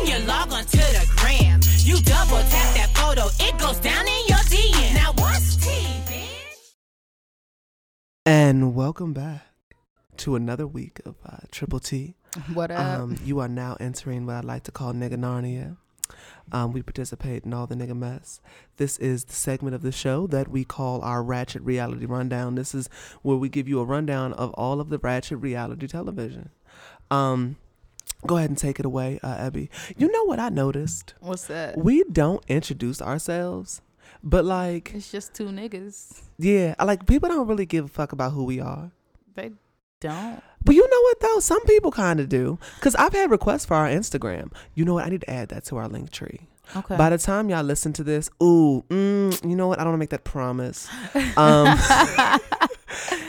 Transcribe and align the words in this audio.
When 0.00 0.08
you 0.08 0.26
log 0.26 0.50
on 0.50 0.64
to 0.64 0.78
the 0.78 1.06
gram, 1.16 1.60
you 1.80 2.00
double 2.00 2.38
tap 2.38 2.74
that 2.74 2.90
photo, 2.94 3.26
it 3.38 3.58
goes 3.58 3.78
down 3.80 4.08
in 4.08 4.26
your 4.28 4.38
DM. 4.38 4.94
Now 4.94 5.12
what's 5.18 5.56
tea, 5.56 5.86
bitch? 6.06 6.72
And 8.24 8.74
welcome 8.74 9.12
back 9.12 9.42
to 10.18 10.36
another 10.36 10.66
week 10.66 11.02
of 11.04 11.16
uh, 11.26 11.36
Triple 11.50 11.80
T. 11.80 12.14
What 12.54 12.70
up? 12.70 13.00
Um, 13.00 13.18
you 13.26 13.40
are 13.40 13.48
now 13.48 13.76
entering 13.78 14.24
what 14.24 14.36
I 14.36 14.40
like 14.40 14.62
to 14.64 14.72
call 14.72 14.94
Nigga 14.94 15.16
Narnia. 15.16 15.76
Um, 16.50 16.72
we 16.72 16.80
participate 16.80 17.44
in 17.44 17.52
all 17.52 17.66
the 17.66 17.74
nigga 17.74 17.94
mess. 17.94 18.40
This 18.78 18.96
is 19.00 19.26
the 19.26 19.34
segment 19.34 19.74
of 19.74 19.82
the 19.82 19.92
show 19.92 20.26
that 20.28 20.48
we 20.48 20.64
call 20.64 21.02
our 21.02 21.22
Ratchet 21.22 21.60
Reality 21.60 22.06
Rundown. 22.06 22.54
This 22.54 22.74
is 22.74 22.88
where 23.20 23.36
we 23.36 23.50
give 23.50 23.68
you 23.68 23.80
a 23.80 23.84
rundown 23.84 24.32
of 24.32 24.54
all 24.54 24.80
of 24.80 24.88
the 24.88 24.98
Ratchet 24.98 25.38
reality 25.40 25.86
television. 25.86 26.48
Um, 27.10 27.56
go 28.26 28.36
ahead 28.36 28.50
and 28.50 28.58
take 28.58 28.78
it 28.80 28.86
away, 28.86 29.18
uh, 29.22 29.34
Abby. 29.38 29.70
You 29.96 30.10
know 30.10 30.24
what 30.24 30.38
I 30.38 30.48
noticed? 30.48 31.14
What's 31.20 31.46
that? 31.46 31.78
We 31.78 32.04
don't 32.04 32.44
introduce 32.48 33.00
ourselves, 33.02 33.80
but 34.22 34.44
like, 34.44 34.92
It's 34.94 35.10
just 35.10 35.34
two 35.34 35.46
niggas. 35.48 36.22
yeah, 36.38 36.74
like 36.84 37.06
people 37.06 37.28
don't 37.28 37.46
really 37.46 37.66
give 37.66 37.84
a 37.86 37.88
fuck 37.88 38.12
about 38.12 38.32
who 38.32 38.44
we 38.44 38.60
are. 38.60 38.90
They 39.34 39.52
don't. 40.00 40.42
But 40.64 40.74
you 40.74 40.82
know 40.88 41.00
what 41.02 41.20
though? 41.20 41.40
Some 41.40 41.64
people 41.64 41.90
kind 41.90 42.20
of 42.20 42.28
do. 42.28 42.58
Cause 42.80 42.94
I've 42.96 43.12
had 43.14 43.30
requests 43.30 43.64
for 43.64 43.74
our 43.74 43.88
Instagram. 43.88 44.52
You 44.74 44.84
know 44.84 44.94
what? 44.94 45.06
I 45.06 45.08
need 45.08 45.22
to 45.22 45.30
add 45.30 45.48
that 45.50 45.64
to 45.66 45.76
our 45.78 45.88
link 45.88 46.10
tree. 46.10 46.40
Okay. 46.76 46.96
By 46.96 47.10
the 47.10 47.18
time 47.18 47.48
y'all 47.50 47.64
listen 47.64 47.92
to 47.94 48.04
this, 48.04 48.30
ooh, 48.42 48.84
mm, 48.88 49.48
you 49.48 49.56
know 49.56 49.66
what? 49.68 49.80
I 49.80 49.84
don't 49.84 49.92
want 49.92 49.98
to 49.98 50.02
make 50.02 50.10
that 50.10 50.24
promise. 50.24 50.88
Um, 51.36 51.76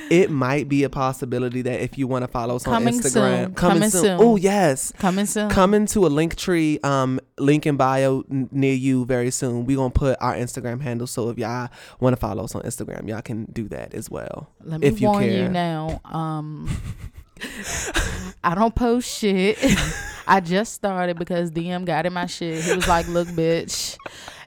it 0.09 0.29
might 0.31 0.67
be 0.67 0.83
a 0.83 0.89
possibility 0.89 1.61
that 1.61 1.81
if 1.81 1.97
you 1.97 2.07
want 2.07 2.23
to 2.23 2.27
follow 2.27 2.55
us 2.55 2.63
Coming 2.63 2.95
on 2.95 2.99
Instagram, 3.01 3.43
soon. 3.45 3.53
Coming 3.55 3.89
soon. 3.89 4.17
Oh 4.19 4.35
yes, 4.35 4.91
Coming 4.97 5.25
soon. 5.25 5.49
coming 5.49 5.85
to 5.87 6.05
a 6.05 6.09
link 6.09 6.35
tree, 6.35 6.79
um, 6.83 7.19
link 7.37 7.65
in 7.65 7.77
bio 7.77 8.23
n- 8.31 8.49
near 8.51 8.73
you 8.73 9.05
very 9.05 9.31
soon. 9.31 9.65
We 9.65 9.73
are 9.75 9.77
gonna 9.77 9.89
put 9.91 10.17
our 10.21 10.35
Instagram 10.35 10.81
handle. 10.81 11.07
So 11.07 11.29
if 11.29 11.37
y'all 11.37 11.69
want 11.99 12.13
to 12.13 12.19
follow 12.19 12.43
us 12.43 12.55
on 12.55 12.61
Instagram, 12.63 13.07
y'all 13.07 13.21
can 13.21 13.45
do 13.45 13.67
that 13.69 13.93
as 13.93 14.09
well. 14.09 14.49
Let 14.63 14.81
me 14.81 14.87
if 14.87 14.99
you 15.01 15.07
warn 15.07 15.23
care. 15.23 15.43
you 15.43 15.49
now. 15.49 16.01
Um, 16.05 16.69
I 18.43 18.55
don't 18.55 18.73
post 18.75 19.07
shit. 19.19 19.57
I 20.27 20.39
just 20.39 20.73
started 20.73 21.17
because 21.17 21.51
DM 21.51 21.85
got 21.85 22.05
in 22.05 22.13
my 22.13 22.25
shit. 22.25 22.63
He 22.63 22.75
was 22.75 22.87
like, 22.87 23.07
"Look, 23.07 23.27
bitch," 23.29 23.97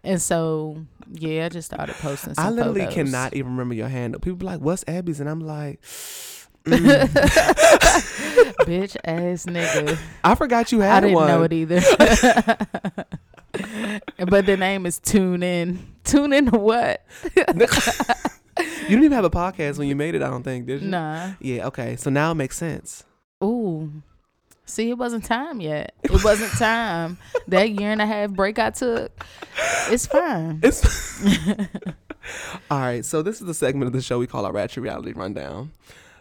and 0.03 0.21
so 0.21 0.85
yeah, 1.13 1.47
I 1.47 1.49
just 1.49 1.67
started 1.73 1.95
posting. 1.97 2.35
Some 2.35 2.45
I 2.45 2.51
literally 2.51 2.81
photos. 2.81 2.95
cannot 2.95 3.35
even 3.35 3.53
remember 3.53 3.75
your 3.75 3.89
handle. 3.89 4.21
People 4.21 4.37
be 4.37 4.47
like, 4.47 4.61
"What's 4.61 4.85
Abby's?" 4.87 5.21
and 5.21 5.29
I'm 5.29 5.41
like, 5.41 5.81
mm. 5.83 6.49
bitch 8.65 8.97
ass 9.05 9.47
nigga. 9.47 9.99
"I 10.23 10.35
forgot 10.35 10.73
you 10.73 10.81
had 10.81 10.91
one. 10.91 10.97
I 10.97 11.01
didn't 11.07 11.15
one." 11.15 11.29
know 11.29 11.43
it 11.43 11.53
either. 11.53 11.81
but 14.27 14.47
the 14.47 14.57
name 14.59 14.87
is 14.87 14.99
Tune 14.99 15.43
In. 15.43 15.87
Tune 16.05 16.33
in 16.33 16.51
to 16.51 16.59
what? 16.59 17.05
you 17.35 17.45
didn't 17.45 18.91
even 18.91 19.13
have 19.13 19.25
a 19.25 19.31
podcast 19.31 19.79
when 19.79 19.89
you 19.89 19.97
made 19.97 20.15
it. 20.15 20.23
I 20.23 20.31
don't 20.31 20.43
think, 20.43 20.67
did 20.67 20.83
you? 20.83 20.89
Nah. 20.89 21.33
Yeah. 21.41 21.67
Okay. 21.69 21.97
So 21.97 22.11
now 22.11 22.33
it 22.33 22.37
makes 22.37 22.57
sense. 22.57 23.05
Ooh. 23.43 23.91
See, 24.67 24.89
it 24.91 24.99
wasn't 24.99 25.25
time 25.25 25.61
yet. 25.61 25.95
It 26.03 26.25
wasn't 26.25 26.53
time. 26.59 27.19
that 27.49 27.71
year 27.71 27.91
and 27.91 28.01
a 28.01 28.07
half 28.07 28.31
break 28.31 28.59
I 28.59 28.71
took, 28.71 29.13
it's 29.89 30.07
fine. 30.07 30.61
It's 30.63 31.23
all 32.71 32.81
right. 32.81 33.05
So 33.05 33.23
this 33.23 33.41
is 33.41 33.47
the 33.47 33.55
segment 33.55 33.87
of 33.89 33.93
the 33.93 34.01
show 34.03 34.19
we 34.19 34.27
call 34.27 34.47
our 34.47 34.53
Ratchet 34.53 34.83
Reality 34.83 35.13
Rundown. 35.13 35.73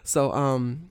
So 0.02 0.32
um, 0.32 0.90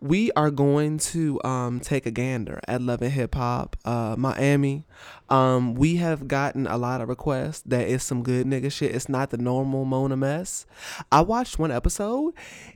we 0.00 0.30
are 0.32 0.50
going 0.50 0.98
to 0.98 1.40
um 1.44 1.80
take 1.80 2.06
a 2.06 2.10
gander 2.10 2.60
at 2.68 2.80
Love 2.82 3.02
and 3.02 3.12
Hip 3.12 3.34
Hop 3.34 3.76
uh 3.84 4.14
Miami. 4.18 4.84
Um, 5.28 5.74
we 5.74 5.96
have 5.96 6.28
gotten 6.28 6.66
a 6.66 6.78
lot 6.78 7.00
of 7.00 7.08
requests 7.08 7.62
that 7.66 7.86
is 7.88 8.02
some 8.02 8.22
good 8.22 8.46
nigga 8.46 8.72
shit. 8.72 8.94
It's 8.94 9.08
not 9.08 9.30
the 9.30 9.38
normal 9.38 9.84
Mona 9.84 10.16
mess. 10.16 10.64
I 11.12 11.20
watched 11.20 11.58
one 11.58 11.70
episode. 11.70 12.32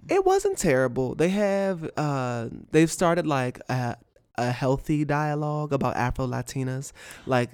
It 0.09 0.25
wasn't 0.27 0.59
terrible. 0.59 1.15
They 1.15 1.31
have 1.31 1.89
uh 1.97 2.49
they've 2.73 2.91
started 2.91 3.27
like 3.27 3.61
a 3.71 3.97
a 4.41 4.51
healthy 4.53 5.05
dialogue 5.05 5.73
about 5.73 5.97
Afro 5.97 6.27
Latinas. 6.27 6.93
Like 7.27 7.51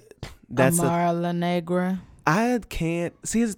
that's 0.49 0.79
a 0.79 0.83
Amara 0.83 1.13
La 1.13 1.33
Negra. 1.33 2.01
I 2.27 2.59
can't 2.69 3.15
see. 3.25 3.43
It's, 3.43 3.55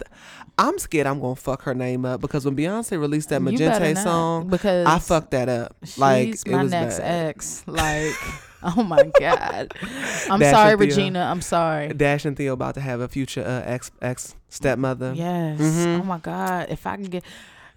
I'm 0.58 0.78
scared 0.78 1.06
I'm 1.06 1.20
gonna 1.20 1.36
fuck 1.36 1.62
her 1.62 1.74
name 1.74 2.04
up 2.04 2.20
because 2.20 2.44
when 2.44 2.54
Beyonce 2.56 3.00
released 3.00 3.30
that 3.30 3.40
Mi 3.40 3.56
Gente 3.56 3.94
song, 3.94 4.48
because 4.48 4.86
I 4.86 4.98
fucked 4.98 5.30
that 5.30 5.48
up. 5.48 5.74
Like 5.96 6.28
it 6.28 6.46
my 6.48 6.62
was 6.64 6.70
next 6.70 6.98
bad. 6.98 7.28
ex. 7.28 7.64
Like, 7.66 8.12
oh 8.62 8.82
my 8.82 9.10
god. 9.18 9.72
I'm 10.28 10.40
Dash 10.40 10.52
sorry. 10.52 10.74
Regina. 10.74 11.20
I'm 11.20 11.40
sorry. 11.40 11.88
Dash 11.94 12.26
and 12.26 12.36
Theo 12.36 12.52
about 12.52 12.74
to 12.74 12.80
have 12.82 13.00
a 13.00 13.08
future 13.08 13.42
uh, 13.42 13.62
ex 13.64 13.90
ex 14.02 14.34
stepmother. 14.50 15.14
Yes. 15.14 15.58
Mhm. 15.60 16.00
Oh 16.00 16.04
my 16.04 16.18
god. 16.18 16.66
If 16.68 16.86
I 16.86 16.96
can 16.96 17.04
get 17.06 17.24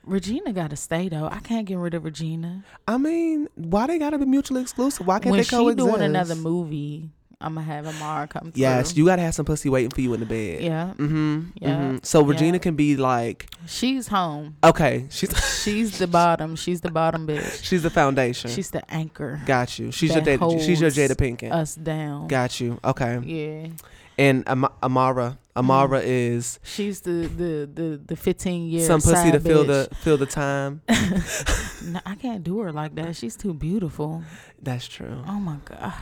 Regina 0.04 0.52
got 0.54 0.70
to 0.72 0.76
stay 0.76 1.10
though. 1.10 1.28
I 1.32 1.40
can't 1.40 1.66
get 1.66 1.78
rid 1.78 1.94
of 1.94 2.04
Regina. 2.04 2.64
I 2.88 2.98
mean, 2.98 3.48
why 3.56 3.88
they 3.88 4.00
gotta 4.00 4.18
be 4.18 4.26
mutually 4.26 4.62
exclusive? 4.62 5.06
Why 5.06 5.20
can't 5.20 5.32
when 5.32 5.38
they 5.40 5.44
she 5.44 5.56
doing 5.76 6.02
another 6.02 6.36
movie, 6.36 7.10
I'm 7.40 7.56
gonna 7.56 7.66
have 7.66 7.88
Amara 7.88 8.28
come 8.28 8.52
through. 8.52 8.62
Yes, 8.62 8.96
you 8.96 9.06
gotta 9.06 9.22
have 9.22 9.34
some 9.36 9.46
pussy 9.46 9.70
waiting 9.70 9.90
for 9.92 10.02
you 10.02 10.14
in 10.14 10.20
the 10.20 10.26
bed. 10.26 10.62
Yeah. 10.64 10.94
Mm-hmm. 10.98 11.42
Yeah. 11.56 11.92
hmm 11.92 11.98
So 12.04 12.24
Regina 12.24 12.54
Yeah. 12.54 12.60
can 12.60 12.76
be 12.76 12.98
like, 12.98 13.50
She's 13.68 14.08
home. 14.08 14.58
okay, 14.64 15.06
she's 15.10 15.32
She's 15.64 15.98
the 16.00 16.08
bottom. 16.08 16.56
She's 16.56 16.82
the 16.82 16.92
bottom 16.92 17.28
bitch. 17.28 17.64
she's 17.64 17.84
the 17.84 17.90
foundation. 17.92 18.50
She's 18.50 18.72
the 18.72 18.84
anchor. 18.92 19.42
Got 19.46 19.78
you. 19.80 19.92
She's 19.92 20.14
your 20.16 20.24
Jada, 20.24 20.66
she's 20.66 20.82
your 20.82 20.90
Jada 20.92 21.16
Pinkett. 21.16 21.52
Us 21.52 21.76
down. 21.76 22.28
Got 22.28 22.60
you. 22.60 22.80
Okay. 22.84 23.20
Yeah. 23.24 23.68
And 24.18 24.44
Am- 24.48 24.66
Amara, 24.84 25.38
Amara 25.56 26.00
Mm-hmm. 26.02 26.38
is 26.38 26.60
She's 26.64 27.02
the 27.02 27.28
the 27.28 27.70
the 27.74 28.02
the 28.06 28.16
15 28.16 28.70
year 28.70 28.86
some 28.86 29.02
pussy 29.02 29.32
to 29.32 29.40
fill 29.40 29.66
bitch. 29.66 29.90
the 29.90 29.96
fill 29.96 30.18
the 30.18 30.26
time. 30.26 30.82
No, 31.84 32.00
I 32.06 32.14
can't 32.14 32.44
do 32.44 32.60
her 32.60 32.72
like 32.72 32.94
that. 32.96 33.16
She's 33.16 33.36
too 33.36 33.54
beautiful. 33.56 34.24
That's 34.62 34.88
true. 34.88 35.24
Oh 35.28 35.40
my 35.40 35.58
god. 35.66 35.94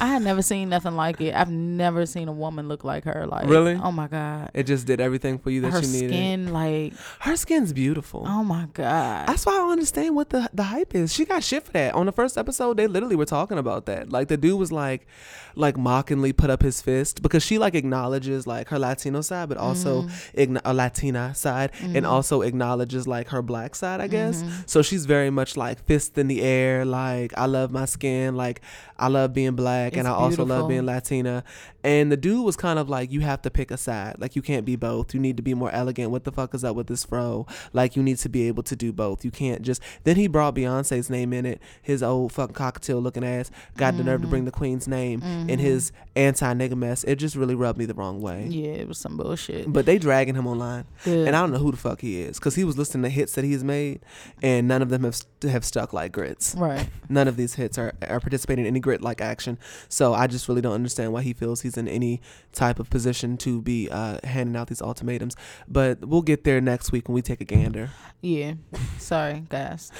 I 0.00 0.06
had 0.06 0.22
never 0.22 0.42
seen 0.42 0.68
nothing 0.68 0.96
like 0.96 1.20
it. 1.20 1.34
I've 1.34 1.50
never 1.50 2.06
seen 2.06 2.28
a 2.28 2.32
woman 2.32 2.68
look 2.68 2.84
like 2.84 3.04
her. 3.04 3.26
Like 3.26 3.46
Really? 3.48 3.74
Oh 3.74 3.92
my 3.92 4.08
god. 4.08 4.50
It 4.54 4.64
just 4.64 4.86
did 4.86 5.00
everything 5.00 5.38
for 5.38 5.50
you 5.50 5.60
that 5.62 5.72
her 5.72 5.80
you 5.80 5.86
needed. 5.88 6.10
Her 6.10 6.16
skin, 6.16 6.52
like 6.52 6.94
Her 7.20 7.36
skin's 7.36 7.72
beautiful. 7.72 8.24
oh 8.26 8.42
my 8.44 8.66
god. 8.72 9.28
That's 9.28 9.44
why 9.46 9.52
I 9.52 9.56
don't 9.56 9.72
understand 9.72 10.14
what 10.16 10.30
the 10.30 10.48
the 10.52 10.64
hype 10.64 10.94
is. 10.94 11.12
She 11.12 11.24
got 11.24 11.42
shit 11.44 11.64
for 11.64 11.72
that. 11.72 11.94
On 11.94 12.06
the 12.06 12.12
first 12.12 12.36
episode, 12.38 12.76
they 12.76 12.86
literally 12.86 13.16
were 13.16 13.24
talking 13.26 13.58
about 13.58 13.86
that. 13.86 14.10
Like 14.10 14.28
the 14.28 14.36
dude 14.36 14.58
was 14.58 14.72
like, 14.72 15.06
like 15.54 15.76
mockingly 15.76 16.32
put 16.32 16.48
up 16.50 16.62
his 16.62 16.80
fist 16.80 17.22
because 17.22 17.42
she 17.44 17.58
like 17.58 17.74
acknowledges 17.74 18.46
like 18.46 18.68
her 18.68 18.78
Latino 18.78 19.20
side, 19.20 19.48
but 19.48 19.58
also 19.58 20.02
Mm-hmm. 20.02 20.40
ign- 20.56 20.60
a 20.64 20.72
Latina 20.72 21.34
side, 21.34 21.70
and 21.82 22.06
also 22.06 22.40
acknowledges 22.42 23.06
like 23.06 23.28
her 23.28 23.42
black 23.42 23.74
side, 23.74 24.00
I 24.00 24.06
guess. 24.06 24.42
Mm-hmm. 24.42 24.62
So 24.66 24.80
she's 24.82 25.04
very 25.06 25.28
much 25.30 25.56
like 25.56 25.84
fist 25.84 26.16
in 26.16 26.28
the 26.28 26.40
air, 26.42 26.84
like 26.84 27.32
I 27.36 27.46
love 27.46 27.70
my 27.72 27.84
skin, 27.84 28.36
like 28.36 28.60
I 28.98 29.08
love 29.08 29.34
being 29.34 29.41
black, 29.50 29.92
and 29.92 30.00
It's 30.00 30.08
I 30.08 30.12
also 30.12 30.44
love 30.44 30.68
being 30.68 30.86
Latina. 30.86 31.44
And 31.84 32.12
the 32.12 32.16
dude 32.16 32.44
was 32.44 32.56
kind 32.56 32.78
of 32.78 32.88
like, 32.88 33.10
you 33.10 33.20
have 33.20 33.42
to 33.42 33.50
pick 33.50 33.70
a 33.70 33.76
side. 33.76 34.16
Like 34.18 34.36
you 34.36 34.42
can't 34.42 34.64
be 34.64 34.76
both. 34.76 35.12
You 35.14 35.20
need 35.20 35.36
to 35.36 35.42
be 35.42 35.52
more 35.54 35.70
elegant. 35.70 36.10
What 36.12 36.24
the 36.24 36.30
fuck 36.32 36.54
is 36.54 36.62
up 36.64 36.76
with 36.76 36.86
this 36.86 37.04
fro? 37.04 37.46
Like 37.72 37.96
you 37.96 38.02
need 38.02 38.18
to 38.18 38.28
be 38.28 38.46
able 38.48 38.62
to 38.64 38.76
do 38.76 38.92
both. 38.92 39.24
You 39.24 39.30
can't 39.30 39.62
just. 39.62 39.82
Then 40.04 40.16
he 40.16 40.28
brought 40.28 40.54
Beyonce's 40.54 41.10
name 41.10 41.32
in 41.32 41.44
it. 41.44 41.60
His 41.82 42.02
old 42.02 42.32
fucking 42.32 42.54
cocktail 42.54 43.00
looking 43.00 43.24
ass 43.24 43.50
got 43.76 43.96
the 43.96 44.04
nerve 44.04 44.20
to 44.20 44.22
Mm-hmm. 44.22 44.30
bring 44.30 44.44
the 44.44 44.50
queen's 44.52 44.86
name 44.86 45.20
in 45.48 45.58
his 45.58 45.90
anti 46.14 46.54
nigga 46.54 46.76
mess. 46.76 47.02
It 47.04 47.16
just 47.16 47.34
really 47.34 47.54
rubbed 47.56 47.78
me 47.78 47.84
the 47.86 47.94
wrong 47.94 48.20
way. 48.20 48.46
yeah, 48.48 48.70
it 48.72 48.86
was 48.88 48.98
some 48.98 49.16
bullshit. 49.16 49.72
But 49.72 49.84
they 49.86 49.98
dragging 49.98 50.34
him 50.36 50.46
online, 50.46 50.84
Good. 51.04 51.26
and 51.26 51.34
I 51.34 51.40
don't 51.40 51.50
know 51.52 51.58
who 51.58 51.70
the 51.72 51.76
fuck 51.76 52.00
he 52.00 52.20
is, 52.20 52.38
cause 52.38 52.54
he 52.54 52.62
was 52.64 52.78
listening 52.78 53.02
to 53.02 53.08
hits 53.08 53.32
that 53.34 53.44
he's 53.44 53.64
made, 53.64 54.00
and 54.42 54.68
none 54.68 54.82
of 54.82 54.88
them 54.90 55.02
have 55.04 55.16
st- 55.16 55.50
have 55.52 55.64
stuck 55.64 55.92
like 55.92 56.12
grits. 56.12 56.54
right. 56.56 56.88
None 57.08 57.26
of 57.28 57.36
these 57.36 57.54
hits 57.54 57.76
are, 57.78 57.92
are 58.08 58.20
participating 58.20 58.64
in 58.64 58.68
any 58.68 58.80
grit 58.80 59.02
like 59.02 59.20
action. 59.32 59.58
So 59.88 60.14
I 60.14 60.26
just 60.26 60.48
really 60.48 60.60
don't 60.60 60.74
understand 60.74 61.12
why 61.12 61.22
he 61.22 61.32
feels 61.32 61.62
he's 61.62 61.76
in 61.76 61.88
any 61.88 62.20
type 62.52 62.78
of 62.78 62.90
position 62.90 63.36
to 63.38 63.62
be 63.62 63.88
uh, 63.90 64.18
handing 64.24 64.56
out 64.56 64.68
these 64.68 64.82
ultimatums. 64.82 65.34
But 65.66 66.04
we'll 66.04 66.22
get 66.22 66.44
there 66.44 66.60
next 66.60 66.92
week 66.92 67.08
when 67.08 67.14
we 67.14 67.22
take 67.22 67.40
a 67.40 67.44
gander. 67.44 67.90
Yeah. 68.20 68.54
Sorry, 68.98 69.44
guys. 69.48 69.90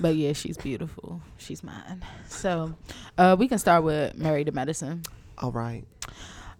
But 0.00 0.16
yeah, 0.16 0.32
she's 0.32 0.56
beautiful. 0.56 1.22
She's 1.38 1.62
mine. 1.62 2.04
So, 2.28 2.74
uh, 3.16 3.36
we 3.38 3.48
can 3.48 3.58
start 3.58 3.84
with 3.84 4.16
Married 4.16 4.46
to 4.46 4.52
Medicine. 4.52 5.02
All 5.38 5.52
right. 5.52 5.84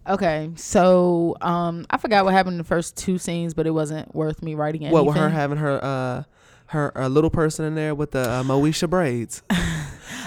Okay, 0.08 0.50
so 0.56 1.36
um, 1.42 1.86
I 1.90 1.98
forgot 1.98 2.24
what 2.24 2.32
happened 2.32 2.54
in 2.54 2.58
the 2.58 2.64
first 2.64 2.96
two 2.96 3.18
scenes, 3.18 3.52
but 3.52 3.66
it 3.66 3.70
wasn't 3.70 4.14
worth 4.14 4.42
me 4.42 4.54
writing 4.54 4.82
anything. 4.82 4.94
What 4.94 5.06
with 5.06 5.16
her 5.16 5.28
having 5.28 5.58
her 5.58 5.84
uh 5.84 6.22
her 6.66 6.96
uh, 6.96 7.08
little 7.08 7.30
person 7.30 7.64
in 7.64 7.74
there 7.74 7.94
with 7.94 8.12
the 8.12 8.28
uh, 8.28 8.42
Moesha 8.42 8.88
braids? 8.88 9.42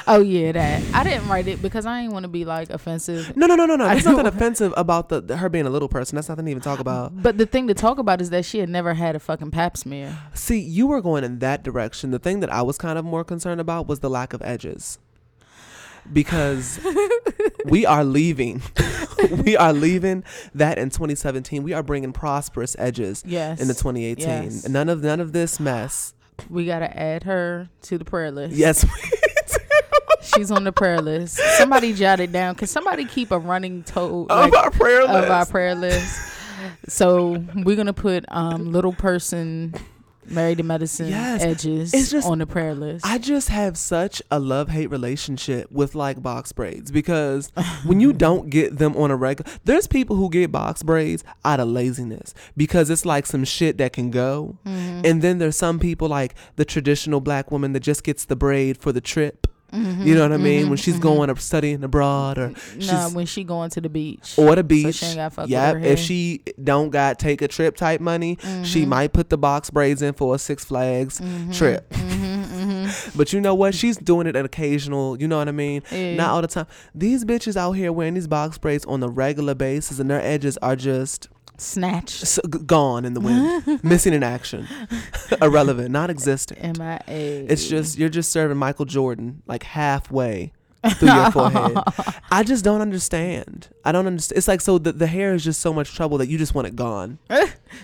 oh 0.08 0.22
yeah, 0.22 0.52
that 0.52 0.84
I 0.94 1.04
didn't 1.04 1.28
write 1.28 1.48
it 1.48 1.62
because 1.62 1.86
I 1.86 2.02
didn't 2.02 2.14
want 2.14 2.24
to 2.24 2.30
be 2.30 2.46
like 2.46 2.70
offensive. 2.70 3.36
No, 3.36 3.48
no, 3.48 3.56
no, 3.56 3.66
no, 3.66 3.76
no. 3.76 3.86
There's 3.90 4.06
nothing 4.06 4.26
offensive 4.26 4.74
about 4.78 5.10
the, 5.10 5.22
the 5.22 5.38
her 5.38 5.50
being 5.50 5.66
a 5.66 5.70
little 5.70 5.90
person. 5.90 6.16
That's 6.16 6.30
nothing 6.30 6.46
to 6.46 6.52
even 6.52 6.62
talk 6.62 6.80
about. 6.80 7.22
But 7.22 7.38
the 7.38 7.46
thing 7.46 7.68
to 7.68 7.74
talk 7.74 7.98
about 7.98 8.22
is 8.22 8.30
that 8.32 8.46
she 8.46 8.60
had 8.60 8.70
never 8.70 8.94
had 8.94 9.16
a 9.16 9.20
fucking 9.20 9.52
pap 9.52 9.78
smear. 9.78 10.18
See, 10.34 10.60
you 10.60 10.88
were 10.88 11.02
going 11.02 11.24
in 11.24 11.40
that 11.40 11.64
direction. 11.64 12.12
The 12.12 12.20
thing 12.20 12.40
that 12.42 12.52
I 12.52 12.62
was 12.62 12.78
kind 12.78 12.98
of 13.00 13.06
more 13.06 13.24
concerned 13.24 13.62
about 13.62 13.88
was 13.88 14.00
the 14.00 14.10
lack 14.10 14.34
of 14.34 14.42
edges. 14.42 15.00
Because 16.12 16.80
we 17.66 17.86
are 17.86 18.04
leaving. 18.04 18.62
we 19.46 19.56
are 19.56 19.72
leaving 19.72 20.24
that 20.54 20.78
in 20.78 20.90
2017. 20.90 21.64
We 21.64 21.72
are 21.74 21.82
bringing 21.84 22.12
prosperous 22.12 22.76
edges 22.78 23.24
Yes. 23.26 23.62
into 23.62 23.74
2018. 23.74 24.28
Yes. 24.28 24.68
None 24.68 24.90
of 24.90 25.02
none 25.02 25.20
of 25.22 25.32
this 25.32 25.60
mess. 25.62 26.14
We 26.50 26.66
gotta 26.66 26.96
add 26.98 27.24
her 27.24 27.70
to 27.84 27.98
the 27.98 28.04
prayer 28.04 28.32
list. 28.32 28.56
Yes. 28.56 28.86
She's 30.36 30.52
on 30.52 30.64
the 30.64 30.72
prayer 30.72 31.02
list. 31.02 31.38
Somebody 31.58 31.94
jot 31.94 32.20
it 32.20 32.32
down. 32.32 32.56
Can 32.56 32.68
somebody 32.68 33.06
keep 33.06 33.32
a 33.32 33.40
running 33.40 33.84
total 33.84 34.26
of 34.30 34.54
our 34.54 34.72
prayer 34.72 35.02
list. 35.04 35.24
of 35.26 35.30
our 35.30 35.46
prayer 35.46 35.76
list? 35.76 36.32
So 36.88 37.44
we're 37.56 37.76
gonna 37.76 37.94
put 37.94 38.26
um 38.30 38.72
little 38.72 38.94
person 38.94 39.74
married 40.26 40.58
to 40.58 40.64
medicine 40.64 41.10
Yes. 41.10 41.42
edges 41.44 41.94
It's 41.94 42.10
just- 42.10 42.26
on 42.26 42.38
the 42.40 42.46
prayer 42.48 42.74
list. 42.74 43.06
I 43.06 43.18
just 43.18 43.50
have 43.50 43.78
such 43.78 44.22
a 44.32 44.40
love 44.40 44.70
hate 44.70 44.90
relationship 44.90 45.70
with 45.70 45.96
like 45.96 46.24
box 46.24 46.54
braids 46.54 46.92
because 46.92 47.52
when 47.84 48.00
you 48.00 48.14
don't 48.14 48.50
get 48.50 48.78
them 48.78 48.96
on 48.96 49.12
a 49.12 49.18
regular, 49.18 49.52
there's 49.66 49.86
people 49.86 50.16
who 50.16 50.30
get 50.30 50.50
box 50.52 50.82
braids 50.82 51.26
out 51.44 51.60
of 51.60 51.68
laziness 51.68 52.34
because 52.56 52.90
it's 52.90 53.06
like 53.06 53.26
some 53.26 53.44
shit 53.44 53.78
that 53.80 53.92
can 53.92 54.12
go. 54.12 54.58
Mm-hmm. 54.66 55.02
And 55.06 55.22
then 55.22 55.40
there's 55.40 55.58
some 55.58 55.78
people 55.78 56.08
like 56.08 56.36
the 56.56 56.64
traditional 56.64 57.20
black 57.20 57.52
woman 57.52 57.74
that 57.74 57.82
just 57.82 58.04
gets 58.06 58.24
the 58.24 58.38
braid 58.38 58.78
for 58.78 58.94
the 58.94 59.02
trip. 59.02 59.48
Mm-hmm. 59.74 60.04
You 60.08 60.16
know 60.16 60.22
what 60.22 60.32
I 60.34 60.38
mean? 60.38 60.70
When 60.70 60.78
she's 60.78 61.00
going 61.00 61.30
or 61.30 61.36
studying 61.38 61.84
abroad 61.84 62.38
or 62.38 62.54
she's 62.76 62.92
no, 62.92 63.10
when 63.14 63.26
she 63.26 63.44
going 63.44 63.70
to 63.72 63.82
the 63.82 63.90
beach. 63.90 64.36
or 64.38 64.56
the 64.56 64.62
So 64.62 64.64
beach. 64.64 64.96
she 64.98 65.06
ain't 65.08 65.16
gotta 65.16 65.30
fuck 65.34 65.44
with 65.46 65.52
yep. 65.52 65.78
If 65.84 66.00
she 66.00 66.42
don't 66.64 66.90
got 66.92 67.18
take 67.20 67.42
a 67.42 67.48
trip 67.48 67.76
type 67.76 68.00
money, 68.02 68.36
Mm-hmm. 68.38 68.64
she 68.64 68.86
might 68.86 69.14
put 69.14 69.30
the 69.30 69.38
box 69.38 69.70
braids 69.70 70.02
in 70.02 70.14
for 70.14 70.36
a 70.36 70.38
Six 70.40 70.64
Flags 70.66 71.20
trip. 71.52 71.90
Mm-hmm, 71.90 73.18
But 73.18 73.34
you 73.34 73.42
know 73.42 73.56
what? 73.56 73.74
She's 73.76 73.98
doing 73.98 74.28
it 74.28 74.36
an 74.36 74.46
occasional. 74.46 75.20
You 75.20 75.28
know 75.28 75.38
what 75.38 75.48
I 75.48 75.52
mean? 75.52 75.82
Yeah. 75.92 76.16
Not 76.16 76.30
all 76.30 76.42
the 76.42 76.48
time. 76.48 76.68
These 76.94 77.26
bitches 77.26 77.56
out 77.56 77.72
here 77.74 77.92
wearing 77.92 78.14
these 78.14 78.28
box 78.28 78.58
braids 78.58 78.86
on 78.86 79.02
a 79.04 79.08
regular 79.08 79.56
basis, 79.56 80.00
and 80.00 80.10
their 80.10 80.22
edges 80.22 80.58
are 80.62 80.76
just 80.76 81.30
Snatch. 81.64 82.22
s- 82.22 82.40
g- 82.50 82.60
gone 82.66 83.06
in 83.06 83.14
the 83.14 83.20
wind, 83.20 83.84
missing 83.84 84.14
in 84.14 84.24
action, 84.24 84.68
irrelevant, 85.42 85.92
not 85.92 86.10
existent. 86.10 86.60
M-I-A. 86.64 87.46
It's 87.50 87.68
just 87.68 87.98
you're 87.98 88.10
just 88.10 88.32
serving 88.32 88.58
Michael 88.58 88.86
Jordan 88.86 89.42
like 89.48 89.64
halfway 89.64 90.54
through 90.98 91.08
your 91.14 91.32
forehead. 91.32 91.78
I 92.30 92.44
just 92.44 92.66
don't 92.66 92.82
understand. 92.82 93.70
I 93.86 93.94
don't 93.94 94.06
understand. 94.06 94.38
It's 94.38 94.48
like 94.50 94.60
so 94.60 94.78
the, 94.78 94.92
the 94.92 95.08
hair 95.08 95.34
is 95.34 95.44
just 95.44 95.62
so 95.62 95.72
much 95.74 95.96
trouble 95.96 96.18
that 96.18 96.28
you 96.28 96.38
just 96.38 96.54
want 96.54 96.68
it 96.68 96.76
gone. 96.76 97.20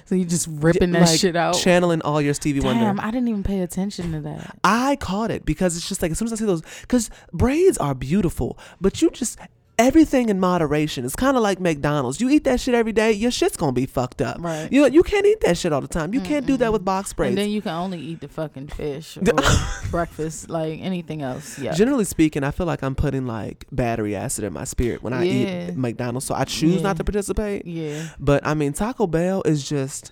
so 0.05 0.15
you 0.15 0.25
just 0.25 0.47
ripping 0.49 0.91
that 0.91 1.07
Like, 1.07 1.19
shit 1.19 1.35
out. 1.37 1.53
channeling 1.55 2.01
all 2.01 2.21
your 2.21 2.33
Stevie 2.33 2.59
Damn, 2.59 2.81
Wonder. 2.85 3.01
I 3.01 3.09
didn't 3.11 3.29
even 3.29 3.43
pay 3.43 3.61
attention 3.61 4.11
to 4.11 4.19
that. 4.21 4.57
I 4.65 4.97
caught 4.97 5.31
it 5.31 5.45
because 5.45 5.77
it's 5.77 5.87
just 5.87 6.01
like 6.01 6.11
as 6.11 6.17
soon 6.17 6.25
as 6.25 6.33
I 6.33 6.35
see 6.35 6.45
those, 6.45 6.61
because 6.81 7.09
braids 7.31 7.77
are 7.77 7.95
beautiful, 7.95 8.57
but 8.81 9.01
you 9.01 9.09
just 9.11 9.39
everything 9.79 10.29
in 10.29 10.39
moderation. 10.39 11.05
It's 11.05 11.15
kind 11.15 11.35
of 11.37 11.41
like 11.41 11.59
McDonald's. 11.59 12.21
You 12.21 12.29
eat 12.29 12.43
that 12.43 12.59
shit 12.59 12.75
every 12.75 12.91
day, 12.91 13.11
your 13.13 13.31
shit's 13.31 13.57
gonna 13.57 13.71
be 13.71 13.85
fucked 13.87 14.21
up. 14.21 14.37
Right. 14.39 14.71
You 14.71 14.81
know, 14.81 14.87
you 14.87 15.01
can't 15.01 15.25
eat 15.25 15.39
that 15.41 15.57
shit 15.57 15.73
all 15.73 15.81
the 15.81 15.87
time. 15.87 16.13
You 16.13 16.21
can't 16.21 16.45
do 16.45 16.57
that 16.57 16.71
with 16.71 16.85
box 16.85 17.13
braids. 17.13 17.29
And 17.29 17.37
then 17.37 17.49
you 17.49 17.61
can 17.61 17.71
only 17.71 17.99
eat 17.99 18.19
the 18.21 18.27
fucking 18.27 18.67
fish 18.67 19.17
or 19.17 19.21
breakfast, 19.89 20.49
like 20.49 20.79
anything 20.81 21.21
else. 21.21 21.57
Yeah. 21.57 21.73
Generally 21.73 22.05
speaking, 22.05 22.43
I 22.43 22.51
feel 22.51 22.65
like 22.67 22.83
I'm 22.83 22.93
putting 22.95 23.25
like 23.25 23.65
battery 23.71 24.15
acid 24.15 24.43
in 24.43 24.53
my 24.53 24.65
spirit 24.65 25.01
when 25.01 25.13
I 25.13 25.23
Yeah. 25.23 25.69
eat 25.69 25.75
McDonald's, 25.77 26.25
so 26.25 26.35
I 26.35 26.43
choose 26.43 26.75
Yeah. 26.75 26.81
not 26.81 26.97
to 26.97 27.03
participate. 27.03 27.65
yeah. 27.65 28.09
But 28.19 28.45
I 28.45 28.53
mean, 28.53 28.73
Taco 28.73 29.07
Bell 29.07 29.41
is 29.45 29.67
just. 29.67 30.11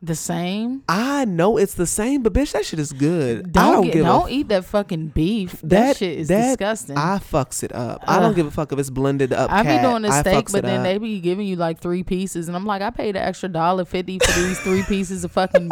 The 0.00 0.14
same. 0.14 0.84
I 0.88 1.24
know 1.24 1.56
it's 1.56 1.74
the 1.74 1.86
same, 1.86 2.22
but 2.22 2.32
bitch, 2.32 2.52
that 2.52 2.64
shit 2.64 2.78
is 2.78 2.92
good. 2.92 3.52
Don't 3.52 3.64
I 3.64 3.72
don't 3.72 3.84
get, 3.84 3.92
give 3.94 4.04
don't 4.04 4.28
a 4.28 4.32
eat 4.32 4.48
that 4.48 4.64
fucking 4.64 5.08
beef. 5.08 5.60
That, 5.62 5.68
that 5.70 5.96
shit 5.96 6.18
is 6.20 6.28
that- 6.28 6.50
disgusting. 6.50 6.96
I 6.96 7.18
fucks 7.18 7.64
it 7.64 7.74
up. 7.74 8.04
I 8.06 8.20
don't 8.20 8.36
give 8.36 8.46
a 8.46 8.50
fuck 8.52 8.70
if 8.72 8.78
it's 8.78 8.90
blended 8.90 9.32
up. 9.32 9.50
I 9.50 9.62
be 9.62 9.68
cat. 9.70 9.82
doing 9.82 10.02
the 10.02 10.12
steak, 10.20 10.52
but 10.52 10.62
then 10.62 10.80
up. 10.80 10.84
they 10.84 10.98
be 10.98 11.18
giving 11.20 11.48
you 11.48 11.56
like 11.56 11.80
three 11.80 12.04
pieces, 12.04 12.46
and 12.46 12.56
I'm 12.56 12.64
like, 12.64 12.80
I 12.80 12.90
paid 12.90 13.16
an 13.16 13.22
extra 13.22 13.48
dollar 13.48 13.84
fifty 13.84 14.20
for 14.20 14.40
these 14.40 14.60
three 14.60 14.82
pieces 14.88 15.24
of 15.24 15.32
fucking 15.32 15.68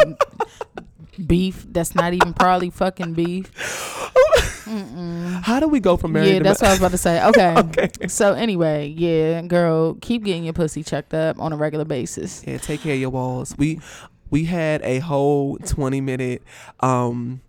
beef. 1.24 1.64
That's 1.70 1.94
not 1.94 2.12
even 2.12 2.34
probably 2.34 2.70
fucking 2.70 3.14
beef. 3.14 3.52
How 5.44 5.60
do 5.60 5.68
we 5.68 5.78
go 5.78 5.96
from 5.96 6.12
married 6.12 6.32
yeah, 6.34 6.38
that's 6.40 6.60
ma- 6.60 6.66
what 6.66 6.70
I 6.70 6.72
was 6.72 6.80
about 6.80 6.90
to 6.90 6.98
say. 6.98 7.24
Okay. 7.26 7.54
Okay. 7.86 8.08
So 8.08 8.32
anyway, 8.32 8.88
yeah, 8.96 9.42
girl, 9.42 9.94
keep 10.00 10.24
getting 10.24 10.44
your 10.44 10.52
pussy 10.52 10.82
checked 10.82 11.14
up 11.14 11.38
on 11.38 11.52
a 11.52 11.56
regular 11.56 11.84
basis. 11.84 12.42
Yeah, 12.46 12.58
take 12.58 12.80
care 12.80 12.94
of 12.94 13.00
your 13.00 13.10
walls. 13.10 13.54
We 13.56 13.80
we 14.30 14.44
had 14.44 14.82
a 14.82 14.98
whole 15.00 15.58
twenty 15.58 16.00
minute 16.00 16.42
um 16.80 17.40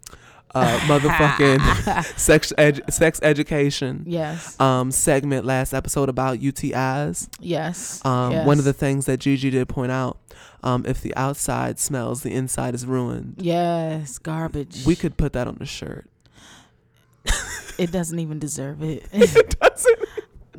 uh 0.55 0.77
motherfucking 0.87 2.03
sex 2.17 2.53
edu- 2.57 2.91
sex 2.91 3.19
education 3.21 4.03
Yes. 4.07 4.59
um 4.59 4.91
segment 4.91 5.45
last 5.45 5.73
episode 5.73 6.09
about 6.09 6.39
UTIs. 6.39 7.27
Yes. 7.39 8.03
Um 8.05 8.31
yes. 8.31 8.47
one 8.47 8.57
of 8.59 8.65
the 8.65 8.73
things 8.73 9.05
that 9.05 9.19
Gigi 9.19 9.49
did 9.49 9.67
point 9.67 9.91
out, 9.91 10.17
um 10.63 10.85
if 10.85 11.01
the 11.01 11.15
outside 11.15 11.79
smells, 11.79 12.23
the 12.23 12.33
inside 12.33 12.73
is 12.75 12.85
ruined. 12.85 13.35
Yes, 13.39 14.17
garbage. 14.17 14.85
We 14.85 14.95
could 14.95 15.17
put 15.17 15.33
that 15.33 15.47
on 15.47 15.55
the 15.59 15.65
shirt. 15.65 16.07
It 17.77 17.91
doesn't 17.91 18.17
even 18.17 18.39
deserve 18.39 18.81
it. 18.81 19.05
It 19.13 19.59
doesn't 19.59 19.99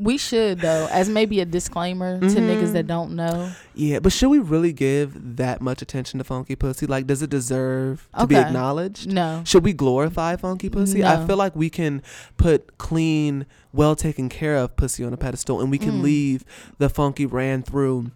we 0.01 0.17
should 0.17 0.61
though, 0.61 0.89
as 0.91 1.09
maybe 1.09 1.41
a 1.41 1.45
disclaimer 1.45 2.19
to 2.21 2.27
Mhm. 2.27 2.37
niggas 2.49 2.73
that 2.73 2.87
don't 2.87 3.15
know. 3.17 3.51
Yeah, 3.75 3.99
but 4.01 4.13
should 4.13 4.29
we 4.29 4.39
really 4.39 4.73
give 4.73 5.37
that 5.37 5.61
much 5.61 5.83
attention 5.83 6.19
to 6.19 6.25
funky 6.25 6.57
pussy? 6.57 6.87
Like, 6.87 7.07
does 7.07 7.23
it 7.23 7.31
deserve 7.31 8.09
to 8.19 8.27
be 8.27 8.37
acknowledged? 8.37 9.13
No. 9.13 9.43
Should 9.45 9.65
we 9.65 9.73
glorify 9.73 10.37
funky 10.37 10.69
pussy? 10.69 11.05
I 11.05 11.27
feel 11.27 11.37
like 11.37 11.55
we 11.55 11.71
can 11.71 12.03
put 12.37 12.79
clean, 12.79 13.47
well 13.73 13.95
taken 13.97 14.29
care 14.29 14.57
of 14.57 14.77
pussy 14.77 15.05
on 15.05 15.13
a 15.13 15.17
pedestal, 15.17 15.61
and 15.61 15.71
we 15.71 15.79
can 15.79 16.01
Mm. 16.01 16.03
leave 16.03 16.45
the 16.79 16.89
funky 16.89 17.27
ran 17.27 17.63
through, 17.63 18.11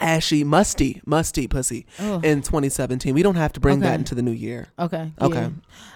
ashy, 0.00 0.44
musty, 0.44 1.00
musty 1.06 1.46
pussy 1.46 1.86
Ugh. 1.98 2.24
in 2.24 2.42
2017. 2.42 3.14
We 3.14 3.22
don't 3.22 3.36
have 3.36 3.52
to 3.54 3.60
bring 3.60 3.80
that 3.80 3.98
into 3.98 4.14
the 4.14 4.22
new 4.22 4.30
year. 4.32 4.68
Okay. 4.78 5.12
Okay. 5.20 5.40
yeah. 5.40 5.50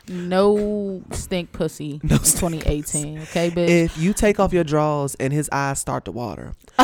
No 0.09 1.03
stink 1.13 1.53
pussy. 1.53 2.01
No 2.05 2.17
in 2.17 2.23
2018. 2.23 3.19
Okay, 3.23 3.51
bitch. 3.51 3.69
If 3.69 3.99
you 3.99 4.13
take 4.13 4.39
off 4.39 4.53
your 4.53 4.65
drawers 4.65 5.15
and 5.17 5.33
his 5.33 5.49
eyes 5.51 5.79
start 5.79 6.05
to 6.05 6.13
water, 6.13 6.53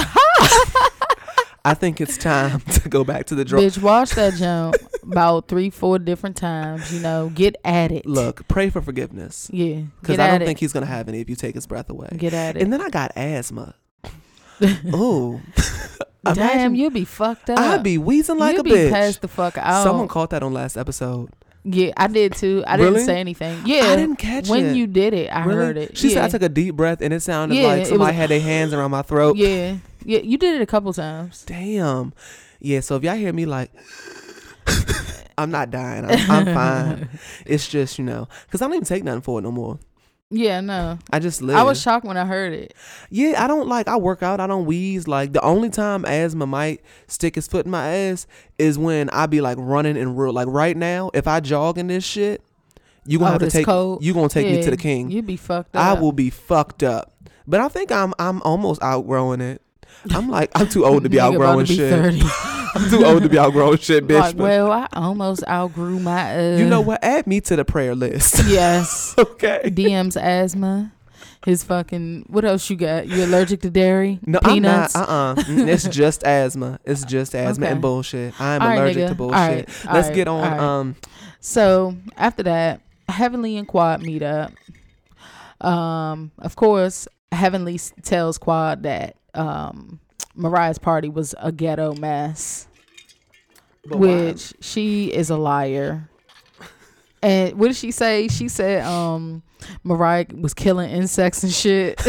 I 1.63 1.75
think 1.75 2.01
it's 2.01 2.17
time 2.17 2.61
to 2.83 2.89
go 2.89 3.05
back 3.05 3.27
to 3.27 3.35
the 3.35 3.45
drawer. 3.45 3.61
bitch, 3.61 3.81
wash 3.83 4.11
that 4.13 4.35
jump 4.35 4.77
about 5.03 5.47
three, 5.49 5.69
four 5.71 5.99
different 5.99 6.37
times. 6.37 6.93
You 6.93 7.01
know, 7.01 7.31
get 7.35 7.57
at 7.65 7.93
it. 7.93 8.07
Look, 8.07 8.49
pray 8.49 8.71
for 8.71 8.81
forgiveness. 8.81 9.51
Yeah. 9.53 9.83
Because 10.01 10.19
I 10.19 10.29
don't 10.29 10.43
it. 10.43 10.47
think 10.47 10.59
he's 10.59 10.73
gonna 10.73 10.87
have 10.87 11.09
any 11.09 11.21
if 11.21 11.29
you 11.29 11.37
take 11.37 11.55
his 11.55 11.67
breath 11.67 11.91
away. 11.91 12.09
Get 12.17 12.33
at 12.33 12.57
it. 12.57 12.63
And 12.63 12.73
then 12.73 12.81
I 12.81 12.89
got 12.89 13.13
asthma. 13.17 13.75
Ooh. 16.29 16.35
Damn, 16.35 16.75
you'd 16.75 16.93
be 16.93 17.05
fucked 17.05 17.49
up. 17.51 17.59
I'd 17.59 17.83
be 17.83 17.97
wheezing 17.99 18.39
like 18.39 18.55
you 18.55 18.61
a 18.61 18.63
be 18.65 18.71
bitch. 18.73 18.91
passed 18.91 19.23
the 19.23 19.29
fuck 19.29 19.57
out. 19.57 19.83
Someone 19.85 20.07
caught 20.09 20.31
that 20.31 20.43
on 20.43 20.53
last 20.53 20.77
episode. 20.77 21.31
yeah, 21.65 21.93
I 21.97 22.09
did 22.09 22.35
too. 22.35 22.63
I 22.67 22.77
Really? 22.77 22.91
didn't 22.95 23.07
say 23.07 23.19
anything. 23.21 23.63
Yeah, 23.65 23.85
I 23.85 23.97
didn't 23.97 24.17
catch 24.17 24.49
when 24.49 24.61
it. 24.61 24.67
When 24.69 24.77
you 24.77 24.87
did 24.87 25.15
it. 25.15 25.29
I 25.29 25.45
Really? 25.45 25.59
heard 25.59 25.77
it. 25.79 25.97
She 25.97 26.09
yeah. 26.09 26.15
said 26.15 26.25
I 26.25 26.29
took 26.29 26.43
a 26.43 26.49
deep 26.51 26.75
breath 26.77 27.01
and 27.01 27.15
it 27.15 27.21
sounded 27.21 27.55
Yeah, 27.57 27.69
like 27.69 27.87
somebody 27.87 28.13
was- 28.13 28.17
had 28.17 28.31
their 28.31 28.41
hands 28.41 28.73
around 28.75 28.91
my 28.91 29.03
throat. 29.03 29.37
Yeah, 29.37 29.77
yeah, 30.05 30.21
you 30.21 30.37
did 30.37 30.57
it 30.57 30.63
a 30.63 30.67
couple 30.67 30.93
times. 30.93 31.43
Damn. 31.47 32.13
Yeah, 32.61 32.81
so 32.81 32.97
if 32.97 33.03
y'all 33.05 33.15
hear 33.17 33.33
me 33.33 33.47
like 33.47 33.71
I'm 35.39 35.51
not 35.51 35.71
dying. 35.71 36.05
I'm, 36.05 36.31
I'm 36.31 36.45
fine. 36.55 37.09
It's 37.47 37.67
just, 37.67 37.99
you 37.99 38.05
know, 38.05 38.29
because 38.47 38.61
I 38.61 38.67
don't 38.67 38.75
even 38.75 38.85
take 38.85 39.05
nothing 39.05 39.23
for 39.23 39.39
it 39.39 39.43
no 39.43 39.51
more. 39.51 39.79
Yeah, 40.33 40.61
no, 40.61 40.97
I 41.13 41.19
just 41.19 41.43
live. 41.43 41.57
I 41.57 41.65
was 41.65 41.81
shocked 41.83 42.05
when 42.07 42.17
I 42.17 42.25
heard 42.25 42.53
it. 42.53 42.73
Yeah, 43.11 43.43
I 43.43 43.49
don't 43.49 43.67
like. 43.67 43.89
I 43.89 43.97
work 43.97 44.23
out. 44.23 44.39
I 44.39 44.47
don't 44.47 44.65
wheeze. 44.65 45.09
Like 45.09 45.33
the 45.33 45.43
only 45.43 45.71
time 45.71 46.05
asthma 46.05 46.47
might 46.47 46.83
stick 47.09 47.35
his 47.35 47.49
foot 47.49 47.65
in 47.65 47.73
my 47.73 47.85
ass 47.89 48.29
is 48.57 48.79
when 48.79 49.11
I 49.11 49.27
be 49.27 49.41
like 49.41 49.59
running 49.61 49.97
in 49.97 50.15
real. 50.15 50.33
Like 50.33 50.47
right 50.49 50.77
now, 50.77 51.11
if 51.15 51.27
I 51.27 51.41
jog 51.41 51.79
in 51.79 51.89
this 51.89 52.05
shit, 52.05 52.43
you 53.05 53.19
gonna 53.19 53.31
Oh, 53.31 53.33
have 53.33 53.41
to 53.43 53.51
take. 53.51 53.67
cold? 53.67 54.05
You 54.05 54.15
gonna 54.15 54.29
take 54.29 54.47
me 54.47 54.63
to 54.63 54.71
the 54.71 54.77
king. 54.77 55.11
You'd 55.11 55.27
be 55.27 55.37
fucked 55.37 55.75
up. 55.75 55.83
I 55.85 56.01
will 56.01 56.13
be 56.13 56.31
fucked 56.31 56.85
up. 56.85 57.13
But 57.49 57.61
I 57.61 57.67
think 57.69 57.91
I'm. 57.91 58.15
I'm 58.21 58.41
almost 58.43 58.81
outgrowing 58.85 59.41
it. 59.41 59.61
I'm 60.15 60.29
like. 60.29 60.51
I'm 60.55 60.69
too 60.69 60.85
old 60.85 61.03
to 61.03 61.09
be 61.09 61.19
outgrowing 61.21 61.67
to 61.67 61.73
be 61.73 61.77
shit. 61.77 62.23
30. 62.75 62.85
I'm 62.85 62.91
too 62.91 63.07
old 63.07 63.23
to 63.23 63.29
be 63.29 63.39
outgrown 63.39 63.79
shit, 63.81 64.07
bitch. 64.07 64.21
like, 64.21 64.37
well, 64.37 64.71
I 64.73 64.89
almost 64.93 65.45
outgrew 65.49 65.99
my. 66.01 66.55
Uh, 66.55 66.57
you 66.59 66.67
know 66.67 66.81
what? 66.81 67.03
Add 67.05 67.27
me 67.27 67.41
to 67.43 67.57
the 67.57 67.65
prayer 67.65 67.95
list. 67.95 68.43
Yes. 68.49 69.15
okay. 69.19 69.63
DM's 69.67 70.17
asthma. 70.17 70.93
his 71.45 71.63
fucking 71.65 72.25
what 72.29 72.45
else 72.45 72.69
you 72.71 72.77
got? 72.77 73.07
You 73.09 73.25
allergic 73.25 73.61
to 73.63 73.71
dairy? 73.71 74.19
No, 74.27 74.41
Peanuts? 74.41 74.95
I'm 74.95 75.01
not. 75.07 75.39
Uh, 75.39 75.41
uh 75.41 75.45
It's 75.69 75.85
just 76.01 76.23
asthma. 76.25 76.79
It's 76.85 77.05
just 77.05 77.35
asthma 77.35 77.67
Okay. 77.67 77.73
and 77.73 77.81
bullshit. 77.83 78.41
I'm 78.41 78.61
All 78.63 78.73
allergic 78.73 79.09
to 79.09 79.15
bullshit. 79.15 79.37
right, 79.39 79.69
Let's 79.93 80.09
right, 80.09 80.15
get 80.15 80.29
on. 80.29 80.53
all. 80.59 80.61
Um, 80.81 80.97
So 81.41 81.97
after 82.17 82.43
that, 82.45 82.81
Heavenly 83.09 83.57
and 83.57 83.67
Quad 83.67 84.03
meet 84.03 84.23
up. 84.23 84.53
Um, 85.61 86.31
of 86.39 86.57
course, 86.57 87.07
Heavenly 87.33 87.79
tells 88.03 88.39
Quad 88.39 88.83
that 88.85 89.17
um 89.35 90.01
Mariah's 90.41 90.79
party 90.79 91.09
was 91.09 91.35
a 91.39 91.53
ghetto 91.53 91.95
mess, 91.95 92.67
but 93.87 93.99
why- 93.99 94.07
which 94.27 94.55
she 94.61 95.13
is 95.13 95.31
a 95.31 95.37
liar. 95.37 96.09
And 97.23 97.59
what 97.59 97.69
did 97.69 97.77
she 97.77 97.91
say? 97.91 98.29
She 98.29 98.49
said 98.49 98.83
um 98.85 99.43
Mariah 99.85 100.27
was 100.35 100.55
killing 100.55 100.91
insects 100.91 101.43
and 101.43 101.53
shit. 101.53 102.01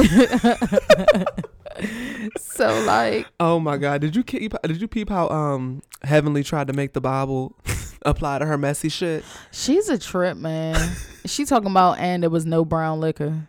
so 2.37 2.81
like 2.83 3.27
Oh 3.39 3.59
my 3.59 3.77
God! 3.77 4.01
Did 4.01 4.15
you 4.15 4.23
keep? 4.23 4.53
Did 4.63 4.79
you 4.81 4.87
peep 4.87 5.09
how 5.09 5.27
um 5.29 5.81
Heavenly 6.03 6.43
tried 6.43 6.67
to 6.67 6.73
make 6.73 6.93
the 6.93 7.01
Bible 7.01 7.55
apply 8.05 8.39
to 8.39 8.45
her 8.45 8.57
messy 8.57 8.87
shit? 8.89 9.25
She's 9.51 9.89
a 9.89 9.97
trip, 9.97 10.37
man. 10.37 10.77
she 11.25 11.43
talking 11.45 11.69
about 11.71 11.99
and 11.99 12.23
there 12.23 12.29
was 12.29 12.45
no 12.45 12.63
brown 12.63 12.99
liquor. 13.01 13.47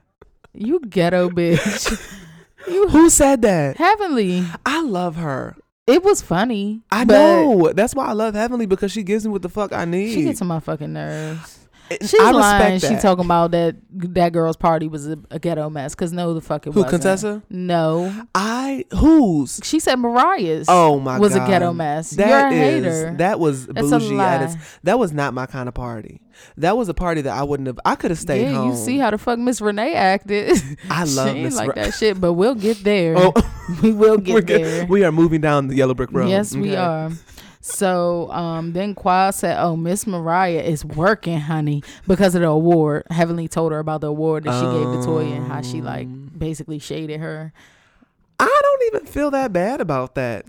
You 0.52 0.80
ghetto 0.80 1.30
bitch. 1.30 2.18
you 2.68 2.88
Who 2.88 3.10
said 3.10 3.42
that? 3.42 3.76
heavenly. 3.76 4.44
I 4.66 4.82
love 4.82 5.16
her. 5.16 5.56
It 5.86 6.04
was 6.04 6.22
funny. 6.22 6.82
I 6.92 7.04
know. 7.04 7.72
That's 7.74 7.94
why 7.94 8.06
I 8.06 8.12
love 8.12 8.34
Heavenly 8.34 8.66
because 8.66 8.92
she 8.92 9.02
gives 9.02 9.26
me 9.26 9.32
what 9.32 9.42
the 9.42 9.48
fuck 9.48 9.72
I 9.72 9.84
need. 9.84 10.14
She 10.14 10.22
gets 10.22 10.40
on 10.40 10.46
my 10.48 10.60
fucking 10.60 10.92
nerves. 10.92 11.58
She's 12.00 12.14
I 12.20 12.30
lying. 12.30 12.80
She 12.80 12.96
talking 12.96 13.24
about 13.24 13.50
that 13.52 13.76
that 13.90 14.32
girl's 14.32 14.56
party 14.56 14.88
was 14.88 15.08
a, 15.08 15.18
a 15.30 15.38
ghetto 15.38 15.68
mess. 15.70 15.94
Cause 15.94 16.12
no, 16.12 16.34
the 16.34 16.40
fuck 16.40 16.66
it 16.66 16.72
Who, 16.72 16.80
wasn't. 16.82 17.02
Contessa? 17.02 17.42
No, 17.50 18.26
I 18.34 18.84
whose? 18.94 19.60
she 19.62 19.80
said 19.80 19.96
Mariah's. 19.96 20.66
Oh 20.68 21.00
my 21.00 21.18
was 21.18 21.34
god, 21.34 21.44
a 21.46 21.50
ghetto 21.50 21.72
mess. 21.72 22.10
That 22.10 22.28
You're 22.28 22.48
a 22.48 22.52
is- 22.52 22.84
hater. 22.84 23.16
That 23.18 23.40
was 23.40 23.66
That's 23.66 23.90
a 23.90 23.98
bougie 23.98 24.18
at. 24.18 24.56
That 24.84 24.98
was 24.98 25.12
not 25.12 25.34
my 25.34 25.46
kind 25.46 25.68
of 25.68 25.74
party. 25.74 26.20
That 26.56 26.76
was 26.76 26.88
a 26.88 26.94
party 26.94 27.20
that 27.22 27.36
I 27.36 27.42
wouldn't 27.42 27.66
have. 27.66 27.78
I 27.84 27.94
could 27.94 28.10
have 28.10 28.18
stayed 28.18 28.42
yeah, 28.44 28.54
home. 28.54 28.70
you 28.70 28.76
see 28.76 28.98
how 28.98 29.10
the 29.10 29.18
fuck 29.18 29.38
Miss 29.38 29.60
Renee 29.60 29.94
acted. 29.94 30.56
I 30.88 31.04
love 31.08 31.36
Miss 31.36 31.56
like 31.56 31.76
Re- 31.76 31.82
that 31.82 31.94
shit, 31.94 32.20
but 32.20 32.32
we'll 32.32 32.54
get 32.54 32.82
there. 32.82 33.14
Oh, 33.16 33.32
we 33.82 33.92
will 33.92 34.16
get 34.18 34.46
good. 34.46 34.62
there. 34.64 34.86
We 34.86 35.04
are 35.04 35.12
moving 35.12 35.40
down 35.40 35.68
the 35.68 35.76
yellow 35.76 35.94
brick 35.94 36.10
road. 36.12 36.28
Yes, 36.30 36.54
we 36.56 36.74
are. 36.74 37.10
So 37.64 38.28
um, 38.32 38.72
then 38.72 38.94
Quad 38.94 39.34
said, 39.34 39.56
"Oh, 39.58 39.76
Miss 39.76 40.04
Mariah 40.06 40.62
is 40.62 40.84
working, 40.84 41.38
honey, 41.38 41.82
because 42.08 42.34
of 42.34 42.42
the 42.42 42.48
award." 42.48 43.04
Heavenly 43.08 43.46
told 43.46 43.70
her 43.72 43.78
about 43.78 44.00
the 44.00 44.08
award 44.08 44.44
that 44.44 44.54
she 44.58 44.66
gave 44.66 44.86
Latoya 44.86 45.36
and 45.36 45.46
how 45.46 45.62
she 45.62 45.80
like 45.80 46.06
Um. 46.06 46.32
basically 46.36 46.80
shaded 46.80 47.20
her. 47.20 47.52
I 48.40 48.60
don't 48.62 48.82
even 48.94 49.06
feel 49.06 49.30
that 49.30 49.52
bad 49.52 49.80
about 49.80 50.16
that. 50.16 50.44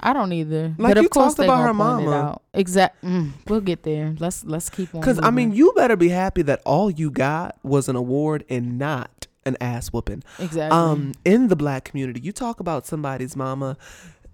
I 0.00 0.12
don't 0.14 0.32
either. 0.32 0.74
Like, 0.78 0.90
but 0.92 0.96
of 0.98 1.02
you 1.02 1.08
course 1.10 1.34
talked 1.34 1.46
about 1.46 1.62
her 1.62 1.74
mama. 1.74 2.10
out. 2.10 2.42
Exact. 2.54 3.02
Mm, 3.04 3.32
we'll 3.48 3.60
get 3.60 3.82
there. 3.82 4.14
Let's 4.18 4.42
let's 4.44 4.70
keep 4.70 4.94
on. 4.94 5.02
Because 5.02 5.18
I 5.22 5.30
mean, 5.30 5.52
you 5.52 5.72
better 5.76 5.96
be 5.96 6.08
happy 6.08 6.40
that 6.42 6.62
all 6.64 6.90
you 6.90 7.10
got 7.10 7.56
was 7.62 7.88
an 7.90 7.96
award 7.96 8.44
and 8.48 8.78
not 8.78 9.26
an 9.44 9.56
ass 9.60 9.88
whooping. 9.92 10.22
exactly. 10.38 10.76
Um, 10.76 11.12
in 11.24 11.48
the 11.48 11.54
black 11.56 11.84
community, 11.84 12.20
you 12.20 12.32
talk 12.32 12.58
about 12.60 12.84
somebody's 12.86 13.36
mama. 13.36 13.76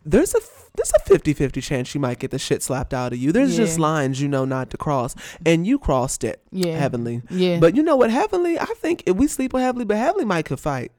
There's 0.04 0.34
a 0.34 0.40
there's 0.74 0.92
a 0.96 1.00
50-50 1.10 1.62
chance 1.62 1.88
she 1.88 1.98
might 1.98 2.18
get 2.18 2.30
the 2.30 2.38
shit 2.38 2.62
slapped 2.62 2.94
out 2.94 3.12
of 3.12 3.18
you. 3.18 3.30
There's 3.30 3.56
just 3.56 3.78
lines 3.78 4.20
you 4.20 4.28
know 4.28 4.44
not 4.44 4.70
to 4.70 4.76
cross, 4.76 5.14
and 5.44 5.66
you 5.66 5.78
crossed 5.78 6.24
it. 6.24 6.42
yeah. 6.50 6.76
Heavenly. 6.78 7.22
Yeah. 7.30 7.58
But 7.60 7.76
you 7.76 7.82
know 7.82 7.96
what, 7.96 8.10
Heavenly? 8.10 8.58
I 8.58 8.64
think 8.64 9.02
if 9.06 9.16
we 9.16 9.26
sleep 9.26 9.52
with 9.52 9.62
Heavenly, 9.62 9.84
but 9.84 9.96
Heavenly 9.98 10.24
might 10.24 10.46
could 10.46 10.60
fight 10.60 10.92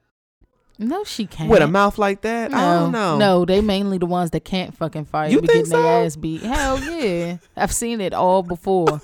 no, 0.80 1.04
she 1.04 1.26
can't. 1.28 1.50
with 1.50 1.62
a 1.62 1.68
mouth 1.68 1.98
like 1.98 2.22
that. 2.22 2.52
No, 2.52 2.58
I 2.58 2.80
don't 2.80 2.92
know. 2.92 3.18
No, 3.18 3.46
they 3.46 3.62
mainly 3.62 3.98
the 3.98 4.06
ones 4.06 4.32
that 4.32 4.44
can't 4.44 4.76
fucking 4.76 5.06
fight. 5.06 5.32
You 5.32 5.40
think 5.40 5.52
getting 5.52 5.70
their 5.70 6.06
ass 6.06 6.16
beat. 6.16 6.42
Hell 6.42 6.80
yeah, 6.80 7.38
I've 7.58 7.72
seen 7.72 8.02
it 8.02 8.14
all 8.14 8.42
before. 8.44 9.02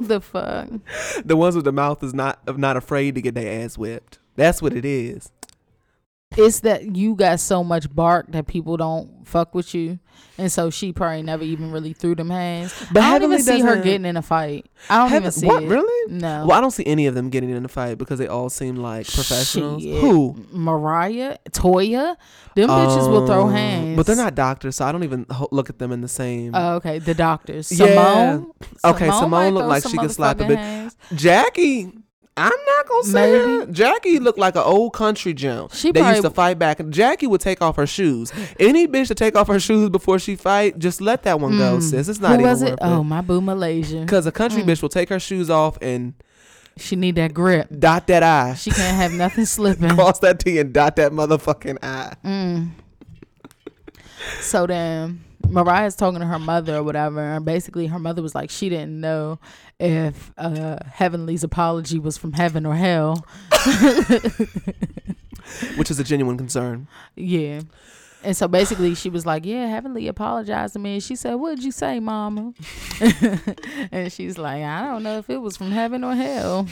the 0.00 0.20
fuck. 0.20 0.68
the 1.24 1.36
ones 1.36 1.54
with 1.54 1.64
the 1.64 1.72
mouth 1.72 2.02
is 2.02 2.14
not 2.14 2.58
not 2.58 2.76
afraid 2.76 3.14
to 3.16 3.22
get 3.22 3.34
their 3.34 3.62
ass 3.62 3.76
whipped. 3.76 4.18
That's 4.36 4.62
what 4.62 4.72
it 4.72 4.84
is. 4.84 5.30
It's 6.46 6.60
that 6.60 6.96
you 6.96 7.14
got 7.14 7.40
so 7.40 7.62
much 7.64 7.92
bark 7.94 8.30
that 8.32 8.46
people 8.46 8.76
don't 8.76 9.26
fuck 9.26 9.54
with 9.54 9.74
you, 9.74 9.98
and 10.38 10.50
so 10.50 10.70
she 10.70 10.92
probably 10.92 11.22
never 11.22 11.44
even 11.44 11.70
really 11.70 11.92
threw 11.92 12.14
them 12.16 12.30
hands. 12.30 12.74
But 12.92 13.02
I 13.04 13.18
don't 13.18 13.32
even 13.32 13.42
see 13.44 13.60
her 13.60 13.76
getting 13.80 14.04
in 14.04 14.16
a 14.16 14.22
fight. 14.22 14.66
I 14.88 15.08
don't 15.08 15.16
even 15.20 15.30
see 15.30 15.46
what 15.46 15.62
it. 15.62 15.68
really? 15.68 16.12
No. 16.12 16.46
Well, 16.46 16.58
I 16.58 16.60
don't 16.60 16.70
see 16.72 16.84
any 16.86 17.06
of 17.06 17.14
them 17.14 17.30
getting 17.30 17.50
in 17.50 17.64
a 17.64 17.68
fight 17.68 17.98
because 17.98 18.18
they 18.18 18.26
all 18.26 18.50
seem 18.50 18.76
like 18.76 19.06
professionals. 19.06 19.82
Shit. 19.82 20.00
Who? 20.00 20.34
Mariah, 20.50 21.36
Toya, 21.50 22.16
them 22.56 22.68
bitches 22.68 23.08
will 23.10 23.26
throw 23.26 23.44
Um, 23.44 23.52
hands. 23.52 23.96
But 23.96 24.06
they're 24.06 24.16
not 24.16 24.34
doctors, 24.34 24.76
so 24.76 24.84
I 24.86 24.92
don't 24.92 25.04
even 25.04 25.26
ho- 25.30 25.48
look 25.52 25.70
at 25.70 25.78
them 25.78 25.92
in 25.92 26.00
the 26.00 26.08
same. 26.08 26.52
Oh, 26.54 26.74
okay, 26.76 26.98
the 26.98 27.14
doctors. 27.14 27.70
Yeah. 27.70 27.86
Simone. 27.86 28.52
Okay, 28.84 29.10
Simone 29.10 29.30
might 29.30 29.48
looked 29.50 29.68
like 29.68 29.86
she 29.88 29.96
could 29.96 30.10
slap 30.10 30.40
a 30.40 30.44
bitch. 30.44 30.56
hands. 30.56 30.96
Jackie, 31.14 31.92
I'm 32.36 32.52
not 32.66 32.88
gonna 32.88 33.04
say 33.04 33.32
Maybe. 33.32 33.38
her. 33.60 33.66
Jackie 33.66 34.18
looked 34.18 34.38
like 34.38 34.54
an 34.56 34.62
old 34.64 34.94
country 34.94 35.34
gem. 35.34 35.68
She 35.72 35.92
they 35.92 36.00
used 36.08 36.22
to 36.22 36.30
fight 36.30 36.58
back, 36.58 36.80
Jackie 36.88 37.26
would 37.26 37.40
take 37.40 37.60
off 37.60 37.76
her 37.76 37.86
shoes. 37.86 38.32
Any 38.58 38.86
bitch 38.88 39.08
to 39.08 39.14
take 39.14 39.36
off 39.36 39.48
her 39.48 39.60
shoes 39.60 39.90
before 39.90 40.18
she 40.18 40.36
fight, 40.36 40.78
just 40.78 41.00
let 41.00 41.24
that 41.24 41.38
one 41.40 41.58
go, 41.58 41.78
Mm. 41.78 41.82
sis. 41.82 42.08
It's 42.08 42.18
not 42.20 42.28
Who 42.28 42.34
even 42.36 42.46
was 42.46 42.62
worth 42.62 42.72
it? 42.74 42.78
Oh, 42.82 43.04
my 43.04 43.20
boo 43.20 43.40
Malaysia. 43.40 44.00
Because 44.00 44.24
a 44.26 44.32
country 44.32 44.62
Mm. 44.62 44.66
bitch 44.68 44.80
will 44.82 44.88
take 44.88 45.08
her 45.10 45.20
shoes 45.20 45.50
off 45.50 45.76
and 45.82 46.14
She 46.78 46.96
need 46.96 47.16
that 47.16 47.34
grip. 47.34 47.68
dot 47.78 48.06
that 48.06 48.22
I. 48.22 48.54
She 48.54 48.70
can't 48.70 48.96
have 48.96 49.12
nothing 49.12 49.44
slipping. 49.56 49.90
Cross 49.90 50.20
that 50.20 50.38
T 50.38 50.58
and 50.58 50.72
dot 50.72 50.96
that 50.96 51.12
motherfucking 51.12 51.78
I. 51.82 52.14
Mm. 52.24 52.70
So 54.40 54.66
then 54.66 55.24
Mariah's 55.50 55.96
talking 55.96 56.20
to 56.20 56.26
her 56.26 56.38
mother 56.38 56.76
or 56.76 56.82
whatever, 56.82 57.20
and 57.20 57.44
basically 57.44 57.86
her 57.86 57.98
mother 57.98 58.22
was 58.22 58.34
like 58.34 58.50
she 58.50 58.68
didn't 58.68 59.00
know 59.00 59.38
if 59.78 60.32
uh, 60.38 60.78
Heavenly's 60.92 61.44
apology 61.44 61.98
was 61.98 62.16
from 62.16 62.32
heaven 62.32 62.66
or 62.66 62.74
hell. 62.74 63.26
Which 65.76 65.90
is 65.90 65.98
a 65.98 66.04
genuine 66.04 66.36
concern. 66.36 66.86
Yeah. 67.16 67.62
And 68.22 68.36
so 68.36 68.46
basically 68.48 68.94
she 68.94 69.08
was 69.08 69.24
like, 69.24 69.46
Yeah, 69.46 69.66
Heavenly 69.66 70.06
apologized 70.08 70.74
to 70.74 70.78
me. 70.78 70.94
And 70.94 71.02
she 71.02 71.16
said, 71.16 71.34
What 71.34 71.56
did 71.56 71.64
you 71.64 71.72
say, 71.72 72.00
Mama? 72.00 72.52
and 73.90 74.12
she's 74.12 74.38
like, 74.38 74.62
I 74.62 74.86
don't 74.86 75.02
know 75.02 75.18
if 75.18 75.30
it 75.30 75.38
was 75.38 75.56
from 75.56 75.72
heaven 75.72 76.04
or 76.04 76.14
hell. 76.14 76.68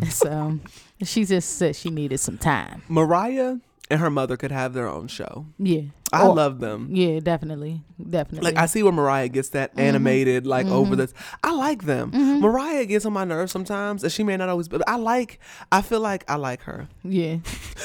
And 0.00 0.12
so 0.12 0.58
she 1.02 1.24
just 1.24 1.58
said 1.58 1.74
she 1.76 1.90
needed 1.90 2.18
some 2.18 2.38
time. 2.38 2.82
Mariah 2.88 3.56
and 3.90 4.00
her 4.00 4.10
mother 4.10 4.36
could 4.36 4.50
have 4.52 4.72
their 4.74 4.88
own 4.88 5.06
show. 5.08 5.46
Yeah. 5.58 5.82
I 6.12 6.26
Or- 6.26 6.34
love 6.34 6.60
them. 6.60 6.88
Yeah, 6.92 7.20
definitely. 7.20 7.82
Definitely. 7.98 8.50
Like 8.50 8.56
I 8.62 8.66
see 8.66 8.82
where 8.82 8.92
Mariah 8.92 9.28
gets 9.28 9.48
that 9.50 9.70
Mm-hmm. 9.72 9.80
animated, 9.80 10.46
like 10.46 10.66
over 10.66 10.94
this. 10.96 11.12
I 11.42 11.52
like 11.52 11.84
them. 11.84 12.10
Mariah 12.40 12.84
gets 12.86 13.04
on 13.06 13.12
my 13.12 13.24
nerves 13.24 13.50
sometimes, 13.52 14.02
and 14.04 14.12
she 14.12 14.22
may 14.22 14.36
not 14.36 14.48
always. 14.48 14.68
But 14.68 14.82
I 14.88 14.96
like. 14.96 15.40
I 15.72 15.82
feel 15.82 16.00
like 16.00 16.24
I 16.30 16.36
like 16.36 16.62
her. 16.62 16.88
Yeah, 17.02 17.38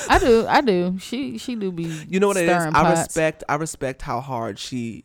I 0.09 0.19
do. 0.19 0.45
I 0.47 0.61
do. 0.61 0.97
She 0.99 1.37
she 1.37 1.55
do 1.55 1.71
be. 1.71 1.85
You 2.09 2.19
know 2.19 2.27
what 2.27 2.37
it 2.37 2.43
is? 2.47 2.49
stirring 2.49 2.75
I 2.75 2.91
respect. 2.91 3.43
I 3.49 3.55
respect 3.55 4.01
how 4.03 4.21
hard 4.21 4.59
she 4.59 5.03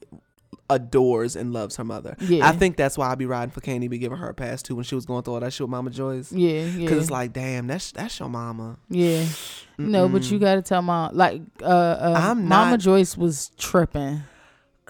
adores 0.68 1.36
and 1.36 1.52
loves 1.52 1.76
her 1.76 1.84
mother. 1.84 2.16
Yeah. 2.20 2.46
I 2.48 2.52
think 2.52 2.76
that's 2.76 2.98
why 2.98 3.10
I 3.10 3.14
be 3.14 3.26
riding 3.26 3.50
for 3.52 3.60
Candy, 3.60 3.88
be 3.88 3.98
giving 3.98 4.18
her 4.18 4.28
a 4.28 4.34
pass 4.34 4.62
too 4.62 4.74
when 4.74 4.84
she 4.84 4.94
was 4.94 5.06
going 5.06 5.22
through 5.22 5.34
all 5.34 5.40
that 5.40 5.52
shit 5.52 5.62
with 5.62 5.70
Mama 5.70 5.90
Joyce. 5.90 6.32
Yeah, 6.32 6.64
yeah. 6.64 6.78
Because 6.78 7.02
it's 7.02 7.10
like, 7.10 7.32
damn, 7.32 7.66
that's 7.66 7.92
that's 7.92 8.18
your 8.18 8.28
mama. 8.28 8.78
yeah. 8.88 9.26
No, 9.78 10.08
but 10.08 10.30
you 10.30 10.38
gotta 10.38 10.62
tell 10.62 10.80
mom. 10.82 11.14
Like, 11.14 11.42
uh, 11.62 11.66
uh 11.66 12.14
I'm 12.16 12.46
Mama 12.48 12.72
not- 12.72 12.80
Joyce 12.80 13.16
was 13.16 13.50
tripping. 13.58 14.22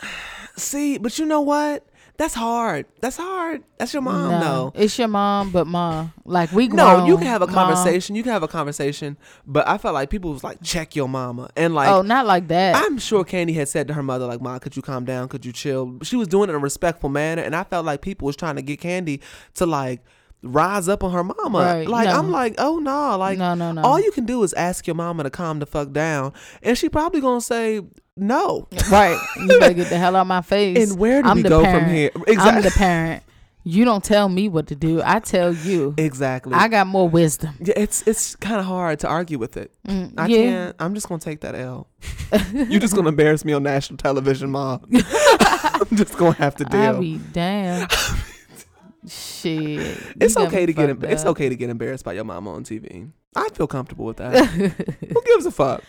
See, 0.57 0.97
but 0.99 1.19
you 1.19 1.27
know 1.27 1.41
what? 1.41 1.85
That's 2.19 2.33
hard. 2.35 2.87
That's 3.01 3.17
hard. 3.19 3.63
That's 3.79 3.93
your 3.93 4.01
mom, 4.03 4.31
no, 4.31 4.41
though. 4.41 4.73
it's 4.75 4.99
your 4.99 5.09
mom, 5.09 5.51
but 5.53 5.67
mom, 5.67 6.15
like 6.25 6.51
we 6.51 6.67
No, 6.69 7.05
you 7.05 7.19
can 7.19 7.27
have 7.27 7.43
a 7.43 7.47
Mom- 7.47 7.55
conversation. 7.55 8.17
You 8.17 8.23
can 8.23 8.33
have 8.33 8.43
a 8.43 8.49
conversation, 8.49 9.19
but 9.47 9.69
I 9.69 9.77
felt 9.77 9.93
like 9.93 10.09
people 10.09 10.33
was 10.33 10.43
like, 10.43 10.63
check 10.63 10.97
your 10.97 11.09
mama, 11.11 11.51
and 11.57 11.75
like, 11.75 11.89
oh, 11.91 12.01
not 12.01 12.25
like 12.27 12.49
that. 12.49 12.75
I'm 12.75 12.97
sure 12.99 13.23
Candy 13.23 13.53
had 13.53 13.69
said 13.69 13.87
to 13.89 13.95
her 13.95 14.03
mother, 14.03 14.25
like, 14.27 14.41
"Ma, 14.41 14.59
could 14.59 14.77
you 14.77 14.83
calm 14.83 15.05
down? 15.05 15.29
Could 15.29 15.45
you 15.45 15.53
chill?" 15.53 15.99
She 16.03 16.17
was 16.17 16.27
doing 16.27 16.49
it 16.49 16.53
in 16.53 16.57
a 16.57 16.59
respectful 16.61 17.11
manner, 17.11 17.43
and 17.43 17.55
I 17.55 17.65
felt 17.65 17.85
like 17.85 18.01
people 18.01 18.25
was 18.27 18.37
trying 18.37 18.57
to 18.57 18.63
get 18.63 18.81
Candy 18.81 19.21
to 19.55 19.67
like 19.67 20.01
rise 20.43 20.89
up 20.89 21.03
on 21.05 21.13
her 21.13 21.25
mama. 21.25 21.59
Right, 21.59 21.89
Like 21.89 22.07
no. 22.09 22.19
I'm 22.19 22.31
like, 22.31 22.55
oh 22.59 22.79
no, 22.79 23.17
like 23.19 23.39
no, 23.39 23.55
no, 23.55 23.73
no. 23.73 23.83
all 23.83 23.99
you 24.01 24.13
can 24.13 24.25
do 24.27 24.43
is 24.43 24.53
ask 24.55 24.87
your 24.87 24.97
mama 24.97 25.23
to 25.25 25.31
calm 25.31 25.59
the 25.59 25.67
fuck 25.67 25.93
down, 25.93 26.33
and 26.63 26.77
she 26.79 26.89
probably 26.89 27.21
gonna 27.21 27.41
say 27.41 27.81
no. 28.17 28.67
right. 28.91 29.19
You 29.41 29.59
better 29.61 29.75
get 29.75 29.89
the 29.91 29.99
hell 29.99 30.17
out 30.17 30.23
of 30.23 30.27
my 30.27 30.41
face. 30.43 30.91
And 30.91 30.99
where 30.99 31.23
do 31.23 31.29
I'm 31.29 31.37
we 31.39 31.43
go 31.43 31.63
parent. 31.63 31.85
from 31.87 31.95
here? 31.95 32.11
I'm 32.15 32.23
Exactly. 32.27 32.63
the 32.63 32.71
parent. 32.77 33.23
You 33.69 33.85
don't 33.85 34.05
tell 34.05 34.29
me 34.29 34.49
what 34.49 34.69
to 34.69 34.77
do. 34.77 35.03
I 35.05 35.19
tell 35.19 35.53
you. 35.53 35.93
Exactly. 35.99 36.55
I 36.55 36.69
got 36.69 36.87
more 36.87 37.09
wisdom. 37.09 37.57
yeah, 37.61 37.75
it's 37.77 38.07
it's 38.07 38.37
kind 38.37 38.61
of 38.61 38.65
hard 38.67 39.01
to 39.01 39.09
argue 39.09 39.39
with 39.41 39.57
it. 39.57 39.73
Mm, 39.89 40.13
I 40.17 40.27
yeah. 40.29 40.37
can't. 40.37 40.77
I'm 40.79 40.95
just 40.95 41.09
gonna 41.09 41.19
take 41.19 41.41
that 41.41 41.57
L. 41.57 41.89
You're 42.55 42.79
just 42.79 42.95
gonna 42.95 43.09
embarrass 43.09 43.45
me 43.45 43.53
on 43.55 43.65
national 43.65 43.97
television, 43.97 44.53
mom. 44.53 44.87
I'm 44.93 45.97
just 45.97 46.17
gonna 46.17 46.35
have 46.35 46.55
to 46.57 46.67
I 46.69 46.93
deal. 46.93 47.01
be 47.01 47.19
damn. 47.33 47.89
Shit. 49.09 49.99
It's 50.21 50.37
okay 50.37 50.67
to 50.67 50.73
get 50.73 50.91
em- 50.91 51.05
it's 51.05 51.25
okay 51.25 51.49
to 51.49 51.57
get 51.57 51.71
embarrassed 51.71 52.05
by 52.05 52.15
your 52.15 52.25
mama 52.25 52.53
on 52.53 52.65
TV. 52.65 53.11
I 53.37 53.51
feel 53.51 53.67
comfortable 53.67 54.07
with 54.07 54.17
that. 54.17 54.47
Who 54.47 55.23
gives 55.27 55.45
a 55.45 55.51
fuck? 55.51 55.83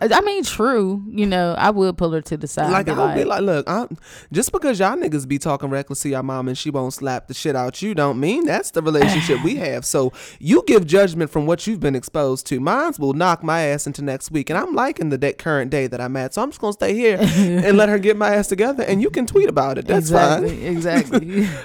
I 0.00 0.20
mean, 0.20 0.44
true. 0.44 1.02
You 1.08 1.26
know, 1.26 1.54
I 1.58 1.70
would 1.70 1.98
pull 1.98 2.12
her 2.12 2.20
to 2.22 2.36
the 2.36 2.46
side. 2.46 2.70
Like 2.70 2.88
I 2.88 3.06
would 3.06 3.14
be 3.16 3.24
like, 3.24 3.42
look, 3.42 3.68
I'm, 3.68 3.98
just 4.30 4.52
because 4.52 4.78
y'all 4.78 4.96
niggas 4.96 5.26
be 5.26 5.38
talking 5.38 5.68
reckless 5.68 6.00
to 6.02 6.08
your 6.08 6.22
mom 6.22 6.46
and 6.46 6.56
she 6.56 6.70
won't 6.70 6.94
slap 6.94 7.26
the 7.26 7.34
shit 7.34 7.56
out 7.56 7.82
you, 7.82 7.94
don't 7.94 8.20
mean 8.20 8.44
that's 8.44 8.70
the 8.70 8.82
relationship 8.82 9.42
we 9.42 9.56
have. 9.56 9.84
So 9.84 10.12
you 10.38 10.62
give 10.64 10.86
judgment 10.86 11.30
from 11.30 11.44
what 11.44 11.66
you've 11.66 11.80
been 11.80 11.96
exposed 11.96 12.46
to. 12.46 12.60
Mines 12.60 13.00
will 13.00 13.14
knock 13.14 13.42
my 13.42 13.62
ass 13.62 13.88
into 13.88 14.02
next 14.02 14.30
week, 14.30 14.48
and 14.48 14.56
I'm 14.56 14.72
liking 14.72 15.08
the 15.08 15.18
day, 15.18 15.32
current 15.32 15.72
day 15.72 15.88
that 15.88 16.00
I'm 16.00 16.16
at. 16.16 16.34
So 16.34 16.42
I'm 16.42 16.50
just 16.50 16.60
gonna 16.60 16.72
stay 16.72 16.94
here 16.94 17.18
and 17.20 17.76
let 17.76 17.88
her 17.88 17.98
get 17.98 18.16
my 18.16 18.36
ass 18.36 18.46
together, 18.46 18.84
and 18.84 19.02
you 19.02 19.10
can 19.10 19.26
tweet 19.26 19.48
about 19.48 19.76
it. 19.76 19.88
That's 19.88 20.06
exactly, 20.06 20.50
fine. 20.50 20.66
Exactly. 20.66 21.48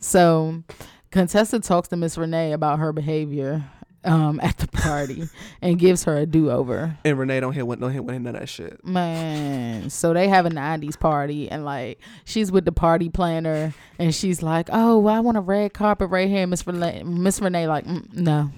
so, 0.00 0.62
Contessa 1.10 1.60
talks 1.60 1.88
to 1.88 1.96
Miss 1.96 2.18
Renee 2.18 2.52
about 2.52 2.78
her 2.78 2.92
behavior 2.92 3.64
um, 4.06 4.38
at 4.40 4.56
the 4.58 4.68
party 4.68 5.24
and 5.62 5.78
gives 5.78 6.04
her 6.04 6.16
a 6.16 6.26
do 6.26 6.50
over. 6.50 6.96
And 7.04 7.18
Renee 7.18 7.40
don't 7.40 7.52
hit 7.52 7.66
with 7.66 7.80
don't 7.80 7.92
hit 7.92 8.04
with 8.04 8.14
none 8.14 8.34
of 8.34 8.40
that 8.40 8.48
shit. 8.48 8.84
Man, 8.84 9.90
so 9.90 10.14
they 10.14 10.28
have 10.28 10.46
a 10.46 10.50
'90s 10.50 10.98
party, 10.98 11.50
and 11.50 11.64
like 11.64 12.00
she's 12.24 12.52
with 12.52 12.64
the 12.64 12.72
party 12.72 13.08
planner, 13.08 13.74
and 13.98 14.14
she's 14.14 14.42
like, 14.42 14.68
"Oh, 14.72 14.98
well, 14.98 15.14
I 15.14 15.20
want 15.20 15.36
a 15.36 15.40
red 15.40 15.74
carpet 15.74 16.10
right 16.10 16.28
here." 16.28 16.46
Miss 16.46 16.66
Renee, 16.66 17.02
Miss 17.02 17.40
Renee, 17.40 17.66
like, 17.66 17.84
mm, 17.84 18.12
no, 18.14 18.50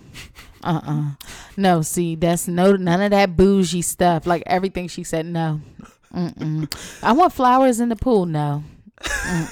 uh, 0.62 0.80
uh 0.84 1.10
no. 1.56 1.82
See, 1.82 2.14
that's 2.14 2.46
no 2.46 2.76
none 2.76 3.00
of 3.00 3.10
that 3.10 3.36
bougie 3.36 3.82
stuff. 3.82 4.26
Like 4.26 4.42
everything 4.46 4.88
she 4.88 5.02
said, 5.02 5.26
no. 5.26 5.60
Mm-mm. 6.14 6.72
I 7.02 7.12
want 7.12 7.32
flowers 7.32 7.80
in 7.80 7.88
the 7.90 7.96
pool. 7.96 8.26
No. 8.26 8.64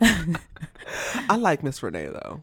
I 1.28 1.36
like 1.36 1.62
Miss 1.62 1.82
Renee 1.82 2.06
though. 2.06 2.42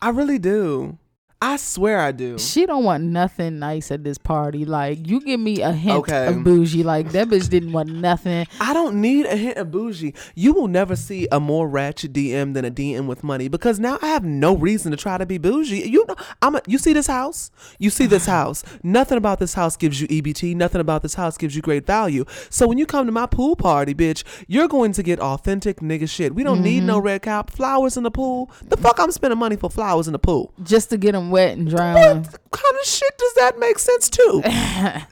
I 0.00 0.10
really 0.10 0.38
do. 0.38 0.98
I 1.40 1.56
swear 1.56 2.00
I 2.00 2.10
do. 2.10 2.36
She 2.36 2.66
don't 2.66 2.82
want 2.82 3.04
nothing 3.04 3.60
nice 3.60 3.92
at 3.92 4.02
this 4.02 4.18
party. 4.18 4.64
Like 4.64 5.06
you 5.06 5.20
give 5.20 5.38
me 5.38 5.60
a 5.60 5.70
hint 5.70 5.98
Okay. 5.98 6.26
of 6.26 6.42
bougie. 6.42 6.82
Like 6.82 7.12
that 7.12 7.28
bitch 7.28 7.48
didn't 7.48 7.72
want 7.72 7.90
nothing. 7.90 8.44
I 8.60 8.74
don't 8.74 9.00
need 9.00 9.24
a 9.24 9.36
hint 9.36 9.56
of 9.56 9.70
bougie. 9.70 10.14
You 10.34 10.52
will 10.52 10.66
never 10.66 10.96
see 10.96 11.28
a 11.30 11.38
more 11.38 11.68
ratchet 11.68 12.12
DM 12.12 12.54
than 12.54 12.64
a 12.64 12.72
DM 12.72 13.06
with 13.06 13.22
money 13.22 13.46
because 13.46 13.78
now 13.78 14.00
I 14.02 14.08
have 14.08 14.24
no 14.24 14.56
reason 14.56 14.90
to 14.90 14.96
try 14.96 15.16
to 15.16 15.26
be 15.26 15.38
bougie. 15.38 15.88
You 15.88 16.04
know, 16.08 16.16
I'm 16.42 16.56
a, 16.56 16.62
you 16.66 16.76
see 16.76 16.92
this 16.92 17.06
house? 17.06 17.52
You 17.78 17.90
see 17.90 18.06
this 18.06 18.26
house. 18.38 18.64
Nothing 18.82 19.16
about 19.16 19.38
this 19.38 19.54
house 19.54 19.76
gives 19.76 20.00
you 20.00 20.08
EBT. 20.08 20.56
Nothing 20.56 20.80
about 20.80 21.02
this 21.02 21.14
house 21.14 21.38
gives 21.38 21.54
you 21.54 21.62
great 21.62 21.86
value. 21.86 22.24
So 22.50 22.66
when 22.66 22.78
you 22.78 22.86
come 22.86 23.06
to 23.06 23.12
my 23.12 23.26
pool 23.26 23.54
party, 23.54 23.94
bitch, 23.94 24.24
you're 24.48 24.68
going 24.68 24.90
to 24.94 25.04
get 25.04 25.20
authentic 25.20 25.78
nigga 25.78 26.10
shit. 26.10 26.34
We 26.34 26.42
don't 26.42 26.62
need 26.62 26.82
no 26.82 26.96
mm-hmm. 26.96 27.06
red 27.06 27.22
cap 27.22 27.50
flowers 27.50 27.96
in 27.96 28.02
the 28.02 28.10
pool. 28.10 28.50
The 28.64 28.76
fuck 28.76 28.98
I'm 28.98 29.12
spending 29.12 29.38
money 29.38 29.54
for 29.54 29.70
flowers 29.70 30.08
in 30.08 30.12
the 30.12 30.18
pool. 30.18 30.52
Just 30.64 30.90
to 30.90 30.96
get 30.96 31.12
them 31.12 31.27
wet 31.30 31.56
and 31.56 31.72
What 31.72 31.80
kind 31.82 32.76
of 32.80 32.86
shit 32.86 33.18
does 33.18 33.34
that 33.34 33.58
make 33.58 33.78
sense 33.78 34.08
to? 34.10 34.42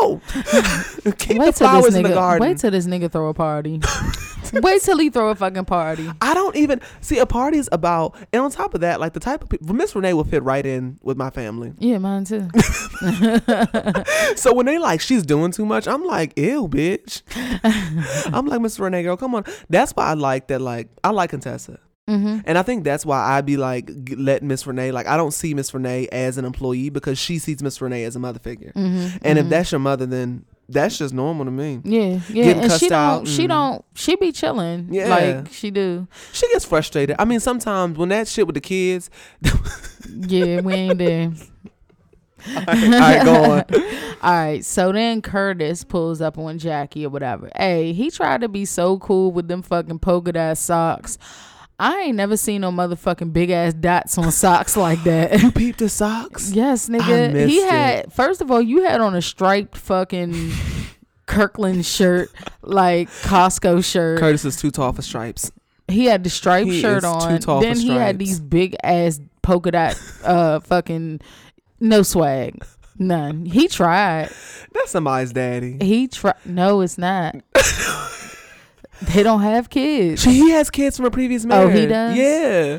no. 0.00 0.20
Keep 1.18 1.38
Wait 1.38 1.54
till 1.54 1.68
flowers 1.68 1.86
this 1.86 1.94
in 1.96 2.02
the 2.02 2.08
nigga. 2.10 2.14
garden. 2.14 2.48
Wait 2.48 2.58
till 2.58 2.70
this 2.70 2.86
nigga 2.86 3.10
throw 3.10 3.28
a 3.28 3.34
party. 3.34 3.80
wait 4.52 4.82
till 4.82 4.98
he 4.98 5.08
throw 5.10 5.30
a 5.30 5.34
fucking 5.34 5.64
party. 5.64 6.10
I 6.20 6.34
don't 6.34 6.56
even 6.56 6.80
see 7.00 7.18
a 7.18 7.26
party 7.26 7.58
is 7.58 7.68
about, 7.72 8.16
and 8.32 8.42
on 8.42 8.50
top 8.50 8.74
of 8.74 8.80
that, 8.82 9.00
like 9.00 9.12
the 9.14 9.20
type 9.20 9.42
of 9.42 9.48
people, 9.48 9.74
Miss 9.74 9.94
Renee 9.94 10.12
will 10.14 10.24
fit 10.24 10.42
right 10.42 10.64
in 10.64 10.98
with 11.02 11.16
my 11.16 11.30
family. 11.30 11.72
Yeah, 11.78 11.98
mine 11.98 12.24
too. 12.24 12.48
So 14.36 14.52
when 14.54 14.66
they 14.66 14.78
like 14.78 15.00
she's 15.00 15.24
doing 15.24 15.52
too 15.52 15.64
much, 15.66 15.86
I'm 15.86 16.04
like, 16.04 16.36
ew, 16.38 16.68
bitch. 16.68 17.22
I'm 18.32 18.46
like, 18.46 18.60
Miss 18.60 18.78
Renee, 18.78 19.02
girl, 19.02 19.16
come 19.16 19.34
on. 19.34 19.44
That's 19.70 19.92
why 19.92 20.06
I 20.06 20.14
like 20.14 20.48
that. 20.48 20.60
Like, 20.60 20.88
I 21.02 21.10
like 21.10 21.30
Contessa. 21.30 21.78
Mm-hmm. 22.08 22.40
And 22.46 22.58
I 22.58 22.62
think 22.62 22.82
that's 22.82 23.06
why 23.06 23.18
I 23.20 23.40
be 23.42 23.56
like 23.56 23.88
let 24.16 24.42
Miss 24.42 24.66
Renee 24.66 24.90
like 24.90 25.06
I 25.06 25.16
don't 25.16 25.30
see 25.30 25.54
Miss 25.54 25.72
Renee 25.72 26.08
as 26.10 26.36
an 26.36 26.44
employee 26.44 26.90
because 26.90 27.18
she 27.18 27.38
sees 27.38 27.62
Miss 27.62 27.80
Renee 27.80 28.04
as 28.04 28.16
a 28.16 28.18
mother 28.18 28.40
figure. 28.40 28.72
Mm-hmm. 28.74 29.18
And 29.22 29.38
if 29.38 29.48
that's 29.48 29.70
your 29.70 29.78
mother, 29.78 30.04
then 30.06 30.44
that's 30.68 30.98
just 30.98 31.14
normal 31.14 31.44
to 31.44 31.50
me. 31.50 31.80
Yeah, 31.84 32.20
yeah, 32.28 32.44
Getting 32.44 32.62
and 32.64 32.72
she 32.72 32.88
don't, 32.88 33.26
she 33.26 33.46
don't, 33.46 33.84
she 33.94 34.16
be 34.16 34.32
chilling. 34.32 34.88
Yeah. 34.90 35.08
like 35.08 35.52
she 35.52 35.70
do. 35.70 36.08
She 36.32 36.48
gets 36.52 36.64
frustrated. 36.64 37.16
I 37.18 37.24
mean, 37.24 37.40
sometimes 37.40 37.96
when 37.96 38.08
that 38.08 38.26
shit 38.26 38.46
with 38.46 38.54
the 38.54 38.60
kids, 38.60 39.08
Yeah, 40.14 40.60
we 40.60 40.74
ain't 40.74 40.98
there. 40.98 41.32
all 42.56 42.64
right, 42.66 43.24
go 43.24 43.44
on. 43.52 43.64
All 44.22 44.30
right, 44.32 44.64
so 44.64 44.92
then 44.92 45.20
Curtis 45.20 45.82
pulls 45.82 46.20
up 46.20 46.38
on 46.38 46.56
Jackie 46.58 47.04
or 47.06 47.10
whatever. 47.10 47.50
Hey, 47.56 47.92
he 47.92 48.08
tried 48.08 48.42
to 48.42 48.48
be 48.48 48.64
so 48.64 48.98
cool 48.98 49.32
with 49.32 49.48
them 49.48 49.62
fucking 49.62 49.98
polka 49.98 50.32
dot 50.32 50.58
socks. 50.58 51.18
I 51.84 52.02
ain't 52.02 52.16
never 52.16 52.36
seen 52.36 52.60
no 52.60 52.70
motherfucking 52.70 53.32
big 53.32 53.50
ass 53.50 53.74
dots 53.74 54.16
on 54.16 54.30
socks 54.30 54.76
like 54.76 55.02
that. 55.04 55.42
You 55.42 55.50
peeped 55.50 55.80
the 55.80 55.88
socks. 55.88 56.52
yes, 56.52 56.88
nigga. 56.88 57.48
He 57.48 57.58
it. 57.58 57.70
had 57.70 58.12
first 58.12 58.40
of 58.40 58.50
all, 58.52 58.62
you 58.62 58.84
had 58.84 59.00
on 59.00 59.16
a 59.16 59.22
striped 59.22 59.76
fucking 59.76 60.52
Kirkland 61.26 61.84
shirt, 61.84 62.30
like 62.62 63.08
Costco 63.08 63.84
shirt. 63.84 64.20
Curtis 64.20 64.44
is 64.44 64.56
too 64.56 64.70
tall 64.70 64.92
for 64.92 65.02
stripes. 65.02 65.50
He 65.88 66.04
had 66.06 66.22
the 66.22 66.30
striped 66.30 66.70
He 66.70 66.80
shirt 66.80 67.02
on. 67.04 67.40
then 67.60 67.76
he 67.76 67.88
had 67.90 68.18
these 68.18 68.38
big 68.38 68.76
ass 68.84 69.20
polka 69.42 69.72
dot 69.72 70.00
uh 70.24 70.60
fucking 70.60 71.20
no 71.80 72.02
swag. 72.04 72.64
None. 72.98 73.44
He 73.46 73.66
tried. 73.66 74.28
That's 74.72 74.90
somebody's 74.92 75.32
daddy. 75.32 75.78
He 75.80 76.06
tried. 76.06 76.36
No, 76.44 76.80
it's 76.82 76.96
not. 76.96 77.34
they 79.06 79.22
don't 79.22 79.42
have 79.42 79.70
kids. 79.70 80.22
She, 80.22 80.32
he 80.32 80.50
has 80.50 80.70
kids 80.70 80.96
from 80.96 81.06
a 81.06 81.10
previous 81.10 81.44
marriage. 81.44 81.74
Oh, 81.76 81.80
he 81.80 81.86
does? 81.86 82.16
Yeah. 82.16 82.78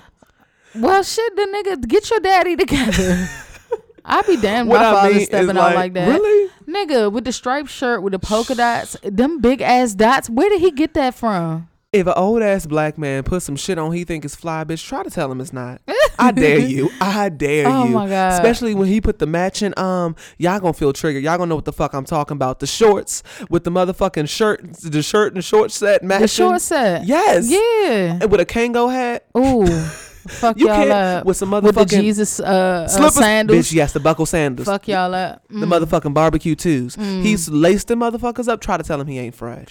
Well, 0.75 1.03
shit, 1.03 1.35
the 1.35 1.41
nigga, 1.43 1.87
get 1.87 2.09
your 2.09 2.19
daddy 2.19 2.55
together. 2.55 3.29
I 4.05 4.21
be 4.23 4.35
damned 4.37 4.69
What 4.69 4.81
my 4.81 4.89
I 4.89 4.93
father 4.93 5.19
stepping 5.21 5.57
out 5.57 5.75
like 5.75 5.93
that. 5.93 6.07
Really? 6.09 6.51
Nigga, 6.67 7.11
with 7.11 7.23
the 7.25 7.31
striped 7.31 7.69
shirt 7.69 8.01
with 8.01 8.11
the 8.11 8.19
polka 8.19 8.55
dots, 8.55 8.97
them 9.03 9.39
big 9.39 9.61
ass 9.61 9.93
dots. 9.93 10.29
Where 10.29 10.49
did 10.49 10.61
he 10.61 10.71
get 10.71 10.93
that 10.95 11.15
from? 11.15 11.69
If 11.93 12.07
an 12.07 12.13
old 12.15 12.41
ass 12.41 12.65
black 12.65 12.97
man 12.97 13.21
put 13.23 13.43
some 13.43 13.55
shit 13.55 13.77
on 13.77 13.91
he 13.91 14.03
think 14.03 14.25
is 14.25 14.35
fly, 14.35 14.63
bitch, 14.63 14.83
try 14.85 15.03
to 15.03 15.09
tell 15.11 15.31
him 15.31 15.39
it's 15.39 15.53
not. 15.53 15.79
I 16.17 16.31
dare 16.31 16.57
you. 16.67 16.89
I 16.99 17.29
dare 17.29 17.67
Oh 17.67 17.85
you. 17.85 17.91
my 17.91 18.07
God. 18.09 18.33
Especially 18.33 18.73
when 18.73 18.87
he 18.87 18.99
put 18.99 19.19
the 19.19 19.27
matching 19.27 19.77
um 19.77 20.15
y'all 20.37 20.59
gonna 20.59 20.73
feel 20.73 20.91
triggered. 20.91 21.23
Y'all 21.23 21.37
gonna 21.37 21.49
know 21.49 21.55
what 21.55 21.65
the 21.65 21.73
fuck 21.73 21.93
I'm 21.93 22.05
talking 22.05 22.35
about. 22.35 22.59
The 22.59 22.67
shorts 22.67 23.21
with 23.49 23.63
the 23.63 23.69
motherfucking 23.71 24.27
shirt 24.27 24.73
the 24.81 25.03
shirt 25.03 25.35
and 25.35 25.43
short 25.45 25.71
set 25.71 26.03
matching. 26.03 26.21
The 26.23 26.27
short 26.27 26.61
set. 26.61 27.05
Yes. 27.05 27.49
Yeah. 27.49 28.17
And 28.21 28.31
with 28.31 28.41
a 28.41 28.45
Kangol 28.45 28.91
hat. 28.91 29.25
Ooh. 29.37 29.65
Fuck 30.27 30.57
You 30.57 30.67
y'all 30.67 30.91
up. 30.91 31.25
with 31.25 31.37
some 31.37 31.51
with 31.51 31.75
the 31.75 31.85
Jesus 31.85 32.39
uh, 32.39 32.43
uh, 32.43 32.87
Slippers. 32.87 33.15
sandals. 33.15 33.59
Bitch, 33.59 33.73
yes, 33.73 33.93
the 33.93 33.99
buckle 33.99 34.25
sandals. 34.25 34.67
Fuck 34.67 34.87
y'all 34.87 35.13
up. 35.13 35.41
The 35.49 35.65
Mm. 35.65 35.79
motherfucking 35.85 36.13
barbecue 36.13 36.55
twos. 36.55 36.95
He's 36.95 37.49
laced 37.49 37.89
the 37.89 37.95
motherfuckers 37.95 38.47
up. 38.47 38.61
Try 38.61 38.77
to 38.77 38.83
tell 38.83 38.99
him 39.01 39.07
he 39.07 39.19
ain't 39.19 39.35
fresh. 39.35 39.67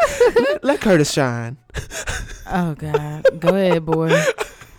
Let 0.62 0.80
Curtis 0.80 1.12
shine. 1.12 1.56
Oh 2.46 2.74
God. 2.74 3.24
Go 3.40 3.48
ahead, 3.56 3.86
boy. 3.86 4.12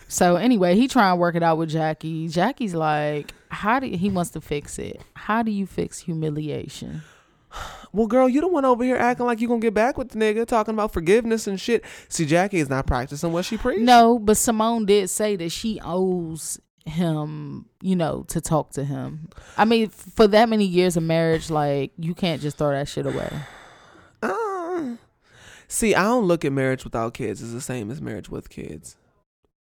So 0.08 0.36
anyway, 0.36 0.76
he 0.76 0.88
trying 0.88 1.14
to 1.14 1.16
work 1.16 1.34
it 1.36 1.42
out 1.42 1.58
with 1.58 1.70
Jackie. 1.72 2.28
Jackie's 2.28 2.76
like, 2.76 3.34
how 3.50 3.80
do 3.80 3.88
he 3.88 4.12
wants 4.12 4.30
to 4.32 4.40
fix 4.42 4.78
it? 4.78 5.02
How 5.16 5.42
do 5.42 5.50
you 5.52 5.66
fix 5.66 5.98
humiliation? 6.00 7.02
Well, 7.94 8.08
girl, 8.08 8.28
you 8.28 8.42
don't 8.42 8.52
want 8.52 8.66
over 8.66 8.84
here 8.84 8.98
acting 8.98 9.26
like 9.26 9.40
you 9.40 9.48
gonna 9.48 9.62
get 9.62 9.74
back 9.74 9.98
with 9.98 10.10
the 10.10 10.20
nigga, 10.20 10.46
talking 10.46 10.74
about 10.74 10.92
forgiveness 10.92 11.48
and 11.48 11.60
shit. 11.60 11.84
See, 12.10 12.26
Jackie 12.26 12.60
is 12.60 12.70
not 12.70 12.86
practicing 12.86 13.32
what 13.32 13.46
she 13.46 13.58
preached. 13.58 13.82
No, 13.82 14.20
but 14.20 14.36
Simone 14.36 14.86
did 14.86 15.10
say 15.10 15.36
that 15.38 15.50
she 15.50 15.80
owes 15.84 16.60
him, 16.86 17.66
you 17.82 17.96
know, 17.96 18.26
to 18.28 18.42
talk 18.42 18.72
to 18.72 18.84
him. 18.84 19.30
I 19.58 19.66
mean, 19.66 19.90
for 19.90 20.28
that 20.28 20.50
many 20.50 20.66
years 20.66 20.98
of 20.98 21.04
marriage, 21.04 21.50
like 21.50 21.94
you 21.98 22.14
can't 22.14 22.42
just 22.42 22.58
throw 22.58 22.72
that 22.72 22.88
shit 22.88 23.06
away. 23.06 23.32
Uh, 24.22 24.96
see, 25.68 25.96
I 25.96 26.04
don't 26.04 26.26
look 26.26 26.44
at 26.46 26.52
marriage 26.52 26.84
without 26.84 27.14
kids 27.14 27.42
as 27.42 27.54
the 27.54 27.62
same 27.62 27.90
as 27.90 28.02
marriage 28.02 28.30
with 28.30 28.50
kids. 28.50 28.98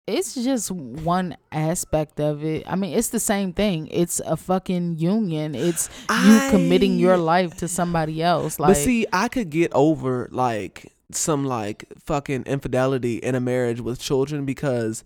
It's 0.08 0.34
just 0.34 0.70
one 0.70 1.36
aspect 1.52 2.18
of 2.18 2.42
it. 2.42 2.64
I 2.66 2.76
mean, 2.76 2.96
it's 2.96 3.10
the 3.10 3.20
same 3.20 3.52
thing. 3.52 3.88
It's 3.90 4.20
a 4.20 4.36
fucking 4.36 4.96
union. 4.96 5.54
It's 5.54 5.90
you 6.10 6.40
committing 6.50 6.98
your 6.98 7.18
life 7.18 7.56
to 7.58 7.68
somebody 7.68 8.22
else. 8.22 8.58
Like, 8.58 8.70
but 8.70 8.76
see, 8.78 9.06
I 9.12 9.28
could 9.28 9.50
get 9.50 9.70
over 9.74 10.28
like 10.32 10.92
some 11.12 11.44
like 11.44 11.84
fucking 12.04 12.44
infidelity 12.44 13.16
in 13.16 13.34
a 13.34 13.40
marriage 13.40 13.80
with 13.80 13.98
children 14.00 14.44
because 14.46 15.04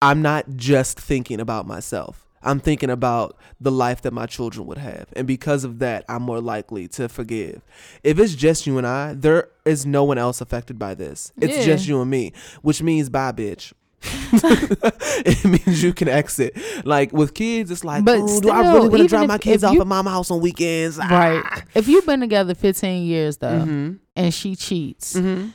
I'm 0.00 0.22
not 0.22 0.56
just 0.56 0.98
thinking 0.98 1.38
about 1.40 1.66
myself. 1.66 2.26
I'm 2.42 2.58
thinking 2.58 2.88
about 2.88 3.36
the 3.60 3.70
life 3.70 4.00
that 4.00 4.14
my 4.14 4.24
children 4.24 4.66
would 4.66 4.78
have. 4.78 5.08
And 5.14 5.26
because 5.26 5.62
of 5.62 5.78
that, 5.80 6.06
I'm 6.08 6.22
more 6.22 6.40
likely 6.40 6.88
to 6.88 7.06
forgive. 7.10 7.60
If 8.02 8.18
it's 8.18 8.34
just 8.34 8.66
you 8.66 8.78
and 8.78 8.86
I, 8.86 9.12
there 9.12 9.50
is 9.66 9.84
no 9.84 10.04
one 10.04 10.16
else 10.16 10.40
affected 10.40 10.78
by 10.78 10.94
this. 10.94 11.32
It's 11.38 11.58
Yeah. 11.58 11.64
just 11.64 11.86
you 11.86 12.00
and 12.00 12.10
me, 12.10 12.32
which 12.62 12.82
means 12.82 13.10
bye, 13.10 13.32
bitch. 13.32 13.74
it 14.32 15.44
means 15.44 15.82
you 15.82 15.92
can 15.92 16.08
exit. 16.08 16.56
Like 16.84 17.12
with 17.12 17.34
kids, 17.34 17.70
it's 17.70 17.84
like, 17.84 18.04
But 18.04 18.18
"Ooh, 18.20 18.40
do 18.40 18.50
I 18.50 18.72
really 18.74 18.88
want 18.88 19.02
to 19.02 19.08
drop 19.08 19.22
if- 19.24 19.28
my 19.28 19.38
kids 19.38 19.64
off 19.64 19.74
you- 19.74 19.80
at 19.80 19.86
mama 19.86 20.10
house 20.10 20.30
on 20.30 20.40
weekends? 20.40 20.98
right? 20.98 21.42
If 21.74 21.88
you've 21.88 22.06
been 22.06 22.20
together 22.20 22.54
15 22.54 23.04
years 23.06 23.36
though, 23.38 23.48
Mm-hmm. 23.60 23.92
and 24.16 24.34
she 24.34 24.56
cheats, 24.56 25.14
Mm-hmm. 25.14 25.48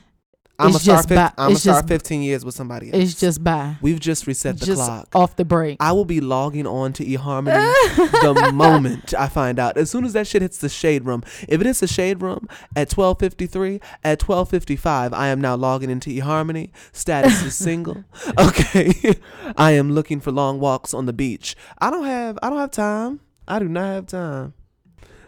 I'm 0.58 0.70
It's 0.70 0.78
a 0.78 0.80
star. 0.80 0.96
just 0.98 1.10
Fif- 1.10 1.18
bye. 1.18 1.32
I'm 1.38 1.50
a 1.50 1.52
It's 1.52 1.62
star 1.62 1.76
just- 1.80 1.88
15 1.90 2.22
years 2.22 2.46
with 2.46 2.56
somebody 2.56 2.92
else. 2.94 3.04
It's 3.04 3.20
just 3.20 3.44
by. 3.44 3.76
We've 3.82 4.00
just 4.00 4.26
reset 4.26 4.58
the 4.58 4.66
just 4.66 4.82
clock. 4.82 5.10
off 5.14 5.36
the 5.36 5.44
break. 5.44 5.76
I 5.82 5.92
will 5.92 6.06
be 6.06 6.22
logging 6.22 6.66
on 6.66 6.94
to 6.94 7.04
eHarmony 7.06 7.74
the 8.22 8.52
moment 8.54 9.14
I 9.14 9.28
find 9.28 9.60
out. 9.60 9.76
As 9.78 9.90
soon 9.92 10.06
as 10.06 10.14
that 10.14 10.28
shit 10.28 10.42
hits 10.42 10.58
the 10.60 10.70
shade 10.70 11.06
room. 11.06 11.24
If 11.50 11.60
it 11.60 11.66
hits 11.66 11.82
the 11.82 11.88
shade 11.88 12.22
room 12.22 12.48
at 12.76 12.90
12:53, 12.90 13.82
at 14.04 14.20
12:55, 14.20 15.14
I 15.14 15.28
am 15.28 15.42
now 15.42 15.56
logging 15.56 15.90
into 15.90 16.10
eHarmony. 16.10 16.70
Status 16.94 17.44
is 17.44 17.54
single. 17.68 18.06
Okay. 18.40 19.16
I 19.58 19.72
am 19.72 19.92
looking 19.92 20.22
for 20.22 20.32
long 20.32 20.60
walks 20.62 20.94
on 20.94 21.06
the 21.06 21.14
beach. 21.14 21.56
I 21.80 21.90
don't 21.90 22.06
have 22.06 22.40
I 22.42 22.50
don't 22.50 22.60
have 22.60 22.72
time. 22.72 23.20
I 23.48 23.60
do 23.60 23.68
not 23.68 23.86
have 23.94 24.08
time. 24.08 24.54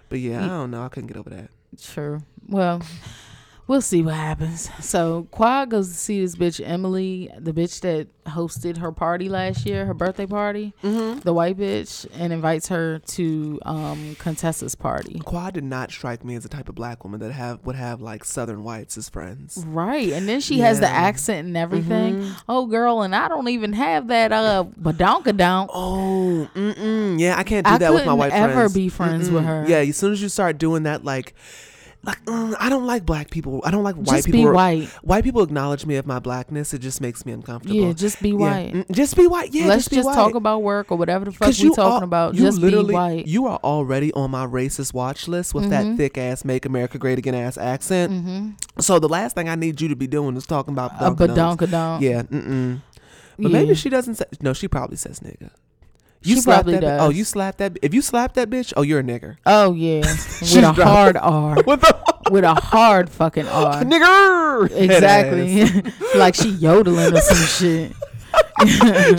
But 0.09 0.19
yeah, 0.19 0.45
I 0.45 0.47
don't 0.47 0.71
know. 0.71 0.83
I 0.83 0.87
couldn't 0.87 1.07
get 1.07 1.17
over 1.17 1.29
that. 1.31 1.49
True. 1.81 2.21
Well, 2.47 2.81
we'll 3.67 3.81
see 3.81 4.01
what 4.01 4.15
happens. 4.15 4.69
So 4.81 5.27
Quad 5.31 5.69
goes 5.69 5.89
to 5.89 5.93
see 5.93 6.21
this 6.21 6.35
bitch 6.35 6.65
Emily, 6.65 7.29
the 7.37 7.51
bitch 7.53 7.81
that 7.81 8.07
hosted 8.25 8.77
her 8.77 8.91
party 8.91 9.29
last 9.29 9.65
year, 9.65 9.85
her 9.85 9.93
birthday 9.93 10.25
party, 10.25 10.73
Mm-hmm. 10.83 11.19
the 11.19 11.33
white 11.33 11.57
bitch, 11.57 12.05
and 12.13 12.33
invites 12.33 12.67
her 12.67 12.99
to 12.99 13.59
um, 13.65 14.15
Contessa's 14.19 14.75
party. 14.75 15.19
Quad 15.19 15.53
did 15.53 15.63
not 15.63 15.91
strike 15.91 16.25
me 16.25 16.35
as 16.35 16.43
the 16.43 16.49
type 16.49 16.67
of 16.69 16.75
black 16.75 17.03
woman 17.05 17.19
that 17.21 17.31
have 17.31 17.65
would 17.65 17.75
have 17.75 18.01
like 18.01 18.23
southern 18.25 18.63
whites 18.63 18.97
as 18.97 19.07
friends. 19.09 19.63
Right, 19.67 20.11
and 20.11 20.27
then 20.27 20.39
she 20.41 20.59
has 20.59 20.79
the 20.79 20.87
Mm-hmm. 20.87 20.95
accent 20.95 21.47
and 21.47 21.57
everything. 21.57 22.31
Oh, 22.49 22.65
girl, 22.65 23.01
and 23.01 23.15
I 23.15 23.27
don't 23.27 23.47
even 23.49 23.73
have 23.73 24.07
that 24.07 24.31
uh 24.31 24.65
badonkadonk. 24.81 25.69
Oh, 25.73 26.49
mm-mm. 26.53 27.19
yeah, 27.19 27.37
I 27.37 27.43
can't 27.43 27.65
do 27.65 27.71
I 27.73 27.77
that 27.79 27.93
with 27.93 28.05
my 28.05 28.13
white 28.13 28.31
ever 28.33 28.53
friends. 28.53 28.73
be 28.73 28.89
friends 28.89 29.29
with 29.29 29.43
Mm-mm. 29.43 29.47
her. 29.47 29.65
Yeah, 29.67 29.77
as 29.77 29.97
soon 29.97 30.11
as 30.13 30.21
you 30.21 30.29
start 30.29 30.57
doing 30.57 30.83
that, 30.83 31.03
like, 31.03 31.33
like 32.03 32.23
mm, 32.25 32.55
I 32.59 32.69
don't 32.69 32.85
like 32.85 33.05
black 33.05 33.29
people. 33.29 33.61
I 33.65 33.71
don't 33.71 33.83
like 33.83 33.95
white 33.95 34.05
people. 34.05 34.13
Just 34.15 34.25
people. 34.27 34.41
be 34.51 34.55
white. 34.55 34.87
White 35.03 35.23
people 35.23 35.43
acknowledge 35.43 35.85
me 35.85 35.95
of 35.97 36.05
my 36.05 36.19
blackness. 36.19 36.73
It 36.73 36.79
just 36.79 37.01
makes 37.01 37.25
me 37.25 37.33
uncomfortable. 37.33 37.75
Yeah, 37.75 37.91
just 37.93 38.21
be 38.21 38.33
white. 38.33 38.73
mm, 38.73 38.91
Just 38.91 39.15
be 39.17 39.27
white. 39.27 39.53
Yeah, 39.53 39.65
Let's 39.65 39.79
just, 39.85 39.89
be 39.89 39.95
just 39.97 40.05
white. 40.05 40.15
talk 40.15 40.35
about 40.35 40.63
work 40.63 40.91
or 40.91 40.97
whatever 40.97 41.25
the 41.25 41.31
fuck 41.31 41.49
we 41.49 41.69
talking 41.69 41.79
al- 41.83 42.03
about. 42.03 42.35
Just 42.35 42.61
be 42.61 42.69
white. 42.75 43.21
Mm-hmm. 43.25 43.29
You 43.29 43.47
are 43.47 43.59
already 43.63 44.13
on 44.13 44.31
my 44.31 44.45
racist 44.45 44.93
watch 44.93 45.27
list 45.27 45.53
with 45.53 45.69
that 45.69 45.97
thick 45.97 46.17
ass 46.17 46.45
"Make 46.45 46.65
America 46.65 46.97
Great 46.97 47.17
Again" 47.17 47.35
ass 47.35 47.57
accent. 47.57 48.55
So 48.79 48.99
the 48.99 49.09
last 49.09 49.35
thing 49.35 49.49
I 49.49 49.55
need 49.55 49.81
you 49.81 49.87
to 49.89 49.95
be 49.95 50.07
doing 50.07 50.37
is 50.37 50.45
talking 50.45 50.73
about 50.73 50.91
a 51.01 51.11
badonkadonks. 51.11 51.57
badonkadonk. 51.57 52.01
Yeah, 52.01 52.21
mm-mm. 52.23 52.81
But 53.39 53.51
Yeah. 53.51 53.57
maybe 53.59 53.75
she 53.75 53.89
doesn't 53.89 54.15
say. 54.15 54.25
No, 54.41 54.53
she 54.53 54.67
probably 54.67 54.97
says 54.97 55.19
nigga. 55.19 55.49
You 56.23 56.35
She 56.35 56.41
slap 56.41 56.65
that. 56.65 56.81
bi- 56.81 56.97
Oh, 56.97 57.09
you 57.09 57.23
slap 57.23 57.57
that. 57.57 57.77
If 57.81 57.93
you 57.93 58.01
slap 58.01 58.33
that 58.33 58.49
bitch, 58.49 58.73
oh, 58.75 58.81
you're 58.81 58.99
a 58.99 59.03
nigger. 59.03 59.37
Oh 59.45 59.73
yeah, 59.73 59.99
with 60.41 60.55
a 60.63 60.73
hard 60.85 61.15
R, 61.17 61.61
What 61.63 61.81
the 61.81 61.95
with 62.31 62.43
a 62.43 62.55
hard 62.55 63.09
fucking 63.09 63.47
R. 63.47 63.83
nigger? 63.83 64.69
Exactly, 64.75 65.91
like 66.19 66.35
she 66.35 66.49
yodeling 66.49 67.13
or 67.15 67.21
some 67.21 67.37
shit. 67.47 67.91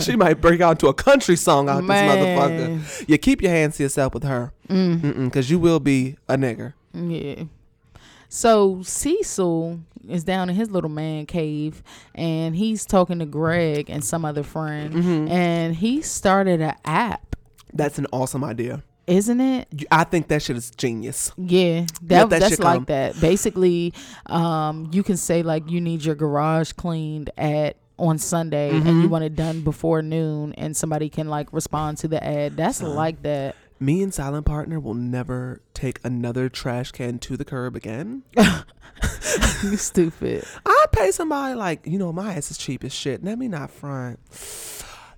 She 0.01 0.15
might 0.15 0.35
break 0.41 0.59
out 0.61 0.71
into 0.71 0.87
a 0.87 0.93
country 0.93 1.35
song 1.37 1.69
out 1.69 1.83
Man. 1.83 2.19
this 2.19 2.27
motherfucker. 2.39 3.09
You 3.09 3.17
keep 3.17 3.41
your 3.41 3.51
hands 3.51 3.77
to 3.77 3.83
yourself 3.83 4.13
with 4.13 4.23
her, 4.23 4.51
Mm. 4.67 5.25
because 5.25 5.49
you 5.49 5.57
will 5.59 5.79
be 5.79 6.17
a 6.27 6.35
nigger. 6.35 6.73
Yeah. 6.93 7.43
So 8.27 8.81
Cecil 8.83 9.79
is 10.07 10.23
down 10.23 10.49
in 10.49 10.55
his 10.55 10.69
little 10.71 10.89
man 10.89 11.25
cave, 11.25 11.83
and 12.15 12.55
he's 12.55 12.85
talking 12.85 13.19
to 13.19 13.25
Greg 13.25 13.89
and 13.89 14.03
some 14.03 14.23
other 14.25 14.43
friend, 14.43 14.93
Mm-hmm. 14.93 15.27
and 15.27 15.75
he 15.75 16.01
started 16.01 16.61
an 16.61 16.75
app, 16.85 17.35
That's 17.73 17.97
an 17.99 18.07
awesome 18.13 18.43
idea. 18.43 18.83
isn't 19.07 19.41
it? 19.41 19.67
I 19.91 20.03
think 20.03 20.27
that 20.29 20.41
shit 20.43 20.55
is 20.57 20.71
genius. 20.71 21.31
Yeah, 21.37 21.81
that, 22.03 22.29
that 22.29 22.39
that's 22.41 22.59
like 22.59 22.75
come. 22.77 22.85
that. 22.85 23.19
Basically, 23.19 23.93
um, 24.27 24.89
you 24.93 25.03
can 25.03 25.17
say 25.17 25.41
like 25.43 25.69
you 25.69 25.81
need 25.81 26.05
your 26.05 26.15
garage 26.15 26.71
cleaned 26.73 27.29
at 27.37 27.75
on 27.97 28.17
Sunday 28.17 28.69
and 28.69 28.83
Mm-hmm. 28.85 29.01
you 29.01 29.09
want 29.09 29.23
it 29.25 29.35
done 29.35 29.61
before 29.61 30.01
noon, 30.01 30.53
and 30.53 30.77
somebody 30.77 31.09
can 31.09 31.27
like 31.27 31.51
respond 31.51 31.97
to 31.99 32.07
the 32.07 32.23
ad. 32.23 32.55
That's 32.55 32.81
like 32.81 33.21
that. 33.23 33.55
Me 33.79 34.01
and 34.03 34.13
Silent 34.13 34.45
Partner 34.45 34.79
will 34.79 34.93
never 34.93 35.61
take 35.73 35.99
another 36.03 36.49
trash 36.49 36.91
can 36.91 37.17
to 37.19 37.37
the 37.37 37.45
curb 37.45 37.75
again. 37.75 38.23
you 39.63 39.77
stupid. 39.77 40.43
I 40.65 40.85
pay 40.91 41.11
somebody 41.11 41.55
like, 41.55 41.85
you 41.87 41.97
know, 41.97 42.11
my 42.11 42.33
ass 42.33 42.51
is 42.51 42.57
cheap 42.57 42.83
as 42.83 42.93
shit. 42.93 43.23
Let 43.23 43.39
me 43.39 43.47
not 43.47 43.71
front. 43.71 44.19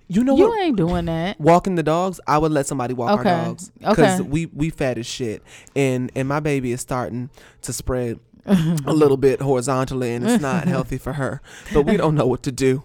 You 0.08 0.22
know 0.22 0.34
what 0.34 0.38
You 0.40 0.48
what? 0.50 0.60
ain't 0.60 0.76
doing 0.76 1.04
that. 1.06 1.40
Walking 1.40 1.74
the 1.74 1.82
dogs, 1.82 2.20
I 2.26 2.38
would 2.38 2.52
let 2.52 2.66
somebody 2.66 2.92
walk 2.94 3.18
Okay. 3.20 3.30
our 3.30 3.44
dogs 3.46 3.72
Okay. 3.84 4.20
we 4.20 4.46
we 4.46 4.68
fat 4.70 4.98
as 4.98 5.06
shit, 5.06 5.42
and 5.74 6.12
and 6.14 6.28
my 6.28 6.38
baby 6.38 6.72
is 6.72 6.80
starting 6.82 7.30
to 7.62 7.72
spread 7.72 8.20
a 8.46 8.92
little 8.92 9.16
bit 9.16 9.40
horizontally, 9.40 10.14
and 10.14 10.28
it's 10.28 10.42
not 10.42 10.66
healthy 10.68 10.98
for 10.98 11.14
her. 11.14 11.40
But 11.72 11.82
we 11.82 11.96
don't 11.96 12.14
know 12.14 12.26
what 12.26 12.42
to 12.44 12.52
do. 12.52 12.82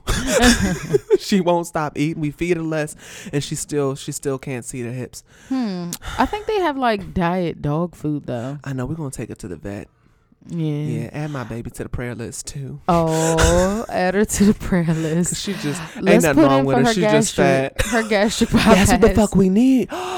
she 1.19 1.41
won't 1.41 1.67
stop 1.67 1.97
eating. 1.97 2.21
We 2.21 2.31
feed 2.31 2.57
her 2.57 2.63
less, 2.63 2.95
and 3.33 3.43
she 3.43 3.55
still 3.55 3.95
she 3.95 4.11
still 4.11 4.37
can't 4.37 4.65
see 4.65 4.83
the 4.83 4.91
hips. 4.91 5.23
Hmm. 5.49 5.91
I 6.17 6.25
think 6.25 6.45
they 6.45 6.59
have 6.59 6.77
like 6.77 7.13
diet 7.13 7.61
dog 7.61 7.95
food 7.95 8.25
though. 8.25 8.59
I 8.63 8.73
know 8.73 8.85
we're 8.85 8.95
gonna 8.95 9.11
take 9.11 9.29
her 9.29 9.35
to 9.35 9.47
the 9.47 9.55
vet. 9.55 9.87
Yeah. 10.49 10.65
Yeah, 10.65 11.09
add 11.11 11.31
my 11.31 11.43
baby 11.43 11.69
to 11.71 11.83
the 11.83 11.89
prayer 11.89 12.15
list 12.15 12.47
too. 12.47 12.79
Oh, 12.87 13.85
add 13.89 14.13
her 14.13 14.23
to 14.23 14.45
the 14.45 14.53
prayer 14.53 14.85
list. 14.85 15.35
she 15.43 15.53
just 15.53 15.81
Let's 15.97 15.97
ain't 15.97 16.23
nothing 16.23 16.43
put 16.43 16.49
wrong 16.49 16.59
in 16.59 16.65
with 16.65 16.77
her. 16.77 16.83
her 16.85 16.93
She's 16.93 17.03
just 17.03 17.35
gastric. 17.35 17.81
fat. 17.81 17.91
Her 17.91 18.07
gastric 18.07 18.51
bypass. 18.51 18.75
That's 18.89 18.91
what 18.91 19.01
the 19.01 19.15
fuck 19.15 19.35
we 19.35 19.49
need. 19.49 19.89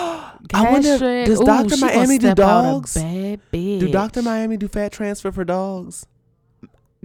I 0.53 0.71
wonder, 0.71 0.87
Gastric. 0.87 1.25
does 1.25 1.39
Dr. 1.41 1.77
Miami 1.77 2.17
do 2.17 2.27
step 2.27 2.39
out 2.39 2.65
a 2.65 2.71
dogs? 2.71 2.93
Do 3.51 3.91
Dr. 3.91 4.21
Miami 4.21 4.57
do 4.57 4.67
fat 4.67 4.91
transfer 4.91 5.31
for 5.31 5.43
dogs? 5.43 6.05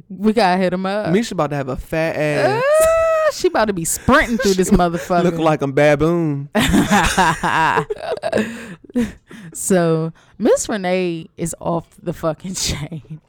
We 0.08 0.32
gotta 0.32 0.60
hit 0.60 0.72
him 0.72 0.86
up. 0.86 1.12
Misha 1.12 1.34
about 1.34 1.50
to 1.50 1.56
have 1.56 1.68
a 1.68 1.76
fat 1.76 2.16
ass. 2.16 2.62
Ah, 2.64 3.30
she 3.32 3.48
about 3.48 3.66
to 3.66 3.72
be 3.72 3.84
sprinting 3.84 4.38
through 4.38 4.54
this 4.54 4.70
motherfucker. 4.70 5.24
Look 5.24 5.38
like 5.38 5.62
a 5.62 5.68
baboon. 5.68 6.48
so 9.52 10.12
Miss 10.38 10.68
Renee 10.68 11.28
is 11.36 11.54
off 11.60 11.88
the 12.02 12.12
fucking 12.12 12.54
chain. 12.54 13.20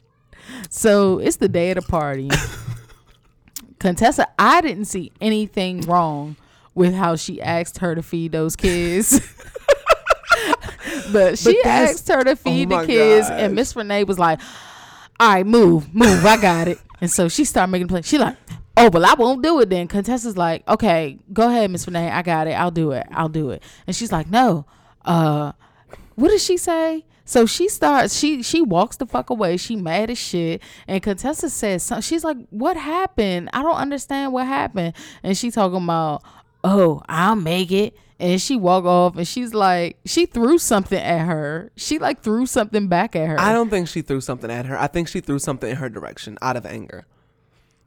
So 0.70 1.20
it's 1.20 1.38
the 1.38 1.50
day 1.50 1.72
of 1.72 1.76
the 1.76 1.82
party. 1.84 2.30
Contessa, 3.80 4.28
I 4.40 4.62
didn't 4.62 4.86
see 4.86 5.12
anything 5.22 5.82
wrong 5.82 6.36
with 6.74 6.94
how 6.94 7.16
she 7.16 7.42
asked 7.42 7.80
her 7.80 7.96
to 7.96 8.02
feed 8.04 8.32
those 8.32 8.56
kids. 8.56 9.20
but 11.12 11.38
she 11.38 11.60
that's- 11.64 11.92
asked 11.92 12.08
her 12.10 12.24
to 12.24 12.36
feed 12.36 12.72
oh 12.72 12.82
the 12.82 12.88
kids, 12.88 13.30
gosh. 13.30 13.42
and 13.42 13.56
Miss 13.56 13.76
Renee 13.76 14.04
was 14.04 14.20
like, 14.20 14.40
"All 15.20 15.30
right, 15.30 15.46
move, 15.46 15.94
move, 15.94 16.26
I 16.26 16.38
got 16.38 16.68
it." 16.68 16.80
And 17.02 17.12
so 17.12 17.28
she 17.28 17.46
started 17.46 17.72
making 17.72 17.88
plans. 17.88 18.08
She 18.08 18.18
like, 18.18 18.38
"Oh, 18.78 18.90
well, 18.90 19.06
I 19.06 19.14
won't 19.14 19.44
do 19.44 19.60
it 19.60 19.70
then." 19.70 19.88
Contessa's 19.88 20.38
like, 20.38 20.68
"Okay, 20.68 21.18
go 21.34 21.48
ahead, 21.50 21.70
Miss 21.72 21.88
Renee, 21.88 22.10
I 22.10 22.22
got 22.22 22.48
it. 22.48 22.52
I'll 22.54 22.72
do 22.72 22.92
it. 22.92 23.06
I'll 23.12 23.30
do 23.30 23.50
it." 23.52 23.62
And 23.88 23.96
she's 23.96 24.12
like, 24.12 24.30
"No, 24.30 24.66
uh, 25.04 25.52
what 26.16 26.30
did 26.30 26.42
she 26.42 26.58
say?" 26.58 27.06
So 27.28 27.48
she 27.48 27.68
starts. 27.70 28.16
She 28.16 28.44
she 28.44 28.62
walks 28.62 28.98
the 28.98 29.08
fuck 29.08 29.32
away. 29.32 29.58
She 29.58 29.76
mad 29.76 30.12
as 30.12 30.18
shit. 30.20 30.62
And 30.88 31.02
Contessa 31.02 31.50
says, 31.50 31.92
"She's 32.02 32.24
like, 32.24 32.38
what 32.52 32.78
happened? 32.78 33.50
I 33.52 33.64
don't 33.64 33.76
understand 33.78 34.32
what 34.32 34.46
happened." 34.46 34.94
And 35.24 35.36
she 35.36 35.50
talking 35.50 35.84
about, 35.84 36.22
"Oh, 36.64 37.02
I'll 37.10 37.36
make 37.36 37.72
it." 37.72 37.96
And 38.18 38.42
she 38.42 38.56
walk 38.56 38.86
off, 38.86 39.18
and 39.18 39.28
she's 39.28 39.54
like, 39.54 39.98
she 40.06 40.26
threw 40.26 40.58
something 40.58 41.00
at 41.00 41.26
her. 41.26 41.72
She 41.76 42.00
like 42.00 42.22
threw 42.22 42.46
something 42.46 42.88
back 42.88 43.14
at 43.16 43.28
her. 43.28 43.40
I 43.40 43.52
don't 43.52 43.70
think 43.70 43.90
she 43.90 44.02
threw 44.02 44.22
something 44.22 44.50
at 44.50 44.66
her. 44.66 44.80
I 44.80 44.88
think 44.88 45.10
she 45.10 45.20
threw 45.20 45.38
something 45.38 45.70
in 45.70 45.76
her 45.78 45.90
direction 45.90 46.38
out 46.42 46.56
of 46.56 46.66
anger. 46.66 47.06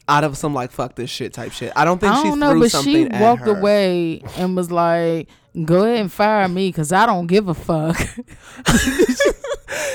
Out 0.07 0.25
of 0.25 0.37
some 0.37 0.55
like 0.55 0.71
fuck 0.71 0.97
this 0.97 1.11
shit 1.11 1.33
type 1.33 1.53
shit. 1.53 1.73
I 1.77 1.85
don't 1.85 1.99
think 1.99 2.13
I 2.13 2.23
she 2.23 2.29
don't 2.29 2.41
threw 2.41 2.55
know, 2.55 2.61
but 2.61 2.71
something 2.71 3.11
she 3.11 3.23
walked 3.23 3.47
away 3.47 4.23
and 4.37 4.55
was 4.55 4.71
like, 4.71 5.29
"Go 5.65 5.85
ahead 5.85 6.01
and 6.01 6.13
fire 6.13 6.49
me, 6.49 6.71
cause 6.73 6.93
I 6.93 7.07
don't 7.07 7.27
give 7.27 7.49
a 7.49 7.55
fuck." 7.55 7.97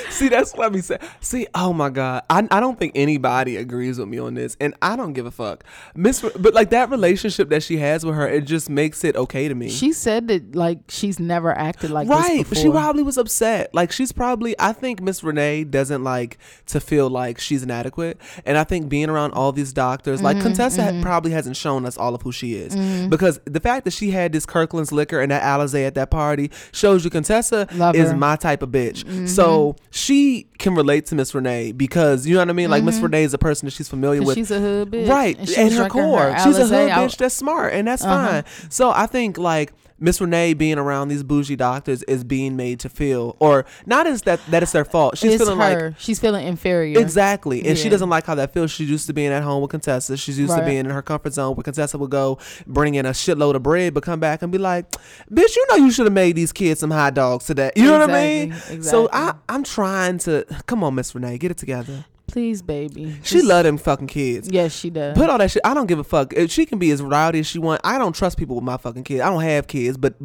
See, 0.10 0.30
that's 0.30 0.54
what 0.54 0.72
me 0.72 0.82
say. 0.82 1.00
See, 1.22 1.48
oh 1.56 1.74
my 1.74 1.90
god, 1.90 2.24
I, 2.30 2.48
I 2.52 2.60
don't 2.60 2.78
think 2.78 2.92
anybody 2.94 3.58
agrees 3.58 3.98
with 3.98 4.08
me 4.08 4.20
on 4.20 4.36
this, 4.36 4.56
and 4.62 4.76
I 4.82 4.96
don't 4.96 5.14
give 5.14 5.26
a 5.26 5.32
fuck, 5.32 5.64
Miss. 5.96 6.22
But 6.22 6.54
like 6.54 6.70
that 6.70 6.92
relationship 6.92 7.50
that 7.50 7.64
she 7.64 7.78
has 7.78 8.06
with 8.06 8.16
her, 8.16 8.28
it 8.30 8.42
just 8.46 8.70
makes 8.70 9.04
it 9.04 9.16
okay 9.16 9.48
to 9.48 9.56
me. 9.56 9.70
she 9.70 9.92
said 9.92 10.28
that 10.28 10.56
like 10.56 10.78
she's 10.88 11.20
never 11.20 11.52
acted 11.58 11.90
like 11.90 12.08
right, 12.08 12.46
she 12.54 12.70
probably 12.70 13.02
was 13.02 13.18
upset. 13.18 13.74
Like 13.74 13.92
she's 13.92 14.12
probably, 14.12 14.56
I 14.60 14.72
think 14.74 15.02
Miss 15.02 15.24
Renee 15.24 15.64
doesn't 15.64 16.04
like 16.04 16.38
to 16.68 16.80
feel 16.80 17.10
like 17.10 17.40
she's 17.40 17.64
inadequate, 17.64 18.22
and 18.46 18.58
I 18.58 18.64
think 18.66 18.90
being 18.90 19.10
around 19.10 19.32
all 19.32 19.52
these 19.52 19.74
doctors, 19.74 20.22
like 20.22 20.38
Mm-hmm, 20.38 20.44
Contessa 20.48 20.84
ha- 20.94 21.02
probably 21.02 21.32
hasn't 21.32 21.58
shown 21.58 21.86
us 21.86 21.98
all 21.98 22.14
of 22.14 22.22
who 22.22 22.32
she 22.32 22.54
is, 22.56 22.76
Mm. 22.76 23.10
because 23.10 23.40
the 23.46 23.60
fact 23.60 23.86
that 23.86 23.92
she 23.94 24.12
had 24.12 24.32
this 24.32 24.46
Kirkland's 24.46 24.92
liquor 24.92 25.20
and 25.20 25.32
that 25.32 25.42
Alizé 25.58 25.86
at 25.88 25.96
that 25.96 26.10
party 26.12 26.52
shows 26.72 27.04
you 27.04 27.10
Contessa 27.10 27.68
Love 27.76 27.96
is 27.96 28.12
her. 28.12 28.18
my 28.18 28.36
type 28.36 28.62
of 28.62 28.70
bitch. 28.70 29.28
So 29.30 29.76
she 29.92 30.48
can 30.60 30.76
relate 30.76 31.06
to 31.08 31.16
Miss 31.16 31.34
Renee 31.36 31.72
because 31.72 32.26
you 32.28 32.34
know 32.36 32.42
what 32.42 32.50
I 32.50 32.54
mean. 32.54 32.70
Like 32.70 32.84
Miss 32.84 33.00
Renee 33.00 33.24
is 33.24 33.34
a 33.34 33.38
person 33.38 33.66
that 33.66 33.72
she's 33.72 33.88
familiar 33.90 34.20
Mm-hmm. 34.22 34.28
with. 34.28 34.36
she's 34.38 34.52
a 34.52 34.60
hood 34.60 34.92
bitch, 34.92 35.10
Right, 35.10 35.58
and 35.58 35.74
her 35.74 35.88
core. 35.90 36.32
her 36.32 36.40
She's 36.44 36.58
a 36.58 36.68
hood 36.68 36.90
out- 36.90 37.10
bitch 37.10 37.18
that's 37.18 37.36
smart, 37.36 37.74
and 37.74 37.88
that's 37.88 38.04
Uh-huh. 38.04 38.28
fine. 38.42 38.44
So 38.70 38.92
I 38.92 39.06
think 39.08 39.38
like 39.38 39.74
Miss 40.00 40.20
Renee 40.20 40.54
being 40.54 40.78
around 40.78 41.08
these 41.08 41.24
bougie 41.24 41.56
doctors 41.56 42.04
is 42.04 42.24
being 42.24 42.56
made 42.56 42.80
to 42.82 42.90
feel, 42.90 43.36
or 43.40 43.66
not 43.86 44.08
as 44.08 44.24
that 44.24 44.40
that 44.48 44.64
it's 44.64 44.72
their 44.72 44.86
fault. 44.86 45.18
She's 45.18 45.34
it's 45.36 45.44
feeling 45.44 45.60
her. 45.60 45.90
like 45.90 46.00
She's 46.00 46.20
feeling 46.20 46.46
inferior. 46.48 47.00
Exactly. 47.00 47.66
And 47.66 47.78
she 47.78 47.90
doesn't 47.90 48.10
like 48.10 48.26
how 48.26 48.36
that 48.36 48.54
feels. 48.54 48.72
She's 48.72 48.90
used 48.90 49.08
to 49.08 49.14
being 49.14 49.32
at 49.32 49.44
home 49.44 49.62
with 49.62 49.72
Contessa. 49.72 50.18
She's 50.18 50.38
used 50.40 50.56
to 50.56 50.66
being 50.66 50.80
in 50.80 50.86
her 50.88 51.02
comfort 51.02 51.34
zone 51.34 51.56
where 51.56 51.64
Contessa 51.64 51.98
would 51.98 52.10
go 52.12 52.38
bring 52.68 52.96
in 52.96 53.06
a 53.06 53.12
shitload 53.12 53.56
of 53.56 53.64
bread, 53.64 53.94
but 53.94 54.04
come 54.04 54.20
back 54.20 54.42
and 54.42 54.52
be 54.52 54.58
like, 54.58 54.92
bitch, 55.32 55.56
you 55.56 55.66
know 55.70 55.76
you 55.76 55.92
should 55.92 56.06
have 56.06 56.14
made 56.14 56.36
these 56.36 56.52
kids 56.52 56.80
some 56.80 56.92
hot 56.92 57.14
dogs 57.14 57.46
today. 57.46 57.72
You 57.76 57.84
know 57.86 58.00
what 58.00 58.10
I 58.10 58.22
mean? 58.22 58.52
Exactly, 58.52 58.82
So 58.82 59.10
I. 59.12 59.36
I'm 59.50 59.64
trying 59.64 60.18
to, 60.20 60.46
come 60.66 60.84
on, 60.84 60.96
Miss 60.96 61.14
Renee, 61.14 61.38
get 61.38 61.52
it 61.52 61.58
together. 61.58 62.06
Please, 62.34 62.62
baby. 62.64 63.16
She 63.24 63.36
Just- 63.36 63.46
love 63.46 63.64
them 63.64 63.78
fucking 63.78 64.08
kids. 64.08 64.50
Yes, 64.52 64.74
she 64.76 64.90
does. 64.90 65.16
Put 65.16 65.30
all 65.30 65.38
that 65.38 65.52
shit. 65.52 65.62
I 65.64 65.74
don't 65.76 65.86
give 65.86 66.00
a 66.00 66.04
fuck. 66.04 66.34
If 66.34 66.50
she 66.52 66.66
can 66.66 66.80
be 66.80 66.90
as 66.92 67.00
rowdy 67.02 67.40
as 67.40 67.48
she 67.48 67.60
want. 67.60 67.80
I 67.84 67.98
don't 68.00 68.16
trust 68.16 68.38
people 68.40 68.56
with 68.56 68.66
my 68.66 68.78
fucking 68.78 69.04
kids. 69.04 69.22
I 69.22 69.30
don't 69.30 69.44
have 69.44 69.68
kids, 69.68 69.98
but 69.98 70.16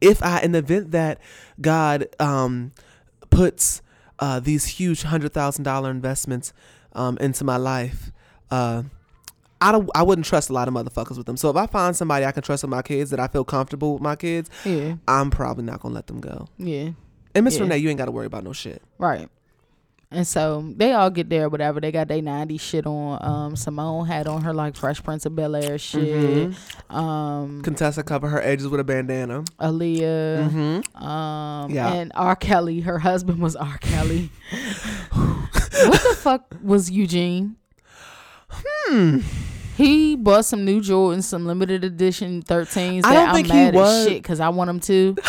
if 0.00 0.22
I, 0.22 0.40
in 0.40 0.52
the 0.52 0.60
event 0.60 0.92
that 0.92 1.18
God 1.60 2.06
um 2.20 2.72
puts 3.30 3.82
uh 4.20 4.40
these 4.40 4.64
huge 4.66 5.02
hundred 5.02 5.32
thousand 5.32 5.64
dollar 5.64 5.90
investments 5.90 6.52
um 6.92 7.18
into 7.18 7.44
my 7.44 7.56
life, 7.56 8.12
uh. 8.50 8.84
I 9.60 9.72
don't. 9.72 9.90
I 9.92 10.04
wouldn't 10.04 10.24
trust 10.24 10.50
a 10.50 10.52
lot 10.52 10.68
of 10.68 10.74
motherfuckers 10.74 11.16
with 11.16 11.26
them. 11.26 11.36
So 11.36 11.50
if 11.50 11.56
I 11.56 11.66
find 11.66 11.96
somebody 11.96 12.24
I 12.24 12.30
can 12.30 12.44
trust 12.44 12.62
with 12.62 12.70
my 12.70 12.80
kids 12.80 13.10
that 13.10 13.18
I 13.18 13.26
feel 13.26 13.42
comfortable 13.42 13.94
with 13.94 14.02
my 14.02 14.14
kids, 14.14 14.48
yeah, 14.64 14.94
I'm 15.08 15.30
probably 15.30 15.64
not 15.64 15.80
gonna 15.80 15.96
let 15.96 16.06
them 16.06 16.20
go. 16.20 16.46
yeah, 16.58 16.90
And 17.34 17.44
Miss 17.44 17.56
Yeah. 17.56 17.62
Renee, 17.62 17.78
you 17.78 17.88
ain't 17.88 17.98
got 17.98 18.04
to 18.04 18.12
worry 18.12 18.26
about 18.26 18.44
no 18.44 18.52
shit. 18.52 18.80
right. 18.98 19.28
And 20.10 20.26
so 20.26 20.72
they 20.74 20.92
all 20.92 21.10
get 21.10 21.28
there, 21.28 21.50
whatever. 21.50 21.80
They 21.80 21.92
got 21.92 22.08
their 22.08 22.22
90s 22.22 22.60
shit 22.62 22.86
on. 22.86 23.18
Um, 23.22 23.56
Simone 23.56 24.06
had 24.06 24.26
on 24.26 24.40
her 24.42 24.54
like 24.54 24.74
Fresh 24.74 25.02
Prince 25.04 25.26
of 25.26 25.36
Bel 25.36 25.54
Air 25.54 25.76
shit. 25.76 26.54
Um, 26.88 27.60
Contessa 27.62 28.02
covered 28.02 28.28
her 28.28 28.40
edges 28.40 28.68
with 28.68 28.80
a 28.80 28.84
bandana. 28.84 29.42
Aaliyah. 29.60 30.50
Mm-hmm. 30.50 31.04
Um, 31.04 31.70
Yeah. 31.70 31.92
and 31.92 32.10
R. 32.14 32.34
Kelly, 32.36 32.80
her 32.80 32.98
husband 32.98 33.40
was 33.40 33.54
R. 33.54 33.76
Kelly. 33.82 34.30
what 35.12 36.02
the 36.02 36.16
fuck 36.18 36.54
was 36.62 36.90
Eugene? 36.90 37.56
Hmm. 38.50 39.18
He 39.76 40.16
bought 40.16 40.44
some 40.46 40.64
new 40.64 40.80
Jordans, 40.80 41.24
some 41.24 41.46
limited 41.46 41.84
edition 41.84 42.42
13s. 42.42 43.04
I 43.04 43.10
that 43.10 43.14
don't 43.14 43.28
I'm 43.28 43.34
think 43.34 43.46
he 43.48 43.52
mad 43.52 43.74
was- 43.74 44.04
shit 44.08 44.22
because 44.22 44.40
I 44.40 44.48
want 44.48 44.68
them 44.68 44.80
to. 44.80 45.16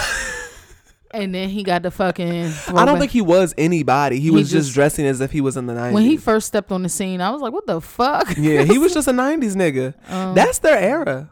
and 1.11 1.33
then 1.33 1.49
he 1.49 1.63
got 1.63 1.81
the 1.83 1.91
fucking. 1.91 2.51
I 2.67 2.85
don't 2.85 2.99
think 2.99 3.11
he 3.11 3.21
was 3.21 3.53
anybody. 3.57 4.17
He, 4.17 4.23
He 4.23 4.31
was 4.31 4.49
just, 4.49 4.67
just- 4.67 4.73
dressing 4.75 5.05
as 5.05 5.21
if 5.21 5.31
he 5.31 5.41
was 5.41 5.57
in 5.57 5.65
the 5.65 5.73
90s. 5.73 5.93
when 5.93 6.03
he 6.03 6.17
first 6.17 6.47
stepped 6.47 6.71
on 6.71 6.83
the 6.83 6.89
scene, 6.89 7.21
I 7.21 7.31
was 7.31 7.41
like, 7.41 7.51
"What 7.53 7.65
the 7.67 7.81
fuck?" 7.81 8.35
yeah, 8.37 8.63
he 8.63 8.77
was 8.77 8.93
just 8.95 9.07
a 9.07 9.11
90s 9.11 9.55
nigga. 9.55 9.93
Um, 10.11 10.35
That's 10.35 10.59
their 10.59 10.77
era. 10.77 11.31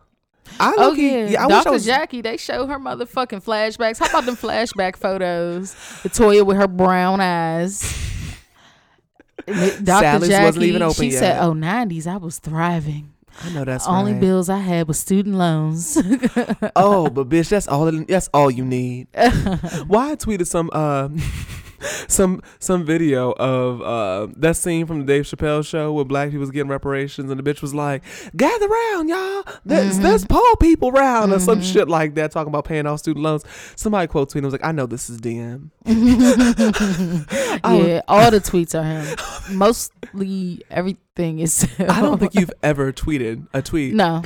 I 0.59 0.73
Oh 0.77 0.93
yeah, 0.93 1.41
I 1.43 1.45
wish 1.47 1.55
I 1.55 1.63
Dr. 1.63 1.71
was, 1.71 1.85
Jackie. 1.85 2.21
They 2.21 2.37
show 2.37 2.65
her 2.67 2.79
motherfucking 2.79 3.43
flashbacks. 3.43 3.99
How 3.99 4.05
about 4.07 4.25
them 4.25 4.35
flashback 4.37 4.95
photos? 4.95 5.73
Latoya 6.03 6.45
with 6.45 6.55
her 6.57 6.67
brown 6.69 7.19
eyes. 7.19 7.81
Dr. 9.45 9.85
Sally's 9.85 10.29
Jackie. 10.29 10.45
wasn't 10.45 10.65
even 10.65 10.81
open 10.81 10.95
she 10.95 11.09
yet. 11.11 11.19
said, 11.19 11.39
"Oh, 11.43 11.53
'90s, 11.53 12.07
I 12.07 12.17
was 12.17 12.39
thriving. 12.39 13.13
I 13.43 13.49
know 13.53 13.65
that's 13.65 13.87
Only 13.87 14.13
right. 14.13 14.21
bills 14.21 14.49
I 14.49 14.59
had 14.59 14.87
was 14.87 14.99
student 14.99 15.35
loans." 15.35 15.97
Oh, 16.75 17.09
but 17.09 17.29
bitch, 17.29 17.49
that's 17.49 17.67
all. 17.67 17.91
That's 17.91 18.29
all 18.33 18.49
you 18.51 18.63
need. 18.65 19.07
Why 19.87 20.11
I 20.11 20.15
tweeted 20.15 20.47
some 20.47 20.69
uh, 20.73 21.09
some 22.07 22.41
some 22.59 22.83
video 22.85 23.31
of 23.33 23.81
uh 23.81 24.27
that 24.37 24.55
scene 24.57 24.85
from 24.87 24.99
the 24.99 25.05
Dave 25.05 25.23
Chappelle 25.25 25.65
show 25.65 25.91
where 25.93 26.05
black 26.05 26.29
people 26.29 26.39
was 26.41 26.51
getting 26.51 26.69
reparations 26.69 27.29
and 27.29 27.39
the 27.39 27.43
bitch 27.43 27.61
was 27.61 27.73
like, 27.73 28.03
"Gather 28.35 28.67
round, 28.67 29.09
y'all. 29.09 29.43
There's 29.65 29.93
Mm-hmm. 29.95 30.03
there's 30.03 30.25
poor 30.25 30.55
people 30.57 30.91
round 30.91 31.31
or 31.33 31.39
some 31.39 31.61
shit 31.61 31.87
like 31.87 32.15
that, 32.15 32.31
talking 32.31 32.49
about 32.51 32.65
paying 32.65 32.85
off 32.87 32.99
student 32.99 33.23
loans." 33.23 33.43
Somebody 33.75 34.07
quote 34.07 34.29
tweeted, 34.31 34.43
"I 34.43 34.45
was 34.45 34.53
like, 34.53 34.65
"I 34.65 34.71
know 34.71 34.85
this 34.87 35.09
is 35.09 35.19
DM." 35.19 35.69
yeah, 35.85 35.93
all 38.07 38.31
the 38.31 38.39
tweets 38.39 38.73
are 38.77 38.83
him. 38.83 39.15
Mostly 39.57 40.61
everything 41.17 41.39
is. 41.39 41.67
I 41.79 42.01
don't 42.01 42.19
think 42.19 42.35
you've 42.35 42.51
ever 42.63 42.91
tweeted 42.93 43.47
a 43.53 43.61
tweet. 43.61 43.93
No, 43.93 44.23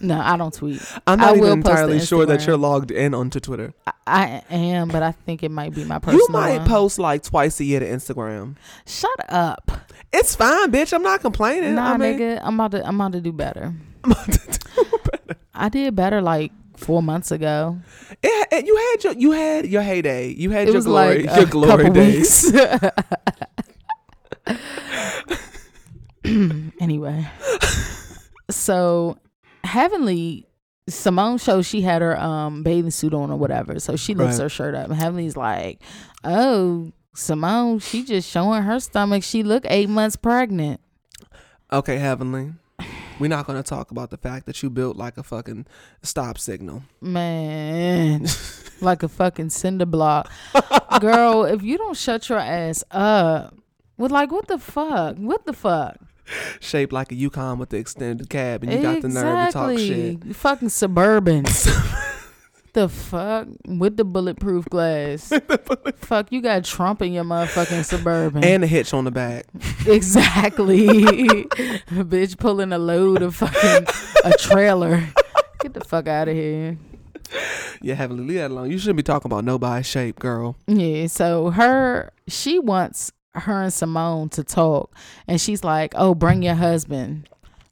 no, 0.00 0.20
I 0.20 0.36
don't 0.36 0.52
tweet. 0.52 0.82
I'm 1.06 1.18
not 1.18 1.36
will 1.36 1.46
even 1.46 1.58
entirely 1.58 2.00
sure 2.00 2.26
that 2.26 2.46
you're 2.46 2.56
logged 2.56 2.90
in 2.90 3.14
onto 3.14 3.40
Twitter. 3.40 3.72
I, 3.86 3.92
I 4.06 4.54
am, 4.54 4.88
but 4.88 5.02
I 5.02 5.12
think 5.12 5.42
it 5.42 5.50
might 5.50 5.74
be 5.74 5.84
my 5.84 5.98
personal. 5.98 6.20
You 6.26 6.28
might 6.32 6.58
one. 6.58 6.68
post 6.68 6.98
like 6.98 7.22
twice 7.22 7.60
a 7.60 7.64
year 7.64 7.80
to 7.80 7.86
Instagram. 7.86 8.56
Shut 8.86 9.10
up. 9.28 9.70
It's 10.12 10.34
fine, 10.36 10.70
bitch. 10.70 10.92
I'm 10.92 11.02
not 11.02 11.20
complaining. 11.20 11.74
Nah, 11.74 11.92
I 11.94 11.96
mean, 11.96 12.18
nigga, 12.18 12.40
I'm 12.42 12.54
about 12.54 12.70
to 12.72 12.86
I'm 12.86 12.94
about 13.00 13.12
to 13.12 13.20
do 13.20 13.32
better. 13.32 13.74
I'm 14.04 14.12
about 14.12 14.32
to 14.32 14.58
do 14.76 14.98
better. 15.10 15.40
I 15.54 15.68
did 15.68 15.96
better 15.96 16.20
like 16.20 16.52
four 16.76 17.02
months 17.02 17.30
ago. 17.30 17.78
It, 18.22 18.48
it- 18.52 18.66
you 18.66 18.76
had 18.76 19.04
your 19.04 19.12
you 19.14 19.30
had 19.32 19.66
your 19.66 19.82
heyday. 19.82 20.28
You 20.28 20.50
had 20.50 20.68
It 20.68 20.74
your 20.74 20.82
glory 20.82 21.24
like 21.24 21.36
your 21.36 21.46
glory 21.46 21.90
days. 21.90 22.52
anyway, 26.80 27.26
so 28.50 29.18
Heavenly 29.64 30.46
Simone 30.88 31.38
shows 31.38 31.66
she 31.66 31.80
had 31.80 32.02
her 32.02 32.18
um 32.20 32.62
bathing 32.62 32.90
suit 32.90 33.12
on 33.14 33.30
or 33.30 33.36
whatever, 33.36 33.78
so 33.80 33.96
she 33.96 34.14
lifts 34.14 34.36
Right. 34.38 34.44
her 34.44 34.48
shirt 34.48 34.74
up. 34.74 34.86
And 34.90 34.96
Heavenly's 34.96 35.36
like, 35.36 35.80
"Oh, 36.24 36.92
Simone, 37.14 37.78
she 37.80 38.04
just 38.04 38.28
showing 38.28 38.62
her 38.62 38.78
stomach. 38.80 39.22
She 39.22 39.42
look 39.42 39.64
eight 39.68 39.88
months 39.88 40.16
pregnant." 40.16 40.80
Okay, 41.72 41.98
Heavenly. 41.98 42.52
We're 43.18 43.28
not 43.28 43.46
gonna 43.46 43.62
talk 43.62 43.90
about 43.90 44.10
the 44.10 44.18
fact 44.18 44.44
that 44.46 44.62
you 44.62 44.68
built 44.68 44.96
like 44.96 45.16
a 45.16 45.22
fucking 45.22 45.66
stop 46.02 46.38
signal. 46.38 46.82
Man, 47.00 48.26
like 48.82 49.02
a 49.02 49.08
fucking 49.08 49.48
cinder 49.50 49.86
block. 49.86 50.30
Girl, 51.00 51.44
if 51.44 51.62
you 51.62 51.78
don't 51.78 51.96
shut 51.96 52.28
your 52.28 52.38
ass 52.38 52.84
up, 52.90 53.54
with 53.96 54.12
like, 54.12 54.30
what 54.30 54.46
the 54.48 54.58
fuck? 54.58 55.16
What 55.16 55.46
the 55.46 55.54
fuck? 55.54 55.96
Shaped 56.60 56.92
like 56.92 57.12
a 57.12 57.14
Yukon 57.14 57.58
with 57.58 57.70
the 57.70 57.76
extended 57.78 58.28
cab, 58.28 58.62
and 58.62 58.72
you 58.72 58.82
got 58.82 59.02
the 59.02 59.08
nerve 59.08 59.48
to 59.48 59.52
talk 59.52 59.78
shit. 59.78 60.24
You 60.24 60.34
fucking 60.34 60.68
suburban. 60.70 61.44
the 62.72 62.88
fuck? 62.88 63.48
With 63.66 63.96
the 63.96 64.04
bulletproof 64.04 64.66
glass. 64.66 65.32
fuck, 65.96 66.32
you 66.32 66.40
got 66.40 66.64
Trump 66.64 67.02
in 67.02 67.12
your 67.12 67.24
motherfucking 67.24 67.84
suburban. 67.84 68.44
And 68.44 68.64
a 68.64 68.66
hitch 68.66 68.92
on 68.92 69.04
the 69.04 69.10
back. 69.10 69.46
exactly. 69.86 70.86
bitch 70.86 72.38
pulling 72.38 72.72
a 72.72 72.78
load 72.78 73.22
of 73.22 73.36
fucking 73.36 73.86
a 74.24 74.32
trailer. 74.38 75.08
Get 75.60 75.74
the 75.74 75.84
fuck 75.84 76.06
out 76.08 76.28
of 76.28 76.34
here. 76.34 76.78
Yeah, 77.82 77.94
Heavenly, 77.94 78.24
leave 78.24 78.38
that 78.38 78.50
alone. 78.50 78.70
You 78.70 78.78
shouldn't 78.78 78.96
be 78.98 79.02
talking 79.02 79.30
about 79.30 79.44
nobody's 79.44 79.86
shape, 79.86 80.18
girl. 80.18 80.56
Yeah, 80.66 81.06
so 81.06 81.50
her 81.50 82.12
she 82.28 82.58
wants 82.58 83.12
her 83.40 83.62
and 83.62 83.72
Simone 83.72 84.28
to 84.30 84.44
talk 84.44 84.94
and 85.26 85.40
she's 85.40 85.62
like, 85.64 85.92
"Oh, 85.96 86.14
bring 86.14 86.42
your 86.42 86.54
husband." 86.54 87.28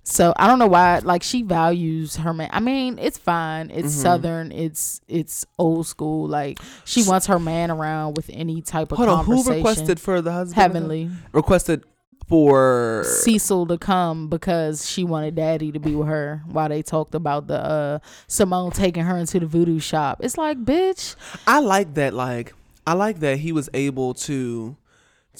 So 0.06 0.34
I 0.36 0.46
don't 0.46 0.58
know 0.58 0.66
why 0.66 0.98
like 0.98 1.22
she 1.22 1.42
values 1.42 2.16
her 2.16 2.34
man. 2.34 2.50
I 2.52 2.60
mean, 2.60 2.98
it's 3.00 3.16
fine. 3.16 3.70
It's 3.70 3.88
Mm-hmm. 3.88 4.02
southern. 4.02 4.52
It's 4.52 5.00
it's 5.08 5.46
old 5.58 5.86
school. 5.86 6.28
Like 6.28 6.58
she 6.84 7.02
wants 7.04 7.26
her 7.28 7.38
man 7.38 7.70
around 7.70 8.16
with 8.16 8.28
any 8.32 8.60
type 8.60 8.92
of 8.92 8.98
Hold 8.98 9.08
on, 9.08 9.24
who 9.24 9.42
requested 9.42 9.98
for 9.98 10.20
the 10.20 10.32
husband? 10.32 10.56
Heavenly 10.60 11.10
Requested 11.32 11.84
for 12.28 13.04
Cecil 13.06 13.66
to 13.66 13.78
come 13.78 14.28
because 14.28 14.88
she 14.88 15.04
wanted 15.04 15.34
Daddy 15.34 15.72
to 15.72 15.78
be 15.78 15.94
with 15.94 16.08
her 16.08 16.42
while 16.50 16.68
they 16.68 16.82
talked 16.82 17.14
about 17.14 17.46
the 17.46 17.58
uh 17.62 17.98
Simone 18.26 18.70
taking 18.72 19.04
her 19.04 19.16
into 19.16 19.40
the 19.40 19.46
voodoo 19.46 19.78
shop. 19.78 20.20
It's 20.22 20.36
like, 20.38 20.58
bitch, 20.64 21.16
I 21.46 21.60
like 21.60 21.94
that. 21.94 22.14
Like, 22.14 22.54
I 22.86 22.92
like 22.94 23.20
that 23.20 23.38
he 23.38 23.52
was 23.52 23.68
able 23.74 24.14
to, 24.14 24.76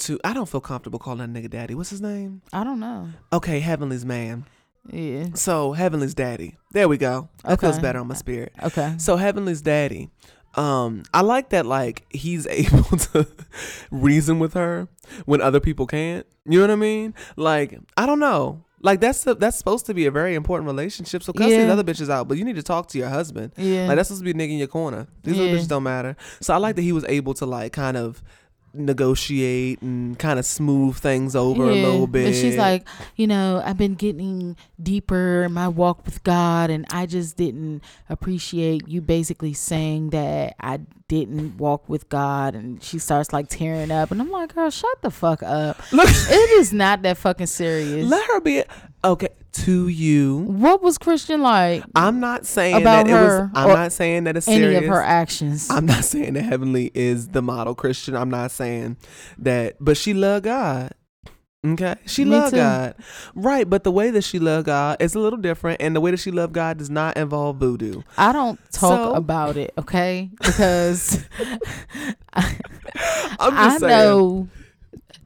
to. 0.01 0.19
I 0.25 0.33
don't 0.33 0.49
feel 0.49 0.61
comfortable 0.61 0.99
calling 0.99 1.33
that 1.33 1.43
nigga 1.43 1.51
daddy. 1.51 1.75
What's 1.75 1.91
his 1.91 2.01
name? 2.01 2.43
I 2.53 2.65
don't 2.65 2.81
know. 2.81 3.09
Okay, 3.33 3.61
Heavenly's 3.61 4.05
man. 4.05 4.47
Yeah. 4.91 5.27
So 5.35 5.73
Heavenly's 5.73 6.15
daddy. 6.15 6.57
There 6.73 6.89
we 6.89 6.99
go. 6.99 7.29
That 7.45 7.61
feels 7.61 7.77
Okay. 7.77 7.83
better 7.83 7.99
on 8.01 8.09
my 8.09 8.15
spirit. 8.15 8.53
Okay. 8.63 8.95
So 8.99 9.17
Heavenly's 9.17 9.63
daddy. 9.63 10.11
Um, 10.57 11.03
I 11.13 11.23
like 11.23 11.49
that. 11.51 11.67
Like 11.67 12.05
he's 12.11 12.47
able 12.51 12.83
to 12.85 13.27
reason 13.91 14.39
with 14.39 14.55
her 14.55 14.89
when 15.25 15.41
other 15.41 15.61
people 15.61 15.87
can't. 15.87 16.27
You 16.45 16.59
know 16.59 16.65
what 16.65 16.71
I 16.71 16.77
mean? 16.77 17.15
Like 17.37 17.79
I 17.97 18.07
don't 18.07 18.21
know. 18.21 18.65
Like 18.81 19.01
that's 19.01 19.25
the, 19.25 19.35
that's 19.35 19.57
supposed 19.57 19.87
to 19.87 19.95
be 19.95 20.05
a 20.05 20.11
very 20.11 20.35
important 20.35 20.67
relationship. 20.67 21.23
So 21.23 21.33
cuss 21.33 21.47
these 21.47 21.57
Yeah. 21.57 21.73
other 21.73 21.83
bitches 21.83 22.11
out, 22.11 22.29
but 22.29 22.37
you 22.37 22.45
need 22.45 22.57
to 22.57 22.63
talk 22.63 22.89
to 22.89 22.99
your 22.99 23.09
husband. 23.09 23.53
Yeah. 23.57 23.87
Like 23.87 23.97
that's 23.97 24.09
supposed 24.11 24.25
to 24.27 24.33
be 24.35 24.39
a 24.39 24.47
nigga 24.47 24.53
in 24.53 24.59
your 24.59 24.69
corner. 24.69 25.07
These 25.23 25.39
other 25.39 25.49
bitches 25.49 25.69
don't 25.69 25.83
matter. 25.85 26.17
So 26.43 26.53
I 26.53 26.59
like 26.59 26.77
that 26.77 26.83
he 26.83 26.93
was 26.93 27.05
able 27.07 27.33
to 27.35 27.47
like 27.47 27.73
kind 27.73 27.97
of 27.97 28.23
negotiate 28.75 29.81
and 29.83 30.19
kind 30.19 30.39
of 30.39 30.45
smooth 30.47 30.97
things 30.97 31.35
over 31.37 31.65
a 31.65 31.75
little 31.75 32.07
bit. 32.07 32.27
But 32.27 32.35
she's 32.35 32.57
like, 32.57 32.87
you 33.17 33.27
know, 33.27 33.63
I've 33.65 33.77
been 33.79 33.95
getting 33.95 34.57
deeper 34.83 35.45
in 35.45 35.53
my 35.53 35.69
walk 35.69 36.05
with 36.05 36.23
God, 36.25 36.71
and 36.71 36.85
I 36.91 37.07
just 37.07 37.37
didn't 37.37 37.83
appreciate 38.09 38.89
you 38.89 39.01
basically 39.01 39.53
saying 39.53 40.11
that 40.11 40.57
I 40.61 40.81
didn't 41.09 41.59
walk 41.59 41.89
with 41.89 42.09
God. 42.09 42.55
And 42.55 42.83
she 42.83 42.99
starts 42.99 43.33
like 43.33 43.49
tearing 43.49 43.91
up, 43.91 44.11
and 44.11 44.21
I'm 44.21 44.31
like, 44.31 44.55
girl, 44.55 44.71
shut 44.71 45.03
the 45.03 45.11
fuck 45.11 45.43
up. 45.43 45.81
Look, 45.93 46.09
It 46.09 46.51
is 46.61 46.73
not 46.73 47.03
that 47.03 47.17
fucking 47.19 47.47
serious. 47.47 48.07
let 48.09 48.27
her 48.29 48.41
be. 48.41 48.63
Okay, 49.05 49.29
to 49.53 49.89
you. 49.89 50.39
What 50.39 50.83
was 50.83 50.97
Christian 50.97 51.43
like? 51.43 51.85
I'm 51.95 52.21
not 52.21 52.47
saying 52.47 52.77
About 52.77 53.07
that 53.07 53.11
it 53.11 53.13
was. 53.13 53.23
her 53.33 53.51
I'm 53.55 53.69
not 53.69 53.93
saying 53.93 54.25
that 54.25 54.37
it's 54.37 54.49
Any 54.49 54.59
serious. 54.63 54.83
of 54.83 54.89
her 54.89 55.03
actions? 55.03 55.69
I'm 55.71 55.85
not 55.87 56.05
saying 56.13 56.33
that 56.35 56.43
Heavenly 56.45 56.91
is 56.95 57.29
the 57.29 57.43
model 57.43 57.75
Christian. 57.75 58.17
I'm 58.17 58.31
not 58.31 58.51
saying 58.51 58.97
that, 59.39 59.77
but 59.79 59.97
she 59.99 60.15
loved 60.15 60.45
God. 60.47 60.93
Okay, 61.67 61.95
she 62.05 62.25
Me 62.25 62.31
loved 62.33 62.51
too. 62.53 62.57
God, 62.59 62.95
right? 63.35 63.69
But 63.69 63.85
the 63.85 63.91
way 63.91 64.11
that 64.11 64.23
she 64.23 64.39
loved 64.39 64.67
God 64.67 64.99
is 65.01 65.15
a 65.15 65.19
little 65.19 65.39
different, 65.39 65.81
and 65.81 65.97
the 65.97 66.01
way 66.01 66.11
that 66.11 66.19
she 66.21 66.31
loved 66.31 66.53
God 66.53 66.77
does 66.77 66.91
not 66.91 67.17
involve 67.17 67.57
voodoo. 67.57 68.03
I 68.19 68.33
don't 68.33 68.59
talk 68.71 69.13
So- 69.13 69.15
about 69.15 69.57
it, 69.57 69.73
okay? 69.79 70.31
Because 70.43 71.25
I'm 72.35 72.55
I 73.41 73.65
just 73.69 73.81
saying 73.81 73.91
know 73.91 74.49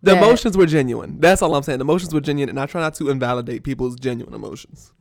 the 0.02 0.12
that- 0.14 0.22
emotions 0.22 0.56
were 0.56 0.66
genuine. 0.66 1.18
That's 1.20 1.42
all 1.42 1.54
I'm 1.54 1.62
saying. 1.62 1.78
The 1.78 1.84
emotions 1.84 2.12
were 2.14 2.20
genuine, 2.20 2.50
and 2.50 2.60
I 2.60 2.66
try 2.66 2.80
not 2.80 2.94
to 2.96 3.10
invalidate 3.10 3.62
people's 3.64 3.96
genuine 3.96 4.34
emotions. 4.34 4.92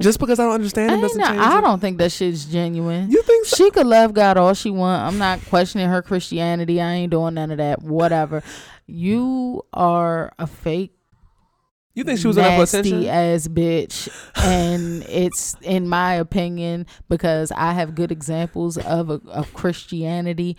Just 0.00 0.20
because 0.20 0.38
I 0.38 0.44
don't 0.44 0.52
understand 0.54 0.92
I, 0.92 1.00
doesn't 1.00 1.18
know- 1.20 1.26
change. 1.26 1.40
I 1.40 1.58
it. 1.58 1.62
don't 1.62 1.80
think 1.80 1.98
that 1.98 2.12
shit's 2.12 2.44
genuine. 2.44 3.10
You 3.10 3.20
think 3.22 3.46
so? 3.46 3.56
She 3.56 3.70
could 3.72 3.86
love 3.86 4.14
God 4.14 4.36
all 4.36 4.54
she 4.54 4.70
want. 4.70 5.02
I'm 5.02 5.18
not 5.18 5.40
questioning 5.46 5.88
her 5.88 6.02
Christianity. 6.02 6.80
I 6.80 6.92
ain't 6.92 7.10
doing 7.10 7.34
none 7.34 7.50
of 7.50 7.58
that. 7.58 7.82
Whatever. 7.82 8.44
You 8.86 9.62
are 9.72 10.32
a 10.38 10.46
fake 10.46 10.92
You 11.94 12.04
think 12.04 12.20
she 12.20 12.28
was 12.28 12.36
in 12.36 12.44
there 12.44 12.52
for 12.52 12.76
nasty 12.76 13.08
attention? 13.08 13.08
ass 13.08 13.48
bitch, 13.48 14.08
and 14.36 15.02
it's 15.08 15.56
in 15.62 15.88
my 15.88 16.14
opinion 16.14 16.86
because 17.08 17.50
I 17.50 17.72
have 17.72 17.96
good 17.96 18.12
examples 18.12 18.78
of 18.78 19.10
a, 19.10 19.20
of 19.26 19.52
Christianity. 19.52 20.56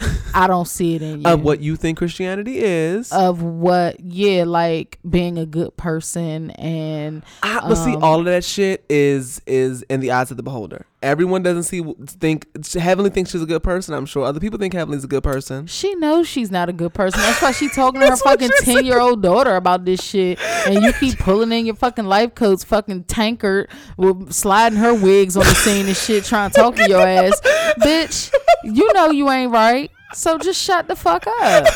I 0.34 0.46
don't 0.46 0.66
see 0.66 0.96
it 0.96 1.02
in 1.02 1.20
you. 1.20 1.26
Of 1.26 1.42
what 1.42 1.60
you 1.60 1.76
think 1.76 1.98
Christianity 1.98 2.58
is. 2.58 3.12
Of 3.12 3.42
what? 3.42 4.00
Yeah, 4.00 4.44
like 4.44 4.98
being 5.08 5.38
a 5.38 5.46
good 5.46 5.76
person 5.76 6.50
and 6.52 7.24
I, 7.42 7.60
but 7.60 7.76
see, 7.76 7.94
um, 7.94 8.02
all 8.02 8.18
of 8.18 8.24
that 8.26 8.44
shit 8.44 8.84
is 8.88 9.40
is 9.46 9.82
in 9.82 10.00
the 10.00 10.10
eyes 10.10 10.30
of 10.30 10.36
the 10.36 10.42
beholder. 10.42 10.86
Everyone 11.04 11.42
doesn't 11.42 11.64
see 11.64 11.82
think 12.06 12.46
Heavenly 12.74 13.10
thinks 13.10 13.30
she's 13.30 13.42
a 13.42 13.46
good 13.46 13.62
person. 13.62 13.94
I'm 13.94 14.06
sure 14.06 14.24
other 14.24 14.40
people 14.40 14.58
think 14.58 14.72
Heavenly's 14.72 15.04
a 15.04 15.08
good 15.08 15.22
person. 15.22 15.66
She 15.66 15.94
knows 15.94 16.26
she's 16.26 16.50
not 16.50 16.68
a 16.68 16.72
good 16.72 16.94
person. 16.94 17.20
That's 17.20 17.42
why 17.42 17.52
she 17.52 17.68
talking 17.68 18.00
to 18.00 18.06
her 18.10 18.16
fucking 18.16 18.50
ten 18.60 18.86
year 18.86 18.98
old 18.98 19.22
daughter 19.22 19.54
about 19.56 19.84
this 19.84 20.02
shit. 20.02 20.40
And 20.66 20.82
you 20.82 20.92
keep 20.94 21.18
pulling 21.20 21.52
in 21.52 21.66
your 21.66 21.74
fucking 21.74 22.06
life 22.06 22.34
coats, 22.34 22.64
fucking 22.64 23.04
tankard, 23.04 23.68
with 23.96 24.32
sliding 24.32 24.78
her 24.78 24.94
wigs 24.94 25.36
on 25.36 25.44
the 25.44 25.54
scene 25.54 25.86
and 25.86 25.96
shit, 25.96 26.24
trying 26.24 26.50
to 26.50 26.56
talk 26.56 26.76
to 26.76 26.88
your 26.88 27.06
ass, 27.06 27.40
bitch. 27.80 28.32
You 28.64 28.90
know 28.94 29.10
you 29.10 29.30
ain't 29.30 29.52
right. 29.52 29.90
So 30.14 30.38
just 30.38 30.62
shut 30.62 30.88
the 30.88 30.96
fuck 30.96 31.26
up. 31.26 31.66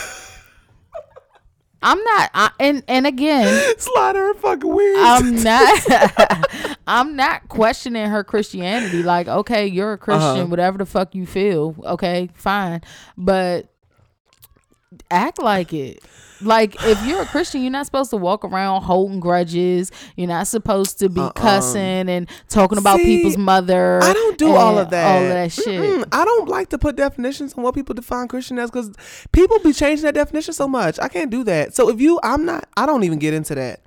I'm 1.83 2.03
not. 2.03 2.31
I, 2.35 2.51
and 2.59 2.83
and 2.88 3.07
again, 3.07 3.75
Slide 3.79 4.17
her 4.17 4.35
fucking 4.35 4.69
weird. 4.75 4.99
I'm 4.99 5.43
not. 5.43 6.79
I'm 6.87 7.17
not 7.17 7.49
questioning 7.49 8.07
her 8.07 8.25
Christianity. 8.25 9.03
Like, 9.03 9.29
okay, 9.29 9.67
you're 9.67 9.93
a 9.93 9.99
Christian, 9.99 10.23
Uh-huh. 10.29 10.47
whatever 10.47 10.79
the 10.79 10.87
fuck 10.87 11.14
you 11.14 11.27
feel. 11.27 11.77
Okay, 11.85 12.31
fine, 12.35 12.81
but 13.17 13.69
act 15.11 15.40
like 15.42 15.72
it. 15.72 16.03
Like, 16.40 16.77
if 16.85 17.05
you're 17.05 17.22
a 17.22 17.27
Christian, 17.27 17.62
you're 17.62 17.70
not 17.72 17.85
supposed 17.87 18.11
to 18.11 18.16
walk 18.16 18.44
around 18.44 18.83
holding 18.83 19.18
grudges. 19.18 19.90
You're 20.16 20.29
not 20.29 20.46
supposed 20.46 21.01
to 21.01 21.09
be 21.09 21.20
Uh-uh. 21.20 21.33
cussing 21.33 22.09
and 22.09 22.29
talking 22.48 22.79
about 22.79 22.98
See, 22.98 23.05
people's 23.05 23.37
mother. 23.37 23.98
I 24.01 24.12
don't 24.12 24.38
do 24.38 24.55
all 24.55 24.79
of 24.79 24.90
that. 24.90 25.05
All 25.16 25.22
of 25.24 25.29
that 25.31 25.51
shit. 25.51 25.66
Mm-mm. 25.66 26.05
I 26.12 26.24
don't 26.24 26.48
like 26.48 26.68
to 26.68 26.79
put 26.79 26.94
definitions 26.94 27.55
on 27.55 27.64
what 27.64 27.74
people 27.74 27.92
define 27.92 28.29
Christian 28.29 28.57
as 28.61 28.70
because 28.70 28.92
people 29.33 29.59
be 29.59 29.72
changing 29.72 30.05
that 30.05 30.14
definition 30.14 30.53
so 30.55 30.68
much. 30.68 31.01
I 31.01 31.09
can't 31.09 31.29
do 31.31 31.42
that. 31.42 31.74
So 31.74 31.88
if 31.88 32.01
you, 32.01 32.20
I'm 32.22 32.44
not. 32.44 32.68
I 32.77 32.87
don't 32.87 33.03
even 33.03 33.18
get 33.18 33.35
into 33.35 33.57
that. 33.57 33.81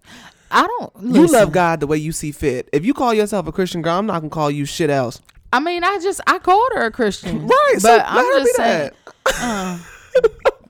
I 0.51 0.67
don't. 0.67 1.15
You 1.15 1.27
love 1.27 1.53
God 1.53 1.79
the 1.79 1.87
way 1.87 1.99
you 1.99 2.11
see 2.11 2.33
fit. 2.33 2.67
If 2.73 2.83
you 2.85 2.93
call 2.93 3.13
yourself 3.13 3.47
a 3.47 3.53
Christian 3.53 3.81
girl, 3.81 3.97
I'm 3.97 4.05
not 4.05 4.19
gonna 4.19 4.29
call 4.29 4.51
you 4.51 4.65
shit 4.65 4.89
else. 4.89 5.21
I 5.53 5.61
mean, 5.61 5.85
I 5.85 5.99
just 6.03 6.19
I 6.27 6.37
called 6.39 6.71
her 6.75 6.81
a 6.87 6.91
Christian, 6.91 7.47
Right. 7.47 7.73
But 7.75 7.81
so 7.81 8.03
I'm 8.05 8.25
just 8.43 8.45
be 8.45 8.51
saying, 8.61 8.91
that. 9.25 9.33
uh, 9.39 9.77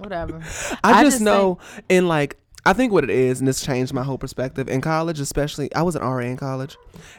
whatever. 0.02 0.42
I, 0.84 1.00
I 1.00 1.04
just 1.04 1.12
just 1.12 1.22
know 1.22 1.60
in 1.90 2.08
like 2.08 2.38
I 2.64 2.74
think 2.74 2.92
what 2.92 3.04
it 3.04 3.10
is, 3.10 3.40
and 3.40 3.48
this 3.48 3.62
changed 3.62 3.92
my 3.92 4.04
whole 4.04 4.20
perspective 4.20 4.70
in 4.70 4.82
college, 4.82 5.20
especially. 5.20 5.74
I 5.74 5.82
was 5.82 5.96
an 5.96 6.04
RA 6.04 6.20
in 6.20 6.38
college, 6.38 6.78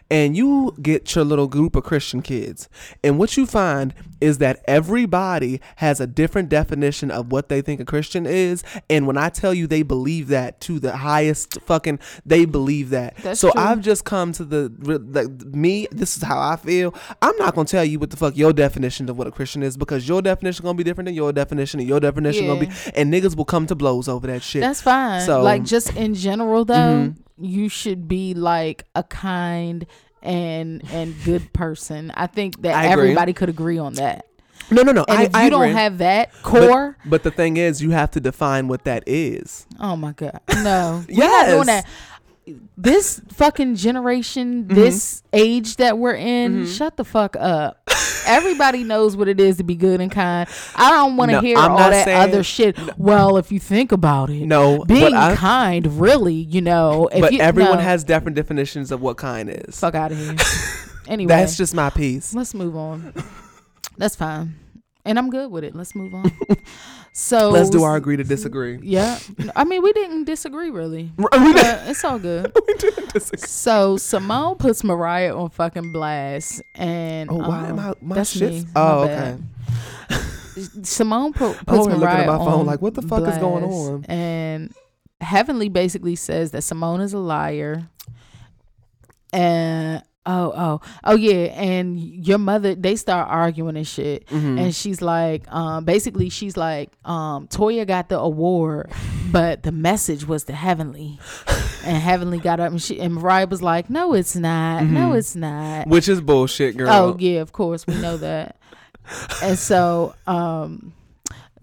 and 0.08 0.36
you 0.36 0.74
get 0.80 1.14
your 1.14 1.24
little 1.24 1.48
group 1.48 1.74
of 1.74 1.82
Christian 1.82 2.22
kids, 2.22 2.68
and 3.02 3.18
what 3.18 3.36
you 3.36 3.46
find 3.46 3.92
is 4.22 4.38
that 4.38 4.62
everybody 4.66 5.60
has 5.76 6.00
a 6.00 6.06
different 6.06 6.48
definition 6.48 7.10
of 7.10 7.32
what 7.32 7.48
they 7.48 7.60
think 7.60 7.80
a 7.80 7.84
Christian 7.84 8.24
is, 8.24 8.62
and 8.88 9.06
when 9.06 9.16
I 9.18 9.28
tell 9.28 9.52
you 9.52 9.66
they 9.66 9.82
believe 9.82 10.28
that 10.28 10.60
to 10.62 10.78
the 10.78 10.96
highest 10.96 11.60
fucking, 11.62 11.98
they 12.24 12.44
believe 12.44 12.90
that. 12.90 13.16
That's 13.18 13.40
so 13.40 13.50
true. 13.50 13.60
I've 13.60 13.80
just 13.80 14.04
come 14.04 14.32
to 14.34 14.44
the 14.44 14.72
like 14.80 15.28
me. 15.54 15.88
This 15.90 16.16
is 16.16 16.22
how 16.22 16.40
I 16.40 16.56
feel. 16.56 16.94
I'm 17.20 17.36
not 17.36 17.54
gonna 17.54 17.66
tell 17.66 17.84
you 17.84 17.98
what 17.98 18.10
the 18.10 18.16
fuck 18.16 18.36
your 18.36 18.52
definition 18.52 19.10
of 19.10 19.18
what 19.18 19.26
a 19.26 19.30
Christian 19.32 19.62
is 19.62 19.76
because 19.76 20.08
your 20.08 20.22
definition 20.22 20.62
gonna 20.64 20.78
be 20.78 20.84
different 20.84 21.06
than 21.06 21.14
your 21.14 21.32
definition, 21.32 21.80
and 21.80 21.88
your 21.88 22.00
definition 22.00 22.46
gonna 22.46 22.60
be, 22.60 22.70
and 22.94 23.12
niggas 23.12 23.36
will 23.36 23.44
come 23.44 23.66
to 23.66 23.74
blows 23.74 24.08
over 24.08 24.26
that 24.28 24.42
shit. 24.42 24.60
That's 24.62 24.80
fine. 24.80 25.20
So- 25.26 25.42
like 25.42 25.64
just 25.64 25.94
in 25.96 26.14
general 26.14 26.64
though, 26.64 26.74
Mhm. 26.74 27.16
you 27.40 27.68
should 27.68 28.06
be 28.06 28.34
like 28.34 28.84
a 28.94 29.02
kind 29.02 29.84
and 30.22 30.82
and 30.92 31.14
good 31.24 31.52
person. 31.52 32.10
I 32.14 32.26
think 32.26 32.62
that 32.62 32.74
I 32.74 32.86
everybody 32.88 33.32
could 33.32 33.48
agree 33.48 33.78
on 33.78 33.94
that. 33.94 34.26
no, 34.70 34.82
no, 34.82 34.92
no. 34.92 35.04
And 35.08 35.18
I, 35.18 35.22
if 35.24 35.32
you 35.34 35.38
I 35.40 35.48
don't 35.50 35.62
agree. 35.62 35.74
have 35.74 35.98
that 35.98 36.32
core, 36.42 36.96
but, 37.04 37.22
the 37.24 37.30
thing 37.30 37.56
is, 37.56 37.82
you 37.82 37.90
have 37.90 38.10
to 38.12 38.20
define 38.20 38.68
what 38.68 38.84
that 38.84 39.02
is. 39.06 39.66
oh 39.80 39.96
my 39.96 40.12
god, 40.12 40.40
no, 40.62 41.04
we're 41.08 41.26
not 41.26 41.46
doing 41.46 41.66
that. 41.66 41.86
This 42.76 43.20
fucking 43.32 43.76
generation, 43.76 44.64
Mm-hmm. 44.64 44.74
this 44.74 45.22
age 45.32 45.76
that 45.76 45.96
we're 45.98 46.14
in, 46.16 46.66
shut 46.66 46.96
the 46.96 47.04
fuck 47.04 47.36
up. 47.38 47.88
Everybody 48.26 48.84
knows 48.84 49.16
what 49.16 49.28
it 49.28 49.40
is 49.40 49.56
to 49.58 49.64
be 49.64 49.74
good 49.74 50.00
and 50.00 50.10
kind. 50.10 50.48
I 50.76 50.90
don't 50.90 51.16
want 51.16 51.30
to 51.30 51.36
No, 51.36 51.40
hear 51.40 51.56
I'm 51.58 51.72
all 51.72 51.78
that 51.78 52.04
saying- 52.04 52.20
other 52.30 52.42
shit. 52.42 52.76
Well, 52.98 53.36
if 53.36 53.50
you 53.52 53.58
think 53.60 53.92
about 53.92 54.30
it, 54.30 54.46
No, 54.46 54.84
being 54.84 55.14
I- 55.14 55.34
kind, 55.36 56.00
really, 56.00 56.34
you 56.34 56.60
know, 56.60 57.08
if 57.12 57.20
but 57.20 57.32
you, 57.32 57.40
everyone 57.40 57.78
no, 57.78 57.82
has 57.84 58.04
different 58.04 58.36
definitions 58.36 58.90
of 58.92 59.00
what 59.00 59.16
kind 59.16 59.50
is. 59.50 59.78
fuck 59.78 59.94
out 59.94 60.12
of 60.12 60.18
here. 60.18 60.36
anyway, 61.08 61.28
That's 61.28 61.56
just 61.56 61.74
my 61.74 61.90
piece. 61.90 62.34
let's 62.34 62.54
move 62.54 62.76
on. 62.76 63.12
That's 63.98 64.16
fine, 64.16 64.54
and 65.04 65.18
I'm 65.18 65.28
good 65.30 65.50
with 65.50 65.64
it. 65.64 65.74
Let's 65.74 65.94
move 65.94 66.14
on. 66.14 66.30
So 67.14 67.50
Let's 67.50 67.68
do 67.68 67.82
our 67.82 67.96
agree 67.96 68.16
to 68.16 68.24
disagree. 68.24 68.78
Yeah, 68.82 69.18
I 69.54 69.64
mean 69.64 69.82
we 69.82 69.92
didn't 69.92 70.24
disagree 70.24 70.70
really. 70.70 71.12
It's 71.18 72.04
all 72.04 72.18
good. 72.18 72.52
we 72.66 72.74
didn't 72.74 73.12
disagree. 73.12 73.46
So 73.46 73.98
Simone 73.98 74.56
puts 74.56 74.82
Mariah 74.82 75.36
on 75.36 75.50
fucking 75.50 75.92
blast, 75.92 76.62
and 76.74 77.30
Oh, 77.30 77.36
why 77.36 77.68
am 77.68 77.78
um, 77.78 77.94
I? 78.00 78.04
My 78.04 78.24
me. 78.40 78.64
Oh, 78.74 79.02
okay. 79.02 79.36
Simone 80.82 81.32
pu- 81.34 81.52
puts 81.52 81.64
I'm 81.68 81.74
over 81.74 81.90
looking 81.90 82.00
Mariah 82.00 82.20
at 82.22 82.26
my 82.26 82.38
phone 82.38 82.60
on 82.60 82.66
like, 82.66 82.80
what 82.80 82.94
the 82.94 83.02
fuck 83.02 83.28
is 83.28 83.38
going 83.38 83.64
on? 83.64 84.04
And 84.06 84.74
Heavenly 85.20 85.68
basically 85.68 86.16
says 86.16 86.50
that 86.52 86.62
Simone 86.62 87.00
is 87.02 87.12
a 87.12 87.18
liar. 87.18 87.88
And 89.32 90.02
oh 90.24 90.52
oh 90.56 90.80
oh 91.04 91.16
yeah, 91.16 91.46
and 91.54 91.98
your 91.98 92.38
mother 92.38 92.74
they 92.74 92.96
start 92.96 93.28
arguing 93.28 93.76
and 93.76 93.86
shit, 93.86 94.26
Mm-hmm. 94.26 94.58
and 94.58 94.74
she's 94.74 95.02
like, 95.02 95.50
um, 95.52 95.84
basically 95.84 96.28
she's 96.28 96.56
like, 96.56 96.90
um, 97.04 97.48
Toya 97.48 97.86
got 97.86 98.08
the 98.08 98.18
award, 98.18 98.90
but 99.30 99.62
the 99.62 99.72
message 99.72 100.26
was 100.26 100.44
to 100.44 100.52
Heavenly, 100.52 101.18
and 101.84 101.96
Heavenly 101.96 102.38
got 102.38 102.60
up 102.60 102.70
and 102.70 102.80
she 102.82 103.00
and 103.00 103.14
Mariah 103.14 103.46
was 103.48 103.62
like, 103.62 103.90
no, 103.90 104.14
it's 104.14 104.36
not, 104.36 104.84
no, 104.84 105.10
Mhm. 105.10 105.18
it's 105.18 105.34
not. 105.34 105.88
Which 105.88 106.08
is 106.08 106.20
bullshit, 106.20 106.76
girl. 106.76 106.90
Oh 106.90 107.16
yeah, 107.18 107.40
of 107.40 107.52
course 107.52 107.86
we 107.86 107.94
know 108.00 108.16
that. 108.18 108.56
and 109.42 109.58
so 109.58 110.14
um 110.28 110.92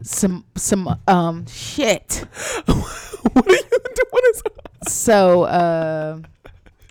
some 0.01 0.43
some 0.55 0.99
um 1.07 1.45
shit. 1.47 2.25
what 2.65 3.47
are 3.47 3.51
you 3.53 3.61
doing? 3.69 4.09
What 4.11 4.23
is 4.25 4.41
So 4.87 5.43
uh 5.43 6.19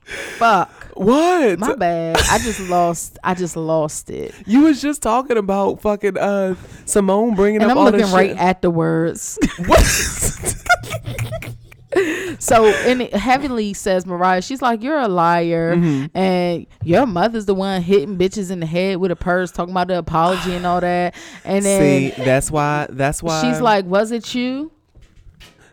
fuck. 0.08 0.70
what? 0.94 1.58
My 1.58 1.74
bad. 1.74 2.16
I 2.30 2.38
just 2.38 2.60
lost 2.68 3.18
I 3.22 3.34
just 3.34 3.56
lost 3.56 4.10
it. 4.10 4.34
You 4.46 4.62
was 4.62 4.80
just 4.82 5.02
talking 5.02 5.36
about 5.36 5.80
fucking 5.80 6.16
uh 6.18 6.54
Simone 6.86 7.34
bringing 7.34 7.62
And 7.62 7.70
up 7.70 7.76
I'm 7.76 7.78
all 7.78 7.84
looking 7.84 8.00
this 8.00 8.12
right 8.12 8.30
shit. 8.30 8.38
at 8.38 8.62
the 8.62 8.70
words. 8.70 9.38
What? 9.66 10.54
So 12.40 12.66
and 12.66 13.02
it 13.02 13.14
heavily 13.14 13.72
says 13.74 14.06
Mariah, 14.06 14.42
she's 14.42 14.62
like, 14.62 14.82
You're 14.82 15.00
a 15.00 15.08
liar 15.08 15.74
Mhm. 15.74 16.10
and 16.14 16.66
your 16.84 17.06
mother's 17.06 17.46
the 17.46 17.54
one 17.54 17.82
hitting 17.82 18.16
bitches 18.16 18.50
in 18.52 18.60
the 18.60 18.66
head 18.66 18.98
with 18.98 19.10
a 19.10 19.16
purse, 19.16 19.50
talking 19.50 19.72
about 19.72 19.88
the 19.88 19.98
apology 19.98 20.52
and 20.54 20.64
all 20.64 20.80
that. 20.80 21.16
And 21.44 21.64
then 21.64 22.12
See, 22.12 22.22
that's 22.22 22.50
why. 22.52 22.86
That's 22.90 23.20
why 23.22 23.40
she's 23.42 23.60
like, 23.60 23.86
Was 23.86 24.12
it 24.12 24.32
you? 24.34 24.70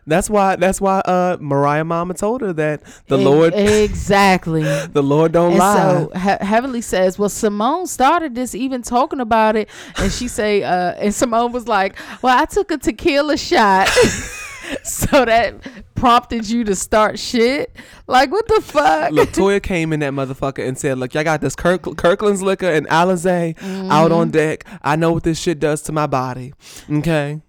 That's 0.07 0.29
why. 0.29 0.55
That's 0.55 0.79
why. 0.79 0.99
Uh, 0.99 1.37
Mariah 1.39 1.83
Mama 1.83 2.13
told 2.13 2.41
her 2.41 2.53
that 2.53 2.81
the 3.07 3.17
Lord, 3.17 3.53
Exactly. 3.55 4.61
the 4.63 5.01
Lord 5.01 5.31
don't 5.31 5.51
and 5.51 5.59
lie. 5.59 5.75
so 5.75 6.11
he- 6.13 6.45
Heavenly 6.45 6.81
says, 6.81 7.17
"Well, 7.17 7.29
Simone 7.29 7.87
started 7.87 8.35
this, 8.35 8.53
even 8.53 8.81
talking 8.83 9.19
about 9.19 9.55
it." 9.55 9.67
And 9.97 10.11
she 10.11 10.27
say, 10.27 10.63
uh, 10.63 10.93
and 10.99 11.13
Simone 11.13 11.51
was 11.51 11.67
like, 11.67 11.95
"Well, 12.21 12.37
I 12.37 12.45
took 12.45 12.69
a 12.71 12.77
tequila 12.77 13.35
shot, 13.37 13.87
so 14.83 15.25
that 15.25 15.55
prompted 15.95 16.47
you 16.49 16.63
to 16.65 16.75
start 16.75 17.17
shit. 17.17 17.75
Like 18.07 18.31
what 18.31 18.47
the 18.47 18.61
fuck? 18.61 19.11
Look, 19.11 19.29
Toya 19.29 19.61
came 19.63 19.91
in 19.91 20.01
that 20.01 20.13
motherfucker 20.13 20.67
and 20.67 20.77
said, 20.77 20.97
"Look, 20.99 21.13
y'all 21.15 21.23
got 21.23 21.41
this 21.41 21.55
Kirk- 21.55 21.97
Kirkland's 21.97 22.41
liquor 22.43 22.71
and 22.71 22.87
Alizé 22.89 23.55
out 23.89 24.11
on 24.11 24.29
deck. 24.29 24.65
I 24.83 24.95
know 24.97 25.11
what 25.13 25.23
this 25.23 25.39
shit 25.39 25.59
does 25.59 25.81
to 25.83 25.91
my 25.91 26.05
body. 26.05 26.53
Okay, 26.91 27.41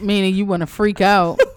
Meaning 0.00 0.34
you 0.34 0.44
want 0.44 0.60
to 0.62 0.66
freak 0.66 1.00
out. 1.00 1.38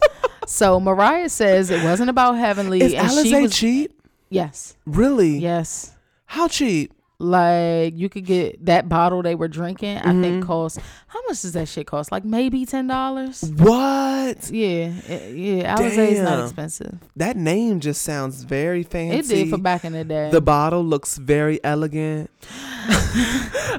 so 0.48 0.80
Mariah 0.80 1.30
says 1.30 1.70
it 1.70 1.84
wasn't 1.84 2.10
about 2.10 2.34
Heavenly, 2.34 2.82
is 2.82 2.94
and 2.94 3.12
she 3.12 3.32
Alizé 3.34 3.42
was 3.44 3.56
cheap? 3.56 4.02
yes, 4.30 4.76
Really? 4.86 5.38
yes. 5.38 5.94
How 6.26 6.48
cheap? 6.48 6.92
Like 7.20 7.98
you 7.98 8.10
could 8.10 8.26
get 8.26 8.64
that 8.68 8.88
bottle 8.88 9.24
they 9.24 9.34
were 9.34 9.48
drinking. 9.48 9.98
I 9.98 10.12
think 10.12 10.24
Mm-hmm. 10.38 10.42
cost 10.44 10.80
how 11.08 11.20
much 11.28 11.42
does 11.42 11.54
that 11.54 11.68
shit 11.68 11.88
cost? 11.88 12.12
Like 12.12 12.24
maybe 12.24 12.64
ten 12.66 12.86
dollars. 12.86 13.42
What? 13.58 14.52
Yeah, 14.52 14.92
it- 15.08 15.36
yeah. 15.36 15.76
Alizé 15.76 16.10
is 16.10 16.20
not 16.22 16.44
expensive. 16.44 17.00
That 17.16 17.36
name 17.36 17.80
just 17.80 18.04
sounds 18.04 18.44
very 18.44 18.84
fancy. 18.84 19.18
It 19.18 19.28
did 19.46 19.50
for 19.50 19.58
back 19.58 19.84
in 19.84 19.94
the 19.94 20.04
day. 20.04 20.30
The 20.30 20.42
bottle 20.42 20.84
looks 20.84 21.18
very 21.18 21.60
elegant. 21.64 22.30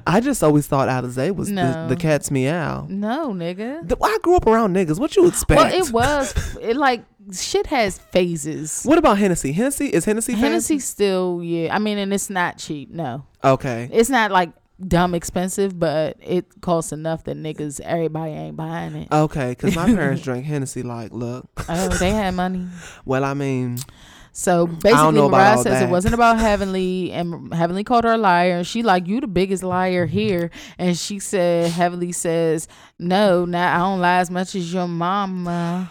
I 0.06 0.20
just 0.22 0.42
always 0.42 0.66
thought 0.66 0.88
Alizé 0.88 1.34
was 1.34 1.48
No. 1.50 1.86
the, 1.86 1.94
the 1.94 1.96
cat's 2.00 2.30
meow. 2.32 2.86
no, 2.88 3.28
nigga. 3.30 3.86
The- 3.86 3.96
I 4.02 4.18
grew 4.22 4.34
up 4.36 4.46
around 4.48 4.74
niggas. 4.74 4.98
What 4.98 5.14
you 5.16 5.28
expect? 5.28 5.60
Well, 5.60 5.72
it 5.72 5.92
was. 5.92 6.34
It 6.60 6.76
like 6.76 7.04
shit 7.32 7.66
has 7.68 7.98
phases. 7.98 8.82
What 8.84 8.98
about 8.98 9.18
Hennessy? 9.18 9.52
Hennessy 9.52 9.86
is 9.86 10.04
Hennessy. 10.06 10.32
Hennessy 10.32 10.78
still, 10.80 11.40
yeah. 11.42 11.74
I 11.74 11.78
mean, 11.78 11.98
and 11.98 12.12
it's 12.12 12.30
not 12.30 12.58
cheap. 12.58 12.90
No, 12.90 13.24
Okay. 13.44 13.88
it's 13.92 14.10
not 14.10 14.30
like 14.30 14.50
dumb 14.86 15.14
expensive, 15.14 15.78
but 15.78 16.16
it 16.20 16.60
costs 16.60 16.92
enough 16.92 17.24
that 17.24 17.36
niggas, 17.36 17.80
everybody 17.80 18.32
ain't 18.32 18.56
buying 18.56 18.94
it. 18.94 19.08
Okay, 19.12 19.50
because 19.50 19.74
my 19.74 19.86
parents 19.86 20.22
drank 20.24 20.44
Hennessy. 20.44 20.82
Like, 20.82 21.12
look, 21.12 21.46
oh, 21.68 21.88
they 21.98 22.10
had 22.10 22.34
money. 22.34 22.66
well, 23.04 23.24
I 23.24 23.34
mean, 23.34 23.78
So 24.32 24.66
basically, 24.68 25.20
Mariah 25.20 25.56
says 25.56 25.64
that. 25.64 25.82
it 25.88 25.90
wasn't 25.90 26.14
about 26.14 26.38
Heavenly, 26.48 27.10
and 27.12 27.52
Heavenly 27.52 27.82
called 27.84 28.04
her 28.04 28.12
a 28.12 28.18
liar. 28.18 28.58
And 28.58 28.66
she 28.66 28.82
like, 28.84 29.08
"You 29.08 29.20
the 29.20 29.26
biggest 29.26 29.62
liar 29.64 30.06
here." 30.06 30.50
And 30.78 30.96
she 30.96 31.18
said, 31.18 31.72
Heavenly 31.72 32.12
says, 32.12 32.68
"No, 33.00 33.44
now 33.44 33.74
I 33.74 33.78
don't 33.78 34.00
lie 34.00 34.18
as 34.18 34.30
much 34.30 34.54
as 34.54 34.72
your 34.72 34.86
mama." 34.86 35.90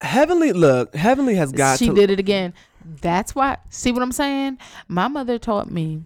Heavenly, 0.00 0.52
look, 0.52 0.94
Heavenly 0.94 1.34
has 1.36 1.50
got 1.50 1.78
she 1.78 1.86
to. 1.88 1.94
did 1.94 2.10
it 2.10 2.20
again. 2.20 2.54
That's 3.00 3.34
why. 3.34 3.56
See 3.70 3.90
what 3.90 4.02
I'm 4.02 4.12
saying? 4.12 4.58
My 4.86 5.08
mother 5.08 5.38
taught 5.38 5.70
me 5.70 6.04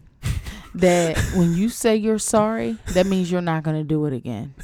that 0.74 1.18
when 1.34 1.54
you 1.54 1.68
say 1.68 1.96
you're 1.96 2.18
sorry, 2.18 2.78
that 2.94 3.06
means 3.06 3.30
you're 3.30 3.40
not 3.40 3.62
gonna 3.62 3.84
do 3.84 4.06
it 4.06 4.12
again. 4.12 4.54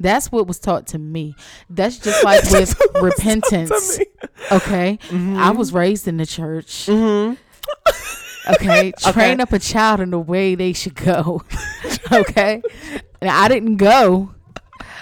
That's 0.00 0.30
what 0.30 0.46
was 0.46 0.58
taught 0.58 0.86
to 0.88 0.98
me. 0.98 1.34
That's 1.68 1.98
just 1.98 2.22
like 2.24 2.42
with 2.50 2.80
repentance. 3.00 3.98
Okay, 4.52 4.98
I 5.12 5.50
was 5.50 5.72
raised 5.72 6.06
in 6.08 6.16
the 6.16 6.26
church. 6.26 6.88
Okay, 8.50 8.92
train 9.12 9.42
up 9.42 9.52
a 9.52 9.58
child 9.58 10.00
in 10.00 10.10
the 10.10 10.18
way 10.18 10.54
they 10.54 10.72
should 10.72 10.94
go. 10.94 11.42
okay, 12.12 12.62
and 13.20 13.30
I 13.30 13.46
didn't 13.46 13.76
go, 13.76 14.34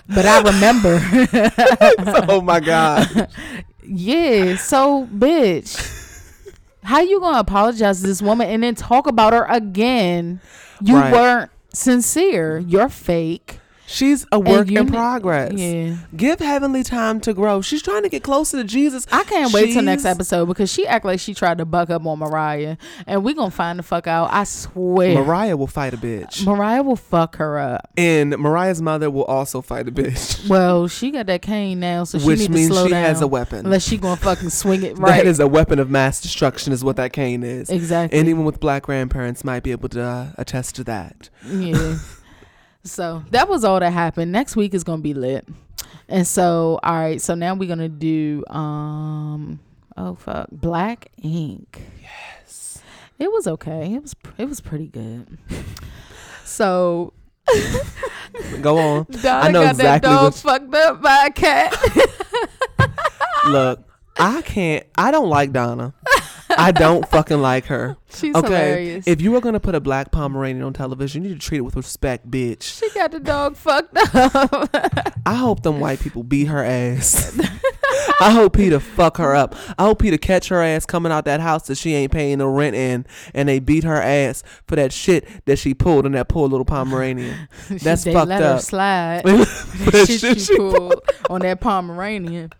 but 0.08 0.26
I 0.26 0.40
remember. 0.40 1.00
oh 2.28 2.40
my 2.40 2.58
God. 2.58 3.28
Yeah, 3.84 4.56
so 4.56 5.06
bitch. 5.06 6.05
How 6.86 7.00
you 7.00 7.18
gonna 7.20 7.40
apologize 7.40 8.00
to 8.00 8.06
this 8.06 8.22
woman 8.22 8.48
and 8.48 8.62
then 8.62 8.74
talk 8.76 9.06
about 9.08 9.32
her 9.32 9.44
again? 9.48 10.40
You 10.80 10.96
Right. 10.96 11.12
weren't 11.12 11.50
sincere. 11.72 12.58
You're 12.58 12.88
fake. 12.88 13.58
She's 13.86 14.26
a 14.32 14.38
work 14.40 14.70
in 14.70 14.86
progress. 14.88 15.52
Yeah. 15.54 15.96
Give 16.16 16.38
Heavenly 16.38 16.82
time 16.82 17.20
to 17.20 17.32
grow. 17.32 17.60
She's 17.62 17.82
trying 17.82 18.02
to 18.02 18.08
get 18.08 18.22
closer 18.22 18.56
to 18.58 18.64
Jesus. 18.64 19.06
I 19.12 19.22
can't 19.24 19.52
wait 19.52 19.72
till 19.72 19.82
next 19.82 20.04
episode 20.04 20.46
because 20.46 20.72
she 20.72 20.86
act 20.86 21.04
like 21.04 21.20
she 21.20 21.34
tried 21.34 21.58
to 21.58 21.64
buck 21.64 21.88
up 21.90 22.04
on 22.04 22.18
Mariah. 22.18 22.76
And 23.06 23.22
we 23.24 23.32
gonna 23.34 23.50
find 23.50 23.78
the 23.78 23.82
fuck 23.84 24.06
out. 24.06 24.28
I 24.32 24.44
swear. 24.44 25.14
Mariah 25.22 25.56
will 25.56 25.66
fight 25.68 25.94
a 25.94 25.96
bitch. 25.96 26.44
Mariah 26.44 26.82
will 26.82 26.96
fuck 26.96 27.36
her 27.36 27.58
up. 27.58 27.90
and 27.96 28.30
Mariah's 28.38 28.82
mother 28.82 29.10
will 29.10 29.24
also 29.24 29.62
fight 29.62 29.88
a 29.88 29.92
bitch. 29.92 30.48
Well, 30.56 30.86
she 30.88 31.10
got 31.10 31.26
that 31.26 31.42
cane 31.42 31.80
now, 31.80 32.04
so 32.04 32.18
she 32.18 32.26
Which 32.26 32.38
need 32.40 32.50
means 32.50 32.68
to 32.68 32.74
slow 32.74 32.84
she 32.86 32.90
down. 32.92 33.04
has 33.04 33.20
a 33.20 33.26
weapon. 33.26 33.66
Unless 33.66 33.86
she 33.86 33.96
gonna 33.98 34.16
fucking 34.16 34.50
swing 34.50 34.82
it 34.84 34.96
right. 34.98 35.16
That 35.18 35.26
is 35.26 35.40
a 35.40 35.46
weapon 35.46 35.78
of 35.78 35.90
mass 35.90 36.20
destruction, 36.20 36.72
is 36.72 36.82
what 36.84 36.96
that 36.96 37.12
cane 37.12 37.42
is. 37.42 37.68
exactly. 37.70 38.18
Anyone 38.18 38.44
with 38.44 38.60
black 38.60 38.82
grandparents 38.84 39.44
might 39.44 39.62
be 39.62 39.70
able 39.72 39.88
to 39.90 40.02
uh, 40.02 40.26
attest 40.38 40.76
to 40.76 40.84
that. 40.84 41.30
Yeah. 41.46 41.98
so 42.86 43.22
that 43.30 43.48
was 43.48 43.64
all 43.64 43.80
that 43.80 43.92
happened. 43.92 44.32
Next 44.32 44.56
week 44.56 44.74
is 44.74 44.84
gonna 44.84 45.02
be 45.02 45.14
lit. 45.14 45.46
And 46.08 46.26
so, 46.26 46.78
all 46.82 46.94
right. 46.94 47.20
So 47.20 47.34
now 47.34 47.54
we're 47.54 47.68
gonna 47.68 47.88
do 47.88 48.44
um. 48.48 49.60
Oh 49.96 50.14
fuck, 50.14 50.48
Black 50.52 51.10
Ink. 51.22 51.82
Yes. 52.02 52.80
It 53.18 53.32
was 53.32 53.46
okay. 53.46 53.94
It 53.94 54.02
was 54.02 54.14
it 54.38 54.44
was 54.48 54.60
pretty 54.60 54.86
good. 54.88 55.38
So 56.44 57.12
Go 58.62 58.78
on. 58.78 59.06
Donna 59.22 59.52
know 59.52 59.62
got 59.64 59.70
exactly 59.72 59.82
that 59.82 60.02
dog 60.02 60.22
what- 60.24 60.34
fucked 60.34 60.74
up 60.74 61.02
by 61.02 61.26
a 61.26 61.30
cat. 61.30 61.76
Look, 63.46 63.84
I 64.18 64.42
can't. 64.42 64.86
I 64.96 65.10
don't 65.10 65.28
like 65.28 65.52
Donna. 65.52 65.92
I 66.56 66.72
don't 66.72 67.06
fucking 67.08 67.40
like 67.40 67.66
her. 67.66 67.96
She's 68.08 68.34
Okay, 68.34 68.46
hilarious. 68.48 69.06
if 69.08 69.20
you 69.20 69.32
were 69.32 69.40
gonna 69.40 69.60
put 69.60 69.74
a 69.74 69.80
black 69.80 70.10
Pomeranian 70.12 70.64
on 70.64 70.72
television, 70.72 71.22
you 71.22 71.30
need 71.30 71.40
to 71.40 71.46
treat 71.46 71.58
it 71.58 71.62
with 71.62 71.76
respect, 71.76 72.30
bitch. 72.30 72.62
she 72.78 72.88
got 72.90 73.10
the 73.12 73.20
dog 73.20 73.56
fucked 73.56 73.96
up. 73.96 74.70
I 75.26 75.34
hope 75.34 75.62
them 75.62 75.80
white 75.80 76.00
people 76.00 76.22
beat 76.22 76.46
her 76.46 76.64
ass. 76.64 77.38
I 78.20 78.30
hope 78.30 78.54
Peter 78.56 78.80
fuck 78.80 79.18
her 79.18 79.34
up. 79.34 79.54
I 79.78 79.84
hope 79.84 79.98
Peter 80.00 80.16
catch 80.16 80.48
her 80.48 80.62
ass 80.62 80.86
coming 80.86 81.12
out 81.12 81.24
that 81.26 81.40
house 81.40 81.66
that 81.66 81.76
she 81.76 81.94
ain't 81.94 82.12
paying 82.12 82.38
the 82.38 82.46
rent 82.46 82.74
in, 82.74 83.04
and 83.34 83.48
they 83.48 83.58
beat 83.58 83.84
her 83.84 84.00
ass 84.00 84.42
for 84.66 84.76
that 84.76 84.92
shit 84.92 85.26
that 85.46 85.58
she 85.58 85.74
pulled 85.74 86.06
in 86.06 86.12
that 86.12 86.28
poor 86.28 86.48
little 86.48 86.64
Pomeranian. 86.64 87.48
That's 87.68 88.04
they 88.04 88.12
fucked 88.14 88.28
let 88.28 88.40
her 88.42 88.54
up. 88.54 88.60
slide. 88.62 89.24
That 89.24 90.06
shit 90.06 90.20
shit 90.20 90.38
she 90.38 90.44
she 90.46 90.56
pulled 90.56 91.00
on 91.28 91.40
that 91.42 91.60
Pomeranian. 91.60 92.52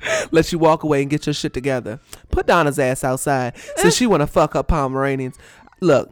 let 0.30 0.52
you 0.52 0.58
walk 0.58 0.82
away 0.82 1.02
and 1.02 1.10
get 1.10 1.26
your 1.26 1.34
shit 1.34 1.52
together. 1.52 2.00
Put 2.30 2.46
Donna's 2.46 2.78
ass 2.78 3.04
outside 3.04 3.54
since 3.76 3.94
she 3.96 4.06
want 4.06 4.20
to 4.22 4.26
fuck 4.26 4.54
up 4.56 4.68
Pomeranians. 4.68 5.38
Look, 5.80 6.10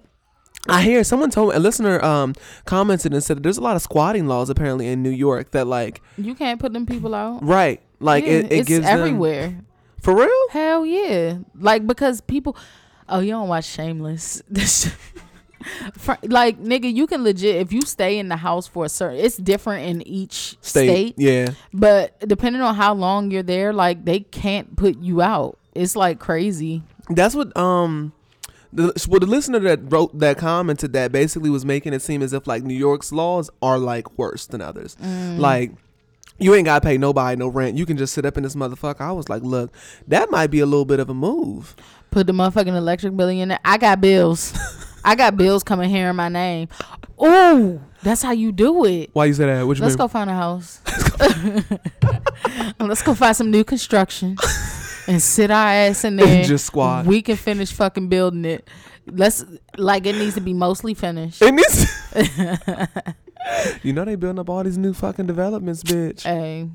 I 0.69 0.83
hear 0.83 1.03
someone 1.05 1.31
told 1.31 1.51
me 1.51 1.57
a 1.57 1.59
listener 1.59 2.05
um 2.05 2.35
commented 2.67 3.13
and 3.15 3.23
said 3.25 3.43
there's 3.43 3.57
a 3.59 3.63
lot 3.63 3.77
of 3.77 3.83
squatting 3.83 4.27
laws 4.27 4.51
apparently 4.51 4.89
in 4.89 5.03
New 5.03 5.11
York 5.11 5.53
that 5.53 5.67
like 5.67 6.03
You 6.19 6.35
can't 6.35 6.61
put 6.61 6.73
them 6.73 6.85
people 6.87 7.15
out. 7.15 7.43
right 7.45 7.81
like 7.99 8.25
Yeah, 8.25 8.31
it, 8.33 8.45
it 8.47 8.53
it's 8.53 8.69
gives 8.69 8.85
them- 8.87 8.99
everywhere. 8.99 9.55
for 10.03 10.15
real. 10.17 10.49
Hell 10.51 10.85
yeah! 10.87 11.39
Like 11.59 11.87
because 11.87 12.21
people, 12.21 12.57
oh, 13.09 13.21
you 13.21 13.31
don't 13.31 13.49
watch 13.49 13.65
Shameless. 13.67 14.43
Fr- 15.93 16.13
like 16.23 16.61
nigga, 16.61 16.93
you 16.93 17.07
can 17.07 17.23
legit 17.23 17.57
if 17.57 17.73
you 17.73 17.83
stay 17.83 18.19
in 18.19 18.29
the 18.29 18.37
house 18.37 18.67
for 18.67 18.85
a 18.85 18.89
certain. 18.89 19.19
It's 19.19 19.37
different 19.37 19.87
in 19.87 20.07
each 20.07 20.57
state, 20.61 21.15
yeah. 21.17 21.51
but 21.73 22.19
depending 22.27 22.63
on 22.63 22.75
how 22.75 22.95
long 22.95 23.31
you're 23.31 23.43
there, 23.43 23.73
like 23.73 24.05
they 24.05 24.21
can't 24.21 24.77
put 24.77 24.99
you 24.99 25.23
out. 25.23 25.59
It's 25.75 25.97
like 25.97 26.19
crazy. 26.19 26.83
That's 27.09 27.35
what 27.35 27.57
um 27.57 28.13
the 28.73 28.93
well 29.09 29.21
the 29.21 29.27
listener 29.27 29.59
that 29.61 29.81
wrote 29.93 30.19
that 30.19 30.39
commented 30.39 30.93
that 30.93 31.13
basically 31.13 31.51
was 31.51 31.65
making 31.65 31.93
it 31.93 32.03
seem 32.03 32.23
as 32.23 32.33
if 32.33 32.47
like 32.47 32.63
New 32.63 32.75
York's 32.75 33.13
laws 33.13 33.51
are 33.63 33.79
like 33.79 34.19
worse 34.19 34.47
than 34.47 34.61
others. 34.61 34.97
Like 35.01 35.73
you 36.39 36.55
ain't 36.55 36.65
gotta 36.65 36.85
pay 36.85 36.97
nobody 36.97 37.37
no 37.37 37.49
rent. 37.49 37.77
You 37.77 37.87
can 37.87 37.97
just 37.97 38.15
sit 38.15 38.25
up 38.25 38.37
in 38.37 38.43
this 38.43 38.57
motherfucker. 38.57 39.03
I 39.03 39.13
was 39.13 39.29
like, 39.29 39.43
look, 39.43 39.73
that 40.09 40.31
might 40.31 40.49
be 40.49 40.61
a 40.61 40.67
little 40.67 40.87
bit 40.87 40.99
of 40.99 41.11
a 41.11 41.15
move. 41.15 41.77
Put 42.11 42.27
the 42.27 42.33
motherfucking 42.33 42.75
electric 42.75 43.17
bill 43.17 43.29
in 43.29 43.49
there. 43.51 43.61
I 43.65 43.77
got 43.77 44.01
bills. 44.01 44.53
I 45.05 45.15
got 45.15 45.37
bills 45.37 45.63
coming 45.63 45.91
here 45.91 46.11
in 46.11 46.17
my 46.17 46.29
name. 46.29 46.69
Oh, 47.19 47.81
that's 48.03 48.23
how 48.23 48.33
you 48.33 48.53
do 48.53 48.85
it. 48.85 49.11
Why 49.13 49.27
you 49.27 49.35
say 49.35 49.47
that? 49.47 49.67
What 49.67 49.77
you 49.77 49.83
Let's 49.83 49.93
mean? 49.95 49.99
go 49.99 50.09
find 50.09 50.31
a 50.31 50.35
house. 50.35 50.81
Let's 52.81 53.03
go 53.03 53.15
find 53.15 53.37
some 53.37 53.51
new 53.51 53.65
construction 53.65 54.37
and 55.07 55.21
sit 55.21 55.51
our 55.51 55.69
ass 55.69 56.05
in 56.05 56.17
there. 56.17 56.45
Just 56.45 56.67
squat. 56.67 57.07
We 57.07 57.23
can 57.23 57.37
finish 57.37 57.73
fucking 57.73 58.09
building 58.09 58.45
it. 58.45 58.69
Let's 59.07 59.45
like 59.77 60.07
it 60.07 60.17
needs 60.17 60.35
to 60.35 60.41
be 60.41 60.55
mostly 60.55 60.95
finished. 60.95 61.43
And 61.43 61.59
this 61.59 62.15
You 63.83 63.93
know 63.93 64.05
they 64.05 64.15
building 64.17 64.39
up 64.39 64.49
all 64.51 64.63
these 64.63 64.79
new 64.79 64.93
fucking 64.93 65.27
developments, 65.27 65.83
bitch. 65.83 66.23
Hey, 66.23 66.69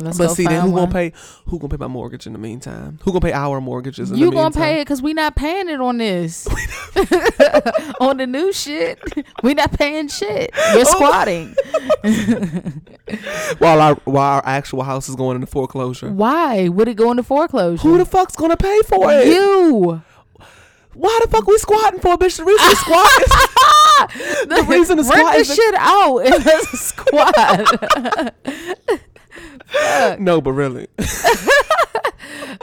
let's 0.00 0.18
but 0.18 0.28
see, 0.30 0.44
then 0.44 0.62
who 0.62 0.70
one. 0.70 0.82
gonna 0.82 0.92
pay? 0.92 1.12
Who 1.46 1.58
gonna 1.58 1.70
pay 1.70 1.76
my 1.78 1.86
mortgage 1.86 2.26
in 2.26 2.32
the 2.32 2.38
meantime? 2.38 2.98
Who 3.02 3.10
gonna 3.12 3.20
pay 3.20 3.32
our 3.32 3.60
mortgages? 3.60 4.10
In 4.10 4.16
You 4.18 4.26
the 4.26 4.32
gonna 4.32 4.44
meantime? 4.46 4.62
pay 4.62 4.80
it 4.80 4.84
because 4.84 5.00
we 5.02 5.14
not 5.14 5.34
paying 5.36 5.68
it 5.68 5.80
on 5.80 5.98
this. 5.98 6.46
on 8.00 8.16
the 8.18 8.26
new 8.26 8.52
shit, 8.52 8.98
we 9.42 9.54
not 9.54 9.72
paying 9.72 10.08
shit. 10.08 10.50
You're 10.72 10.80
Oh. 10.80 10.84
squatting. 10.84 11.54
while 13.58 13.80
our 13.80 13.94
while 14.04 14.34
our 14.36 14.42
actual 14.46 14.82
house 14.82 15.08
is 15.08 15.14
going 15.16 15.34
into 15.36 15.46
foreclosure. 15.46 16.10
Why 16.10 16.68
would 16.68 16.88
it 16.88 16.94
go 16.96 17.10
into 17.10 17.22
foreclosure? 17.22 17.82
Who 17.82 17.98
the 17.98 18.04
fuck's 18.04 18.36
gonna 18.36 18.56
pay 18.56 18.80
for 18.86 19.10
it? 19.12 19.26
you? 19.28 20.02
Why 20.94 21.18
the 21.22 21.28
fuck 21.30 21.46
we 21.46 21.58
squatting 21.58 22.00
for, 22.00 22.16
bitch? 22.16 22.38
The 22.38 22.44
reason 22.44 22.68
we 22.68 22.74
squatting. 22.74 23.26
the 24.48 24.64
reason 24.68 24.96
to 24.96 25.02
Rent 25.02 25.14
squat 25.14 25.32
this 25.34 25.50
is 25.50 25.56
shit 25.56 25.74
out 25.76 26.18
and 26.18 26.44
let's 26.44 26.80
squat. 26.80 28.34
No, 30.18 30.40
but 30.40 30.52
really, 30.52 30.88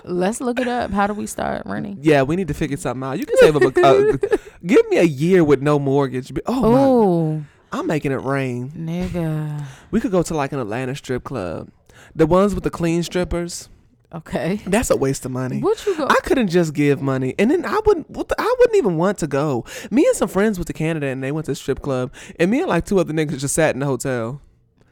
Let's 0.06 0.42
look 0.42 0.60
it 0.60 0.68
up. 0.68 0.92
How 0.92 1.08
do 1.08 1.14
we 1.14 1.28
start 1.28 1.64
renting? 1.66 1.98
Yeah, 2.02 2.24
we 2.24 2.36
need 2.36 2.48
to 2.50 2.54
figure 2.54 2.78
something 2.78 3.04
out. 3.04 3.20
You 3.20 3.26
can 3.26 3.38
save 3.38 3.56
up 3.56 3.62
a. 3.62 3.82
Uh, 3.82 4.18
give 4.66 4.88
me 4.90 4.98
a 4.98 5.04
year 5.04 5.44
with 5.44 5.62
no 5.62 5.80
mortgage. 5.80 6.32
Oh, 6.46 7.36
my, 7.38 7.44
I'm 7.72 7.88
making 7.88 8.12
it 8.12 8.22
rain. 8.22 8.72
nigga. 8.72 9.66
We 9.92 10.02
could 10.02 10.12
go 10.12 10.22
to 10.24 10.34
like 10.34 10.52
an 10.52 10.60
Atlanta 10.60 10.96
strip 10.96 11.24
club. 11.24 11.70
The 12.16 12.26
ones 12.26 12.54
with 12.54 12.64
the 12.64 12.70
clean 12.70 13.04
strippers. 13.04 13.70
Okay. 14.14 14.62
That's 14.68 14.92
a 14.92 14.96
waste 14.96 15.26
of 15.26 15.32
money. 15.32 15.60
What 15.60 15.84
you 15.86 15.98
go? 15.98 16.06
I 16.08 16.18
couldn't 16.24 16.50
just 16.50 16.74
give 16.74 17.02
money, 17.02 17.34
and 17.40 17.50
then 17.50 17.66
I 17.66 17.80
wouldn't. 17.86 18.14
The, 18.14 18.36
I 18.38 18.56
wouldn't 18.60 18.78
even 18.78 18.98
want 18.98 19.18
to 19.20 19.28
go. 19.28 19.66
Me 19.90 20.06
and 20.06 20.16
some 20.16 20.28
friends 20.30 20.60
went 20.60 20.68
to 20.68 20.74
Canada, 20.74 21.08
and 21.08 21.24
they 21.24 21.32
went 21.32 21.46
to 21.48 21.54
a 21.54 21.56
strip 21.56 21.82
club, 21.82 22.14
and 22.40 22.52
me 22.52 22.60
and 22.60 22.70
like 22.70 22.86
two 22.86 23.00
other 23.00 23.14
niggas 23.14 23.40
just 23.40 23.56
sat 23.56 23.74
in 23.74 23.80
the 23.80 23.88
hotel. 23.88 24.42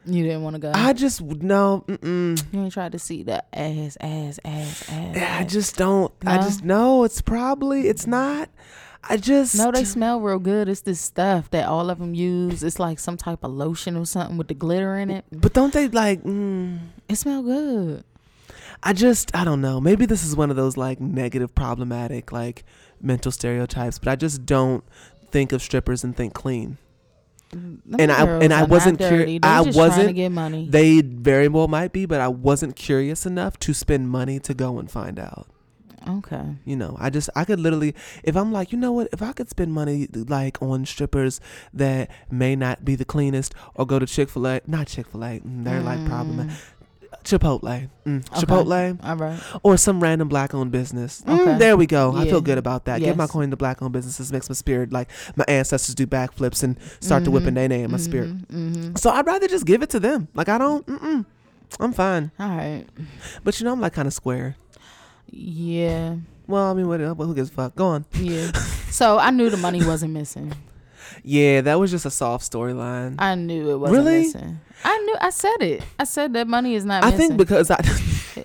You 0.04 0.22
didn't 0.24 0.42
want 0.42 0.54
to 0.54 0.60
go. 0.60 0.72
I 0.74 0.92
just 0.92 1.20
no. 1.20 1.84
Mm-mm. 1.88 2.42
you 2.52 2.62
ain't 2.62 2.72
tried 2.72 2.92
to 2.92 2.98
see 2.98 3.22
the 3.22 3.44
ass, 3.56 3.96
ass, 4.00 4.38
ass, 4.44 4.88
ass. 4.88 5.40
I 5.40 5.44
just 5.44 5.76
don't. 5.76 6.12
I 6.26 6.38
just 6.38 6.64
no. 6.64 7.04
It's 7.04 7.20
probably. 7.20 7.88
It's 7.88 8.06
not. 8.06 8.48
I 9.04 9.16
just 9.16 9.56
No, 9.56 9.72
they 9.72 9.84
smell 9.84 10.20
real 10.20 10.38
good. 10.38 10.68
It's 10.68 10.82
this 10.82 11.00
stuff 11.00 11.50
that 11.50 11.66
all 11.68 11.90
of 11.90 11.98
them 11.98 12.14
use. 12.14 12.62
It's 12.62 12.78
like 12.78 12.98
some 13.00 13.16
type 13.16 13.40
of 13.42 13.50
lotion 13.50 13.96
or 13.96 14.06
something 14.06 14.36
with 14.36 14.48
the 14.48 14.54
glitter 14.54 14.96
in 14.96 15.10
it. 15.10 15.24
But 15.32 15.52
don't 15.52 15.72
they 15.72 15.88
like? 15.88 16.22
Mm, 16.22 16.78
It 17.08 17.16
smell 17.16 17.42
good. 17.42 18.04
I 18.82 18.92
just 18.92 19.34
I 19.34 19.44
don't 19.44 19.60
know. 19.60 19.80
Maybe 19.80 20.06
this 20.06 20.24
is 20.24 20.36
one 20.36 20.50
of 20.50 20.56
those 20.56 20.76
like 20.76 21.00
negative, 21.00 21.54
problematic, 21.54 22.32
like 22.32 22.64
mental 23.00 23.32
stereotypes. 23.32 23.98
But 23.98 24.08
I 24.08 24.16
just 24.16 24.46
don't 24.46 24.84
think 25.30 25.52
of 25.52 25.62
strippers 25.62 26.04
and 26.04 26.16
think 26.16 26.34
clean. 26.34 26.78
Them 27.52 27.82
And 27.98 28.10
I- 28.10 28.24
and 28.40 28.52
I 28.52 28.64
wasn't 28.64 28.98
curi- 28.98 29.10
dirty. 29.10 29.38
They 29.38 29.48
I 29.48 29.62
just 29.64 29.76
trying 29.76 29.90
to 29.90 29.96
wasn't- 29.96 30.16
get 30.16 30.32
money. 30.32 30.68
They 30.70 31.00
very 31.02 31.48
well 31.48 31.68
might 31.68 31.92
be, 31.92 32.06
but 32.06 32.20
I 32.20 32.28
wasn't 32.28 32.76
curious 32.76 33.26
enough 33.26 33.58
to 33.60 33.74
spend 33.74 34.08
money 34.10 34.38
to 34.40 34.54
go 34.54 34.78
and 34.78 34.90
find 34.90 35.18
out. 35.18 35.46
okay. 36.08 36.42
You 36.64 36.74
know, 36.74 36.96
I 36.98 37.10
just 37.10 37.30
I 37.36 37.44
could 37.44 37.60
literally 37.60 37.94
if 38.24 38.36
I'm 38.36 38.50
like, 38.52 38.72
you 38.72 38.78
know 38.78 38.90
what, 38.90 39.08
if 39.12 39.22
I 39.22 39.32
could 39.32 39.48
spend 39.48 39.72
money 39.72 40.08
like 40.12 40.60
on 40.60 40.84
strippers 40.84 41.40
that 41.72 42.10
may 42.28 42.56
not 42.56 42.84
be 42.84 42.96
the 42.96 43.04
cleanest 43.04 43.54
or 43.76 43.86
go 43.86 44.00
to 44.00 44.06
Chick 44.06 44.28
fil 44.28 44.46
A 44.48 44.60
not 44.66 44.88
Chick 44.88 45.06
fil 45.06 45.22
A, 45.22 45.38
mm, 45.38 45.62
they're 45.62 45.80
like 45.80 46.04
problematic. 46.06 46.52
Mm. 46.52 46.60
Chipotle. 47.24 47.88
Mm, 48.04 48.24
Chipotle. 48.30 48.98
All 49.04 49.16
right. 49.16 49.40
Or 49.62 49.76
some 49.76 50.02
random 50.02 50.28
black 50.28 50.54
owned 50.54 50.72
business. 50.72 51.22
Mm, 51.22 51.58
there 51.58 51.76
we 51.76 51.86
go. 51.86 52.14
I 52.16 52.24
feel 52.24 52.40
good 52.40 52.58
about 52.58 52.84
that. 52.86 53.00
Give 53.00 53.16
my 53.16 53.26
coin 53.26 53.50
to 53.50 53.56
black 53.56 53.82
owned 53.82 53.92
businesses 53.92 54.32
makes 54.32 54.48
my 54.48 54.54
spirit 54.54 54.92
like 54.92 55.08
my 55.36 55.44
ancestors 55.48 55.94
do 55.94 56.06
backflips 56.06 56.62
and 56.62 56.76
start 57.00 57.24
to 57.24 57.30
whipping 57.30 57.54
their 57.54 57.68
name 57.68 57.86
in 57.86 57.90
my 57.90 57.98
spirit. 57.98 58.36
Mm-hmm. 58.48 58.96
So 58.96 59.10
I'd 59.10 59.26
rather 59.26 59.48
just 59.48 59.66
give 59.66 59.82
it 59.82 59.90
to 59.90 60.00
them. 60.00 60.28
Like 60.34 60.48
I 60.48 60.58
don't 60.58 60.86
mm-mm. 60.86 61.24
I'm 61.80 61.92
fine. 61.92 62.30
All 62.38 62.48
right. 62.48 62.84
But 63.44 63.58
you 63.58 63.64
know 63.64 63.72
I'm 63.72 63.80
like 63.80 63.92
kind 63.92 64.08
of 64.08 64.14
square. 64.14 64.56
Yeah. 65.30 66.16
Well, 66.46 66.70
I 66.70 66.74
mean, 66.74 66.88
what, 66.88 67.00
what 67.16 67.24
who 67.26 67.34
gives 67.34 67.50
a 67.50 67.52
fuck? 67.52 67.74
Go 67.76 67.86
on. 67.86 68.04
Yeah. 68.14 68.52
so 68.90 69.18
I 69.18 69.30
knew 69.30 69.48
the 69.48 69.56
money 69.56 69.84
wasn't 69.84 70.12
missing. 70.12 70.52
Yeah, 71.24 71.60
that 71.62 71.78
was 71.78 71.90
just 71.90 72.04
a 72.06 72.10
soft 72.10 72.50
storyline. 72.50 73.14
I 73.18 73.34
knew 73.36 73.70
it 73.70 73.76
wasn't 73.78 73.98
Really? 74.04 74.18
missing. 74.22 74.60
I 74.84 74.98
knew. 74.98 75.16
I 75.20 75.30
said 75.30 75.56
it. 75.60 75.82
I 75.98 76.04
said 76.04 76.32
that 76.34 76.48
money 76.48 76.74
is 76.74 76.84
not 76.84 77.04
I 77.04 77.10
missing. 77.10 77.28
think 77.28 77.38
because 77.38 77.70
I. 77.70 77.80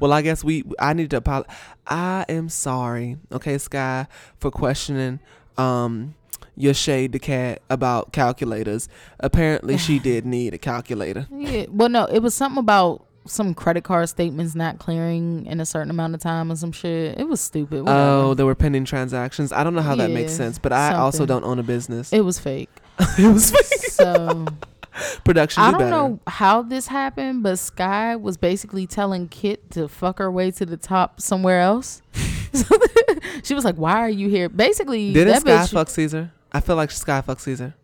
well, 0.00 0.12
I 0.12 0.22
guess 0.22 0.44
we. 0.44 0.64
I 0.78 0.92
need 0.92 1.10
to 1.10 1.16
apologize. 1.18 1.54
I 1.86 2.24
am 2.28 2.48
sorry, 2.48 3.16
okay, 3.32 3.56
Sky, 3.58 4.06
for 4.38 4.50
questioning 4.50 5.20
um 5.56 6.14
your 6.54 6.74
shade 6.74 7.12
the 7.12 7.18
cat 7.18 7.62
about 7.70 8.12
calculators. 8.12 8.88
Apparently, 9.20 9.78
she 9.78 9.98
did 10.10 10.26
need 10.26 10.52
a 10.54 10.58
calculator. 10.58 11.26
Yeah. 11.30 11.66
Well, 11.70 11.88
no, 11.88 12.04
it 12.06 12.18
was 12.20 12.34
something 12.34 12.58
about 12.58 13.04
some 13.28 13.54
credit 13.54 13.84
card 13.84 14.08
statements 14.08 14.54
not 14.54 14.78
clearing 14.78 15.46
in 15.46 15.60
a 15.60 15.66
certain 15.66 15.90
amount 15.90 16.14
of 16.14 16.20
time 16.20 16.50
or 16.50 16.56
some 16.56 16.72
shit. 16.72 17.18
It 17.18 17.28
was 17.28 17.40
stupid. 17.40 17.82
Whatever. 17.82 17.98
Oh, 17.98 18.34
there 18.34 18.46
were 18.46 18.54
pending 18.54 18.84
transactions. 18.84 19.52
I 19.52 19.62
don't 19.64 19.74
know 19.74 19.82
how 19.82 19.94
that 19.96 20.10
makes 20.10 20.32
sense, 20.32 20.58
but 20.58 20.72
I 20.72 20.94
also 20.94 21.26
don't 21.26 21.44
own 21.44 21.58
a 21.58 21.62
business. 21.62 22.12
it 22.12 22.20
was 22.22 22.38
fake. 22.38 22.70
it 23.18 23.32
was 23.32 23.50
fake. 23.50 23.90
So 23.90 24.46
production. 25.24 25.62
I 25.62 25.66
do 25.66 25.72
don't 25.72 25.80
better. 25.80 25.90
know 25.90 26.20
how 26.26 26.62
this 26.62 26.88
happened, 26.88 27.42
but 27.42 27.58
Sky 27.58 28.16
was 28.16 28.36
basically 28.36 28.86
telling 28.86 29.28
Kit 29.28 29.70
to 29.72 29.88
fuck 29.88 30.18
her 30.18 30.30
way 30.30 30.50
to 30.52 30.66
the 30.66 30.76
top 30.76 31.20
somewhere 31.20 31.60
else. 31.60 32.02
she 33.44 33.54
was 33.54 33.64
like, 33.64 33.76
"Why 33.76 33.98
are 34.00 34.08
you 34.10 34.28
here?" 34.28 34.48
Basically, 34.48 35.12
Didn't 35.12 35.32
that 35.32 35.40
Sky 35.42 35.50
bitch. 35.50 35.72
fuck 35.72 35.88
Ceaser? 35.88 36.30
I 36.52 36.60
feel 36.60 36.76
like 36.76 36.90
Sky 36.90 37.20
fuck 37.20 37.38
Ceaser. 37.38 37.74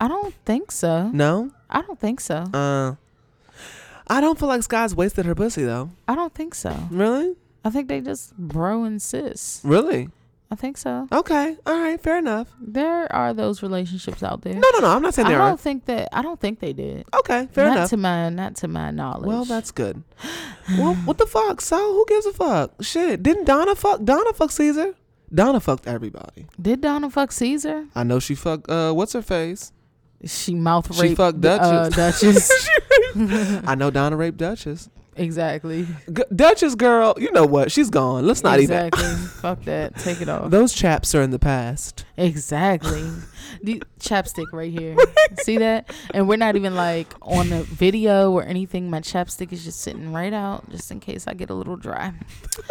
I 0.00 0.08
don't 0.08 0.34
think 0.44 0.70
so. 0.72 1.10
No. 1.12 1.50
I 1.68 1.82
don't 1.82 1.98
think 1.98 2.20
so. 2.20 2.36
Uh. 2.54 2.94
I 4.10 4.20
don't 4.20 4.38
feel 4.38 4.48
like 4.48 4.62
Sky's 4.62 4.94
wasted 4.94 5.24
her 5.24 5.34
pussy 5.34 5.64
though. 5.64 5.90
I 6.08 6.14
don't 6.14 6.34
think 6.34 6.54
so. 6.54 6.76
Really? 6.90 7.36
I 7.64 7.70
think 7.70 7.88
they 7.88 8.00
just 8.00 8.36
bro 8.36 8.84
and 8.84 9.00
sis. 9.00 9.60
Really? 9.64 10.08
I 10.52 10.56
think 10.56 10.76
so. 10.78 11.06
Okay. 11.12 11.56
All 11.64 11.78
right. 11.78 12.00
Fair 12.00 12.18
enough. 12.18 12.48
There 12.60 13.10
are 13.14 13.32
those 13.32 13.62
relationships 13.62 14.20
out 14.24 14.42
there. 14.42 14.54
No, 14.54 14.68
no, 14.72 14.80
no. 14.80 14.88
I'm 14.88 15.00
not 15.00 15.14
saying 15.14 15.28
there 15.28 15.36
I 15.36 15.38
don't 15.38 15.48
aren't. 15.50 15.60
think 15.60 15.84
that. 15.84 16.08
I 16.12 16.22
don't 16.22 16.40
think 16.40 16.58
they 16.58 16.72
did. 16.72 17.04
Okay. 17.14 17.46
Fair 17.52 17.66
not 17.66 17.76
enough. 17.76 17.90
to 17.90 17.96
my 17.96 18.28
not 18.30 18.56
to 18.56 18.66
my 18.68 18.90
knowledge. 18.90 19.26
Well, 19.28 19.44
that's 19.44 19.70
good. 19.70 20.02
well, 20.76 20.94
what 21.04 21.18
the 21.18 21.26
fuck? 21.26 21.60
So 21.60 21.76
who 21.76 22.04
gives 22.08 22.26
a 22.26 22.32
fuck? 22.32 22.72
Shit. 22.82 23.22
Didn't 23.22 23.44
Donna 23.44 23.76
fuck? 23.76 24.02
Donna 24.02 24.32
fuck 24.32 24.50
Ceaser? 24.50 24.94
Donna 25.32 25.60
fucked 25.60 25.86
everybody. 25.86 26.46
did 26.60 26.80
Donna 26.80 27.08
fuck 27.10 27.30
Ceaser? 27.30 27.86
I 27.94 28.02
know 28.02 28.18
she 28.18 28.34
fucked. 28.34 28.68
Uh, 28.68 28.92
what's 28.92 29.12
her 29.12 29.22
face? 29.22 29.70
She 30.24 30.56
mouth 30.56 30.90
raped. 30.90 31.00
She 31.00 31.14
fucked 31.14 31.44
Uh, 31.44 31.88
Duchess. 31.90 31.94
Duchess. 32.50 32.68
I 33.16 33.74
know 33.74 33.90
Donna 33.90 34.16
raped 34.16 34.36
Duchess. 34.38 34.88
exactly. 35.16 35.86
G- 36.12 36.22
Duchess 36.34 36.74
girl, 36.74 37.14
you 37.18 37.30
know 37.32 37.44
what? 37.46 37.70
She's 37.72 37.90
gone. 37.90 38.26
Let's 38.26 38.42
not 38.42 38.60
even. 38.60 38.86
exactly. 38.86 39.14
Fuck 39.40 39.64
that. 39.64 39.96
Take 39.98 40.20
it 40.20 40.28
off. 40.28 40.50
Those 40.50 40.72
chaps 40.72 41.14
are 41.14 41.22
in 41.22 41.30
the 41.30 41.38
past. 41.38 42.04
Exactly. 42.16 43.02
the 43.62 43.82
chapstick 44.00 44.46
right 44.52 44.70
here. 44.72 44.96
See 45.42 45.58
that? 45.58 45.90
And 46.14 46.28
we're 46.28 46.36
not 46.36 46.56
even 46.56 46.74
like 46.74 47.12
on 47.22 47.48
the 47.50 47.62
video 47.64 48.30
or 48.32 48.42
anything. 48.44 48.88
My 48.90 49.00
chapstick 49.00 49.52
is 49.52 49.64
just 49.64 49.80
sitting 49.80 50.12
right 50.12 50.32
out 50.32 50.68
just 50.70 50.90
in 50.90 51.00
case 51.00 51.26
I 51.26 51.34
get 51.34 51.50
a 51.50 51.54
little 51.54 51.76
dry. 51.76 52.12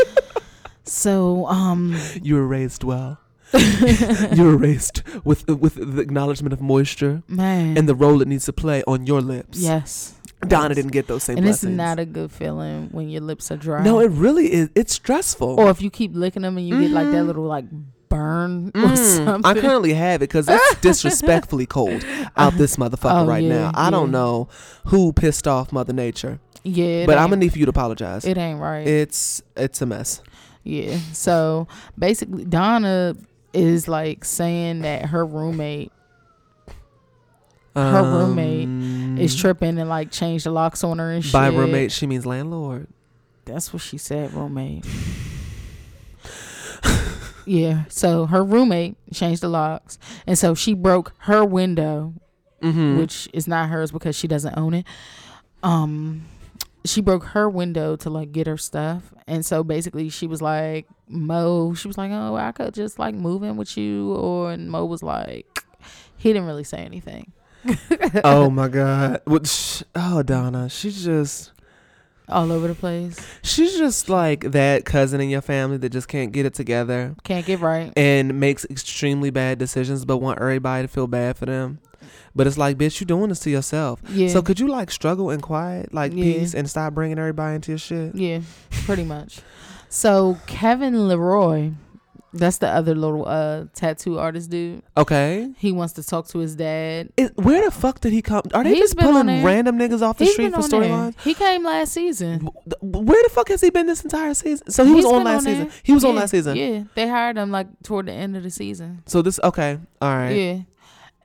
so, 0.84 1.46
um, 1.48 1.96
You 2.22 2.36
were 2.36 2.48
raised 2.48 2.84
well. 2.84 3.20
you 3.52 4.44
were 4.44 4.58
raised 4.58 5.02
with 5.24 5.48
with 5.50 5.74
the 5.74 6.00
acknowledgement 6.02 6.54
of 6.54 6.62
moisture 6.62 7.24
man. 7.28 7.76
and 7.80 7.90
the 7.90 7.96
role 7.96 8.22
it 8.22 8.28
needs 8.28 8.46
to 8.46 8.54
play 8.54 8.84
on 8.86 9.08
your 9.08 9.22
lips. 9.22 9.58
yes. 9.60 10.14
Donna 10.48 10.74
didn't 10.76 10.92
get 10.92 11.08
those 11.08 11.24
same 11.24 11.38
And 11.38 11.48
it's 11.48 11.64
not 11.64 12.00
a 12.00 12.06
good 12.06 12.32
feeling 12.32 12.90
when 12.92 13.10
your 13.10 13.22
lips 13.22 13.52
are 13.52 13.58
dry. 13.58 13.84
no, 13.84 14.00
it 14.00 14.10
really 14.12 14.52
is. 14.54 14.70
It's 14.76 14.94
stressful. 14.94 15.60
or 15.60 15.70
if 15.70 15.82
you 15.82 15.90
keep 15.90 16.12
licking 16.16 16.44
them 16.44 16.58
and 16.58 16.68
you 16.68 16.80
get 16.80 16.92
like 16.92 17.08
that 17.08 17.24
Mhm. 17.24 17.28
little 17.28 17.44
like 17.46 17.66
burn 18.10 18.68
or 18.74 18.82
Mm, 18.82 18.98
something. 19.18 19.46
I 19.46 19.54
currently 19.60 19.94
have 19.94 20.22
it 20.22 20.30
because 20.30 20.48
it's 20.50 20.76
disrespectfully 20.82 21.66
cold 21.66 22.04
out 22.38 22.54
this 22.54 22.78
motherfucker 22.78 23.24
Oh, 23.24 23.28
right 23.28 23.44
yeah, 23.44 23.50
now. 23.70 23.72
I 23.76 23.90
don't 23.92 24.08
yeah. 24.08 24.12
know 24.14 24.48
who 24.86 25.14
pissed 25.14 25.48
off 25.48 25.72
Mother 25.72 25.94
Nature, 25.94 26.40
yeah, 26.64 26.86
it 26.86 27.06
but 27.06 27.18
I'm 27.18 27.24
ain't- 27.26 27.32
gonna 27.32 27.40
need 27.42 27.52
for 27.54 27.60
you 27.60 27.66
to 27.66 27.70
apologize. 27.70 28.26
It 28.26 28.38
ain't 28.38 28.60
right. 28.60 28.88
it's 28.88 29.42
it's 29.56 29.82
a 29.82 29.86
mess. 29.86 30.22
Yeah. 30.64 30.98
So 31.14 31.68
basically, 32.00 32.46
Donna 32.46 33.16
is 33.54 33.88
like 33.88 34.24
saying 34.26 34.82
that 34.82 35.08
her 35.08 35.26
roommate 35.26 35.92
Her 37.76 38.02
roommate 38.04 39.20
is 39.20 39.34
Um, 39.34 39.40
tripping 39.40 39.78
and 39.80 39.90
like 39.90 40.12
changed 40.12 40.46
the 40.46 40.52
locks 40.52 40.84
on 40.84 41.00
her 41.00 41.12
and 41.12 41.24
shit. 41.24 41.32
By 41.34 41.48
roommate, 41.48 41.92
she 41.92 42.08
means 42.08 42.26
landlord. 42.26 42.88
That's 43.46 43.72
what 43.72 43.82
she 43.82 43.98
said, 43.98 44.34
roommate. 44.34 44.86
yeah. 47.46 47.84
So 47.90 48.26
her 48.26 48.44
roommate 48.44 48.96
changed 49.14 49.42
the 49.42 49.50
locks, 49.50 49.98
and 50.28 50.38
so 50.38 50.54
she 50.56 50.74
broke 50.74 51.14
her 51.20 51.44
window, 51.46 52.14
Mm-hmm. 52.62 52.98
which 53.00 53.30
is 53.32 53.48
not 53.48 53.70
hers 53.70 53.90
because 53.92 54.18
she 54.18 54.28
doesn't 54.28 54.58
own 54.58 54.74
it. 54.74 54.86
Um. 55.64 56.26
She 56.86 57.02
broke 57.02 57.26
her 57.26 57.50
window 57.50 57.98
to 57.98 58.10
like 58.10 58.32
get 58.32 58.48
her 58.48 58.56
stuff, 58.58 59.14
and 59.28 59.46
so 59.46 59.64
basically 59.66 60.08
she 60.10 60.28
was 60.28 60.42
like, 60.42 60.88
"Mo," 61.10 61.74
she 61.74 61.88
was 61.90 61.98
like, 61.98 62.10
"Oh, 62.12 62.36
I 62.36 62.52
could 62.54 62.74
just 62.74 62.98
like 62.98 63.14
move 63.14 63.44
in 63.44 63.58
with 63.58 63.78
you," 63.78 64.14
or 64.14 64.52
and 64.54 64.72
Mo 64.72 64.86
was 64.86 65.04
like, 65.04 65.46
he 66.18 66.30
didn't 66.32 66.48
really 66.48 66.64
say 66.64 66.78
anything. 66.80 67.34
oh 68.24 68.50
my 68.50 68.68
god. 68.68 69.22
What? 69.26 69.48
sh- 69.48 69.84
Oh 69.96 70.24
Donna, 70.24 70.70
she's 70.70 71.04
just 71.04 71.52
all 72.28 72.52
over 72.52 72.68
the 72.68 72.76
place. 72.76 73.20
she's 73.42 73.76
just 73.78 74.08
like 74.08 74.52
that 74.52 74.86
cousin 74.86 75.20
in 75.20 75.30
your 75.30 75.42
family 75.42 75.78
that 75.78 75.90
just 75.90 76.08
can't 76.08 76.32
get 76.32 76.46
it 76.46 76.54
together 76.54 77.16
Can't 77.24 77.44
get 77.46 77.60
right. 77.60 77.92
and 77.98 78.40
makes 78.40 78.66
extremely 78.66 79.32
bad 79.32 79.58
decisions, 79.58 80.06
but 80.06 80.18
want 80.18 80.40
everybody 80.40 80.84
to 80.84 80.88
feel 80.88 81.08
bad 81.08 81.38
for 81.38 81.46
them. 81.48 81.80
But 82.36 82.46
it's 82.46 82.58
like, 82.58 82.78
bitch, 82.78 83.00
you 83.00 83.08
doing 83.08 83.30
this 83.30 83.40
to 83.42 83.50
yourself. 83.50 84.00
Yeah. 84.10 84.28
So 84.30 84.44
could 84.44 84.60
you 84.60 84.68
like 84.68 84.92
struggle 84.92 85.32
in 85.32 85.42
quiet, 85.42 85.92
like 85.94 86.14
Yeah. 86.14 86.24
peace, 86.24 86.54
and 86.54 86.70
stop 86.70 86.94
bringing 86.94 87.18
everybody 87.18 87.56
into 87.56 87.72
your 87.72 87.80
shit? 87.80 88.14
Yeah, 88.16 88.42
pretty 88.86 89.04
much. 89.04 89.42
So 89.90 90.38
Kevin 90.46 91.08
Leroy 91.08 91.72
That's 92.32 92.58
the 92.58 92.68
other 92.68 92.94
little 92.94 93.28
uh 93.28 93.66
tattoo 93.74 94.20
artist 94.20 94.50
dude. 94.50 94.84
Okay. 94.96 95.52
He 95.58 95.72
wants 95.72 95.94
to 95.94 96.04
talk 96.04 96.28
to 96.30 96.40
his 96.40 96.56
dad. 96.56 97.10
Is, 97.18 97.32
where 97.36 97.66
the 97.66 97.72
fuck 97.72 98.02
did 98.02 98.14
he 98.14 98.22
come? 98.22 98.44
Are 98.54 98.64
they 98.64 98.72
He's 98.72 98.94
just 98.94 98.98
pulling 98.98 99.44
random 99.44 99.80
niggas 99.80 100.02
off 100.02 100.18
the 100.18 100.26
He's 100.26 100.34
street 100.34 100.54
for 100.54 100.62
storylines? 100.62 101.20
He 101.22 101.34
came 101.34 101.64
last 101.64 101.94
season. 101.94 102.48
Where 102.82 103.24
the 103.24 103.30
fuck 103.30 103.50
has 103.50 103.62
he 103.62 103.70
been 103.72 103.88
this 103.88 104.04
entire 104.04 104.34
season? 104.34 104.70
So 104.70 104.86
he 104.86 104.94
was 104.94 105.06
on 105.06 105.24
last 105.24 105.46
there. 105.46 105.56
season. 105.56 105.72
He 105.84 105.94
was 105.94 106.06
on 106.06 106.16
last 106.16 106.32
season. 106.32 106.56
Yeah, 106.56 106.84
they 106.96 107.08
hired 107.08 107.38
him 107.38 107.52
like 107.52 107.68
toward 107.84 108.06
the 108.06 108.14
end 108.14 108.38
of 108.38 108.44
the 108.44 108.52
season. 108.52 109.04
So 109.08 109.22
this 109.22 109.40
okay. 109.44 109.80
All 110.02 110.10
right. 110.10 110.32
Yeah. 110.32 110.60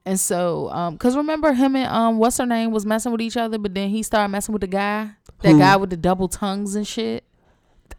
And 0.06 0.20
so, 0.20 0.70
um, 0.70 0.98
cause 0.98 1.16
remember 1.16 1.54
him 1.54 1.76
and 1.76 1.88
um, 1.90 2.18
what's 2.18 2.36
her 2.36 2.44
name 2.44 2.72
was 2.72 2.84
messing 2.84 3.10
with 3.10 3.22
each 3.22 3.38
other, 3.38 3.56
but 3.56 3.74
then 3.74 3.88
he 3.88 4.02
started 4.02 4.28
messing 4.28 4.52
with 4.52 4.60
the 4.60 4.66
guy, 4.66 5.10
that 5.40 5.52
Who? 5.52 5.58
guy 5.58 5.76
with 5.76 5.88
the 5.88 5.96
double 5.96 6.28
tongues 6.28 6.74
and 6.74 6.86
shit. 6.86 7.24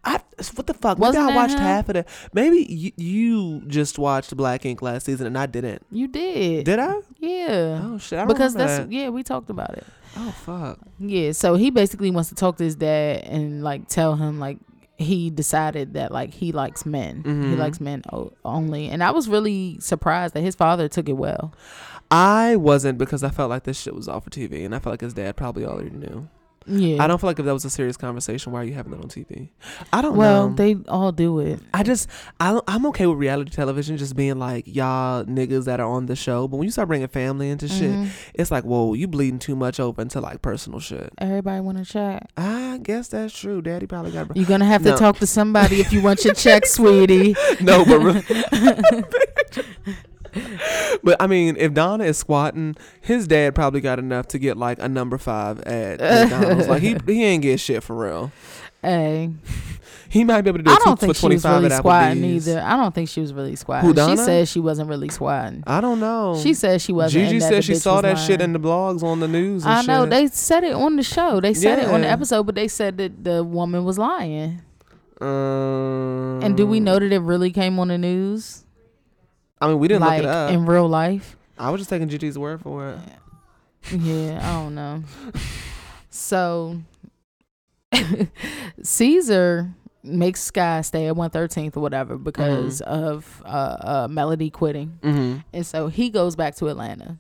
I 0.06 0.20
what 0.54 0.68
the 0.68 0.74
fuck? 0.76 1.00
Wasn't 1.00 1.26
Maybe 1.26 1.34
I 1.34 1.36
watched 1.36 1.54
him? 1.56 1.60
half 1.62 1.90
of 1.90 1.96
it. 1.96 2.08
Maybe 2.34 2.58
you, 2.72 2.92
you 2.96 3.62
just 3.68 3.98
watched 3.98 4.36
Black 4.38 4.66
Ink 4.66 4.82
last 4.82 5.06
season 5.08 5.26
and 5.28 5.38
I 5.38 5.46
didn't. 5.48 5.86
You 5.92 6.08
did, 6.08 6.66
Did 6.66 6.78
I? 6.80 6.96
yeah. 7.20 7.82
Oh 7.84 7.98
shit! 7.98 8.20
I 8.20 8.26
because 8.26 8.54
that's 8.54 8.78
that. 8.84 8.92
yeah, 8.92 9.10
we 9.10 9.24
talked 9.24 9.50
about 9.50 9.72
it. 9.78 9.86
oh 10.18 10.32
fuck. 10.46 10.80
Yeah, 11.00 11.32
so 11.32 11.56
he 11.56 11.72
basically 11.72 12.12
wants 12.12 12.30
to 12.30 12.36
talk 12.36 12.58
to 12.58 12.64
his 12.64 12.76
dad 12.76 13.24
and 13.24 13.64
like 13.64 13.88
tell 13.88 14.16
him 14.16 14.40
like 14.40 14.58
he 14.98 15.30
decided 15.30 15.94
that 15.96 16.12
like 16.12 16.34
he 16.34 16.52
likes 16.52 16.86
men. 16.86 17.22
He 17.26 17.30
Mhm. 17.32 17.58
likes 17.58 17.82
men 17.82 18.02
o- 18.14 18.32
only. 18.46 18.88
And 18.90 19.04
I 19.04 19.12
was 19.12 19.28
really 19.28 19.78
surprised 19.80 20.34
that 20.36 20.42
his 20.42 20.56
father 20.56 20.88
took 20.88 21.10
it 21.10 21.14
well. 21.18 21.54
I 22.12 22.56
wasn't 22.56 22.98
because 23.00 23.24
I 23.24 23.30
felt 23.30 23.50
like 23.50 23.64
this 23.64 23.80
shit 23.82 23.96
was 23.96 24.08
all 24.08 24.20
for 24.22 24.30
TV 24.30 24.64
and 24.64 24.76
I 24.76 24.80
felt 24.80 24.94
like 24.94 25.02
his 25.02 25.14
dad 25.16 25.36
probably 25.36 25.66
already 25.66 25.90
knew. 25.90 26.30
Yeah. 26.68 27.04
I 27.04 27.08
don't 27.08 27.20
feel 27.22 27.30
like 27.30 27.38
if 27.40 27.46
that 27.46 27.54
was 27.54 27.66
a 27.66 27.70
serious 27.70 27.96
conversation, 27.98 28.52
why 28.52 28.62
are 28.62 28.64
you 28.64 28.74
having 28.74 28.92
that 28.92 28.98
on 29.02 29.08
TV? 29.10 29.50
I 29.94 30.02
don't 30.02 30.16
well, 30.18 30.50
know. 30.50 30.56
they 30.56 30.76
all 30.88 31.12
do 31.12 31.40
it. 31.40 31.60
I 31.74 31.84
just 31.84 32.10
I, 32.40 32.60
I'm 32.68 32.86
okay 32.88 33.06
with 33.06 33.18
reality 33.20 33.52
television 33.52 33.98
just 33.98 34.16
being 34.16 34.40
like 34.40 34.66
y'all 34.68 35.24
niggas 35.26 35.66
that 35.66 35.80
are 35.80 35.88
on 35.90 36.08
the 36.08 36.16
show, 36.16 36.48
but 36.48 36.58
when 36.58 36.66
you 36.66 36.72
start 36.72 36.88
bringing 36.88 37.08
family 37.08 37.50
into 37.50 37.68
shit, 37.68 37.92
Mhm. 37.92 38.10
it's 38.34 38.50
like 38.52 38.64
whoa, 38.64 38.94
you 38.96 39.08
bleeding 39.08 39.40
too 39.40 39.56
much 39.56 39.80
over 39.80 40.02
into 40.02 40.20
like 40.20 40.42
personal 40.42 40.80
shit. 40.80 41.14
Everybody 41.20 41.62
want 41.62 41.78
to 41.78 41.86
chat. 41.86 42.32
I 42.36 42.80
guess 42.82 43.10
that's 43.10 43.38
true. 43.38 43.62
Daddy 43.62 43.86
probably 43.86 44.12
got 44.12 44.36
You're 44.36 44.46
gonna 44.48 44.66
have 44.66 44.84
to 44.84 44.94
talk 44.98 45.18
to 45.20 45.28
somebody 45.28 45.80
if 45.82 45.94
you 45.94 46.02
want 46.02 46.26
your 46.26 46.34
check, 46.34 46.66
sweetie. 46.76 47.36
no, 47.62 47.86
but 47.86 48.00
really. 48.00 49.04
but 51.04 51.16
I 51.22 51.28
mean, 51.28 51.56
if 51.58 51.74
Donna 51.74 52.04
is 52.06 52.18
squatting, 52.18 52.76
his 53.02 53.28
dad 53.28 53.56
probably 53.56 53.82
got 53.82 54.00
enough 54.00 54.28
to 54.30 54.40
get 54.40 54.58
like 54.58 54.80
a 54.80 54.88
number 54.90 55.18
five 55.18 55.60
at 55.62 56.00
McDonald's. 56.30 56.68
like 56.68 56.82
he 56.82 56.96
he 57.06 57.24
ain't 57.24 57.44
get 57.44 57.60
shit 57.60 57.84
for 57.84 57.96
real. 57.96 58.32
Hey, 58.82 59.32
He 60.08 60.24
might 60.24 60.44
be 60.44 60.50
able 60.50 60.60
to 60.60 60.64
do 60.64 60.72
I 60.72 60.78
don't 60.86 60.98
think 61.00 61.16
she 61.16 61.28
was 61.28 61.44
really 61.44 61.70
squatting 61.70 62.22
Applebee's. 62.24 62.48
either. 62.48 62.62
I 62.62 62.78
don't 62.78 62.94
think 62.96 63.10
she 63.10 63.20
was 63.20 63.34
really 63.34 63.56
squatting. 63.56 63.94
Who, 63.94 64.10
she 64.12 64.16
said 64.16 64.48
she 64.48 64.60
wasn't 64.62 64.88
really 64.88 65.10
squatting. 65.10 65.64
I 65.68 65.82
don't 65.82 66.00
know. 66.00 66.40
She 66.42 66.54
said 66.54 66.80
she 66.82 66.94
wasn't. 66.94 67.24
Gigi 67.24 67.34
and 67.34 67.42
that 67.42 67.48
said 67.50 67.58
the 67.58 67.62
she 67.64 67.74
bitch 67.74 67.82
saw 67.82 67.94
was 67.96 68.02
that 68.04 68.16
shit 68.20 68.40
in 68.42 68.54
the 68.54 68.60
blogs 68.60 69.04
on 69.04 69.20
the 69.20 69.28
news. 69.28 69.66
And 69.66 69.74
I 69.74 69.82
know 69.82 70.04
shit. 70.04 70.12
they 70.12 70.28
said 70.28 70.64
it 70.64 70.74
on 70.74 70.96
the 70.96 71.04
show. 71.04 71.42
They 71.42 71.54
said 71.56 71.80
it 71.80 71.86
on 71.90 72.02
the 72.02 72.08
Yeah. 72.08 72.14
episode, 72.14 72.44
but 72.44 72.56
they 72.56 72.68
said 72.68 72.98
that 73.00 73.24
the 73.24 73.44
woman 73.44 73.84
was 73.84 73.98
lying. 73.98 74.62
Um, 75.20 76.40
And 76.44 76.56
do 76.56 76.68
we 76.68 76.80
know 76.80 77.00
that 77.00 77.12
it 77.12 77.20
really 77.20 77.52
came 77.52 77.80
on 77.80 77.88
the 77.88 77.98
news, 77.98 78.65
I 79.62 79.68
mean, 79.68 79.80
we 79.80 79.88
didn't 79.88 80.02
like 80.02 80.22
look 80.24 80.30
it 80.30 80.36
up. 80.36 80.52
in 80.52 80.66
real 80.66 80.88
life? 80.88 81.38
I 81.58 81.70
was 81.70 81.80
just 81.80 81.90
taking 81.90 82.10
Gigi's 82.10 82.38
word 82.38 82.62
for 82.62 82.90
it. 82.90 83.00
Yeah, 83.98 84.40
I 84.42 84.54
don't 84.62 84.76
know. 84.76 85.04
So 86.10 86.80
Ceaser 88.82 89.74
makes 90.04 90.42
Sky 90.42 90.82
stay 90.82 91.08
at 91.08 91.16
one 91.16 91.30
thirteenth 91.30 91.76
or 91.76 91.82
whatever 91.82 92.18
because 92.18 92.82
of 92.82 93.42
uh, 93.46 93.48
uh, 93.48 94.08
Melody 94.10 94.50
quitting, 94.50 94.98
Mm-hmm. 95.02 95.40
and 95.54 95.66
so 95.66 95.88
he 95.88 96.10
goes 96.10 96.36
back 96.36 96.56
to 96.58 96.68
Atlanta. 96.68 97.18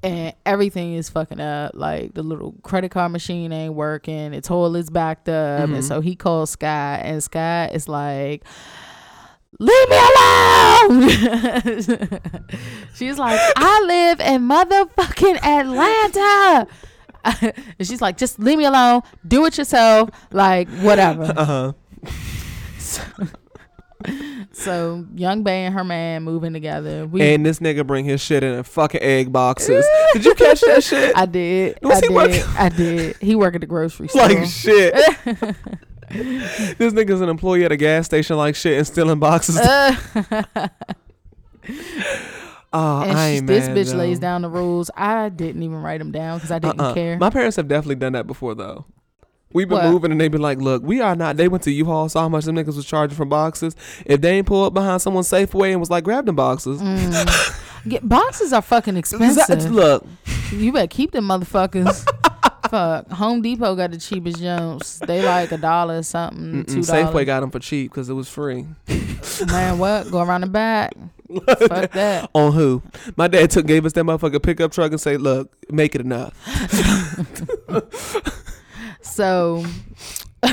And 0.00 0.32
everything 0.46 0.94
is 0.94 1.08
fucking 1.08 1.40
up. 1.40 1.72
Like 1.74 2.14
the 2.14 2.22
little 2.22 2.54
credit 2.62 2.92
card 2.92 3.10
machine 3.10 3.52
ain't 3.52 3.74
working. 3.74 4.30
The 4.30 4.40
toilet's 4.40 4.90
backed 4.90 5.28
up. 5.28 5.68
Mhm. 5.68 5.74
And 5.74 5.84
so 5.84 6.00
he 6.00 6.14
calls 6.14 6.50
Sky, 6.50 7.00
and 7.02 7.20
Sky 7.22 7.68
is 7.74 7.88
like, 7.88 8.44
Leave 9.60 9.88
me 9.88 9.96
alone. 9.96 11.08
she's 12.94 13.18
like, 13.18 13.40
I 13.56 13.80
live 13.86 14.20
in 14.20 14.42
motherfucking 14.48 15.42
Atlanta. 15.42 16.66
and 17.78 17.88
she's 17.88 18.00
like, 18.00 18.16
just 18.16 18.38
leave 18.38 18.58
me 18.58 18.66
alone. 18.66 19.00
Do 19.26 19.44
it 19.46 19.58
yourself. 19.58 20.10
Like, 20.30 20.68
whatever. 20.80 21.24
Uh 21.36 21.44
huh. 21.44 21.72
so, 24.52 25.04
Young 25.16 25.42
Bae 25.42 25.50
and 25.50 25.74
her 25.74 25.82
man 25.82 26.22
moving 26.22 26.52
together. 26.52 27.04
We, 27.06 27.20
And 27.22 27.44
this 27.44 27.58
nigga 27.58 27.84
bring 27.86 28.04
his 28.04 28.20
shit 28.20 28.44
in 28.44 28.54
a 28.54 28.64
fucking 28.64 29.02
egg 29.02 29.32
boxes. 29.32 29.84
Did 30.12 30.24
you 30.24 30.34
catch 30.34 30.60
that 30.60 30.84
shit? 30.84 31.16
I 31.16 31.26
did. 31.26 31.78
Was 31.82 31.96
I 31.98 32.00
he 32.00 32.06
did. 32.06 32.14
working- 32.14 32.44
I 32.56 32.68
did. 32.68 33.16
He 33.16 33.34
work 33.34 33.54
at 33.56 33.60
the 33.60 33.66
grocery 33.66 34.06
store. 34.08 34.22
like 34.28 34.46
shit. 34.46 34.94
this 36.78 36.92
nigga's 36.92 37.20
an 37.20 37.28
employee 37.28 37.64
at 37.64 37.72
a 37.72 37.76
gas 37.76 38.06
station 38.06 38.36
like 38.36 38.54
shit 38.56 38.76
and 38.78 38.86
stealing 38.86 39.18
boxes. 39.18 39.56
Uh, 39.58 39.94
oh, 40.08 40.68
and 43.02 43.18
I 43.18 43.34
she, 43.36 43.40
this 43.40 43.68
bitch 43.68 43.92
though. 43.92 43.98
lays 43.98 44.18
down 44.18 44.42
the 44.42 44.48
rules. 44.50 44.90
I 44.96 45.28
didn't 45.28 45.62
even 45.62 45.76
write 45.82 45.98
them 45.98 46.12
down 46.12 46.38
because 46.38 46.50
I 46.50 46.58
didn't 46.58 46.80
Uh-uh. 46.80 46.94
care. 46.94 47.18
My 47.18 47.30
parents 47.30 47.56
have 47.56 47.68
definitely 47.68 47.96
done 47.96 48.12
that 48.14 48.26
before 48.26 48.54
though. 48.54 48.84
We've 49.52 49.66
been 49.68 49.78
What? 49.78 49.90
moving 49.90 50.12
and 50.12 50.20
they 50.20 50.28
be 50.28 50.36
like, 50.36 50.58
look, 50.58 50.82
we 50.82 51.00
are 51.00 51.16
not. 51.16 51.38
They 51.38 51.48
went 51.48 51.62
to 51.64 51.70
U-Haul, 51.70 52.10
saw 52.10 52.20
how 52.22 52.28
much 52.28 52.44
them 52.44 52.54
niggas 52.56 52.76
was 52.76 52.84
charging 52.84 53.16
for 53.16 53.24
boxes. 53.24 53.74
If 54.04 54.20
they 54.20 54.36
ain't 54.36 54.46
pull 54.46 54.62
up 54.64 54.74
behind 54.74 55.00
someone's 55.00 55.28
Safeway 55.30 55.70
and 55.70 55.80
was 55.80 55.88
like, 55.88 56.04
grab 56.04 56.26
them 56.26 56.36
boxes. 56.36 56.82
Mm. 56.82 57.88
Get, 57.88 58.06
boxes 58.06 58.52
are 58.52 58.60
fucking 58.60 58.98
Is 58.98 59.10
that- 59.10 59.36
expensive. 59.38 59.72
look, 59.72 60.06
You 60.50 60.70
better 60.70 60.86
keep 60.86 61.12
them 61.12 61.28
motherfuckers. 61.28 62.06
Fuck. 62.70 63.08
Home 63.10 63.42
Depot 63.42 63.74
got 63.74 63.90
the 63.90 63.98
cheapest 63.98 64.40
jumps. 64.40 64.98
They 65.00 65.22
like 65.22 65.52
a 65.52 65.58
dollar 65.58 65.98
or 65.98 66.02
something. 66.02 66.64
mm-mm, 66.64 66.66
Two 66.66 66.80
Safeway 66.80 67.24
got 67.26 67.40
them 67.40 67.50
for 67.50 67.58
cheap 67.58 67.90
because 67.90 68.08
it 68.08 68.14
was 68.14 68.28
free. 68.28 68.66
Man, 69.46 69.78
what? 69.78 70.10
Go 70.10 70.20
around 70.20 70.42
the 70.42 70.46
back. 70.48 70.92
Fuck 71.44 71.90
that. 71.92 72.30
On 72.34 72.52
who? 72.52 72.82
My 73.16 73.28
dad 73.28 73.50
took 73.50 73.66
gave 73.66 73.84
us 73.86 73.92
that 73.94 74.04
motherfucker 74.04 74.42
pickup 74.42 74.72
truck 74.72 74.90
and 74.92 75.00
say, 75.00 75.16
look, 75.16 75.52
make 75.70 75.94
it 75.94 76.00
enough. 76.00 76.34
So 79.00 79.64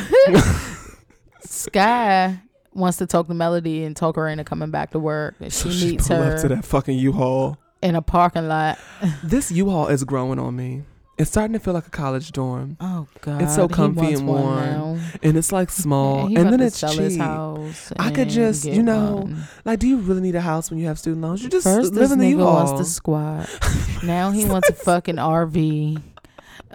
Sky 1.41 2.39
wants 2.73 2.97
to 2.97 3.05
talk 3.05 3.27
to 3.27 3.33
Melody 3.33 3.83
and 3.83 3.95
talk 3.95 4.15
her 4.15 4.27
into 4.27 4.43
coming 4.43 4.71
back 4.71 4.91
to 4.91 4.99
work. 4.99 5.35
And 5.39 5.51
she 5.51 5.69
So 5.71 5.85
meets 5.85 6.07
pull 6.07 6.21
up 6.21 6.39
to 6.41 6.47
that 6.49 6.65
fucking 6.65 6.97
U-Haul. 6.97 7.57
in 7.81 7.95
a 7.95 8.01
parking 8.01 8.47
lot. 8.47 8.79
This 9.23 9.51
U-Haul 9.51 9.87
is 9.87 10.03
growing 10.03 10.39
on 10.39 10.55
me. 10.55 10.83
It's 11.17 11.31
starting 11.31 11.53
to 11.53 11.59
feel 11.59 11.73
like 11.73 11.87
a 11.87 11.91
college 11.91 12.33
dorm, 12.33 12.75
Oh 12.81 13.07
God, 13.21 13.41
It's 13.41 13.55
so 13.55 13.69
comfy 13.69 14.11
and 14.13 14.27
warm. 14.27 14.99
and 15.23 15.37
it's 15.37 15.53
like 15.53 15.69
small, 15.69 16.27
he 16.27 16.35
and 16.35 16.51
then 16.51 16.59
it's 16.59 16.81
cheap. 16.81 17.17
house 17.21 17.93
I 17.97 18.11
could 18.11 18.27
just, 18.29 18.65
you 18.65 18.83
know, 18.83 19.19
one. 19.21 19.43
Like, 19.63 19.79
do 19.79 19.87
you 19.87 19.97
really 19.97 20.19
need 20.19 20.35
a 20.35 20.41
house 20.41 20.69
when 20.69 20.77
you 20.77 20.87
have 20.87 20.99
student 20.99 21.21
loans? 21.21 21.41
You 21.41 21.47
just 21.49 21.63
First, 21.63 21.93
live 21.93 22.01
this 22.01 22.11
in 22.11 22.19
the 22.19 22.25
nigga 22.25 22.29
U-Haul. 22.39 22.53
wants 22.65 22.79
to 22.81 22.83
squat. 22.93 23.49
now 24.03 24.31
he 24.31 24.43
wants 24.43 24.67
a 24.69 24.73
fucking 24.87 25.15
RV, 25.15 26.01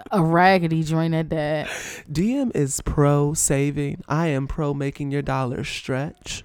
a 0.09 0.23
raggedy 0.23 0.81
joint 0.81 1.13
at 1.13 1.29
that. 1.29 1.67
DM 2.11 2.49
is 2.55 2.81
pro 2.81 3.35
saving. 3.35 4.03
I 4.07 4.27
am 4.27 4.47
pro 4.47 4.73
making 4.73 5.11
your 5.11 5.21
dollars 5.21 5.69
stretch. 5.69 6.43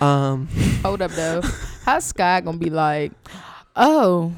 Um, 0.00 0.46
Hold 0.84 1.02
up 1.02 1.10
though, 1.10 1.42
how 1.84 1.98
Sky 1.98 2.40
gonna 2.42 2.58
be 2.58 2.70
like? 2.70 3.10
Oh, 3.74 4.32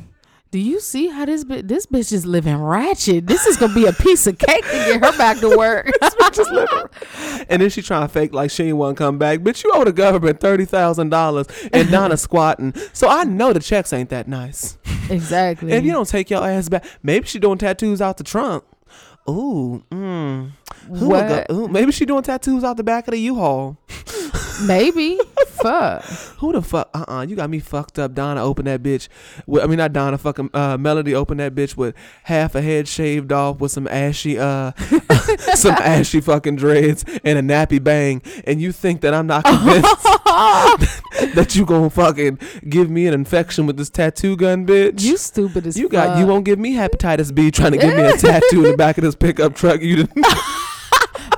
do 0.51 0.59
you 0.59 0.81
see 0.81 1.07
how 1.07 1.27
this 1.27 1.45
bitch? 1.45 1.69
This 1.69 1.87
bitch 1.87 2.13
is 2.13 2.27
living 2.27 2.57
ratchet. 2.57 3.27
This 3.27 3.47
is 3.47 3.57
gonna 3.57 3.75
be 3.75 3.87
a 3.87 3.93
piece 3.93 4.27
of 4.27 4.37
cake 4.37 4.65
to 4.65 4.73
get 4.73 5.05
her 5.05 5.17
back 5.17 5.39
to 5.39 5.57
work. 5.57 5.89
and 7.49 7.63
then 7.63 7.71
she 7.71 7.83
trying 7.83 8.03
to 8.03 8.09
fake 8.09 8.33
like 8.33 8.51
she 8.51 8.65
ain't 8.65 8.77
want 8.77 8.97
to 8.97 9.05
come 9.05 9.17
back. 9.17 9.41
Bitch, 9.41 9.63
you 9.63 9.71
owe 9.73 9.85
the 9.85 9.93
government 9.93 10.41
thirty 10.41 10.65
thousand 10.65 11.11
dollars, 11.11 11.47
and 11.73 11.89
Donna 11.93 12.17
squatting. 12.17 12.75
So 12.93 13.09
I 13.09 13.23
know 13.25 13.53
the 13.53 13.61
checks 13.61 13.93
ain't 13.93 14.11
that 14.11 14.27
nice. 14.27 14.77
exactly. 15.09 15.73
If 15.73 15.85
you 15.85 15.93
don't 15.93 16.09
take 16.09 16.31
your 16.31 16.45
ass 16.45 16.69
back, 16.69 16.85
maybe 17.03 17.27
she 17.27 17.39
doing 17.39 17.59
tattoos 17.59 18.01
out 18.01 18.17
the 18.17 18.25
trunk. 18.25 18.65
Ooh, 19.29 19.85
mm. 19.93 20.51
Who 20.89 21.09
would 21.09 21.29
go- 21.29 21.37
what? 21.37 21.51
ooh, 21.51 21.69
maybe 21.69 21.93
she 21.93 22.05
doing 22.07 22.23
tattoos 22.23 22.65
out 22.65 22.77
the 22.77 22.85
back 22.85 23.07
of 23.09 23.13
the 23.13 23.19
U-Haul. 23.21 23.77
Maybe. 24.67 25.19
Fuck. 25.49 26.05
Who 26.39 26.53
the 26.53 26.61
fuck? 26.61 26.91
Uh 26.93 27.05
uh 27.09 27.27
You 27.27 27.35
got 27.35 27.49
me 27.49 27.61
fucked 27.61 27.99
up. 27.99 28.13
Donna 28.15 28.43
open 28.45 28.67
that 28.67 28.83
bitch. 28.83 29.09
With, 29.47 29.63
I 29.63 29.67
mean, 29.67 29.79
not 29.79 29.95
Donna. 29.95 30.19
Fucking 30.19 30.51
uh, 30.53 30.77
Melody 30.77 31.15
open 31.15 31.39
that 31.39 31.55
bitch 31.55 31.77
with 31.79 31.95
half 32.25 32.55
a 32.55 32.61
head 32.61 32.87
shaved 32.87 33.33
off 33.33 33.59
with 33.61 33.73
some 33.73 33.89
ashy, 33.89 34.39
uh, 34.39 34.73
some 35.55 35.75
ashy 35.79 36.21
fucking 36.21 36.57
dreads 36.57 37.07
and 37.25 37.39
a 37.39 37.43
nappy 37.43 37.83
bang. 37.83 38.21
And 38.45 38.61
you 38.61 38.71
think 38.71 39.01
that 39.01 39.15
I'm 39.15 39.27
not 39.27 39.45
convinced 39.47 40.05
that 41.35 41.53
you 41.57 41.65
gonna 41.65 41.89
fucking 41.89 42.39
give 42.69 42.91
me 42.91 43.07
an 43.07 43.15
infection 43.15 43.67
with 43.67 43.79
this 43.79 43.89
tattoo 43.89 44.37
gun, 44.37 44.67
bitch? 44.67 45.01
You 45.03 45.17
stupid 45.17 45.67
as 45.69 45.79
You 45.79 45.85
fuck. 45.85 45.93
got 45.93 46.19
you 46.19 46.27
won't 46.27 46.45
give 46.45 46.59
me 46.59 46.75
hepatitis 46.75 47.35
B 47.35 47.51
trying 47.51 47.73
to 47.73 47.79
give 47.79 47.97
me 47.97 48.03
a 48.03 48.13
tattoo 48.17 48.65
in 48.67 48.73
the 48.73 48.77
back 48.77 48.99
of 48.99 49.05
this 49.05 49.15
pickup 49.15 49.55
truck. 49.55 49.81
You 49.81 49.97
didn't. 50.05 50.27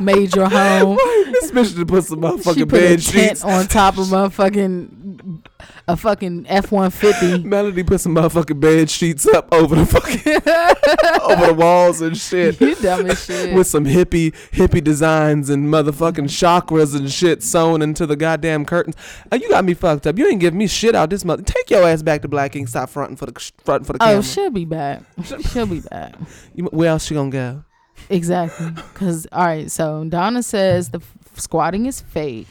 Made 0.00 0.34
your 0.34 0.48
home. 0.48 0.96
this 1.32 1.50
bitch 1.50 1.74
to 1.76 1.86
put 1.86 2.04
some 2.04 2.20
she 2.20 2.26
motherfucking 2.26 2.68
put 2.68 2.78
a 2.78 2.86
bed 2.86 3.02
tent 3.02 3.02
sheets. 3.02 3.44
on 3.44 3.66
top 3.66 3.98
of 3.98 4.06
motherfucking 4.08 5.42
a 5.88 5.96
fucking 5.96 6.46
F 6.48 6.70
one 6.72 6.90
fifty. 6.90 7.42
Melody 7.42 7.82
put 7.82 8.00
some 8.00 8.14
motherfucking 8.14 8.60
bed 8.60 8.90
sheets 8.90 9.26
up 9.26 9.52
over 9.52 9.74
the 9.74 9.86
fucking 9.86 10.32
over 11.22 11.46
the 11.46 11.54
walls 11.54 12.00
and 12.00 12.16
shit. 12.16 12.60
You 12.60 12.74
dumb 12.76 13.06
as 13.06 13.24
shit. 13.24 13.54
With 13.54 13.66
some 13.66 13.84
hippie 13.84 14.34
hippie 14.52 14.82
designs 14.82 15.50
and 15.50 15.66
motherfucking 15.66 16.28
chakras 16.28 16.96
and 16.96 17.10
shit 17.10 17.42
sewn 17.42 17.82
into 17.82 18.06
the 18.06 18.16
goddamn 18.16 18.64
curtains. 18.64 18.96
Uh, 19.30 19.36
you 19.36 19.48
got 19.48 19.64
me 19.64 19.74
fucked 19.74 20.06
up. 20.06 20.18
You 20.18 20.28
ain't 20.28 20.40
give 20.40 20.54
me 20.54 20.66
shit 20.66 20.94
out 20.94 21.10
this 21.10 21.24
mother. 21.24 21.42
Take 21.42 21.70
your 21.70 21.88
ass 21.88 22.02
back 22.02 22.22
to 22.22 22.28
Black 22.28 22.54
Ink. 22.56 22.68
Stop 22.68 22.90
fronting 22.90 23.16
for 23.16 23.26
the 23.26 23.52
fronting 23.64 23.86
for 23.86 23.92
the 23.94 24.02
oh, 24.02 24.06
camera. 24.06 24.22
she'll 24.22 24.50
be 24.50 24.64
back. 24.64 25.02
She'll 25.24 25.66
be 25.66 25.80
back. 25.80 26.14
You- 26.54 26.64
where 26.66 26.90
else 26.90 27.06
she 27.06 27.14
gonna 27.14 27.30
go? 27.30 27.64
Exactly. 28.10 28.70
Because 28.70 29.26
all 29.32 29.44
right, 29.44 29.70
so 29.70 30.04
Donna 30.04 30.42
says 30.42 30.90
the 30.90 30.98
f- 30.98 31.38
squatting 31.38 31.86
is 31.86 32.00
fake. 32.00 32.46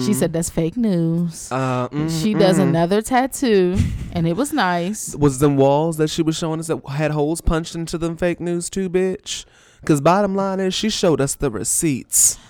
She 0.00 0.12
said 0.12 0.32
that's 0.32 0.50
fake 0.50 0.76
news. 0.76 1.52
Uh, 1.52 1.88
mhm, 1.90 2.22
she 2.22 2.34
does 2.34 2.58
mhm. 2.58 2.62
another 2.70 3.00
tattoo, 3.00 3.76
and 4.12 4.26
it 4.26 4.36
was 4.36 4.52
nice. 4.52 5.14
Was 5.18 5.38
them 5.38 5.56
walls 5.56 5.98
that 5.98 6.10
she 6.10 6.20
was 6.20 6.36
showing 6.36 6.58
us 6.58 6.66
that 6.66 6.84
had 6.88 7.12
holes 7.12 7.40
punched 7.40 7.76
into 7.76 7.96
them 7.96 8.16
fake 8.16 8.40
news 8.40 8.68
too, 8.68 8.90
bitch? 8.90 9.44
Because 9.80 10.00
bottom 10.00 10.34
line 10.34 10.58
is, 10.58 10.74
she 10.74 10.90
showed 10.90 11.20
us 11.20 11.36
the 11.36 11.48
receipts. 11.48 12.40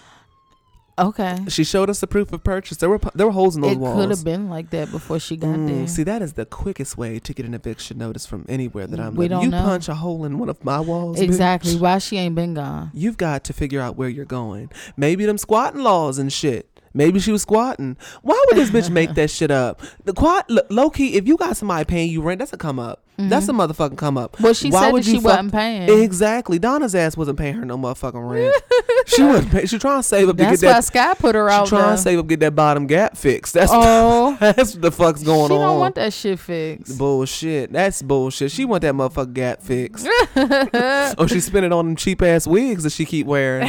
Okay. 0.99 1.39
She 1.49 1.65
showed 1.65 1.89
us 1.91 2.01
the 2.01 2.07
proof 2.07 2.33
of 2.33 2.43
purchase. 2.43 2.79
There 2.79 2.89
were 2.89 3.01
there 3.15 3.27
were 3.27 3.33
holes 3.33 3.55
in 3.57 3.63
those 3.63 3.73
It 3.73 3.79
walls. 3.79 3.95
could 4.01 4.11
have 4.11 4.25
been 4.25 4.49
like 4.51 4.71
that 4.71 4.91
before 4.91 5.19
she 5.21 5.37
got 5.37 5.51
Mm, 5.51 5.69
there. 5.69 5.87
see, 5.87 6.03
that 6.03 6.23
is 6.23 6.33
the 6.35 6.45
quickest 6.47 6.99
way 6.99 7.19
to 7.21 7.33
get 7.33 7.47
an 7.47 7.55
eviction 7.55 7.99
notice 7.99 8.27
from 8.27 8.45
anywhere 8.49 8.87
that 8.87 8.99
I'm. 8.99 9.15
We 9.15 9.25
living. 9.29 9.31
don't 9.37 9.45
you 9.45 9.51
know. 9.51 9.63
punch 9.65 9.89
a 9.89 9.95
hole 9.95 10.25
in 10.25 10.39
one 10.39 10.49
of 10.49 10.65
my 10.65 10.81
walls. 10.81 11.19
bitch. 11.19 11.23
exactly. 11.23 11.77
Why 11.77 11.99
she 11.99 12.17
ain't 12.19 12.35
been 12.35 12.55
gone? 12.55 12.91
You've 12.93 13.17
got 13.17 13.45
to 13.45 13.53
figure 13.53 13.81
out 13.81 13.97
where 13.97 14.09
you're 14.09 14.25
going. 14.25 14.71
Maybe 14.97 15.25
them 15.27 15.39
squatting 15.39 15.83
laws 15.83 16.19
and 16.19 16.33
shit. 16.33 16.69
Maybe 16.99 17.21
she 17.21 17.31
was 17.31 17.43
squatting. 17.43 17.97
Why 18.23 18.45
would 18.49 18.57
this 18.57 18.71
bitch 18.71 18.91
make 18.91 19.15
that 19.15 19.31
shit 19.31 19.53
up? 19.53 19.81
The 20.05 20.13
quad, 20.13 20.45
low 20.69 20.91
key, 20.91 21.15
if 21.15 21.29
you 21.29 21.37
got 21.37 21.57
somebody 21.57 21.85
paying 21.85 22.11
you 22.11 22.21
rent, 22.23 22.41
that's 22.41 22.53
a 22.53 22.57
come 22.57 22.81
up. 22.81 23.05
That's 23.21 23.49
a 23.49 23.53
motherfucking 23.53 23.99
come 23.99 24.17
up. 24.17 24.33
Mm-hmm. 24.35 24.45
Well, 24.45 24.55
she 24.55 24.71
Why 24.71 24.81
said 24.83 24.93
would 24.93 25.03
that 25.03 25.09
you 25.09 25.15
she 25.17 25.21
fuck- 25.21 25.25
wasn't 25.33 25.53
paying. 25.53 25.89
Exactly. 26.05 26.59
Donna's 26.61 26.95
ass 26.95 27.17
wasn't 27.17 27.37
paying 27.39 27.55
her 27.55 27.65
no 27.65 27.77
motherfucking 27.77 28.31
rent. 28.31 28.55
she 29.09 29.23
wasn't. 29.25 29.51
Pay, 29.51 29.67
she 29.67 29.77
trying 29.79 29.99
to 30.01 30.03
save 30.05 30.29
up 30.29 30.37
to 30.37 30.43
That's 30.45 30.61
get 30.61 30.67
why 30.69 30.73
that. 30.75 30.85
Sky 30.85 31.15
put 31.15 31.35
her 31.35 31.49
She 31.49 31.53
out 31.55 31.67
trying 31.67 31.83
there. 31.83 31.97
to 31.97 31.99
save 32.03 32.19
up 32.21 32.27
get 32.29 32.39
that 32.41 32.55
bottom 32.55 32.87
gap 32.87 33.17
fixed. 33.17 33.55
That's 33.55 33.73
oh, 33.75 34.37
that's 34.41 34.75
what 34.75 34.83
the 34.83 34.93
fuck's 34.93 35.25
going 35.25 35.49
she 35.49 35.55
on. 35.55 35.61
don't 35.61 35.79
want 35.81 35.95
that 35.97 36.13
shit 36.13 36.39
fixed. 36.39 36.97
Bullshit. 36.97 37.73
That's 37.73 38.03
bullshit. 38.03 38.53
She 38.53 38.65
want 38.65 38.83
that 38.83 38.95
motherfucking 38.95 39.35
gap 39.35 39.63
fixed. 39.63 40.07
oh, 40.37 41.27
she 41.29 41.41
spent 41.41 41.65
it 41.67 41.73
on 41.73 41.87
them 41.87 41.97
cheap 41.97 42.23
ass 42.23 42.47
wigs 42.47 42.85
that 42.85 42.93
she 42.93 43.05
keep 43.05 43.27
wearing. 43.27 43.69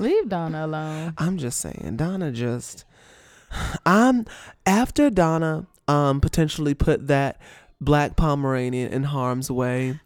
Leave 0.00 0.28
Donna 0.30 0.64
alone. 0.64 1.14
I'm 1.18 1.36
just 1.36 1.60
saying, 1.60 1.96
Donna 1.96 2.32
just 2.32 2.84
I'm 3.84 4.26
after 4.64 5.10
Donna 5.10 5.66
um 5.86 6.20
potentially 6.20 6.74
put 6.74 7.08
that 7.08 7.40
black 7.80 8.16
Pomeranian 8.16 8.92
in 8.92 9.04
harm's 9.04 9.50
way. 9.50 10.00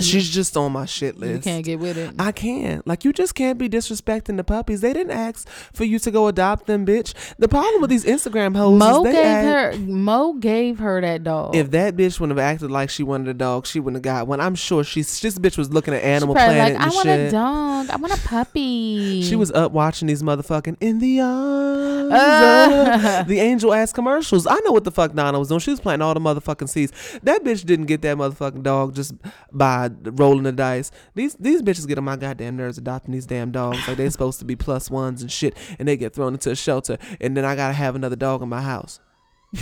She's 0.00 0.28
just 0.28 0.56
on 0.56 0.72
my 0.72 0.84
shit 0.84 1.16
list. 1.16 1.32
You 1.32 1.52
can't 1.52 1.64
get 1.64 1.78
with 1.78 1.96
it. 1.96 2.14
I 2.18 2.32
can't. 2.32 2.84
Like 2.86 3.04
you 3.04 3.12
just 3.12 3.36
can't 3.36 3.56
be 3.56 3.68
disrespecting 3.68 4.36
the 4.36 4.42
puppies. 4.42 4.80
They 4.80 4.92
didn't 4.92 5.12
ask 5.12 5.48
for 5.72 5.84
you 5.84 6.00
to 6.00 6.10
go 6.10 6.26
adopt 6.26 6.66
them, 6.66 6.84
bitch. 6.84 7.14
The 7.38 7.46
problem 7.46 7.80
with 7.80 7.90
these 7.90 8.04
Instagram 8.04 8.56
hoes 8.56 8.78
Mo 8.78 8.98
is 8.98 9.04
they 9.04 9.12
gave 9.12 9.24
act- 9.24 9.76
her. 9.76 9.80
Mo 9.82 10.32
gave 10.34 10.80
her 10.80 11.00
that 11.00 11.22
dog. 11.22 11.54
If 11.54 11.70
that 11.70 11.96
bitch 11.96 12.18
wouldn't 12.18 12.36
have 12.36 12.44
acted 12.44 12.70
like 12.70 12.90
she 12.90 13.04
wanted 13.04 13.28
a 13.28 13.34
dog, 13.34 13.66
she 13.66 13.78
wouldn't 13.78 14.04
have 14.04 14.14
got 14.14 14.26
one. 14.26 14.40
I'm 14.40 14.56
sure 14.56 14.82
she's 14.82 15.20
this 15.20 15.38
bitch 15.38 15.56
was 15.56 15.70
looking 15.72 15.94
at 15.94 16.02
Animal 16.02 16.34
Planet 16.34 16.74
like, 16.74 16.82
I 16.82 16.88
want 16.90 17.06
shit. 17.06 17.28
a 17.28 17.30
dog. 17.30 17.90
I 17.90 17.96
want 17.96 18.12
a 18.12 18.20
puppy. 18.26 19.22
She 19.22 19.36
was 19.36 19.52
up 19.52 19.70
watching 19.70 20.08
these 20.08 20.22
motherfucking 20.22 20.78
in 20.80 20.98
the 20.98 21.20
arms. 21.20 22.12
Uh. 22.12 23.22
the 23.26 23.38
angel 23.38 23.72
ass 23.72 23.92
commercials. 23.92 24.46
I 24.48 24.58
know 24.64 24.72
what 24.72 24.84
the 24.84 24.90
fuck 24.90 25.12
Donna 25.14 25.38
was 25.38 25.48
doing. 25.48 25.60
She 25.60 25.70
was 25.70 25.80
planting 25.80 26.04
all 26.04 26.14
the 26.14 26.20
motherfucking 26.20 26.68
seeds. 26.68 26.92
That 27.22 27.44
bitch 27.44 27.64
didn't 27.64 27.86
get 27.86 28.02
that 28.02 28.16
motherfucking 28.16 28.62
dog 28.62 28.94
just 28.94 29.14
by 29.52 29.75
rolling 30.04 30.44
the 30.44 30.52
dice. 30.52 30.90
These 31.14 31.34
these 31.36 31.62
bitches 31.62 31.86
get 31.86 31.98
on 31.98 32.04
my 32.04 32.16
goddamn 32.16 32.56
nerves 32.56 32.78
adopting 32.78 33.12
these 33.12 33.26
damn 33.26 33.50
dogs. 33.52 33.86
Like 33.86 33.96
they're 33.96 34.10
supposed 34.18 34.38
to 34.40 34.44
be 34.44 34.56
plus 34.56 34.90
ones 34.90 35.22
and 35.22 35.30
shit, 35.30 35.56
and 35.78 35.86
they 35.86 35.96
get 35.96 36.14
thrown 36.14 36.32
into 36.34 36.50
a 36.50 36.56
shelter, 36.56 36.98
and 37.20 37.36
then 37.36 37.44
I 37.44 37.54
gotta 37.56 37.74
have 37.74 37.94
another 37.94 38.16
dog 38.16 38.42
in 38.42 38.48
my 38.48 38.62
house. 38.62 39.00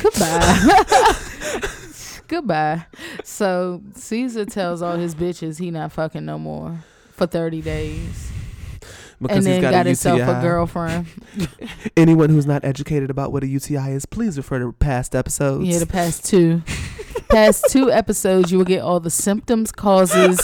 Goodbye. 0.00 0.82
Goodbye. 2.28 2.86
So 3.22 3.82
Ceaser 3.92 4.50
tells 4.50 4.80
all 4.82 4.96
his 4.96 5.14
bitches 5.14 5.58
he 5.58 5.70
not 5.70 5.92
fucking 5.92 6.24
no 6.24 6.38
more 6.38 6.78
for 7.12 7.26
thirty 7.26 7.60
days, 7.60 8.30
Because 9.20 9.38
and 9.38 9.46
then 9.46 9.52
he's 9.54 9.62
got, 9.62 9.70
got, 9.70 9.86
a 9.86 9.88
himself 9.90 10.18
UTI. 10.20 10.32
a 10.32 10.40
girlfriend. 10.40 11.06
Anyone 11.96 12.30
who's 12.30 12.46
not 12.46 12.64
educated 12.64 13.10
about 13.10 13.30
what 13.30 13.44
a 13.44 13.46
UTI 13.46 13.92
is, 13.92 14.06
please 14.06 14.36
refer 14.36 14.58
to 14.58 14.72
past 14.72 15.14
episodes. 15.14 15.66
Yeah, 15.68 15.78
the 15.78 15.86
past 15.86 16.24
two, 16.24 16.62
past 17.28 17.64
two 17.70 17.90
episodes, 17.90 18.50
you 18.52 18.58
will 18.58 18.64
get 18.64 18.82
all 18.82 19.00
the 19.00 19.10
symptoms, 19.10 19.72
causes, 19.72 20.40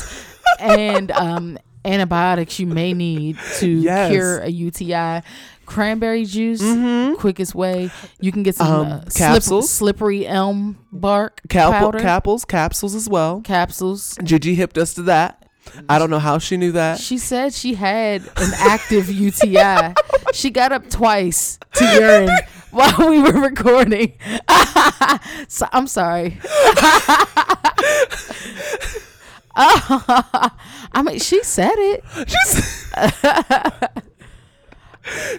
and 0.59 1.11
um, 1.13 1.59
antibiotics 1.85 2.59
you 2.59 2.67
may 2.67 2.93
need 2.93 3.39
to 3.59 3.69
Yes. 3.69 4.11
cure 4.11 4.39
a 4.41 4.49
UTI. 4.51 5.23
Cranberry 5.67 6.25
juice, 6.25 6.61
Mhm. 6.63 7.17
quickest 7.19 7.55
way. 7.55 7.91
You 8.21 8.33
can 8.33 8.43
get 8.43 8.57
some 8.57 8.67
Um, 8.67 8.87
uh, 8.87 9.01
slip- 9.03 9.13
capsules. 9.15 9.71
slippery 9.71 10.27
elm 10.27 10.79
bark 10.93 11.41
capsules, 11.49 12.45
capsules 12.45 12.95
as 12.97 13.09
well. 13.09 13.41
capsules. 13.45 14.19
Gigi 14.25 14.55
hipped 14.57 14.77
us 14.77 14.95
to 14.95 15.03
that. 15.03 15.37
I 15.89 16.01
don't 16.01 16.11
know 16.11 16.19
how 16.19 16.39
she 16.39 16.57
knew 16.57 16.73
that. 16.73 16.99
She 16.99 17.19
said 17.19 17.55
she 17.55 17.75
had 17.75 18.23
an 18.37 18.51
active 18.59 19.09
UTI. 19.09 19.95
she 20.35 20.51
got 20.51 20.73
up 20.73 20.91
twice 20.91 21.59
to 21.75 21.85
urine 21.85 22.31
while 22.99 23.09
we 23.09 23.21
were 23.21 23.33
recording. 23.33 24.13
so, 25.49 25.67
I'm 25.73 25.87
sorry. 25.87 26.39
I 29.57 31.03
mean, 31.05 31.19
she 31.19 31.43
said 31.43 31.75
it. 31.77 32.05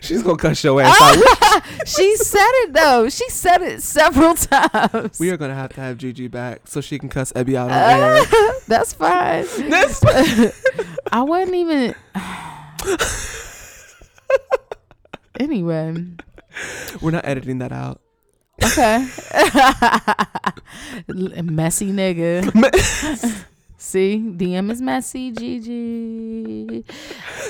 She's 0.01 0.21
gonna 0.23 0.38
cuss 0.38 0.61
your 0.63 0.82
ass 0.82 0.99
out. 1.01 1.63
She 1.88 2.15
said 2.17 2.49
it 2.63 2.73
though. 2.73 3.07
She 3.07 3.29
said 3.29 3.61
it 3.61 3.82
several 3.82 4.34
times. 4.36 5.17
We 5.19 5.29
are 5.29 5.38
gonna 5.38 5.55
have 5.55 5.71
to 5.73 5.82
have 5.82 5.97
Gigi 5.97 6.27
back 6.27 6.61
so 6.65 6.82
she 6.82 6.99
can 6.99 7.07
cuss 7.07 7.32
Ebby 7.34 7.55
out 7.55 7.71
on 7.71 7.77
uh, 7.77 7.82
air. 7.82 8.25
That's 8.67 8.91
fine. 8.93 9.43
This- 9.43 10.03
I 11.11 11.21
wasn't 11.21 11.55
even. 11.55 11.95
anyway, 15.39 16.05
We're 17.01 17.11
not 17.11 17.25
editing 17.25 17.59
that 17.59 17.71
out. 17.71 18.01
okay. 18.63 19.07
messy 21.43 21.91
nigga. 21.91 23.45
See, 23.77 24.23
DM 24.37 24.71
is 24.71 24.79
messy. 24.79 25.31
Gigi. 25.31 26.85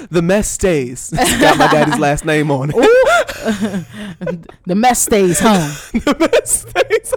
The 0.09 0.21
mess 0.21 0.47
stays. 0.49 1.09
Got 1.09 1.57
my 1.57 1.67
daddy's 1.67 1.99
last 1.99 2.23
name 2.23 2.49
on 2.49 2.71
it. 2.73 2.75
The 4.65 4.75
mess 4.75 5.01
stays 5.01 5.39
home. 5.39 5.69
the 5.91 6.15
mess 6.31 6.65
stays. 6.69 7.13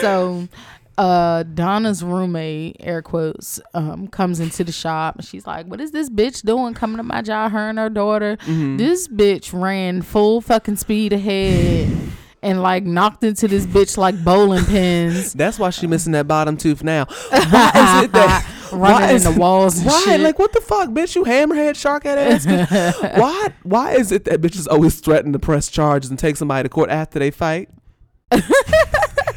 so 0.00 0.48
uh 0.98 1.42
Donna's 1.42 2.02
roommate, 2.02 2.76
air 2.80 3.02
quotes, 3.02 3.60
um, 3.74 4.08
comes 4.08 4.40
into 4.40 4.64
the 4.64 4.72
shop 4.72 5.16
and 5.16 5.24
she's 5.24 5.46
like, 5.46 5.66
What 5.66 5.80
is 5.80 5.90
this 5.90 6.08
bitch 6.08 6.42
doing 6.42 6.74
coming 6.74 6.96
to 6.96 7.02
my 7.02 7.22
job? 7.22 7.52
Her 7.52 7.68
and 7.68 7.78
her 7.78 7.90
daughter. 7.90 8.36
Mm-hmm. 8.38 8.76
This 8.78 9.06
bitch 9.08 9.50
ran 9.52 10.02
full 10.02 10.40
fucking 10.40 10.76
speed 10.76 11.12
ahead 11.12 11.94
and 12.42 12.62
like 12.62 12.84
knocked 12.84 13.24
into 13.24 13.48
this 13.48 13.66
bitch 13.66 13.96
like 13.96 14.22
bowling 14.24 14.64
pins. 14.64 15.32
That's 15.34 15.58
why 15.58 15.70
she 15.70 15.86
missing 15.86 16.12
that 16.12 16.26
bottom 16.28 16.56
tooth 16.56 16.82
now. 16.84 17.04
Why 17.30 17.98
is 18.00 18.04
it 18.04 18.12
that? 18.12 18.52
why 18.70 18.90
Running 18.90 19.16
is- 19.16 19.24
in 19.26 19.32
the 19.34 19.38
walls 19.40 19.78
and 19.78 19.86
Why? 19.86 20.02
shit. 20.04 20.20
Like 20.20 20.38
what 20.38 20.52
the 20.52 20.60
fuck, 20.60 20.88
bitch? 20.90 21.14
You 21.14 21.24
hammerhead 21.24 21.76
shark 21.76 22.02
head 22.04 22.18
ass. 22.18 22.46
why? 23.16 23.48
Why 23.62 23.92
is 23.92 24.10
it 24.12 24.24
that 24.24 24.40
bitches 24.40 24.66
always 24.68 24.98
threaten 25.00 25.32
to 25.34 25.38
press 25.38 25.68
charges 25.70 26.10
and 26.10 26.18
take 26.18 26.36
somebody 26.36 26.64
to 26.64 26.68
court 26.68 26.90
after 26.90 27.18
they 27.20 27.30
fight? 27.30 27.68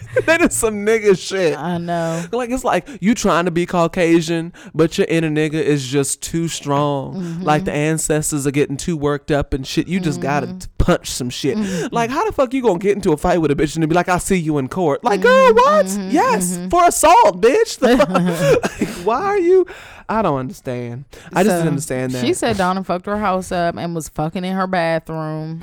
that 0.25 0.41
is 0.41 0.55
some 0.55 0.85
nigga 0.85 1.17
shit. 1.17 1.57
I 1.57 1.77
know. 1.77 2.25
Like 2.31 2.49
it's 2.49 2.63
like 2.63 2.87
you 3.01 3.13
trying 3.13 3.45
to 3.45 3.51
be 3.51 3.65
Caucasian, 3.65 4.53
but 4.73 4.97
your 4.97 5.05
inner 5.09 5.29
nigga 5.29 5.53
is 5.53 5.87
just 5.87 6.21
too 6.21 6.47
strong. 6.47 7.15
Mm-hmm. 7.15 7.43
Like 7.43 7.65
the 7.65 7.71
ancestors 7.73 8.47
are 8.47 8.51
getting 8.51 8.77
too 8.77 8.97
worked 8.97 9.31
up 9.31 9.53
and 9.53 9.65
shit. 9.67 9.87
You 9.87 9.99
just 9.99 10.21
gotta 10.21 10.67
punch 10.77 11.11
some 11.11 11.29
shit. 11.29 11.57
Mm-hmm. 11.57 11.93
Like 11.93 12.09
how 12.09 12.25
the 12.25 12.31
fuck 12.31 12.53
you 12.53 12.61
gonna 12.61 12.79
get 12.79 12.95
into 12.95 13.11
a 13.11 13.17
fight 13.17 13.39
with 13.39 13.51
a 13.51 13.55
bitch 13.55 13.75
and 13.75 13.87
be 13.87 13.95
like, 13.95 14.09
"I'll 14.09 14.19
see 14.19 14.37
you 14.37 14.57
in 14.57 14.67
court"? 14.67 15.03
Like, 15.03 15.19
Mm-hmm. 15.21 15.55
girl, 15.55 15.63
what? 16.05 16.13
Yes, 16.13 16.57
for 16.69 16.87
assault, 16.87 17.41
bitch. 17.41 17.79
The 17.79 17.97
fuck? 17.97 18.79
like, 18.79 19.05
why 19.05 19.23
are 19.25 19.39
you? 19.39 19.65
I 20.07 20.21
don't 20.23 20.39
understand. 20.39 21.05
I 21.33 21.43
just 21.43 21.51
So, 21.53 21.57
didn't 21.57 21.67
understand 21.67 22.11
that. 22.13 22.25
She 22.25 22.33
said 22.33 22.57
Donna 22.57 22.83
fucked 22.83 23.05
her 23.05 23.17
house 23.19 23.51
up 23.51 23.75
and 23.77 23.93
was 23.93 24.09
fucking 24.09 24.43
in 24.43 24.55
her 24.55 24.65
bathroom. 24.65 25.61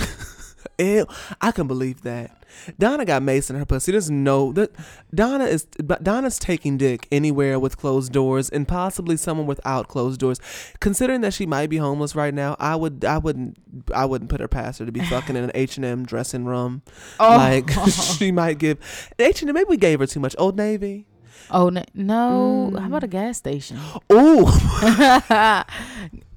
Ew, 0.78 1.06
I 1.40 1.50
can 1.52 1.66
believe 1.66 2.02
that. 2.02 2.35
Donna 2.78 3.04
got 3.04 3.22
Mace 3.22 3.50
in 3.50 3.56
her 3.56 3.64
pussy. 3.64 3.92
There's 3.92 4.10
no 4.10 4.52
that 4.52 4.72
Donna 5.14 5.44
is 5.44 5.66
but 5.82 6.02
Donna's 6.02 6.38
taking 6.38 6.76
dick 6.76 7.06
anywhere 7.10 7.58
with 7.58 7.76
closed 7.76 8.12
doors 8.12 8.48
and 8.48 8.66
possibly 8.66 9.16
someone 9.16 9.46
without 9.46 9.88
closed 9.88 10.20
doors. 10.20 10.40
Considering 10.80 11.20
that 11.22 11.34
she 11.34 11.46
might 11.46 11.70
be 11.70 11.76
homeless 11.76 12.14
right 12.14 12.34
now, 12.34 12.56
I 12.58 12.76
would 12.76 13.04
I 13.04 13.18
wouldn't 13.18 13.58
I 13.94 14.04
wouldn't 14.04 14.30
put 14.30 14.40
her 14.40 14.48
past 14.48 14.78
her 14.78 14.86
to 14.86 14.92
be 14.92 15.00
fucking 15.06 15.36
in 15.36 15.44
an 15.44 15.52
H 15.54 15.76
and 15.76 15.84
M 15.84 16.04
dressing 16.04 16.44
room. 16.44 16.82
Oh. 17.20 17.36
Like 17.36 17.70
she 17.90 18.32
might 18.32 18.58
give 18.58 18.78
H 19.18 19.42
and 19.42 19.48
M. 19.48 19.54
Maybe 19.54 19.68
we 19.68 19.76
gave 19.76 20.00
her 20.00 20.06
too 20.06 20.20
much. 20.20 20.34
Old 20.38 20.56
Navy. 20.56 21.06
Oh 21.50 21.68
no, 21.68 21.84
no. 21.94 22.70
Mm. 22.72 22.80
how 22.80 22.86
about 22.86 23.04
a 23.04 23.08
gas 23.08 23.38
station? 23.38 23.78
Ooh. 24.12 24.46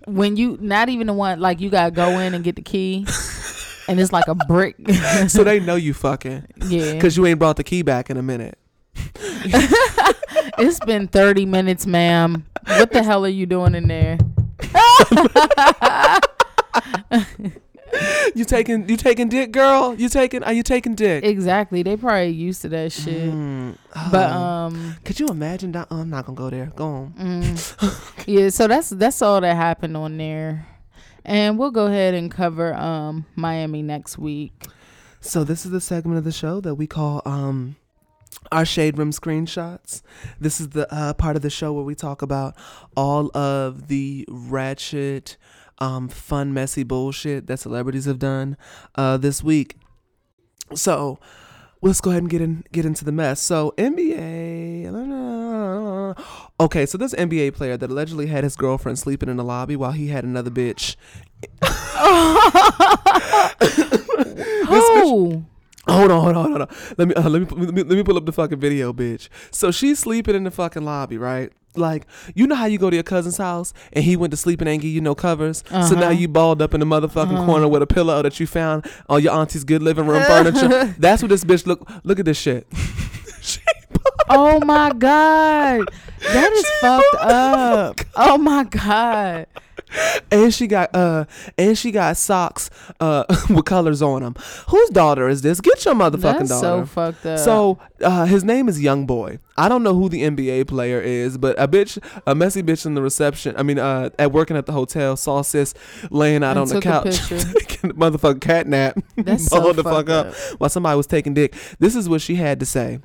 when 0.06 0.36
you 0.36 0.58
not 0.62 0.90
even 0.90 1.08
the 1.08 1.14
one 1.14 1.40
like 1.40 1.60
you 1.60 1.70
gotta 1.70 1.92
go 1.92 2.20
in 2.20 2.34
and 2.34 2.44
get 2.44 2.56
the 2.56 2.62
key, 2.62 3.06
and 3.90 4.00
it's 4.00 4.14
like 4.14 4.28
a 4.28 4.36
brick. 4.36 4.76
so 5.28 5.44
they 5.44 5.60
know 5.60 5.76
you 5.76 5.94
fucking 5.94 6.46
yeah, 6.68 6.94
because 6.94 7.18
you 7.18 7.26
ain't 7.26 7.40
brought 7.40 7.58
the 7.58 7.64
key 7.64 7.82
back 7.82 8.10
in 8.10 8.16
a 8.18 8.24
minute. 8.24 8.58
it's 10.58 10.80
been 10.86 11.08
thirty 11.08 11.46
minutes, 11.46 11.86
ma'am. 11.86 12.46
What 12.66 12.92
the 12.94 13.04
hell 13.04 13.26
are 13.26 13.30
you 13.30 13.46
doing 13.46 13.76
in 13.76 13.88
there? 13.88 14.18
You 18.36 18.46
taking 18.46 18.88
you 18.88 18.96
taking 18.96 19.30
dick, 19.30 19.52
girl? 19.52 19.96
You 19.96 20.10
taking? 20.10 20.44
Are 20.44 20.54
you 20.54 20.62
taking 20.62 20.94
dick? 20.94 21.24
Exactly. 21.26 21.82
They 21.82 21.98
probably 21.98 22.30
used 22.30 22.62
to 22.62 22.70
that 22.70 22.92
shit. 22.92 23.32
Mm, 23.32 23.76
But 24.12 24.30
um, 24.30 24.96
could 25.04 25.20
you 25.20 25.28
imagine? 25.28 25.72
That? 25.72 25.88
Oh, 25.90 25.98
I'm 26.02 26.10
not 26.10 26.26
gonna 26.28 26.36
go 26.38 26.50
there. 26.52 26.72
Go 26.76 26.86
on. 26.86 27.14
mm, 27.18 28.24
yeah. 28.28 28.50
So 28.50 28.68
that's 28.68 28.92
that's 28.92 29.22
all 29.24 29.42
that 29.42 29.56
happened 29.56 29.98
on 29.98 30.18
there, 30.18 30.68
and 31.26 31.58
we'll 31.58 31.72
go 31.72 31.88
ahead 31.88 32.14
and 32.14 32.32
cover 32.32 32.74
um 32.74 33.26
Miami 33.36 33.82
next 33.82 34.18
week. 34.18 34.54
So 35.22 35.44
this 35.44 35.66
is 35.66 35.72
the 35.72 35.82
segment 35.82 36.18
of 36.18 36.24
the 36.24 36.32
show 36.32 36.62
that 36.62 36.76
we 36.76 36.88
call 36.88 37.22
um 37.26 37.76
our 38.52 38.66
shade 38.66 38.98
room 38.98 39.12
screenshots. 39.12 40.02
This 40.40 40.60
is 40.60 40.70
the 40.70 40.92
uh, 40.94 41.14
part 41.14 41.36
of 41.36 41.42
the 41.42 41.50
show 41.50 41.74
where 41.74 41.84
we 41.84 41.96
talk 41.96 42.22
about 42.22 42.56
all 42.96 43.36
of 43.36 43.88
the 43.88 44.26
ratchet, 44.30 45.38
um, 45.80 46.08
fun, 46.08 46.54
messy 46.54 46.84
bullshit 46.84 47.48
that 47.48 47.60
celebrities 47.60 48.06
have 48.06 48.20
done 48.20 48.58
uh, 48.96 49.18
this 49.18 49.44
week. 49.44 49.78
So 50.76 51.20
let's 51.82 52.02
go 52.02 52.12
ahead 52.12 52.24
and 52.24 52.30
get 52.30 52.42
in 52.42 52.64
get 52.72 52.86
into 52.86 53.06
the 53.06 53.12
mess. 53.12 53.40
So 53.40 53.74
NBA. 53.78 54.59
Okay, 56.60 56.86
so 56.86 56.98
this 56.98 57.14
NBA 57.14 57.54
player 57.54 57.78
that 57.78 57.90
allegedly 57.90 58.28
had 58.28 58.44
his 58.44 58.56
girlfriend 58.58 59.00
sleeping 59.00 59.30
in 59.30 59.38
the 59.38 59.44
lobby 59.46 59.76
while 59.78 59.94
he 59.94 60.08
had 60.08 60.24
another 60.26 60.52
bitch. 60.52 60.96
Who? 64.68 65.46
Hold 65.88 66.12
on, 66.12 66.22
hold 66.24 66.36
on, 66.36 66.50
hold 66.52 66.62
on. 66.62 66.68
Let 66.98 67.08
me, 67.08 67.14
uh, 67.16 67.30
let 67.30 67.42
me 67.42 67.48
let 67.66 67.74
me 67.74 67.84
let 67.84 67.98
me 67.98 68.04
pull 68.04 68.18
up 68.18 68.26
the 68.26 68.32
fucking 68.32 68.60
video, 68.60 68.94
bitch. 68.94 69.30
So 69.52 69.72
she's 69.72 69.98
sleeping 70.00 70.36
in 70.36 70.44
the 70.44 70.52
fucking 70.52 70.84
lobby, 70.86 71.18
right? 71.18 71.52
Like 71.76 72.06
you 72.36 72.46
know 72.46 72.56
how 72.56 72.66
you 72.66 72.78
go 72.78 72.90
to 72.90 72.96
your 72.96 73.04
cousin's 73.04 73.38
house 73.38 73.74
and 73.94 74.04
he 74.04 74.16
went 74.16 74.32
to 74.32 74.38
sleep 74.38 74.60
and 74.62 74.70
ain't 74.70 74.82
give 74.82 74.92
you 74.92 75.02
no 75.02 75.16
covers. 75.16 75.64
So 75.70 75.96
now 75.96 76.02
Uh-huh. 76.04 76.10
you 76.10 76.28
balled 76.28 76.62
up 76.62 76.74
in 76.74 76.80
the 76.80 76.86
motherfucking 76.86 77.46
corner 77.46 77.68
with 77.68 77.82
a 77.82 77.88
pillow 77.88 78.22
that 78.22 78.40
you 78.40 78.46
found 78.48 78.86
on 79.08 79.24
your 79.24 79.34
auntie's 79.34 79.64
good 79.64 79.82
living 79.82 80.06
room 80.06 80.22
furniture. 80.24 80.94
That's 81.00 81.22
what 81.24 81.30
this 81.30 81.44
bitch 81.44 81.66
look. 81.66 81.90
Look 82.04 82.20
at 82.20 82.26
this 82.26 82.38
shit. 82.38 82.68
She- 83.42 83.62
Oh 84.30 84.60
my 84.66 84.92
god, 84.94 85.88
that 86.22 86.52
is 86.52 86.70
fucked 86.82 87.16
up. 87.24 88.00
Oh 88.16 88.38
my 88.38 88.64
god. 88.66 89.48
and 90.32 90.54
she 90.54 90.68
got 90.68 90.94
uh 90.96 91.26
and 91.58 91.76
she 91.76 91.90
got 91.92 92.16
socks 92.16 92.70
uh 93.00 93.24
with 93.50 93.66
colors 93.66 94.04
on 94.04 94.22
them. 94.22 94.36
Whose 94.68 94.90
daughter 94.92 95.28
is 95.28 95.42
this? 95.42 95.60
Get 95.62 95.84
your 95.84 95.96
motherfucking 95.96 96.48
That's 96.48 96.50
daughter. 96.50 96.62
so 96.82 96.86
fucked 96.86 97.26
up. 97.26 97.40
So 97.40 97.80
uh, 98.04 98.26
his 98.26 98.44
name 98.44 98.70
is 98.70 98.80
Young 98.80 99.08
Boy. 99.08 99.40
I 99.58 99.68
don't 99.68 99.82
know 99.82 99.96
who 99.96 100.08
the 100.08 100.22
NBA 100.22 100.68
player 100.68 101.02
is, 101.02 101.40
but 101.40 101.60
a 101.60 101.68
bitch, 101.68 101.98
a 102.28 102.36
messy 102.36 102.62
bitch 102.62 102.86
in 102.86 102.94
the 102.94 103.02
reception. 103.02 103.56
I 103.58 103.64
mean, 103.64 103.80
uh, 103.80 104.12
at 104.20 104.32
working 104.32 104.56
at 104.58 104.68
the 104.68 104.74
hotel, 104.74 105.18
saw 105.18 105.42
sis 105.42 105.74
laying 106.12 106.44
out 106.44 106.52
And 106.56 106.60
on 106.60 106.68
the 106.68 106.82
couch, 106.82 107.28
taking 107.28 107.90
a 107.90 107.94
motherfucking 107.96 108.42
cat 108.42 108.68
nap, 108.68 109.00
That's 109.18 109.48
so 109.48 109.74
the 109.74 109.84
fuck 109.84 110.08
up 110.10 110.28
up. 110.28 110.34
while 110.60 110.70
somebody 110.70 110.96
was 110.98 111.08
taking 111.08 111.34
dick. 111.34 111.56
This 111.80 111.96
is 111.96 112.08
what 112.08 112.22
she 112.22 112.36
had 112.36 112.60
to 112.60 112.66
say 112.68 113.00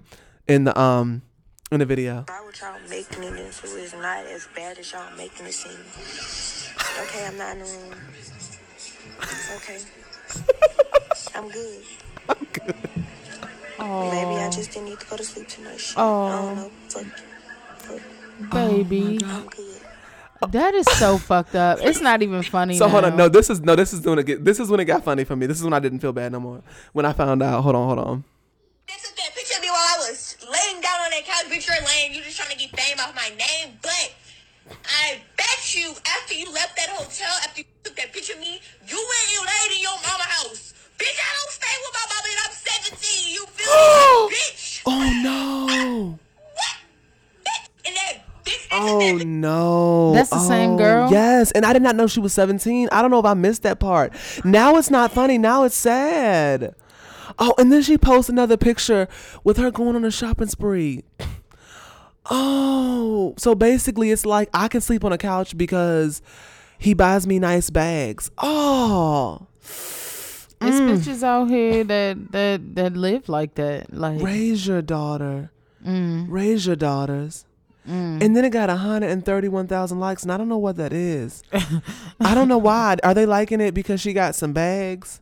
in 0.48 0.64
the 0.64 0.78
um 0.78 1.22
in 1.72 1.80
the 1.80 1.86
video. 1.86 2.24
Why 2.28 2.42
would 2.44 2.58
y'all 2.60 2.78
making 2.88 3.22
it 3.24 3.32
into 3.32 3.82
it's 3.82 3.92
not 3.92 4.26
as 4.26 4.48
bad 4.54 4.78
as 4.78 4.92
y'all 4.92 5.16
making 5.16 5.46
it 5.46 5.52
seem? 5.52 5.72
Okay, 7.02 7.26
I'm 7.26 7.36
not 7.36 7.52
in 7.52 7.58
the 7.60 7.64
room. 7.64 7.94
Okay. 9.56 9.78
I'm 11.34 11.48
good. 11.48 11.82
I'm 12.28 12.46
good. 12.52 12.74
Aww. 13.78 14.10
Maybe 14.10 14.40
I 14.40 14.50
just 14.50 14.72
didn't 14.72 14.88
need 14.90 15.00
to 15.00 15.06
go 15.06 15.16
to 15.16 15.24
sleep 15.24 15.48
tonight. 15.48 15.80
Shit. 15.80 15.98
I 15.98 16.02
don't 16.02 16.56
know. 16.56 16.70
Fuck. 16.88 17.06
Fuck. 17.78 18.52
baby, 18.52 19.18
I'm 19.24 19.46
good. 19.46 19.80
that 20.52 20.74
is 20.74 20.86
so 20.98 21.18
fucked 21.30 21.54
up. 21.54 21.78
It's 21.82 22.00
not 22.00 22.22
even 22.22 22.42
funny. 22.42 22.76
So 22.76 22.88
hold 22.88 23.04
on, 23.04 23.16
no, 23.16 23.28
this 23.28 23.50
is 23.50 23.60
no, 23.60 23.74
this 23.74 23.92
is 23.92 24.02
when 24.06 24.18
it 24.18 24.26
get, 24.26 24.44
this 24.44 24.60
is 24.60 24.70
when 24.70 24.80
it 24.80 24.84
got 24.84 25.04
funny 25.04 25.24
for 25.24 25.36
me. 25.36 25.46
This 25.46 25.58
is 25.58 25.64
when 25.64 25.72
I 25.72 25.80
didn't 25.80 26.00
feel 26.00 26.12
bad 26.12 26.32
no 26.32 26.40
more. 26.40 26.62
When 26.92 27.04
I 27.04 27.12
found 27.12 27.42
out, 27.42 27.62
hold 27.62 27.74
on, 27.74 27.86
hold 27.86 27.98
on. 27.98 28.24
They 28.86 28.94
took 28.94 29.16
that 29.16 29.34
picture 29.34 29.56
of 29.56 29.62
me 29.62 29.70
while 29.70 29.78
I 29.78 29.96
was 29.98 30.36
laying 30.44 30.80
down 30.80 30.94
on 31.54 31.60
that 31.60 31.78
couch. 31.78 31.84
Bitch, 31.84 32.08
you're. 32.08 32.14
You 32.14 32.22
just 32.22 32.36
trying 32.36 32.50
to 32.50 32.56
get 32.56 32.70
fame 32.78 32.98
off 33.00 33.14
my 33.14 33.28
name. 33.28 33.78
But 33.82 34.14
I 34.86 35.20
bet 35.36 35.74
you, 35.74 35.94
after 36.06 36.34
you 36.34 36.52
left 36.52 36.76
that 36.76 36.88
hotel, 36.90 37.30
after 37.44 37.60
you 37.60 37.66
took 37.82 37.96
that 37.96 38.12
picture 38.12 38.34
of 38.34 38.40
me, 38.40 38.60
you 38.86 38.96
went 38.96 39.38
and 39.38 39.46
laid 39.46 39.76
in 39.76 39.82
your 39.82 39.96
mama 39.96 40.24
house. 40.24 40.74
Bitch, 40.98 41.18
I 41.18 41.30
don't 41.42 41.50
stay 41.50 41.74
with 41.80 41.94
my 41.94 42.06
mama 42.08 42.28
and 42.30 42.40
I'm 42.46 42.52
17. 42.52 43.34
You 43.34 43.46
feel 43.46 43.66
me? 43.66 43.72
Oh! 43.72 44.30
bitch. 44.32 44.82
Oh 44.86 45.22
no. 45.22 46.18
What? 46.54 46.76
Bitch. 47.44 47.68
And 47.86 47.96
that 47.96 48.44
bitch. 48.44 48.68
Oh 48.70 49.16
no. 49.24 50.12
That's 50.14 50.30
the 50.30 50.38
same 50.38 50.70
Oh, 50.72 50.78
girl? 50.78 51.10
Yes. 51.10 51.50
And 51.50 51.66
I 51.66 51.72
did 51.72 51.82
not 51.82 51.96
know 51.96 52.06
she 52.06 52.20
was 52.20 52.32
17. 52.32 52.88
I 52.92 53.02
don't 53.02 53.10
know 53.10 53.18
if 53.18 53.24
I 53.24 53.34
missed 53.34 53.64
that 53.64 53.80
part. 53.80 54.12
Now 54.44 54.76
it's 54.76 54.90
not 54.90 55.12
funny. 55.12 55.38
Now 55.38 55.64
it's 55.64 55.76
sad. 55.76 56.74
Oh, 57.38 57.54
and 57.58 57.72
then 57.72 57.82
she 57.82 57.98
posts 57.98 58.28
another 58.28 58.56
picture 58.56 59.08
with 59.42 59.56
her 59.56 59.70
going 59.72 59.96
on 59.96 60.04
a 60.04 60.10
shopping 60.10 60.46
spree. 60.46 61.02
Oh, 62.30 63.34
so 63.36 63.54
basically 63.54 64.10
it's 64.10 64.24
like 64.26 64.48
I 64.54 64.68
can 64.68 64.80
sleep 64.80 65.04
on 65.04 65.12
a 65.12 65.18
couch 65.18 65.56
because 65.56 66.22
he 66.78 66.94
buys 66.94 67.26
me 67.26 67.38
nice 67.38 67.70
bags. 67.70 68.30
Oh, 68.38 69.46
It's 69.60 70.78
Mm. 70.80 70.88
bitches 70.88 71.22
out 71.22 71.50
here 71.50 71.84
that 71.84 72.32
that 72.32 72.74
that 72.76 72.96
live 72.96 73.28
like 73.28 73.54
that. 73.56 73.92
Like 73.92 74.22
raise 74.22 74.66
your 74.66 74.80
daughter. 74.82 75.50
mm, 75.84 76.26
Raise 76.28 76.66
your 76.66 76.76
daughters. 76.76 77.44
And 77.86 78.34
then 78.34 78.46
it 78.46 78.50
got 78.50 78.70
131,000 78.70 80.00
likes, 80.00 80.22
and 80.22 80.32
I 80.32 80.38
don't 80.38 80.48
know 80.48 80.56
what 80.56 80.76
that 80.76 80.94
is. 80.94 81.42
I 82.18 82.34
don't 82.34 82.48
know 82.48 82.56
why. 82.56 82.96
Are 83.04 83.12
they 83.12 83.26
liking 83.26 83.60
it 83.60 83.74
because 83.74 84.00
she 84.00 84.14
got 84.14 84.34
some 84.34 84.54
bags? 84.54 85.20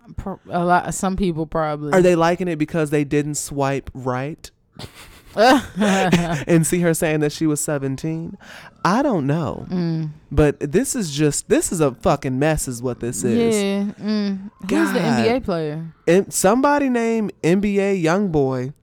a 0.49 0.65
lot. 0.65 0.95
Some 0.95 1.17
people 1.17 1.45
probably. 1.45 1.93
Are 1.93 2.01
they 2.01 2.15
liking 2.15 2.47
it 2.47 2.61
because 2.61 2.91
they 2.91 3.03
didn't 3.03 3.35
swipe 3.35 3.91
right 3.95 4.49
and 6.47 6.67
see 6.67 6.81
her 6.81 6.95
saying 6.95 7.21
that 7.21 7.33
she 7.33 7.47
was 7.47 7.61
17? 7.61 8.37
I 8.85 9.03
don't 9.03 9.27
know. 9.27 9.67
Mm. 9.69 10.11
But 10.31 10.61
this 10.61 10.95
is 10.97 11.11
just, 11.11 11.49
this 11.49 11.73
is 11.73 11.81
a 11.81 11.93
fucking 11.93 12.39
mess, 12.39 12.69
is 12.69 12.83
what 12.83 13.01
this 13.01 13.25
is. 13.25 13.55
Yeah. 13.55 13.93
Mm. 14.05 14.51
Who's 14.61 14.93
the 14.93 14.99
NBA 14.99 15.45
player? 15.45 15.95
And 16.07 16.33
somebody 16.33 16.89
named 16.89 17.33
NBA 17.43 18.03
Youngboy. 18.03 18.75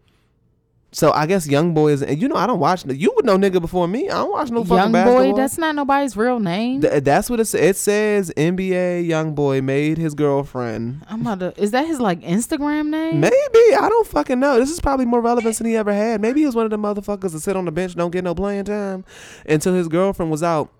So 0.92 1.12
I 1.12 1.28
guess 1.28 1.48
Youngboy 1.48 1.92
is, 1.92 2.02
and 2.02 2.20
you 2.20 2.28
know, 2.28 2.36
I 2.36 2.48
don't 2.48 2.60
watch, 2.60 2.84
you 2.86 3.12
would 3.16 3.24
know 3.26 3.38
nigga 3.38 3.62
before 3.62 3.88
me. 3.88 4.10
I 4.10 4.16
don't 4.16 4.32
watch 4.32 4.50
no 4.50 4.64
fucking 4.64 4.76
Young 4.78 4.92
basketball. 4.92 5.32
boy. 5.34 5.38
That's 5.38 5.58
not 5.60 5.76
nobody's 5.76 6.18
real 6.18 6.40
name. 6.40 6.82
Th- 6.82 7.04
that's 7.04 7.30
what 7.30 7.40
it 7.40 7.46
says. 7.46 7.62
It 7.62 7.78
says 7.78 8.34
NBA 8.36 9.06
young 9.08 9.36
boy 9.36 9.62
made 9.62 10.00
his 10.00 10.16
girlfriend. 10.16 11.06
I'm 11.08 11.22
about 11.22 11.40
to. 11.42 11.62
Is 11.62 11.72
that 11.72 11.86
his 11.86 12.00
like 12.00 12.22
Instagram 12.22 12.88
name? 12.88 13.20
Maybe 13.20 13.36
I 13.80 13.88
don't 13.88 14.08
fucking 14.08 14.40
know. 14.40 14.58
This 14.58 14.72
is 14.72 14.80
probably 14.82 15.06
more 15.06 15.22
relevance 15.22 15.60
than 15.60 15.68
he 15.68 15.76
ever 15.76 15.94
had. 15.94 16.22
Maybe 16.22 16.40
he 16.40 16.46
was 16.48 16.56
one 16.56 16.66
of 16.66 16.72
the 16.72 16.78
motherfuckers 16.78 17.34
that 17.34 17.42
sit 17.42 17.56
on 17.56 17.66
the 17.66 17.72
bench, 17.72 17.96
don't 17.96 18.10
get 18.12 18.24
no 18.24 18.34
playing 18.34 18.66
time, 18.66 19.06
until 19.48 19.76
his 19.76 19.88
girlfriend 19.88 20.32
was 20.32 20.42
out 20.42 20.72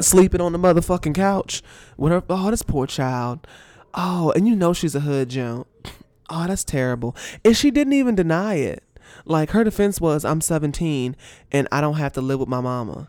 sleeping 0.00 0.40
on 0.40 0.52
the 0.52 0.58
motherfucking 0.58 1.14
couch 1.14 1.62
with 1.98 2.12
her. 2.12 2.22
Oh, 2.30 2.50
this 2.50 2.62
poor 2.62 2.86
child. 2.86 3.46
Oh, 3.92 4.32
and 4.34 4.48
you 4.48 4.56
know 4.56 4.72
she's 4.72 4.94
a 4.94 5.00
hood 5.00 5.28
jump. 5.28 5.66
Oh, 6.30 6.46
that's 6.46 6.64
terrible. 6.64 7.14
And 7.44 7.54
she 7.54 7.70
didn't 7.70 7.92
even 7.92 8.14
deny 8.14 8.54
it. 8.54 8.82
Like 9.24 9.50
her 9.50 9.64
defense 9.64 10.00
was, 10.00 10.24
"I'm 10.24 10.40
17 10.40 11.16
and 11.52 11.68
I 11.72 11.80
don't 11.80 11.94
have 11.94 12.12
to 12.14 12.20
live 12.20 12.40
with 12.40 12.48
my 12.48 12.60
mama." 12.60 13.08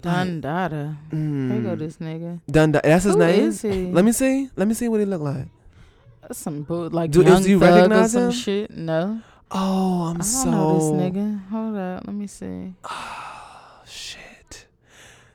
Dun 0.00 0.40
Dada. 0.40 0.96
Mm. 1.10 1.52
Here 1.52 1.60
go 1.62 1.74
this 1.76 1.96
nigga. 1.96 2.40
Dun, 2.50 2.72
dun- 2.72 2.82
that's 2.84 3.04
his 3.04 3.14
Who 3.14 3.18
name. 3.20 3.44
is 3.48 3.60
he? 3.62 3.86
Let 3.90 4.04
me 4.04 4.12
see. 4.12 4.48
Let 4.56 4.68
me 4.68 4.74
see 4.74 4.88
what 4.88 5.00
he 5.00 5.06
look 5.06 5.20
like. 5.20 5.48
That's 6.22 6.38
some 6.38 6.62
bull 6.62 6.88
like 6.90 7.10
Do- 7.10 7.22
young 7.22 7.42
you 7.44 7.58
thug 7.58 7.74
recognize 7.74 8.14
or 8.14 8.18
some 8.20 8.22
him? 8.26 8.30
shit. 8.32 8.70
No, 8.70 9.20
Oh, 9.50 10.02
I'm 10.04 10.10
I 10.10 10.18
don't 10.18 10.22
so 10.22 10.50
know 10.50 10.78
this 10.78 11.12
nigga. 11.12 11.48
Hold 11.48 11.76
up, 11.76 12.06
let 12.06 12.14
me 12.14 12.26
see. 12.28 12.74
Oh 12.84 13.82
shit. 13.84 14.66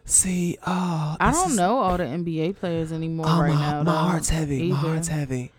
See, 0.05 0.57
oh, 0.65 1.17
I 1.19 1.31
don't 1.31 1.51
is- 1.51 1.57
know 1.57 1.79
all 1.79 1.97
the 1.97 2.05
NBA 2.05 2.53
players 2.57 2.93
anymore 2.93 3.25
Oh, 3.27 3.41
right 3.41 3.53
my, 3.53 3.59
now. 3.59 3.83
my 3.83 3.91
though, 3.91 3.97
heart's 3.97 4.29
heavy. 4.29 4.69
My 4.69 4.75
heart's 4.77 5.09
heavy. 5.09 5.51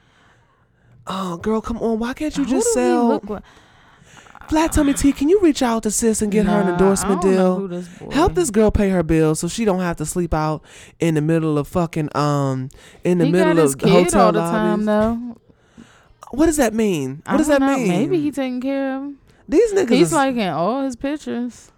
Oh, 1.07 1.37
girl, 1.37 1.61
come 1.61 1.79
on. 1.79 1.99
Why 1.99 2.15
can't 2.15 2.37
you 2.37 2.45
Who 2.45 2.51
just 2.51 2.73
sell? 2.73 3.21
Flat 4.49 4.73
Tummy 4.73 4.95
Tea? 4.95 5.13
Can 5.13 5.29
you 5.29 5.41
reach 5.41 5.61
out 5.63 5.83
to 5.83 5.91
sis 5.91 6.23
and 6.23 6.31
get 6.31 6.47
her 6.47 6.61
an 6.61 6.69
endorsement 6.69 7.19
I 7.19 7.23
don't 7.23 7.35
know 7.35 7.69
deal? 7.69 7.69
this 7.69 7.89
Help 8.13 8.35
this 8.35 8.51
girl 8.51 8.71
pay 8.71 8.91
her 8.91 9.03
bills 9.03 9.41
so 9.41 9.49
she 9.49 9.65
don't 9.65 9.81
have 9.81 9.97
to 9.97 10.07
sleep 10.07 10.33
out 10.33 10.63
in 11.01 11.15
the 11.15 11.21
middle 11.21 11.59
of 11.59 11.67
fucking 11.69 12.15
um 12.17 12.69
in 13.05 13.19
the 13.19 13.27
he 13.27 13.33
middle 13.33 13.59
of 13.59 13.73
the 13.79 13.85
kid 13.87 13.91
hotel 13.93 14.27
all 14.27 14.33
the 14.33 14.39
lobbies. 14.39 14.51
time 14.53 14.85
though. 14.85 15.37
What 16.31 16.47
does 16.47 16.57
that 16.59 16.75
mean? 16.75 17.23
What 17.27 17.35
I 17.35 17.37
does 17.39 17.49
that 17.49 17.61
know. 17.61 17.77
mean? 17.77 17.89
Maybe 17.89 18.21
he 18.21 18.31
taking 18.31 18.61
care 18.61 18.97
of 18.97 19.03
him. 19.03 19.19
These 19.49 19.73
niggas 19.75 19.91
He's 19.91 20.09
is, 20.09 20.13
liking 20.13 20.43
all 20.49 20.83
his 20.83 20.97
pictures. 20.97 21.71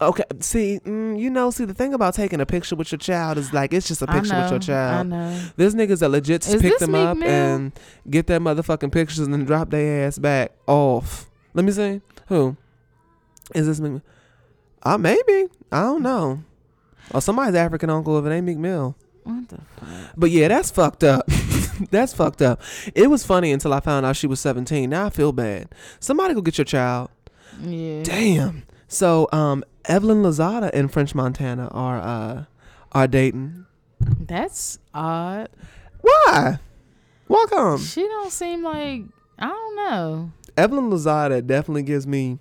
okay. 0.00 0.24
See, 0.40 0.80
mm, 0.84 1.18
you 1.20 1.28
know, 1.30 1.50
see 1.50 1.64
the 1.66 1.74
thing 1.74 1.92
about 1.94 2.14
taking 2.14 2.40
a 2.40 2.46
picture 2.46 2.76
with 2.76 2.90
your 2.92 2.98
child 2.98 3.36
is 3.38 3.52
like 3.52 3.72
it's 3.74 3.88
just 3.88 4.00
a 4.02 4.06
picture 4.06 4.32
know. 4.32 4.42
with 4.42 4.50
your 4.52 4.60
child. 4.60 5.00
I 5.00 5.02
know. 5.08 5.40
There's 5.56 5.74
niggas 5.74 6.00
that 6.00 6.08
legit 6.10 6.42
just 6.42 6.54
Is 6.54 6.62
pick 6.62 6.78
them 6.78 6.94
up 6.94 7.16
Mill? 7.18 7.28
and 7.28 7.72
get 8.08 8.26
their 8.26 8.40
motherfucking 8.40 8.92
pictures 8.92 9.20
and 9.20 9.32
then 9.32 9.44
drop 9.44 9.70
their 9.70 10.06
ass 10.06 10.18
back 10.18 10.52
off. 10.66 11.29
Let 11.54 11.64
me 11.64 11.72
see. 11.72 12.00
Who? 12.28 12.56
Is 13.54 13.66
this 13.66 13.80
Meek 13.80 13.92
Mill? 13.92 14.02
Uh, 14.82 14.98
maybe. 14.98 15.46
I 15.72 15.82
don't 15.82 16.02
know. 16.02 16.42
Or 17.12 17.20
somebody's 17.20 17.54
African 17.54 17.90
uncle 17.90 18.18
if 18.18 18.24
it 18.24 18.30
ain't 18.30 18.46
Meek 18.46 18.58
Mill. 18.58 18.96
What 19.24 19.48
the 19.48 19.56
fuck? 19.56 20.12
But 20.16 20.30
yeah, 20.30 20.48
that's 20.48 20.70
fucked 20.70 21.04
up. 21.04 21.26
that's 21.90 22.14
fucked 22.14 22.42
up. 22.42 22.60
It 22.94 23.10
was 23.10 23.24
funny 23.24 23.52
until 23.52 23.72
I 23.72 23.80
found 23.80 24.06
out 24.06 24.16
she 24.16 24.26
was 24.26 24.40
17. 24.40 24.88
Now 24.88 25.06
I 25.06 25.10
feel 25.10 25.32
bad. 25.32 25.68
Somebody 25.98 26.34
go 26.34 26.40
get 26.40 26.58
your 26.58 26.64
child. 26.64 27.10
Yeah. 27.60 28.02
Damn. 28.02 28.64
So, 28.88 29.28
um, 29.32 29.64
Evelyn 29.86 30.22
Lozada 30.22 30.70
and 30.72 30.92
French 30.92 31.14
Montana 31.14 31.68
are 31.68 32.00
uh 32.00 32.44
are 32.92 33.06
dating. 33.06 33.66
That's 34.00 34.78
odd. 34.94 35.48
Why? 36.00 36.58
Why 37.26 37.46
come? 37.48 37.78
She 37.78 38.02
don't 38.02 38.32
seem 38.32 38.62
like 38.62 39.02
I 39.38 39.48
don't 39.48 39.76
know. 39.76 40.32
Evelyn 40.56 40.90
Lozada 40.90 41.46
definitely 41.46 41.82
gives 41.82 42.06
me 42.06 42.38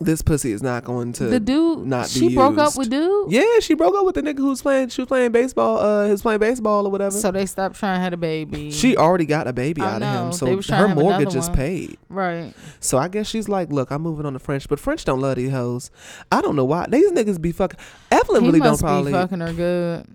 this 0.00 0.22
pussy 0.22 0.50
is 0.50 0.60
not 0.62 0.82
going 0.84 1.12
to 1.12 1.24
the 1.26 1.38
dude 1.38 1.86
not 1.86 2.08
she 2.08 2.34
broke 2.34 2.58
up 2.58 2.76
with 2.76 2.90
dude. 2.90 3.30
Yeah, 3.30 3.60
she 3.60 3.74
broke 3.74 3.94
up 3.94 4.04
with 4.04 4.16
the 4.16 4.22
nigga 4.22 4.38
who 4.38 4.48
was 4.48 4.60
playing 4.60 4.88
she 4.88 5.00
was 5.02 5.08
playing 5.08 5.30
baseball, 5.30 5.78
uh 5.78 6.04
he 6.06 6.10
was 6.10 6.20
playing 6.20 6.40
baseball 6.40 6.86
or 6.86 6.90
whatever. 6.90 7.12
So 7.16 7.30
they 7.30 7.46
stopped 7.46 7.76
trying 7.76 7.98
to 7.98 8.00
have 8.00 8.12
a 8.12 8.16
baby. 8.16 8.70
she 8.72 8.96
already 8.96 9.24
got 9.24 9.46
a 9.46 9.52
baby 9.52 9.82
I 9.82 9.94
out 9.94 10.02
of 10.02 10.26
him. 10.26 10.32
So 10.32 10.74
her 10.74 10.88
mortgage 10.94 11.36
is 11.36 11.48
paid. 11.50 11.96
right. 12.08 12.52
So 12.80 12.98
I 12.98 13.06
guess 13.08 13.28
she's 13.28 13.48
like, 13.48 13.70
look, 13.70 13.90
I'm 13.92 14.02
moving 14.02 14.26
on 14.26 14.32
to 14.32 14.38
French, 14.40 14.68
but 14.68 14.80
French 14.80 15.04
don't 15.04 15.20
love 15.20 15.36
these 15.36 15.52
hoes. 15.52 15.90
I 16.32 16.40
don't 16.42 16.56
know 16.56 16.64
why. 16.64 16.86
These 16.88 17.12
niggas 17.12 17.40
be 17.40 17.52
fucking. 17.52 17.78
Evelyn 18.10 18.42
He 18.42 18.48
really 18.48 18.60
don't 18.60 18.78
probably. 18.80 19.12
be 19.12 19.18
fucking 19.18 19.40
her 19.40 19.52
good. 19.52 20.06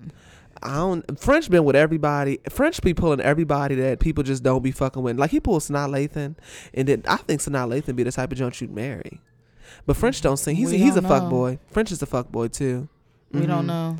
I 0.61 0.75
don't. 0.75 1.19
French 1.19 1.49
been 1.49 1.63
with 1.63 1.75
everybody. 1.75 2.39
French 2.49 2.81
be 2.81 2.93
pulling 2.93 3.21
everybody 3.21 3.75
that 3.75 3.99
people 3.99 4.23
just 4.23 4.43
don't 4.43 4.61
be 4.61 4.71
fucking 4.71 5.01
with. 5.01 5.17
Like 5.17 5.31
he 5.31 5.39
pulled 5.39 5.61
Sanaa 5.61 5.87
Lathan, 5.89 6.35
and 6.73 6.87
then 6.87 7.03
I 7.07 7.17
think 7.17 7.41
Sanaa 7.41 7.67
Lathan 7.67 7.95
be 7.95 8.03
the 8.03 8.11
type 8.11 8.31
of 8.31 8.37
junk 8.37 8.59
you'd 8.61 8.71
marry. 8.73 9.21
But 9.85 9.95
French 9.97 10.21
don't 10.21 10.37
sing. 10.37 10.55
He's 10.55 10.71
We 10.71 10.77
he's 10.77 10.95
a 10.95 11.01
don't 11.01 11.09
fuck 11.09 11.29
boy. 11.29 11.59
French 11.71 11.91
is 11.91 12.01
a 12.01 12.05
fuck 12.05 12.31
boy 12.31 12.47
too. 12.49 12.89
We 13.31 13.45
don't 13.45 13.63
Mhm. 13.63 13.67
know. 13.67 13.97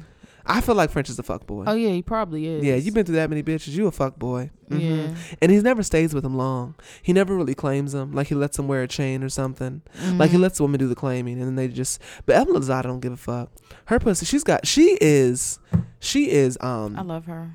I 0.51 0.61
feel 0.61 0.73
like 0.75 0.89
French 0.89 1.09
is 1.09 1.19
a 1.19 1.23
fuck 1.23 1.45
boy. 1.45 1.63
Oh 1.67 1.75
yeah, 1.75 1.89
he 1.91 2.01
probably 2.01 2.47
is. 2.47 2.63
yeah, 2.65 2.75
you've 2.75 2.93
been 2.95 3.05
through 3.05 3.15
that 3.17 3.29
many 3.29 3.43
bitches. 3.43 3.69
You 3.69 3.85
a 3.87 3.91
fuck 3.91 4.17
boy. 4.17 4.49
Mhm. 4.69 4.79
Yeah. 4.81 5.15
And 5.41 5.51
he 5.51 5.59
never 5.61 5.83
stays 5.83 6.13
with 6.13 6.23
them 6.23 6.35
long. 6.35 6.75
He 7.03 7.13
never 7.13 7.35
really 7.35 7.53
claims 7.55 7.91
them. 7.91 8.11
Like 8.13 8.27
he 8.27 8.35
lets 8.35 8.57
them 8.57 8.67
wear 8.67 8.81
a 8.83 8.87
chain 8.87 9.23
or 9.23 9.29
something. 9.29 9.81
Like 10.15 10.31
he 10.31 10.37
Mhm. 10.37 10.41
lets 10.41 10.57
the 10.57 10.63
woman 10.63 10.79
do 10.79 10.87
the 10.87 10.95
claiming, 10.95 11.37
and 11.39 11.47
then 11.47 11.55
they 11.55 11.67
just. 11.67 12.01
But 12.25 12.35
Evelyn 12.35 12.61
Lozada 12.63 12.83
don't 12.83 12.99
give 12.99 13.13
a 13.13 13.17
fuck. 13.17 13.51
Her 13.85 13.99
pussy, 13.99 14.25
she's 14.25 14.43
got. 14.43 14.65
She 14.65 14.97
is, 14.99 15.59
she 15.99 16.31
is. 16.31 16.57
Um, 16.61 16.95
I 16.97 17.01
love 17.03 17.25
her. 17.25 17.51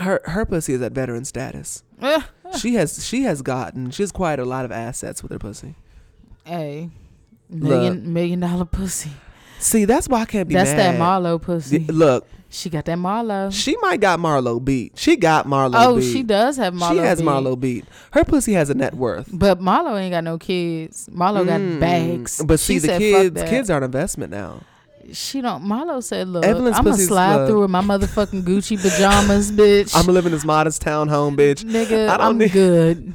her 0.00 0.20
her 0.26 0.44
pussy 0.44 0.74
is 0.74 0.82
at 0.82 0.92
veteran 0.92 1.24
status. 1.24 1.82
she 2.58 2.74
has 2.74 3.04
she 3.06 3.22
has 3.22 3.40
gotten 3.42 3.90
she 3.90 4.02
has 4.02 4.12
quite 4.12 4.38
a 4.38 4.44
lot 4.44 4.64
of 4.66 4.70
assets 4.72 5.22
with 5.22 5.32
her 5.32 5.38
pussy. 5.38 5.76
hey, 6.44 6.90
million 7.48 8.12
million 8.12 8.40
dollar 8.40 8.64
pussy. 8.66 9.12
See, 9.64 9.86
that's 9.86 10.08
why 10.08 10.20
I 10.20 10.24
can't 10.26 10.46
be 10.48 10.54
That's 10.54 10.70
mad. 10.72 10.96
that 10.96 11.00
Marlo 11.00 11.40
pussy. 11.40 11.78
Look, 11.78 12.26
she 12.50 12.68
got 12.68 12.84
that 12.84 12.98
Marlo. 12.98 13.50
she 13.52 13.76
might 13.80 13.98
got 14.00 14.18
Marlo 14.20 14.62
beat. 14.62 14.92
She 14.98 15.16
got 15.16 15.46
Marlo 15.46 15.72
oh, 15.74 15.96
beat. 15.96 16.12
she 16.12 16.22
does 16.22 16.56
have 16.58 16.74
Marlo. 16.74 16.90
She 16.92 16.96
has 16.98 17.20
beat. 17.20 17.26
Marlo 17.28 17.58
beat. 17.58 17.84
Her 18.12 18.24
pussy 18.24 18.52
has 18.52 18.68
a 18.68 18.74
net 18.74 18.94
worth. 18.94 19.28
But 19.32 19.60
Marlo 19.60 19.98
ain't 19.98 20.12
got 20.12 20.22
no 20.22 20.36
kids. 20.38 21.08
Marlo 21.12 21.44
Mm. 21.44 21.70
got 21.72 21.80
bags. 21.80 22.42
But 22.44 22.60
see, 22.60 22.74
She 22.74 22.78
the 22.80 22.86
said, 22.88 22.98
kids 23.00 23.42
kids 23.44 23.70
are 23.70 23.78
an 23.78 23.84
investment 23.84 24.30
now. 24.30 24.60
She 25.12 25.40
don't. 25.40 25.64
Marlo 25.64 26.02
said, 26.02 26.28
"Look, 26.28 26.44
Evelyn's 26.44 26.76
I'm 26.78 26.84
gonna 26.84 26.96
slide 26.96 27.34
love. 27.36 27.48
through 27.48 27.64
in 27.64 27.70
my 27.70 27.82
motherfucking 27.82 28.42
Gucci 28.42 28.80
pajamas, 28.80 29.50
bitch. 29.60 29.94
I'm 29.94 30.06
living 30.12 30.32
this 30.32 30.44
modest 30.44 30.80
town 30.82 31.08
home, 31.08 31.36
bitch. 31.36 31.62
nigga. 31.64 32.08
I 32.08 32.16
don't 32.18 32.26
I'm 32.26 32.38
need- 32.38 32.52
good. 32.52 33.12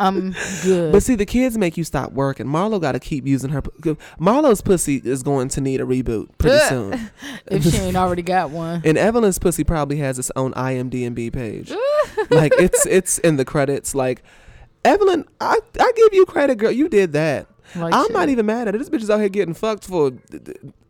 I'm 0.00 0.34
good. 0.62 0.92
But 0.92 1.02
see, 1.02 1.14
the 1.14 1.26
kids 1.26 1.58
make 1.58 1.76
you 1.76 1.84
stop 1.84 2.12
working. 2.12 2.46
Marlo 2.46 2.80
got 2.80 2.92
to 2.92 3.00
keep 3.00 3.26
using 3.26 3.50
her. 3.50 3.62
pu- 3.62 3.96
Marlo's 4.18 4.60
pussy 4.60 4.96
is 5.04 5.22
going 5.22 5.48
to 5.50 5.60
need 5.60 5.80
a 5.80 5.84
reboot 5.84 6.28
pretty 6.38 6.58
soon. 6.66 7.10
if 7.46 7.64
she 7.64 7.76
ain't 7.76 7.96
already 7.96 8.22
got 8.22 8.50
one, 8.50 8.82
And 8.84 8.96
Evelyn's 8.96 9.38
pussy 9.38 9.64
probably 9.64 9.96
has 9.98 10.18
its 10.18 10.30
own 10.34 10.52
IMDb 10.54 11.32
page. 11.32 11.70
like 12.30 12.52
it's 12.58 12.86
it's 12.86 13.18
in 13.18 13.36
the 13.36 13.44
credits. 13.44 13.94
Like 13.94 14.22
Evelyn, 14.84 15.26
I 15.40 15.58
I 15.78 15.92
give 15.94 16.12
you 16.12 16.24
credit, 16.26 16.56
girl. 16.56 16.72
You 16.72 16.88
did 16.88 17.12
that. 17.12 17.46
like 17.76 17.94
I'm 17.94 18.06
shit. 18.06 18.12
not 18.12 18.28
even 18.28 18.46
mad 18.46 18.68
at 18.68 18.74
it. 18.74 18.78
This 18.78 18.88
bitch 18.88 19.02
is 19.02 19.10
out 19.10 19.20
here 19.20 19.28
getting 19.28 19.54
fucked 19.54 19.86
for 19.86 20.10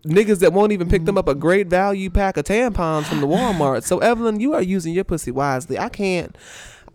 niggas 0.06 0.40
that 0.40 0.52
won't 0.52 0.72
even 0.72 0.88
pick 0.88 1.04
them 1.04 1.18
up 1.18 1.28
a 1.28 1.32
mm-hmm. 1.32 1.40
great 1.40 1.66
value 1.68 2.10
pack 2.10 2.36
of 2.36 2.44
tampons 2.44 3.04
from 3.04 3.20
the 3.20 3.26
Walmart. 3.26 3.82
So 3.82 3.98
Evelyn, 3.98 4.40
you 4.40 4.54
are 4.54 4.62
using 4.62 4.94
your 4.94 5.04
pussy 5.04 5.30
wisely. 5.30 5.78
I 5.78 5.88
can't 5.88 6.36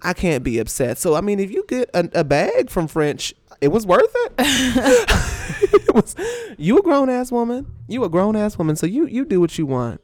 I 0.02 0.14
can't 0.14 0.44
be 0.44 0.60
upset. 0.60 0.98
So 0.98 1.16
I 1.16 1.22
mean, 1.22 1.40
if 1.40 1.52
you 1.52 1.66
get 1.68 1.90
a, 1.94 2.10
a 2.14 2.24
bag 2.24 2.70
from 2.70 2.88
French, 2.88 3.34
it 3.62 3.70
was 3.70 3.86
worth 3.86 4.12
it. 4.16 4.32
it 5.74 5.96
was. 5.96 6.16
You 6.58 6.78
a 6.80 6.82
grown 6.82 7.10
ass 7.10 7.32
woman. 7.32 7.66
You 7.88 8.04
a 8.04 8.10
grown 8.10 8.36
ass 8.36 8.58
woman. 8.58 8.76
So 8.76 8.86
you 8.86 9.08
you 9.08 9.26
do 9.26 9.40
what 9.40 9.58
you 9.58 9.66
want. 9.66 10.02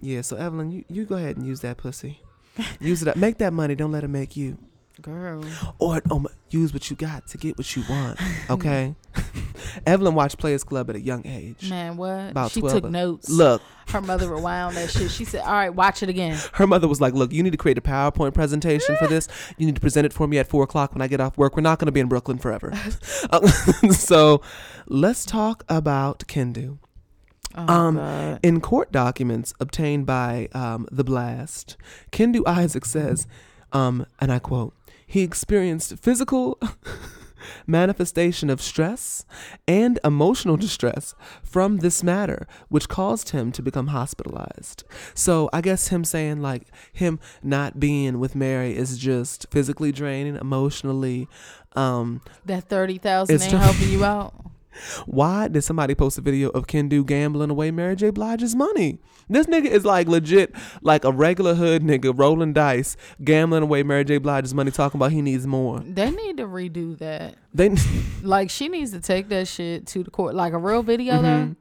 Yeah. 0.00 0.22
So 0.22 0.36
Evelyn, 0.36 0.70
you 0.70 0.84
you 0.88 1.04
go 1.04 1.16
ahead 1.16 1.36
and 1.36 1.46
use 1.46 1.60
that 1.60 1.76
pussy. 1.76 2.20
Use 2.80 3.02
it 3.02 3.08
up. 3.08 3.16
Make 3.16 3.38
that 3.38 3.52
money. 3.52 3.74
Don't 3.74 3.92
let 3.92 4.04
it 4.04 4.08
make 4.08 4.36
you. 4.36 4.58
girl. 5.02 5.44
Or 5.78 6.00
um, 6.10 6.28
use 6.50 6.72
what 6.72 6.88
you 6.88 6.96
got 6.96 7.26
to 7.28 7.38
get 7.38 7.58
what 7.58 7.74
you 7.74 7.82
want. 7.88 8.18
Okay. 8.48 8.94
Evelyn 9.86 10.14
watched 10.14 10.38
Players 10.38 10.64
Club 10.64 10.90
at 10.90 10.96
a 10.96 11.00
young 11.00 11.26
age. 11.26 11.68
Man, 11.68 11.96
what? 11.96 12.30
About 12.30 12.50
she 12.50 12.60
12 12.60 12.82
took 12.82 12.90
notes. 12.90 13.28
Look, 13.28 13.62
her 13.88 14.00
mother 14.00 14.28
rewound 14.28 14.76
that 14.76 14.90
shit. 14.90 15.10
She 15.10 15.24
said, 15.24 15.42
"All 15.42 15.52
right, 15.52 15.74
watch 15.74 16.02
it 16.02 16.08
again." 16.08 16.38
her 16.54 16.66
mother 16.66 16.88
was 16.88 17.00
like, 17.00 17.14
"Look, 17.14 17.32
you 17.32 17.42
need 17.42 17.52
to 17.52 17.56
create 17.58 17.78
a 17.78 17.82
PowerPoint 17.82 18.34
presentation 18.34 18.96
for 18.96 19.06
this. 19.06 19.28
You 19.58 19.66
need 19.66 19.74
to 19.74 19.80
present 19.80 20.06
it 20.06 20.12
for 20.12 20.26
me 20.26 20.38
at 20.38 20.46
four 20.46 20.64
o'clock 20.64 20.92
when 20.94 21.02
I 21.02 21.06
get 21.08 21.20
off 21.20 21.36
work. 21.38 21.56
We're 21.56 21.62
not 21.62 21.78
going 21.78 21.86
to 21.86 21.92
be 21.92 22.00
in 22.00 22.08
Brooklyn 22.08 22.38
forever." 22.38 22.72
Uh, 23.30 23.46
so, 23.90 24.42
let's 24.86 25.24
talk 25.24 25.64
about 25.68 26.20
Kendu. 26.26 26.78
Oh, 27.56 27.66
Um. 27.68 28.38
In 28.42 28.60
court 28.60 28.92
documents 28.92 29.54
obtained 29.60 30.06
by 30.06 30.48
um, 30.52 30.86
The 30.90 31.04
Blast, 31.04 31.76
Kendu 32.12 32.42
Isaac 32.46 32.84
says, 32.84 33.26
um, 33.72 34.06
and 34.20 34.30
I 34.32 34.38
quote, 34.38 34.74
he 35.06 35.22
experienced 35.22 35.96
physical 35.98 36.58
manifestation 37.66 38.50
of 38.50 38.60
stress 38.60 39.24
and 39.66 39.98
emotional 40.04 40.56
distress 40.56 41.14
from 41.42 41.78
this 41.78 42.02
matter, 42.02 42.46
which 42.68 42.88
caused 42.88 43.30
him 43.30 43.52
to 43.52 43.62
become 43.62 43.88
hospitalized. 43.88 44.84
So 45.14 45.48
I 45.52 45.60
guess 45.60 45.88
him 45.88 46.04
saying, 46.04 46.40
like, 46.42 46.66
him 46.92 47.20
not 47.42 47.78
being 47.80 48.18
with 48.18 48.34
Mary 48.34 48.76
is 48.76 48.98
just 48.98 49.46
physically 49.50 49.92
draining, 49.92 50.36
emotionally. 50.36 51.28
Um, 51.76 52.20
that 52.44 52.68
thirty 52.68 52.98
thousand 52.98 53.34
it's 53.34 53.44
ain't 53.44 53.50
ju- 53.52 53.58
helping 53.58 53.90
you 53.90 54.04
out. 54.04 54.34
why 55.06 55.48
did 55.48 55.62
somebody 55.62 55.94
post 55.94 56.18
a 56.18 56.20
video 56.20 56.48
of 56.50 56.66
Kendu 56.66 57.04
gambling 57.06 57.50
away 57.50 57.70
Mary 57.70 57.96
J. 57.96 58.10
Blige's 58.10 58.54
money? 58.54 58.98
This 59.28 59.46
nigga 59.46 59.66
is 59.66 59.84
like 59.84 60.06
legit, 60.08 60.54
like 60.82 61.04
a 61.04 61.12
regular 61.12 61.54
hood 61.54 61.82
nigga 61.82 62.12
rolling 62.16 62.52
dice, 62.52 62.96
gambling 63.22 63.62
away 63.62 63.82
Mary 63.82 64.04
J. 64.04 64.18
Blige's 64.18 64.52
money, 64.54 64.70
talking 64.70 64.98
about 64.98 65.12
he 65.12 65.22
needs 65.22 65.46
more. 65.46 65.80
They 65.80 66.10
need 66.10 66.36
to 66.38 66.44
redo 66.46 66.98
that. 66.98 67.34
They, 67.52 67.74
Like 68.22 68.50
she 68.50 68.68
needs 68.68 68.90
to 68.92 69.00
take 69.00 69.28
that 69.28 69.48
shit 69.48 69.86
to 69.88 70.02
the 70.02 70.10
court, 70.10 70.34
like 70.34 70.52
a 70.52 70.58
real 70.58 70.82
video 70.82 71.20
though. 71.22 71.28
Mhm. 71.28 71.56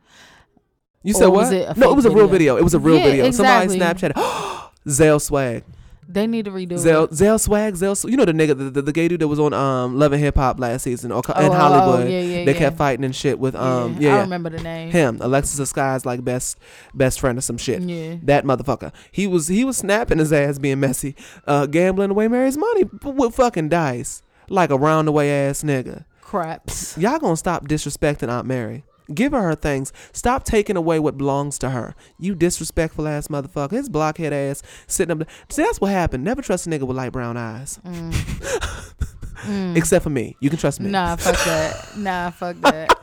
you 1.04 1.14
said 1.14 1.28
what? 1.28 1.34
was 1.42 1.52
it 1.52 1.78
no, 1.78 1.92
it 1.92 1.96
was 1.96 2.06
a 2.06 2.10
real 2.10 2.28
video? 2.28 2.54
video. 2.54 2.58
It 2.58 2.64
was 2.64 2.74
a 2.74 2.80
real 2.80 2.98
Yeah, 2.98 3.04
video. 3.06 3.26
exactly. 3.26 3.78
Somebody 3.80 4.00
Snapchat. 4.14 4.70
Zell 4.90 5.20
swag. 5.20 5.64
They 6.08 6.28
need 6.28 6.46
to 6.46 6.52
redo 6.52 6.78
Zell, 6.78 7.06
it. 7.06 7.14
Zell 7.14 7.38
swag. 7.40 7.76
Zell. 7.76 7.96
You 8.04 8.18
know 8.18 8.26
the 8.26 8.34
nigga, 8.34 8.58
the, 8.58 8.70
the, 8.70 8.82
the 8.82 8.92
gay 8.92 9.08
dude 9.08 9.22
that 9.22 9.28
was 9.28 9.40
on 9.40 9.54
um 9.54 9.98
Love 9.98 10.14
and 10.14 10.22
Hip 10.22 10.36
Hop 10.36 10.60
last 10.60 10.84
season 10.84 11.12
or 11.12 11.22
Oh, 11.28 11.40
in 11.46 11.52
oh, 11.52 11.54
Hollywood. 11.54 12.08
oh, 12.08 12.10
yeah, 12.10 12.20
yeah, 12.22 12.46
they 12.46 12.54
yeah. 12.54 12.58
kept 12.58 12.78
fighting 12.78 13.06
and 13.06 13.16
shit 13.16 13.40
with 13.40 13.56
um 13.56 13.98
yeah, 14.00 14.10
yeah, 14.10 14.18
I 14.18 14.22
remember 14.22 14.50
the 14.50 14.62
name. 14.62 14.92
him 14.92 15.18
Alexis 15.22 15.58
the 15.58 15.66
Sky's 15.66 16.06
like 16.06 16.24
best 16.24 16.58
best 16.94 17.20
friend 17.20 17.38
or 17.38 17.42
some 17.42 17.58
shit. 17.58 17.82
Yeah. 17.82 18.16
That 18.24 18.46
motherfucker. 18.46 18.94
He 19.12 19.28
was 19.28 19.48
he 19.48 19.64
was 19.64 19.78
snapping 19.78 20.20
his 20.20 20.34
ass 20.34 20.60
being 20.60 20.80
messy, 20.80 21.16
uh, 21.48 21.66
gambling 21.66 22.12
away 22.12 22.28
Mary's 22.28 22.58
money 22.58 22.86
with 23.04 23.36
fucking 23.36 23.70
dice, 23.70 24.22
like 24.50 24.70
a 24.70 24.78
round 24.78 25.08
roundaway 25.08 25.50
ass 25.50 25.64
nigga. 25.64 26.06
Craps. 26.22 26.98
Y'all 26.98 27.20
gonna 27.20 27.38
stop 27.38 27.68
disrespecting 27.68 28.30
Aunt 28.30 28.48
Mary. 28.48 28.84
Give 29.14 29.32
her 29.32 29.42
her 29.42 29.56
things. 29.56 29.92
Stop 30.12 30.44
taking 30.44 30.78
away 30.78 31.00
what 31.00 31.18
belongs 31.18 31.58
to 31.60 31.72
her. 31.72 31.96
You 32.20 32.36
disrespectful 32.36 33.08
ass 33.08 33.28
motherfucker. 33.28 33.72
His 33.72 33.90
blockhead 33.90 34.34
ass 34.34 34.62
sitting 34.88 35.12
up 35.12 35.20
there. 35.20 35.36
See, 35.50 35.64
that's 35.64 35.82
what 35.82 35.92
happened. 35.92 36.24
Never 36.24 36.42
trust 36.42 36.68
a 36.68 36.70
nigga 36.70 36.84
with 36.84 36.98
light 36.98 37.12
brown 37.12 37.38
eyes. 37.38 37.80
Mm. 37.86 39.76
except 39.76 40.04
for 40.04 40.10
me. 40.10 40.36
You 40.40 40.50
can 40.50 40.60
trust 40.60 40.80
me. 40.80 40.88
Mm. 40.90 40.92
Nah, 40.92 41.16
fuck 41.16 41.36
that. 41.46 41.98
Nah, 41.98 42.30
fuck 42.32 42.56
that. 42.58 42.90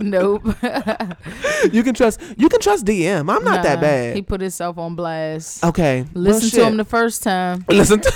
Nope. 0.00 0.44
You 1.72 1.84
can 1.84 1.94
trust. 1.94 2.20
You 2.36 2.48
can 2.48 2.58
trust 2.58 2.84
DM. 2.84 3.32
I'm 3.32 3.44
not 3.44 3.62
that 3.62 3.80
bad. 3.80 4.16
He 4.16 4.22
put 4.22 4.40
himself 4.40 4.78
on 4.78 4.96
blast. 4.96 5.62
okay. 5.64 6.04
well, 6.12 6.24
Listen 6.24 6.50
to 6.58 6.66
him 6.66 6.76
the 6.76 6.84
first 6.84 7.22
time. 7.22 7.64
Listen. 7.68 8.00
To 8.00 8.12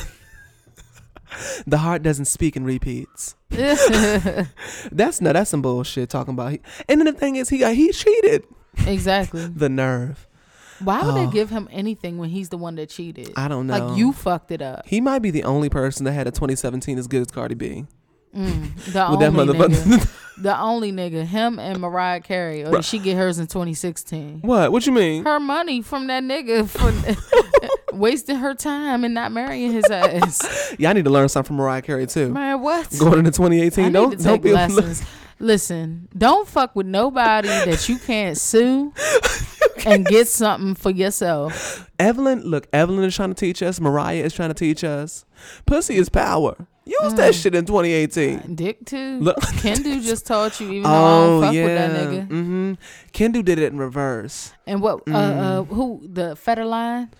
the 1.67 1.79
heart 1.79 2.03
doesn't 2.03 2.25
speak 2.27 2.57
in 2.57 2.65
repeats. 2.65 3.35
That's 3.51 5.21
no. 5.21 5.33
That's 5.33 5.51
some 5.51 5.63
bullshit 5.63 6.09
talking 6.11 6.35
about. 6.35 6.53
He, 6.53 6.61
and 6.89 7.01
then 7.01 7.07
the 7.07 7.13
thing 7.13 7.37
is, 7.37 7.49
he 7.49 7.59
got 7.59 7.75
he 7.75 7.93
cheated. 7.93 8.45
exactly. 8.87 9.47
The 9.55 9.69
nerve. 9.69 10.27
Why 10.83 11.03
would 11.03 11.15
Oh. 11.15 11.27
they 11.27 11.33
give 11.33 11.51
him 11.51 11.69
anything 11.73 12.19
when 12.19 12.29
he's 12.31 12.51
the 12.51 12.57
one 12.59 12.77
that 12.77 12.89
cheated? 12.89 13.33
I 13.37 13.49
don't 13.49 13.67
know. 13.67 13.77
Like 13.79 13.99
you 13.99 14.13
fucked 14.13 14.53
it 14.53 14.63
up. 14.63 14.87
He 14.87 15.01
might 15.01 15.19
be 15.21 15.31
the 15.33 15.43
only 15.45 15.69
person 15.69 16.05
that 16.05 16.13
had 16.13 16.29
a 16.29 16.31
2017 16.31 16.99
as 16.99 17.09
good 17.09 17.23
as 17.23 17.27
Cardi 17.29 17.57
B. 17.57 17.87
Mm, 18.37 18.77
the 18.93 19.09
With 19.11 19.21
that 19.21 19.35
only 19.35 19.55
nigga. 19.55 20.15
The 20.41 20.61
only 20.61 20.93
nigga. 20.93 21.25
Him 21.25 21.59
and 21.59 21.81
Mariah 21.81 22.21
Carey. 22.21 22.63
Or 22.65 22.71
did 22.71 22.85
she 22.85 23.01
get 23.01 23.17
hers 23.17 23.41
in 23.41 23.49
2016? 23.49 24.43
what? 24.43 24.71
What 24.71 24.87
you 24.87 24.93
mean? 24.93 25.25
Her 25.25 25.41
money 25.41 25.83
from 25.83 26.07
that 26.07 26.23
nigga 26.23 26.69
for 26.69 26.93
wasting 27.99 28.37
her 28.37 28.55
time 28.55 29.05
and 29.05 29.15
not 29.15 29.33
marrying 29.33 29.73
his 29.73 29.85
ass. 29.91 30.75
Y'all 30.79 30.95
need 30.95 31.05
to 31.05 31.11
learn 31.11 31.29
something 31.29 31.49
from 31.49 31.57
Mariah 31.57 31.83
Carey 31.83 32.07
too. 32.07 32.31
Man, 32.31 32.61
what? 32.61 32.95
Going 32.99 33.19
into 33.21 33.31
2018, 33.33 33.85
I 33.85 33.91
don't 33.91 34.11
don't 34.11 34.21
take 34.23 34.43
be 34.43 34.53
lessons. 34.53 35.03
Listen, 35.41 36.09
don't 36.17 36.49
fuck 36.49 36.75
with 36.75 36.87
nobody 36.87 37.47
that 37.49 37.89
you 37.89 37.97
can't 37.99 38.37
sue 38.37 38.93
and 39.87 40.05
get 40.05 40.27
something 40.27 40.75
for 40.75 40.91
yourself. 40.91 41.89
Evelyn, 42.01 42.43
look, 42.43 42.67
Evelyn 42.73 43.05
is 43.05 43.15
trying 43.15 43.29
to 43.35 43.35
teach 43.39 43.63
us. 43.63 43.81
Mariah 43.81 44.17
is 44.25 44.33
trying 44.33 44.49
to 44.51 44.55
teach 44.55 44.83
us. 44.83 45.25
Pussy 45.65 45.95
is 45.97 46.09
power. 46.09 46.57
Use 46.85 47.15
that 47.15 47.35
shit 47.35 47.55
in 47.55 47.67
2018. 47.67 48.55
Dick 48.57 48.85
too. 48.87 49.21
Look- 49.21 49.37
Kendu 49.37 50.03
just 50.03 50.27
taught 50.27 50.59
you, 50.59 50.71
even 50.71 50.83
though 50.85 50.89
I 50.89 50.95
Oh 50.97 51.27
don't 51.29 51.43
fuck 51.43 51.55
yeah. 51.55 51.65
with 51.65 51.75
that 51.77 51.91
nigga. 52.09 52.29
Mm-hmm. 52.29 52.73
Kendu 53.13 53.45
did 53.45 53.59
it 53.59 53.73
in 53.73 53.79
reverse. 53.79 54.53
And 54.67 54.81
what? 54.81 55.03
Uh, 55.07 55.13
uh, 55.15 55.63
who? 55.65 56.01
The 56.03 56.35
Federline. 56.35 57.11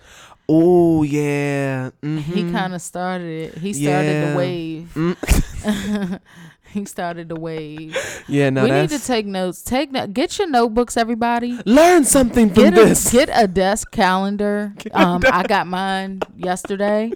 Oh 0.51 1.03
yeah. 1.03 1.91
Mm-hmm. 2.01 2.19
He 2.33 2.51
kind 2.51 2.73
of 2.73 2.81
started 2.81 3.53
it. 3.53 3.57
He 3.59 3.71
started 3.73 4.07
Yeah. 4.11 4.31
the 4.31 4.37
wave. 4.37 4.91
Mm. 4.95 6.19
he 6.73 6.85
started 6.85 7.29
the 7.29 7.39
wave. 7.39 7.95
Yeah, 8.27 8.49
no, 8.49 8.63
we 8.63 8.71
need 8.71 8.89
to 8.89 8.99
take 8.99 9.27
notes. 9.27 9.61
Take 9.61 9.91
no- 9.91 10.07
get 10.07 10.39
your 10.39 10.49
notebooks, 10.49 10.97
everybody. 10.97 11.59
learn 11.65 12.03
something 12.03 12.51
from 12.51 12.63
Get 12.63 12.73
a, 12.73 12.85
this. 12.85 13.11
get 13.11 13.29
a 13.31 13.47
desk 13.47 13.91
calendar. 13.91 14.73
Um, 14.91 15.21
I 15.31 15.43
got 15.43 15.67
mine 15.67 16.21
yesterday. 16.35 17.11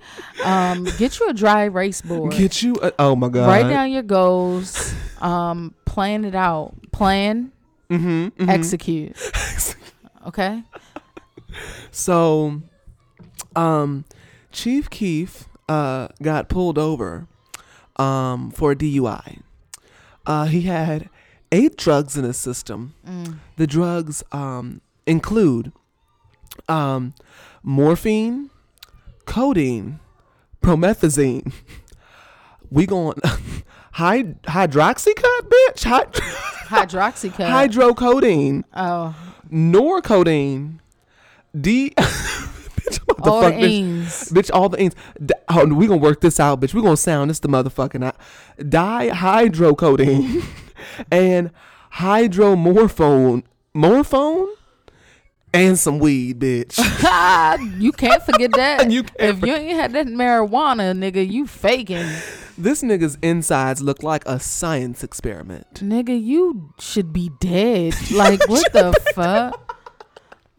Um, 0.45 0.83
get 0.99 1.19
you 1.19 1.27
a 1.29 1.33
dry 1.33 1.63
erase 1.63 2.01
board. 2.03 2.33
Get 2.33 2.61
you. 2.61 2.75
A, 2.83 2.91
oh 2.99 3.15
my 3.15 3.29
god. 3.29 3.47
Write 3.47 3.67
down 3.69 3.91
your 3.91 4.03
goals. 4.03 4.93
Um, 5.21 5.73
plan 5.85 6.23
it 6.23 6.35
out. 6.35 6.75
Plan. 6.91 7.51
Mm-hmm, 7.89 8.47
Execute. 8.49 9.17
Okay. 10.27 10.63
So, 11.91 12.61
um, 13.55 14.05
Chief 14.51 14.89
Keef 14.89 15.45
uh 15.69 16.09
got 16.21 16.49
pulled 16.49 16.77
over 16.77 17.27
um 17.97 18.51
for 18.51 18.71
a 18.71 18.75
DUI. 18.75 19.39
Uh, 20.25 20.45
he 20.45 20.61
had 20.61 21.09
eight 21.51 21.77
drugs 21.77 22.17
in 22.17 22.23
his 22.23 22.37
system. 22.37 22.93
Mm. 23.07 23.37
The 23.57 23.67
drugs 23.67 24.23
um 24.31 24.81
include 25.05 25.71
um 26.69 27.13
morphine, 27.63 28.49
codeine, 29.25 29.99
promethazine. 30.61 31.51
We 32.71 32.87
going 32.87 33.13
hyd- 33.97 34.41
hydroxycut, 34.41 35.41
bitch. 35.41 35.83
Hyd- 35.83 36.13
Hydroxycut. 36.73 37.47
hydrocodone, 37.47 38.63
oh, 38.73 39.15
norcodeine, 39.51 40.79
D. 41.59 41.93
bitch, 42.87 42.99
I'm 42.99 43.15
about 43.15 43.23
to 43.25 43.31
all 43.31 43.41
fuck 43.41 43.53
the 43.55 43.61
this- 43.61 43.71
eens. 43.71 44.31
Bitch, 44.31 44.49
all 44.53 44.69
the. 44.69 44.77
D- 45.25 45.33
oh, 45.49 45.65
we 45.67 45.87
gonna 45.87 45.99
work 46.01 46.21
this 46.21 46.39
out, 46.39 46.59
bitch. 46.61 46.73
We 46.73 46.81
gonna 46.81 46.97
sound 46.97 47.29
this 47.29 47.39
the 47.39 47.47
motherfucking 47.47 48.03
out. 48.03 48.15
Dihydrocodone 48.59 50.43
and 51.11 51.51
hydromorphone, 51.95 53.43
morphone, 53.75 54.47
and 55.53 55.77
some 55.77 55.99
weed, 55.99 56.39
bitch. 56.39 56.79
You 57.79 57.91
can't 57.91 58.23
forget 58.23 58.51
that. 58.55 58.89
You 58.91 59.03
can't 59.03 59.19
if 59.37 59.45
you 59.45 59.53
ain't 59.53 59.77
had 59.79 59.93
that 59.93 60.07
marijuana, 60.07 60.97
nigga, 60.97 61.29
you 61.29 61.45
faking. 61.45 62.05
this 62.57 62.81
nigga's 62.81 63.17
insides 63.21 63.81
look 63.81 64.01
like 64.03 64.23
a 64.25 64.39
science 64.39 65.03
experiment. 65.03 65.65
Nigga, 65.75 66.19
you 66.21 66.73
should 66.79 67.13
be 67.13 67.29
dead. 67.39 67.93
Like, 68.11 68.47
what 68.49 68.71
the 68.73 68.93
fuck? 69.13 69.72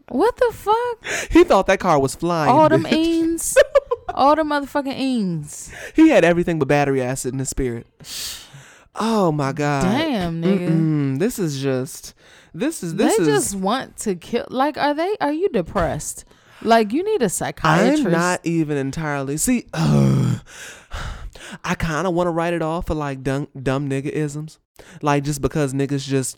What 0.09 0.37
the 0.37 0.51
fuck? 0.53 1.31
He 1.31 1.43
thought 1.43 1.67
that 1.67 1.79
car 1.79 1.99
was 1.99 2.15
flying. 2.15 2.51
All 2.51 2.69
them 2.69 2.85
eens. 2.85 3.57
All 4.13 4.35
the 4.35 4.43
motherfucking 4.43 4.93
eens. 4.93 5.71
He 5.95 6.09
had 6.09 6.23
everything 6.23 6.59
but 6.59 6.67
battery 6.67 7.01
acid 7.01 7.33
in 7.33 7.39
his 7.39 7.49
spirit. 7.49 7.87
Oh 8.95 9.31
my 9.31 9.51
god. 9.51 9.83
Damn, 9.83 10.41
nigga. 10.41 10.69
Mm-mm. 10.69 11.19
This 11.19 11.39
is 11.39 11.61
just. 11.61 12.13
This 12.53 12.83
is 12.83 12.95
this 12.95 13.17
they 13.17 13.23
is. 13.23 13.27
just 13.27 13.55
want 13.55 13.97
to 13.97 14.15
kill. 14.15 14.45
Like, 14.49 14.77
are 14.77 14.93
they? 14.93 15.17
Are 15.19 15.33
you 15.33 15.49
depressed? 15.49 16.23
Like, 16.61 16.93
you 16.93 17.03
need 17.03 17.21
a 17.21 17.27
psychiatrist. 17.27 18.05
I'm 18.05 18.11
not 18.11 18.39
even 18.45 18.77
entirely. 18.77 19.35
See, 19.37 19.65
uh, 19.73 20.39
I 21.63 21.75
kind 21.75 22.07
of 22.07 22.13
want 22.13 22.27
to 22.27 22.31
write 22.31 22.53
it 22.53 22.61
off 22.61 22.87
for 22.87 22.93
like 22.93 23.23
dumb, 23.23 23.49
dumb 23.61 23.89
nigga 23.89 24.07
isms. 24.07 24.59
Like 25.01 25.23
just 25.23 25.41
because 25.41 25.73
niggas 25.73 26.05
just 26.05 26.37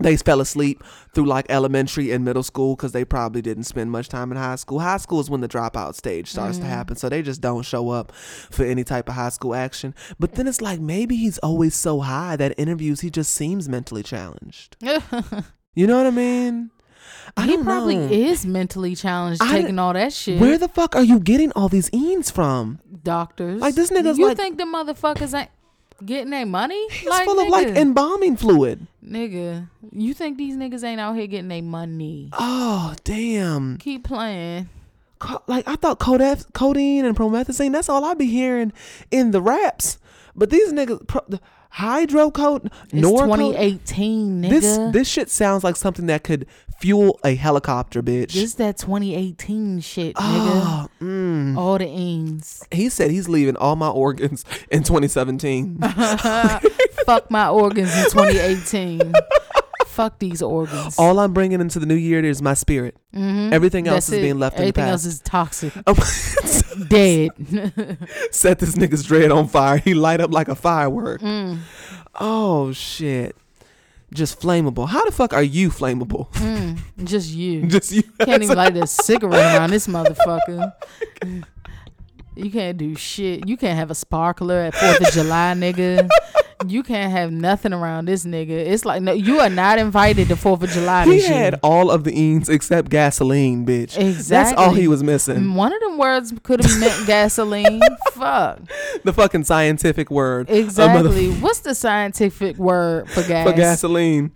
they 0.00 0.16
fell 0.16 0.40
asleep 0.40 0.82
through 1.14 1.26
like 1.26 1.46
elementary 1.48 2.10
and 2.12 2.24
middle 2.24 2.42
school 2.42 2.76
because 2.76 2.92
they 2.92 3.04
probably 3.04 3.42
didn't 3.42 3.64
spend 3.64 3.90
much 3.90 4.08
time 4.08 4.30
in 4.30 4.38
high 4.38 4.56
school. 4.56 4.78
High 4.80 4.96
school 4.98 5.20
is 5.20 5.28
when 5.30 5.40
the 5.40 5.48
dropout 5.48 5.94
stage 5.94 6.28
starts 6.30 6.58
Mm-hmm. 6.58 6.66
to 6.66 6.70
happen, 6.70 6.96
so 6.96 7.08
they 7.08 7.22
just 7.22 7.40
don't 7.40 7.62
show 7.64 7.90
up 7.90 8.12
for 8.12 8.64
any 8.64 8.84
type 8.84 9.08
of 9.08 9.14
high 9.14 9.28
school 9.30 9.54
action. 9.54 9.94
But 10.18 10.32
then 10.34 10.46
it's 10.46 10.60
like 10.60 10.80
maybe 10.80 11.16
he's 11.16 11.38
always 11.38 11.74
so 11.74 12.00
high 12.00 12.36
that 12.36 12.54
interviews 12.58 13.00
he 13.00 13.10
just 13.10 13.32
seems 13.32 13.68
mentally 13.68 14.02
challenged. 14.02 14.76
You 15.74 15.86
know 15.86 15.96
what 15.98 16.06
I 16.06 16.10
mean? 16.10 16.70
I 17.36 17.42
he 17.46 17.52
don't 17.52 17.64
probably 17.64 17.96
know. 17.96 18.08
is 18.10 18.44
mentally 18.44 18.96
challenged 18.96 19.40
I- 19.40 19.60
taking 19.60 19.78
all 19.78 19.92
that 19.92 20.12
shit. 20.12 20.40
Where 20.40 20.58
the 20.58 20.66
fuck 20.66 20.96
are 20.96 21.04
you 21.04 21.20
getting 21.20 21.52
all 21.52 21.68
these 21.68 21.88
eens 21.92 22.30
from? 22.32 22.80
doctors? 23.04 23.60
Like, 23.60 23.76
this 23.76 23.90
nigga's 23.90 24.18
You 24.18 24.26
like- 24.26 24.38
You 24.38 24.42
think 24.42 24.58
the 24.58 24.64
motherfuckers 24.64 25.38
ain't 25.38 25.50
getting 26.04 26.30
their 26.30 26.46
money? 26.46 26.88
He's 26.90 27.08
like, 27.08 27.24
full 27.24 27.38
of 27.40 27.48
like 27.48 27.68
embalming 27.68 28.36
fluid. 28.36 28.86
nigga. 29.04 29.68
You 29.92 30.14
think 30.14 30.38
these 30.38 30.56
niggas 30.56 30.84
ain't 30.84 31.00
out 31.00 31.14
here 31.16 31.26
getting 31.26 31.48
their 31.48 31.62
money? 31.62 32.30
Oh 32.32 32.94
damn! 33.04 33.78
Keep 33.78 34.04
playing. 34.04 34.68
Co- 35.18 35.42
Like 35.46 35.66
I 35.66 35.74
thought, 35.76 35.98
codef- 35.98 36.52
codeine 36.52 37.04
and 37.04 37.16
promethazine. 37.16 37.72
That's 37.72 37.88
all 37.88 38.04
I 38.04 38.14
be 38.14 38.26
hearing 38.26 38.72
in 39.10 39.30
the 39.32 39.42
raps. 39.42 39.98
But 40.36 40.50
these 40.50 40.72
niggas, 40.72 41.06
pro- 41.08 41.24
the 41.28 41.40
hydrocodone, 41.78 42.70
norco- 42.92 43.36
2018, 43.36 44.42
nigga. 44.42 44.50
This 44.50 44.78
this 44.92 45.08
shit 45.08 45.30
sounds 45.30 45.64
like 45.64 45.76
something 45.76 46.06
that 46.06 46.24
could 46.24 46.46
fuel 46.80 47.18
a 47.24 47.34
helicopter, 47.34 48.02
bitch. 48.02 48.32
This 48.32 48.54
that 48.54 48.78
2018 48.78 49.80
shit, 49.80 50.14
nigga. 50.16 50.22
oh, 50.22 50.88
mm. 51.00 51.56
All 51.56 51.78
the 51.78 51.86
ings. 51.86 52.64
He 52.70 52.88
said 52.88 53.10
he's 53.10 53.28
leaving 53.28 53.56
all 53.56 53.76
my 53.76 53.88
organs 53.88 54.44
in 54.70 54.82
2017. 54.82 55.78
Fuck 57.06 57.30
my 57.30 57.48
organs 57.48 57.96
in 57.96 58.04
2018. 58.10 59.12
Fuck 59.98 60.20
these 60.20 60.42
organs. 60.42 60.96
all 60.96 61.18
I'm 61.18 61.32
bringing 61.32 61.60
into 61.60 61.80
the 61.80 61.86
new 61.86 61.96
year 61.96 62.24
is 62.24 62.40
my 62.40 62.54
spirit. 62.54 62.96
Mhm. 63.12 63.52
Everything 63.52 63.88
else 63.88 64.06
That's 64.06 64.08
is 64.10 64.18
it. 64.18 64.22
being 64.22 64.38
left 64.38 64.54
in 64.56 64.62
the 64.62 64.68
Everything 64.68 64.84
past. 64.84 65.04
else 65.04 65.14
is 65.14 65.20
toxic. 65.20 65.72
Oh, 65.88 65.94
Dead. 66.88 67.30
set 68.30 68.60
this 68.60 68.76
nigga's 68.76 69.02
dread 69.04 69.32
on 69.32 69.48
fire. 69.48 69.78
He 69.78 69.94
light 69.94 70.20
up 70.20 70.30
like 70.32 70.46
a 70.46 70.54
firework. 70.54 71.20
Mm. 71.20 71.58
Oh 72.20 72.70
shit. 72.72 73.34
Just 74.14 74.40
flammable. 74.40 74.88
How 74.88 75.04
the 75.04 75.10
fuck 75.10 75.32
are 75.34 75.42
you 75.42 75.68
flammable? 75.70 76.32
Mm. 76.34 76.78
Just 77.04 77.30
you. 77.30 77.66
Just 77.66 77.90
you. 77.90 78.02
Can't 78.20 78.42
even 78.44 78.56
light 78.56 78.76
a 78.76 78.86
cigarette 78.86 79.56
around 79.56 79.70
this 79.70 79.88
motherfucker. 79.88 80.72
You 82.36 82.50
can't 82.52 82.78
do 82.78 82.94
shit. 82.94 83.48
You 83.48 83.56
can't 83.56 83.76
have 83.76 83.90
a 83.90 83.96
sparkler 83.96 84.60
at 84.60 84.74
Fourth 84.76 85.00
of 85.08 85.12
July, 85.12 85.54
nigga. 85.56 86.08
You 86.66 86.82
can't 86.82 87.12
have 87.12 87.30
nothing 87.30 87.72
around 87.72 88.06
this 88.06 88.24
nigga. 88.24 88.50
It's 88.50 88.84
like 88.84 89.00
no, 89.00 89.12
you 89.12 89.38
are 89.38 89.48
not 89.48 89.78
invited 89.78 90.28
to 90.28 90.36
Fourth 90.36 90.62
of 90.64 90.70
July 90.70 91.04
He 91.04 91.20
had 91.22 91.52
year. 91.54 91.60
all 91.62 91.90
of 91.90 92.02
the 92.04 92.12
eens 92.12 92.48
except 92.48 92.90
gasoline, 92.90 93.64
bitch. 93.64 93.96
Exactly. 93.96 94.28
That's 94.28 94.52
all 94.60 94.74
he 94.74 94.88
was 94.88 95.02
missing. 95.04 95.54
One 95.54 95.72
of 95.72 95.80
them 95.80 95.98
words 95.98 96.34
could 96.42 96.64
have 96.64 96.80
meant 96.80 97.06
gasoline. 97.06 97.80
Fuck. 98.12 98.58
The 99.04 99.12
fucking 99.12 99.44
scientific 99.44 100.10
word. 100.10 100.48
of 100.50 100.56
mother- 100.56 100.60
Exactly. 100.64 101.30
What's 101.34 101.60
the 101.60 101.74
scientific 101.76 102.56
word 102.56 103.08
for 103.08 103.22
gas? 103.22 103.48
For 103.48 103.54
gasoline. 103.56 104.32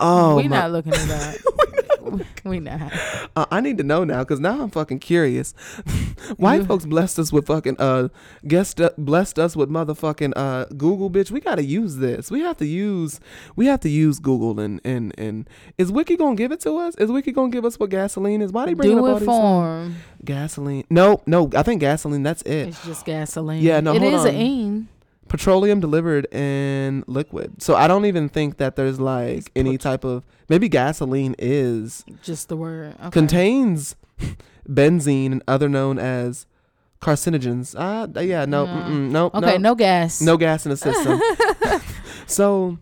Oh 0.00 0.36
we 0.36 0.48
my 0.48 0.56
not 0.60 0.72
looking 0.72 0.94
at 0.94 1.08
that. 1.08 2.26
we 2.50 2.60
not. 2.60 2.92
Uh, 3.34 3.46
I 3.50 3.60
need 3.60 3.78
to 3.78 3.84
know 3.84 4.04
now 4.04 4.20
because 4.24 4.40
now 4.40 4.62
I'm 4.62 4.70
fucking 4.70 4.98
curious. 5.00 5.52
White 6.36 6.66
folks 6.66 6.86
blessed 6.86 7.18
us 7.18 7.32
with 7.32 7.46
fucking 7.46 7.76
uh, 7.78 8.08
guessed 8.46 8.80
uh, 8.80 8.90
blessed 8.98 9.38
us 9.38 9.56
with 9.56 9.68
motherfucking 9.70 10.32
uh 10.36 10.64
Google, 10.76 11.10
bitch. 11.10 11.30
We 11.30 11.40
gotta 11.40 11.64
use 11.64 11.96
this. 11.96 12.30
We 12.30 12.40
have 12.40 12.56
to 12.58 12.66
use 12.66 13.20
we 13.56 13.66
have 13.66 13.80
to 13.80 13.88
use 13.88 14.18
Google 14.18 14.58
and 14.60 14.80
and 14.84 15.14
and 15.18 15.48
is 15.78 15.90
Wiki 15.92 16.16
gonna 16.16 16.36
give 16.36 16.52
it 16.52 16.60
to 16.60 16.76
us? 16.78 16.94
Is 16.96 17.10
Wiki 17.10 17.32
gonna 17.32 17.50
give 17.50 17.64
us 17.64 17.78
what 17.78 17.90
gasoline 17.90 18.42
is? 18.42 18.52
Why 18.52 18.66
they 18.66 18.74
bringing 18.74 18.96
Do 18.98 19.06
up 19.06 19.12
all 19.12 19.18
these 19.18 19.26
for 19.26 19.66
'em. 19.82 19.96
gasoline? 20.24 20.84
No, 20.90 21.22
no. 21.26 21.50
I 21.54 21.62
think 21.62 21.80
gasoline. 21.80 22.22
That's 22.22 22.42
it. 22.42 22.68
It's 22.68 22.84
just 22.84 23.04
gasoline. 23.04 23.62
Yeah, 23.62 23.80
no, 23.80 23.94
It 23.94 24.02
hold 24.02 24.14
is 24.14 24.20
on. 24.22 24.28
an 24.28 24.34
ing. 24.34 24.88
Petroleum 25.28 25.80
delivered 25.80 26.32
in 26.32 27.02
liquid. 27.06 27.60
So 27.62 27.74
I 27.74 27.88
don't 27.88 28.04
even 28.06 28.28
think 28.28 28.58
that 28.58 28.76
there's 28.76 29.00
like 29.00 29.50
any 29.56 29.76
type 29.78 30.04
of 30.04 30.24
maybe 30.48 30.68
gasoline 30.68 31.34
is 31.38 32.04
Just 32.22 32.48
the 32.48 32.56
word. 32.56 32.94
Okay. 33.00 33.10
contains 33.10 33.96
benzene 34.68 35.32
and 35.32 35.42
other 35.48 35.68
known 35.68 35.98
as 35.98 36.46
carcinogens. 37.00 37.74
Ah, 37.78 38.06
yeah, 38.20 38.44
no, 38.44 38.66
No. 38.66 38.88
no, 38.88 39.26
Okay, 39.34 39.52
no, 39.58 39.70
no 39.70 39.74
gas. 39.74 40.20
no 40.20 40.36
gas 40.36 40.64
in 40.64 40.70
the 40.70 40.76
system. 40.76 41.20
so, 42.26 42.78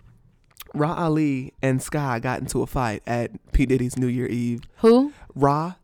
Rah 0.75 0.95
Ali 0.95 1.53
and 1.63 1.83
Sky 1.83 2.19
got 2.19 2.41
into 2.41 2.63
a 2.63 2.67
fight 2.67 3.03
at 3.07 3.31
P 3.53 3.65
Diddy's 3.67 3.97
New 3.99 4.07
Year 4.07 4.27
Eve. 4.27 4.63
Who? 4.79 5.13
Rah, 5.35 5.75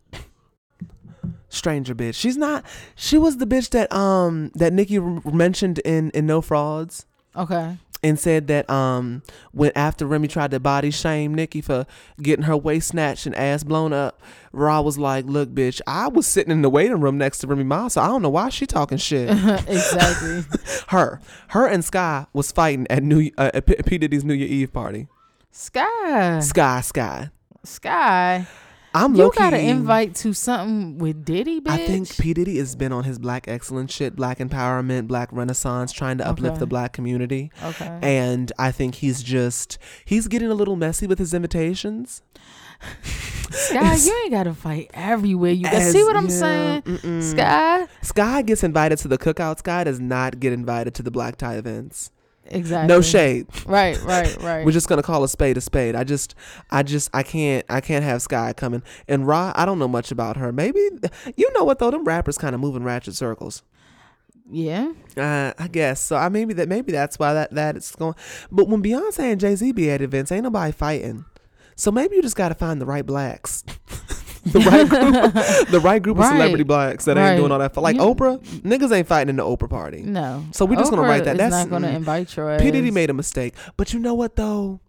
stranger 1.51 1.94
bitch. 1.94 2.14
She's 2.14 2.36
not. 2.39 2.64
She 2.94 3.18
was 3.18 3.36
the 3.36 3.47
bitch 3.47 3.70
that 3.70 3.93
um 3.93 4.51
that 4.55 4.72
Nikki 4.72 4.98
r- 4.98 5.20
mentioned 5.32 5.78
in 5.81 6.10
in 6.10 6.27
No 6.27 6.40
Frauds 6.40 7.05
Okay. 7.36 7.77
and 8.02 8.18
said 8.18 8.47
that 8.47 8.70
um 8.70 9.22
when 9.52 9.70
after 9.77 10.06
Remy 10.06 10.28
tried 10.28 10.52
to 10.52 10.59
body 10.60 10.90
shame 10.90 11.35
Nikki 11.35 11.60
for 11.60 11.86
getting 12.22 12.44
her 12.47 12.56
waist 12.56 12.89
snatched 12.89 13.27
and 13.27 13.35
ass 13.35 13.62
blown 13.64 13.93
up, 13.93 14.20
Rah 14.52 14.81
was 14.81 14.97
like, 14.97 15.27
"Look, 15.27 15.51
bitch, 15.51 15.81
I 15.86 16.09
was 16.09 16.27
sitting 16.27 16.51
in 16.51 16.62
the 16.62 16.70
waiting 16.70 17.01
room 17.01 17.18
next 17.18 17.39
to 17.40 17.47
Remy 17.47 17.64
Ma, 17.64 17.89
so 17.89 18.01
I 18.01 18.06
don't 18.06 18.22
know 18.22 18.31
why 18.31 18.48
she 18.48 18.66
talking 18.66 18.97
shit." 18.98 19.28
exactly. 19.68 20.44
her, 20.89 21.20
her 21.48 21.66
and 21.66 21.85
Sky 21.85 22.27
was 22.32 22.51
fighting 22.51 22.86
at 22.89 23.02
New 23.02 23.31
uh, 23.36 23.51
at 23.55 23.66
P-, 23.66 23.77
P 23.85 23.98
Diddy's 23.98 24.24
New 24.24 24.35
Year 24.35 24.48
Eve 24.48 24.72
party. 24.72 25.06
Sky. 25.52 26.40
Sky, 26.40 26.81
Sky. 26.81 27.31
Sky. 27.64 28.47
I'm 28.93 29.15
You 29.15 29.31
got 29.37 29.55
an 29.55 29.61
invite 29.61 30.15
to 30.17 30.33
something 30.33 30.99
with 30.99 31.25
Diddy, 31.25 31.61
bitch. 31.61 31.71
I 31.71 31.87
think 31.87 32.17
P 32.19 32.35
Diddy 32.35 32.59
has 32.59 32.75
been 32.75 32.93
on 32.93 33.05
his 33.05 33.19
black 33.19 33.47
excellence 33.47 33.93
shit, 33.95 34.17
black 34.17 34.39
empowerment, 34.39 35.07
black 35.07 35.29
renaissance, 35.33 35.93
trying 35.93 36.19
to 36.19 36.27
uplift 36.27 36.55
Okay. 36.55 36.61
the 36.61 36.67
black 36.67 36.93
community. 36.93 37.53
Okay. 37.62 37.99
And 38.03 38.51
I 38.59 38.73
think 38.73 38.97
he's 38.97 39.23
just 39.23 39.79
he's 40.05 40.27
getting 40.27 40.51
a 40.51 40.55
little 40.55 40.75
messy 40.77 41.07
with 41.07 41.19
his 41.21 41.33
invitations. 41.33 42.23
Sky, 43.51 43.95
you 44.01 44.21
ain't 44.23 44.31
got 44.33 44.45
to 44.45 44.55
fight 44.55 44.91
everywhere. 44.95 45.53
You 45.53 45.65
got 45.65 45.83
see 45.83 46.03
what 46.03 46.17
I'm 46.17 46.25
yeah, 46.25 46.31
saying? 46.31 46.83
mm-mm. 46.83 47.23
Sky. 47.23 47.87
Sky 48.03 48.43
gets 48.43 48.65
invited 48.65 48.99
to 49.01 49.09
the 49.09 49.19
cookout. 49.19 49.59
Sky 49.59 49.85
does 49.85 50.01
not 50.01 50.41
get 50.41 50.53
invited 50.53 50.95
to 50.95 51.03
the 51.03 51.11
black 51.11 51.37
tie 51.37 51.57
events. 51.57 52.11
Exactly. 52.51 52.89
No 52.89 53.01
shade. 53.01 53.47
Right, 53.66 54.01
right, 54.02 54.36
right. 54.43 54.64
We're 54.66 54.72
just 54.72 54.89
gonna 54.89 55.02
call 55.02 55.22
a 55.24 55.28
spade 55.28 55.56
a 55.56 55.60
spade. 55.60 55.94
I 55.94 56.05
just, 56.05 56.35
I 56.70 56.82
just, 56.82 57.09
I 57.14 57.22
can't, 57.22 57.64
I 57.68 57.81
can't 57.81 58.05
have 58.05 58.22
Sky 58.22 58.52
coming. 58.52 58.82
And 59.09 59.27
Rah, 59.27 59.52
I 59.55 59.64
don't 59.64 59.78
know 59.78 59.89
much 59.89 60.10
about 60.10 60.36
her. 60.36 60.52
Maybe, 60.52 60.81
you 61.36 61.52
know 61.52 61.64
what 61.64 61.78
though? 61.78 61.90
Them 61.90 62.05
rappers 62.05 62.39
kind 62.39 62.55
of 62.55 62.60
move 62.60 62.74
in 62.77 62.82
ratchet 62.85 63.14
circles. 63.14 63.62
yeah. 64.51 64.93
Uh, 65.16 65.52
I 65.59 65.68
guess 65.68 66.01
so. 66.01 66.16
I 66.16 66.28
maybe 66.28 66.55
that 66.55 66.68
maybe 66.68 66.93
that's 66.93 67.18
why 67.18 67.35
that 67.35 67.52
that 67.55 67.77
is 67.77 67.90
going. 67.93 68.14
But 68.51 68.68
when 68.68 68.82
Beyonce 68.82 69.20
and 69.32 69.40
Jay 69.40 69.55
Z 69.55 69.72
be 69.72 69.90
at 69.90 70.02
events, 70.02 70.32
ain't 70.32 70.44
nobody 70.44 70.72
fighting. 70.72 71.24
So 71.77 71.90
maybe 71.90 72.16
you 72.16 72.22
just 72.22 72.36
got 72.36 72.51
to 72.51 72.55
find 72.55 72.81
the 72.81 72.86
right 72.86 73.06
blacks, 73.06 73.64
the 74.47 74.61
right 74.61 74.89
group, 74.89 75.69
the 75.71 75.81
right 75.81 76.03
group 76.03 76.19
of 76.19 76.25
celebrity 76.25 76.65
blacks 76.65 77.05
that 77.05 77.17
Right. 77.19 77.33
ain't 77.33 77.39
doing 77.41 77.53
all 77.53 77.59
that. 77.59 77.75
For 77.75 77.83
Like 77.83 77.97
Oprah, 77.97 78.39
niggas 78.61 78.91
ain't 78.91 79.07
fighting 79.07 79.29
in 79.29 79.37
the 79.37 79.43
Oprah 79.45 79.69
party. 79.69 80.03
No. 80.03 80.45
So 80.53 80.65
we 80.65 80.77
just 80.77 80.91
gonna 80.91 81.03
write 81.03 81.25
that. 81.25 81.37
That's- 81.37 81.53
not 81.53 81.69
gonna 81.69 81.89
mm. 81.89 81.97
invite 81.97 82.35
your 82.37 82.51
ass. 82.51 82.62
P 82.62 82.71
Diddy 82.71 82.91
made 82.91 83.11
a 83.11 83.15
mistake, 83.15 83.55
but 83.77 83.93
you 83.93 84.01
know 84.01 84.15
what 84.15 84.37
though? 84.37 84.81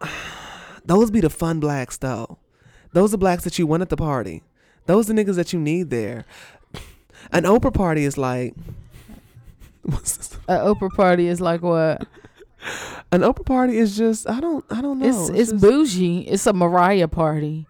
Those 0.84 1.10
be 1.10 1.20
the 1.20 1.30
fun 1.30 1.58
blacks 1.58 1.96
though. 1.96 2.38
Those 2.92 3.12
are 3.12 3.18
blacks 3.18 3.44
that 3.44 3.58
you 3.58 3.66
want 3.66 3.82
at 3.82 3.88
the 3.88 3.96
party. 3.96 4.42
Those 4.86 5.10
are 5.10 5.12
niggas 5.12 5.34
that 5.34 5.52
you 5.52 5.58
need 5.58 5.90
there. 5.90 6.24
An 7.32 7.42
Oprah 7.42 7.74
party 7.74 8.04
is 8.04 8.16
like. 8.16 8.54
What's 9.82 10.16
this? 10.16 10.38
A 10.46 10.58
Oprah 10.58 10.90
party 10.94 11.26
is 11.26 11.40
like 11.40 11.62
what? 11.62 12.06
An 13.10 13.22
Oprah 13.22 13.44
party 13.44 13.76
is 13.78 13.96
just 13.96 14.28
I 14.28 14.38
don't 14.40 14.64
I 14.70 14.80
don't 14.80 15.00
know. 15.00 15.08
It's 15.08 15.28
it's 15.30 15.50
just- 15.50 15.60
bougie. 15.60 16.20
It's 16.20 16.46
a 16.46 16.52
Mariah 16.52 17.08
party. 17.08 17.66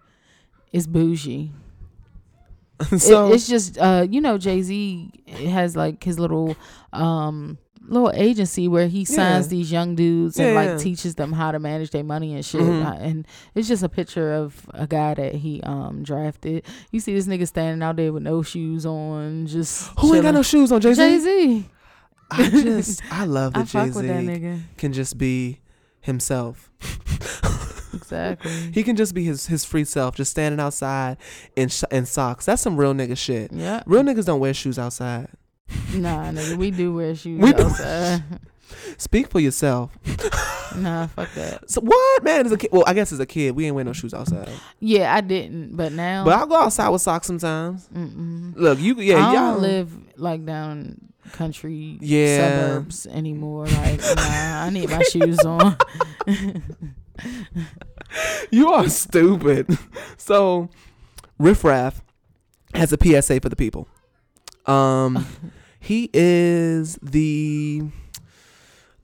It's 0.71 0.87
bougie. 0.87 1.51
It- 2.91 2.99
so 2.99 3.33
it's 3.33 3.47
just 3.49 3.77
uh 3.77 4.07
you 4.09 4.21
know 4.21 4.37
Jay 4.37 4.61
Z 4.61 5.11
has 5.49 5.75
like 5.75 6.01
his 6.03 6.17
little 6.17 6.55
um 6.93 7.57
little 7.81 8.11
agency 8.13 8.67
where 8.67 8.87
he 8.87 9.03
signs 9.03 9.47
Yeah. 9.47 9.49
these 9.49 9.71
young 9.71 9.95
dudes 9.95 10.39
and 10.39 10.53
like 10.55 10.67
yeah. 10.69 10.77
teaches 10.77 11.15
them 11.15 11.33
how 11.33 11.51
to 11.51 11.59
manage 11.59 11.89
their 11.89 12.03
money 12.03 12.35
and 12.35 12.45
shit. 12.45 12.61
Mhm. 12.61 12.85
Uh, 12.85 12.93
and 12.99 13.27
it's 13.55 13.67
just 13.67 13.81
a 13.83 13.89
picture 13.89 14.31
of 14.31 14.65
a 14.75 14.85
guy 14.87 15.13
that 15.15 15.35
he 15.35 15.61
um 15.63 16.03
drafted. 16.03 16.63
You 16.91 16.99
see 17.01 17.13
this 17.13 17.25
nigga 17.27 17.47
standing 17.47 17.81
out 17.83 17.95
there 17.97 18.13
with 18.13 18.23
no 18.23 18.43
shoes 18.43 18.85
on, 18.85 19.47
just 19.47 19.89
who 19.99 20.13
ain't 20.13 20.23
got 20.23 20.33
no 20.35 20.43
shoes 20.43 20.71
on 20.71 20.79
Jay 20.81 20.93
Jay 20.93 21.17
Z? 21.17 21.23
Z. 21.59 21.65
I 22.31 22.49
just 22.49 23.01
I 23.11 23.25
love 23.25 23.53
that 23.55 23.65
Jay 23.67 23.87
fuck 23.87 23.95
with 23.95 24.07
that 24.07 24.23
Z 24.23 24.61
can 24.77 24.93
just 24.93 25.17
be 25.17 25.59
himself. 25.99 26.69
Exactly. 27.93 28.51
He 28.73 28.83
can 28.83 28.95
just 28.95 29.13
be 29.13 29.23
his 29.23 29.47
his 29.47 29.65
free 29.65 29.85
self, 29.85 30.15
just 30.15 30.31
standing 30.31 30.59
outside 30.59 31.17
in 31.55 31.69
sh- 31.69 31.83
in 31.91 32.05
socks. 32.05 32.45
That's 32.45 32.61
some 32.61 32.77
real 32.77 32.93
nigga 32.93 33.17
shit. 33.17 33.51
yeah. 33.51 33.83
Real 33.85 34.03
niggas 34.03 34.25
don't 34.25 34.39
wear 34.39 34.53
shoes 34.53 34.77
outside. 34.79 35.27
Nah, 35.93 36.31
nigga, 36.31 36.55
we 36.57 36.71
do 36.71 36.93
wear 36.95 37.15
shoes 37.15 37.39
We 37.41 37.53
outside. 37.53 38.23
Speak 38.97 39.27
for 39.29 39.39
yourself. 39.39 39.91
nah, 40.77 41.07
fuck 41.07 41.31
that. 41.33 41.69
So 41.69 41.81
what, 41.81 42.23
man? 42.23 42.45
As 42.45 42.51
a 42.51 42.57
kid, 42.57 42.69
well, 42.71 42.83
I 42.85 42.93
guess 42.93 43.11
as 43.11 43.19
a 43.19 43.25
kid, 43.25 43.55
we 43.55 43.65
ain't 43.65 43.75
wear 43.75 43.83
no 43.83 43.93
shoes 43.93 44.13
outside. 44.13 44.49
Yeah, 44.79 45.13
I 45.13 45.21
didn't, 45.21 45.75
but 45.75 45.91
now. 45.91 46.23
But 46.25 46.37
I'll 46.37 46.45
go 46.47 46.55
outside 46.55 46.89
with 46.89 47.01
socks 47.01 47.25
sometimes. 47.27 47.87
Mm-mm. 47.95 48.53
Look, 48.55 48.79
you 48.79 48.95
yeah, 48.99 49.27
I 49.27 49.33
y'all 49.33 49.57
live 49.59 49.95
like 50.17 50.45
down 50.45 50.99
country 51.31 51.97
Yeah. 52.01 52.37
suburbs 52.37 53.05
anymore. 53.07 53.65
Like, 53.67 53.99
nah, 54.15 54.63
I 54.65 54.69
need 54.71 54.89
my 54.89 55.01
shoes 55.03 55.39
on. 55.39 55.75
You 58.51 58.73
are 58.73 58.89
stupid. 58.89 59.77
So, 60.17 60.69
Riff 61.37 61.63
Raff 61.63 62.01
has 62.73 62.91
a 62.91 62.97
PSA 63.01 63.39
for 63.39 63.49
the 63.49 63.55
people. 63.55 63.87
Um, 64.65 65.25
he 65.79 66.09
is 66.13 66.97
the 67.01 67.83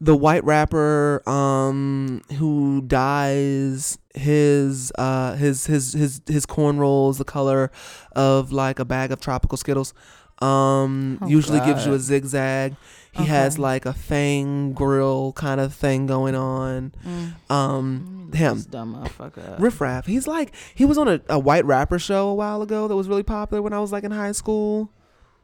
the 0.01 0.15
white 0.15 0.43
rapper 0.43 1.27
um 1.27 2.21
who 2.37 2.81
dyes 2.81 3.97
his 4.13 4.91
uh 4.97 5.35
his 5.35 5.65
his 5.67 5.93
his 5.93 6.21
his 6.27 6.45
cornrows 6.45 7.17
the 7.17 7.23
color 7.23 7.71
of 8.13 8.51
like 8.51 8.77
a 8.77 8.85
bag 8.85 9.11
of 9.11 9.21
tropical 9.21 9.57
skittles 9.57 9.93
um 10.39 11.17
Oh, 11.21 11.27
usually 11.27 11.61
gives 11.61 11.85
you 11.85 11.93
a 11.93 11.99
zigzag 11.99 12.75
he 13.17 13.25
has 13.25 13.57
like 13.59 13.85
a 13.85 13.93
fang 13.93 14.73
grill 14.73 15.33
kind 15.33 15.59
of 15.61 15.73
thing 15.73 16.05
going 16.05 16.35
on 16.35 16.93
Mm. 17.05 17.33
um 17.51 18.29
look 18.31 18.35
him 18.35 18.55
this 18.57 18.65
dumb 18.65 18.95
motherfucker. 18.95 19.59
Riff 19.59 19.79
Raff. 19.79 20.05
He's 20.05 20.27
like 20.27 20.53
he 20.73 20.83
was 20.85 20.97
on 20.97 21.07
a, 21.07 21.21
a 21.29 21.39
white 21.39 21.65
rapper 21.65 21.99
show 21.99 22.27
a 22.29 22.33
while 22.35 22.61
ago 22.61 22.87
that 22.87 22.95
was 22.95 23.07
really 23.07 23.23
popular 23.23 23.61
when 23.61 23.73
I 23.73 23.79
was 23.79 23.91
like 23.91 24.03
in 24.03 24.11
high 24.11 24.31
school. 24.33 24.89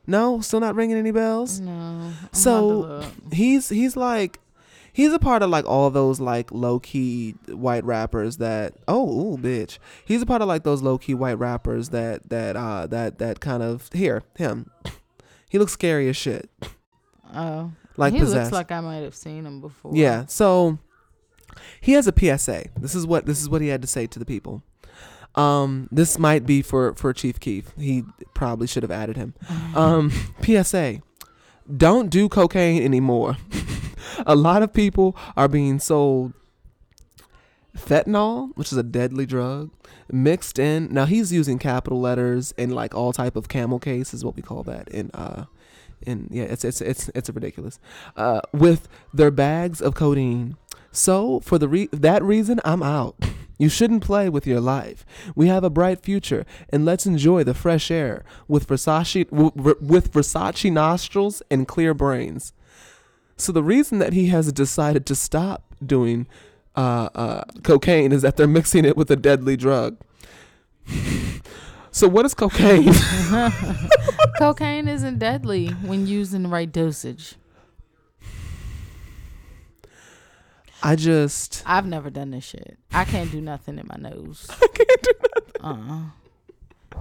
No, 0.07 0.41
still 0.41 0.59
not 0.59 0.75
ringing 0.75 0.97
any 0.97 1.11
bells. 1.11 1.59
No. 1.59 1.71
I'm 1.71 2.13
So- 2.33 2.83
about 2.83 3.01
to 3.03 3.07
look. 3.07 3.33
He's 3.33 3.69
he's 3.69 3.95
like 3.95 4.39
he's 4.91 5.13
a 5.13 5.19
part 5.19 5.41
of 5.43 5.49
like 5.49 5.63
all 5.65 5.89
those 5.89 6.19
like 6.19 6.51
low 6.51 6.79
key 6.79 7.35
white 7.47 7.85
rappers 7.85 8.37
that 8.37 8.73
oh 8.87 9.07
ooh, 9.33 9.37
bitch. 9.37 9.77
He's 10.03 10.21
a 10.21 10.25
part 10.25 10.41
of 10.41 10.47
like 10.47 10.63
those 10.63 10.81
low 10.81 10.97
key 10.97 11.13
white 11.13 11.37
rappers 11.39 11.89
that 11.89 12.29
that 12.29 12.55
uh 12.57 12.87
that 12.87 13.19
that 13.19 13.39
kind 13.39 13.61
of 13.63 13.89
here 13.93 14.23
him. 14.35 14.69
He 15.49 15.57
looks 15.59 15.73
scary 15.73 16.09
as 16.09 16.17
shit. 16.17 16.49
Oh, 17.33 17.71
Like 17.97 18.13
he 18.13 18.19
possessed. 18.19 18.51
looks 18.51 18.53
like 18.53 18.71
I 18.71 18.81
might 18.81 19.03
have 19.03 19.15
seen 19.15 19.45
him 19.45 19.61
before. 19.61 19.91
Yeah. 19.95 20.25
So 20.27 20.79
he 21.79 21.93
has 21.93 22.07
a 22.07 22.13
PSA. 22.17 22.65
This 22.77 22.95
is 22.95 23.05
what 23.05 23.25
this 23.25 23.41
is 23.41 23.49
what 23.49 23.61
he 23.61 23.67
had 23.67 23.81
to 23.81 23.87
say 23.87 24.07
to 24.07 24.19
the 24.19 24.25
people. 24.25 24.63
Um, 25.35 25.87
this 25.91 26.19
might 26.19 26.45
be 26.45 26.61
for 26.61 26.93
for 26.95 27.13
Chief 27.13 27.39
Keef. 27.39 27.71
He 27.77 28.03
probably 28.33 28.67
should 28.67 28.83
have 28.83 28.91
added 28.91 29.17
him. 29.17 29.33
Um, 29.75 30.11
PSA: 30.43 31.01
Don't 31.77 32.09
do 32.09 32.27
cocaine 32.27 32.83
anymore. 32.83 33.37
a 34.25 34.35
lot 34.35 34.63
of 34.63 34.73
people 34.73 35.15
are 35.37 35.47
being 35.47 35.79
sold 35.79 36.33
fentanyl, 37.77 38.49
which 38.55 38.71
is 38.71 38.77
a 38.77 38.83
deadly 38.83 39.25
drug, 39.25 39.71
mixed 40.11 40.59
in. 40.59 40.93
Now 40.93 41.05
he's 41.05 41.31
using 41.31 41.57
capital 41.57 42.01
letters 42.01 42.53
and 42.57 42.73
like 42.75 42.93
all 42.93 43.13
type 43.13 43.35
of 43.35 43.47
camel 43.47 43.79
case 43.79 44.13
is 44.13 44.25
what 44.25 44.35
we 44.35 44.41
call 44.41 44.63
that 44.63 44.89
in 44.89 45.09
uh 45.13 45.45
in 46.05 46.27
yeah 46.31 46.43
it's 46.43 46.63
it's 46.63 46.81
it's 46.81 47.09
it's 47.15 47.29
ridiculous 47.29 47.79
uh 48.15 48.41
with 48.53 48.87
their 49.13 49.31
bags 49.31 49.81
of 49.81 49.95
codeine. 49.95 50.57
So 50.91 51.39
for 51.39 51.57
the 51.57 51.67
re- 51.67 51.89
that 51.91 52.23
reason 52.23 52.59
I'm 52.65 52.83
out. 52.83 53.15
You 53.57 53.69
shouldn't 53.69 54.03
play 54.03 54.27
with 54.27 54.47
your 54.47 54.59
life. 54.59 55.05
We 55.35 55.47
have 55.47 55.63
a 55.63 55.69
bright 55.69 56.01
future, 56.01 56.47
and 56.69 56.83
let's 56.83 57.05
enjoy 57.05 57.43
the 57.43 57.53
fresh 57.53 57.91
air 57.91 58.23
with 58.47 58.65
Versace 58.67 59.29
w- 59.29 59.75
with 59.79 60.11
Versace 60.11 60.71
nostrils 60.73 61.43
and 61.51 61.67
clear 61.67 61.93
brains. 61.93 62.53
So 63.37 63.51
the 63.51 63.61
reason 63.61 63.99
that 63.99 64.13
he 64.13 64.29
has 64.29 64.51
decided 64.51 65.05
to 65.05 65.15
stop 65.15 65.75
doing 65.85 66.25
uh, 66.75 67.09
uh, 67.13 67.43
cocaine 67.63 68.11
is 68.11 68.23
that 68.23 68.35
they're 68.35 68.47
mixing 68.47 68.83
it 68.83 68.97
with 68.97 69.11
a 69.11 69.15
deadly 69.15 69.55
drug. 69.55 69.97
so 71.91 72.07
what 72.07 72.25
is 72.25 72.33
cocaine? 72.33 72.93
Cocaine 74.39 74.87
isn't 74.87 75.19
deadly 75.19 75.67
when 75.69 76.07
used 76.07 76.33
in 76.33 76.43
the 76.43 76.49
right 76.49 76.71
dosage. 76.71 77.35
I 80.83 80.95
just 80.95 81.61
I've 81.65 81.85
never 81.85 82.09
done 82.09 82.31
this 82.31 82.43
shit. 82.43 82.77
I 82.91 83.05
can't 83.05 83.31
do 83.31 83.39
nothing 83.39 83.77
in 83.77 83.87
my 83.87 83.97
nose. 84.09 84.47
I 84.61 84.67
can't 84.73 85.01
do 85.03 85.11
nothing. 85.35 86.11
Uh-uh. 86.91 86.99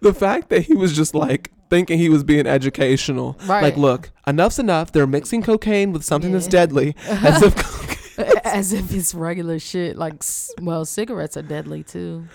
The 0.00 0.12
fact 0.14 0.48
that 0.48 0.62
he 0.62 0.74
was 0.74 0.94
just 0.96 1.14
like 1.14 1.52
thinking 1.68 1.98
he 1.98 2.08
was 2.08 2.24
being 2.24 2.46
educational. 2.46 3.36
Right. 3.46 3.62
Like, 3.62 3.76
look, 3.76 4.10
enough's 4.26 4.58
enough. 4.58 4.90
They're 4.92 5.06
mixing 5.06 5.42
cocaine 5.42 5.92
with 5.92 6.04
something 6.04 6.32
that's 6.32 6.46
deadly, 6.48 6.96
as 7.06 7.42
if 7.42 7.54
cocaine. 7.56 8.36
As 8.44 8.72
if 8.72 8.92
it's 8.92 9.14
regular 9.14 9.58
shit. 9.58 9.96
Like, 9.96 10.14
s- 10.14 10.50
well, 10.60 10.84
cigarettes 10.84 11.36
are 11.36 11.42
deadly 11.42 11.82
too. 11.82 12.26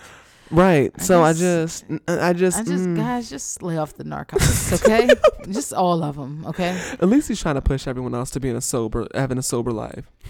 Right. 0.50 0.92
I 0.96 1.02
so 1.02 1.22
I 1.22 1.32
just- 1.32 1.86
just, 1.88 2.00
I 2.08 2.32
just, 2.32 2.58
I 2.58 2.62
just, 2.62 2.84
mm. 2.84 2.96
guys, 2.96 3.28
just 3.28 3.62
lay 3.62 3.78
off 3.78 3.94
the 3.94 4.04
narcotics, 4.04 4.72
okay? 4.72 5.08
just 5.50 5.72
all 5.72 6.02
of 6.04 6.16
them, 6.16 6.46
okay? 6.46 6.80
at 6.92 7.08
least 7.08 7.28
he's 7.28 7.40
trying 7.40 7.56
to 7.56 7.60
push 7.62 7.86
everyone 7.86 8.14
else 8.14 8.30
to 8.30 8.40
being 8.40 8.56
a 8.56 8.60
sober, 8.60 9.08
having 9.14 9.38
a 9.38 9.42
sober 9.42 9.72
life. 9.72 10.10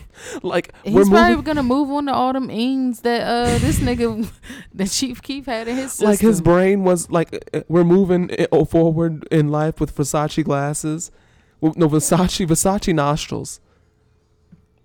Like 0.42 0.72
He's 0.82 0.94
we're 0.94 1.04
probably 1.04 1.30
moving, 1.36 1.44
gonna 1.44 1.62
move 1.62 1.90
on 1.90 2.06
to 2.06 2.12
all 2.14 2.32
them 2.32 2.48
ings 2.48 3.00
that 3.00 3.20
uh 3.22 3.58
this 3.58 3.80
nigga, 3.80 4.26
that 4.74 4.88
Chief 4.90 5.20
Keef 5.20 5.44
had 5.44 5.68
in 5.68 5.76
his 5.76 5.92
system. 5.92 6.08
like 6.08 6.20
his 6.20 6.40
brain 6.40 6.84
was 6.84 7.10
like 7.10 7.34
uh, 7.52 7.60
we're 7.68 7.84
moving 7.84 8.30
oh, 8.50 8.64
forward 8.64 9.28
in 9.30 9.48
life 9.50 9.78
with 9.78 9.94
Versace 9.94 10.42
glasses. 10.42 11.10
Well, 11.60 11.74
No, 11.76 11.86
Versace, 11.88 12.46
Versace 12.46 12.94
nostrils. 12.94 13.60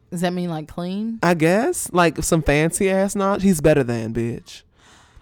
Does 0.10 0.20
that 0.20 0.34
mean 0.34 0.50
like 0.50 0.68
clean? 0.68 1.20
I 1.24 1.34
guess 1.34 1.90
like 1.94 2.22
some 2.24 2.42
fancy 2.42 2.90
ass 2.90 3.16
not. 3.16 3.42
He's 3.42 3.62
better 3.62 3.84
than 3.86 4.14
bitch. 4.14 4.64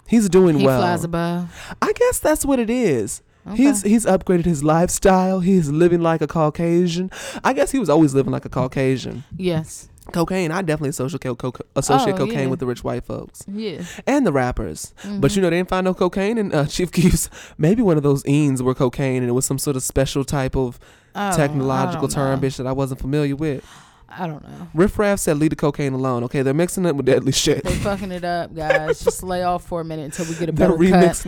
He's 0.09 0.27
doing 0.29 0.57
He 0.59 0.65
well. 0.65 0.79
flies 0.81 1.03
above. 1.03 1.49
I 1.81 1.93
guess 1.93 2.19
that's 2.19 2.45
what 2.45 2.59
it 2.59 2.69
is. 2.69 3.21
Okay. 3.47 3.55
He's 3.63 3.81
he's 3.83 4.05
upgraded 4.05 4.45
his 4.45 4.63
lifestyle. 4.63 5.39
He's 5.39 5.69
living 5.69 6.01
like 6.01 6.21
a 6.21 6.27
Caucasian. 6.27 7.09
I 7.43 7.53
guess 7.53 7.71
he 7.71 7.79
was 7.79 7.89
always 7.89 8.13
living 8.13 8.31
like 8.31 8.45
a 8.45 8.49
Caucasian. 8.49 9.23
yes. 9.37 9.87
Cocaine, 10.11 10.49
I 10.51 10.63
definitely 10.63 10.89
associate, 10.89 11.21
co- 11.21 11.35
co- 11.35 11.51
associate 11.75 12.15
Oh, 12.15 12.17
cocaine 12.25 12.39
yeah. 12.39 12.47
with 12.47 12.59
the 12.59 12.65
rich 12.65 12.83
white 12.83 13.05
folks 13.05 13.43
Yeah. 13.47 13.83
and 14.07 14.25
the 14.25 14.31
rappers. 14.31 14.91
But 15.03 15.29
Mhm. 15.29 15.35
you 15.35 15.41
know, 15.43 15.49
they 15.51 15.57
didn't 15.57 15.69
find 15.69 15.85
no 15.85 15.93
cocaine 15.93 16.39
in 16.39 16.51
uh, 16.51 16.65
Chief 16.75 16.91
Keef's. 16.91 17.29
Maybe 17.59 17.83
one 17.83 17.95
of 17.95 18.01
those 18.01 18.25
eans 18.25 18.63
were 18.63 18.73
cocaine, 18.73 19.17
and 19.21 19.29
it 19.29 19.33
was 19.33 19.45
some 19.45 19.59
sort 19.59 19.75
of 19.75 19.83
special 19.83 20.23
type 20.25 20.55
of 20.55 20.79
I 21.13 21.29
technological 21.35 22.07
term, 22.07 22.41
know. 22.41 22.47
bitch, 22.47 22.57
that 22.57 22.65
I 22.65 22.71
wasn't 22.71 22.99
familiar 23.01 23.35
with. 23.35 23.63
I 24.11 24.27
don't 24.27 24.43
know. 24.43 24.67
Riff 24.73 24.97
Raff 24.97 25.19
said, 25.19 25.37
"Leave 25.37 25.51
the 25.51 25.55
cocaine 25.55 25.93
alone." 25.93 26.23
Okay, 26.25 26.41
they're 26.41 26.53
mixing 26.53 26.85
it 26.85 26.95
with 26.95 27.05
deadly 27.05 27.31
shit. 27.31 27.63
They're 27.63 27.73
fucking 27.75 28.11
it 28.11 28.23
up, 28.23 28.55
guys. 28.55 28.99
Just 29.03 29.23
lay 29.23 29.43
off 29.43 29.65
for 29.65 29.81
a 29.81 29.85
minute 29.85 30.05
until 30.05 30.25
we 30.25 30.35
get 30.35 30.49
a 30.49 30.53
better 30.53 30.77
cut. 30.77 31.25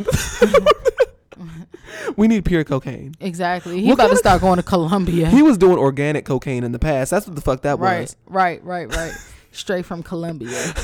we 2.18 2.28
need 2.28 2.46
pure 2.46 2.64
cocaine. 2.64 3.14
Exactly. 3.20 3.82
He 3.82 3.88
What 3.88 3.96
about 3.96 4.10
to 4.10 4.18
start 4.18 4.42
going 4.42 4.58
to 4.58 4.64
Colombia. 4.64 5.30
He 5.30 5.42
was 5.42 5.58
doing 5.58 5.78
organic 5.78 6.26
cocaine 6.26 6.64
in 6.64 6.72
the 6.72 6.80
past. 6.80 7.12
That's 7.12 7.28
what 7.28 7.36
the 7.36 7.42
fuck 7.42 7.62
that 7.62 7.80
right, 7.80 8.02
was. 8.02 8.16
right, 8.26 8.64
right, 8.64 8.88
right. 8.88 8.98
Right. 8.98 9.14
Straight 9.52 9.86
from 9.86 10.04
Colombia. 10.04 10.74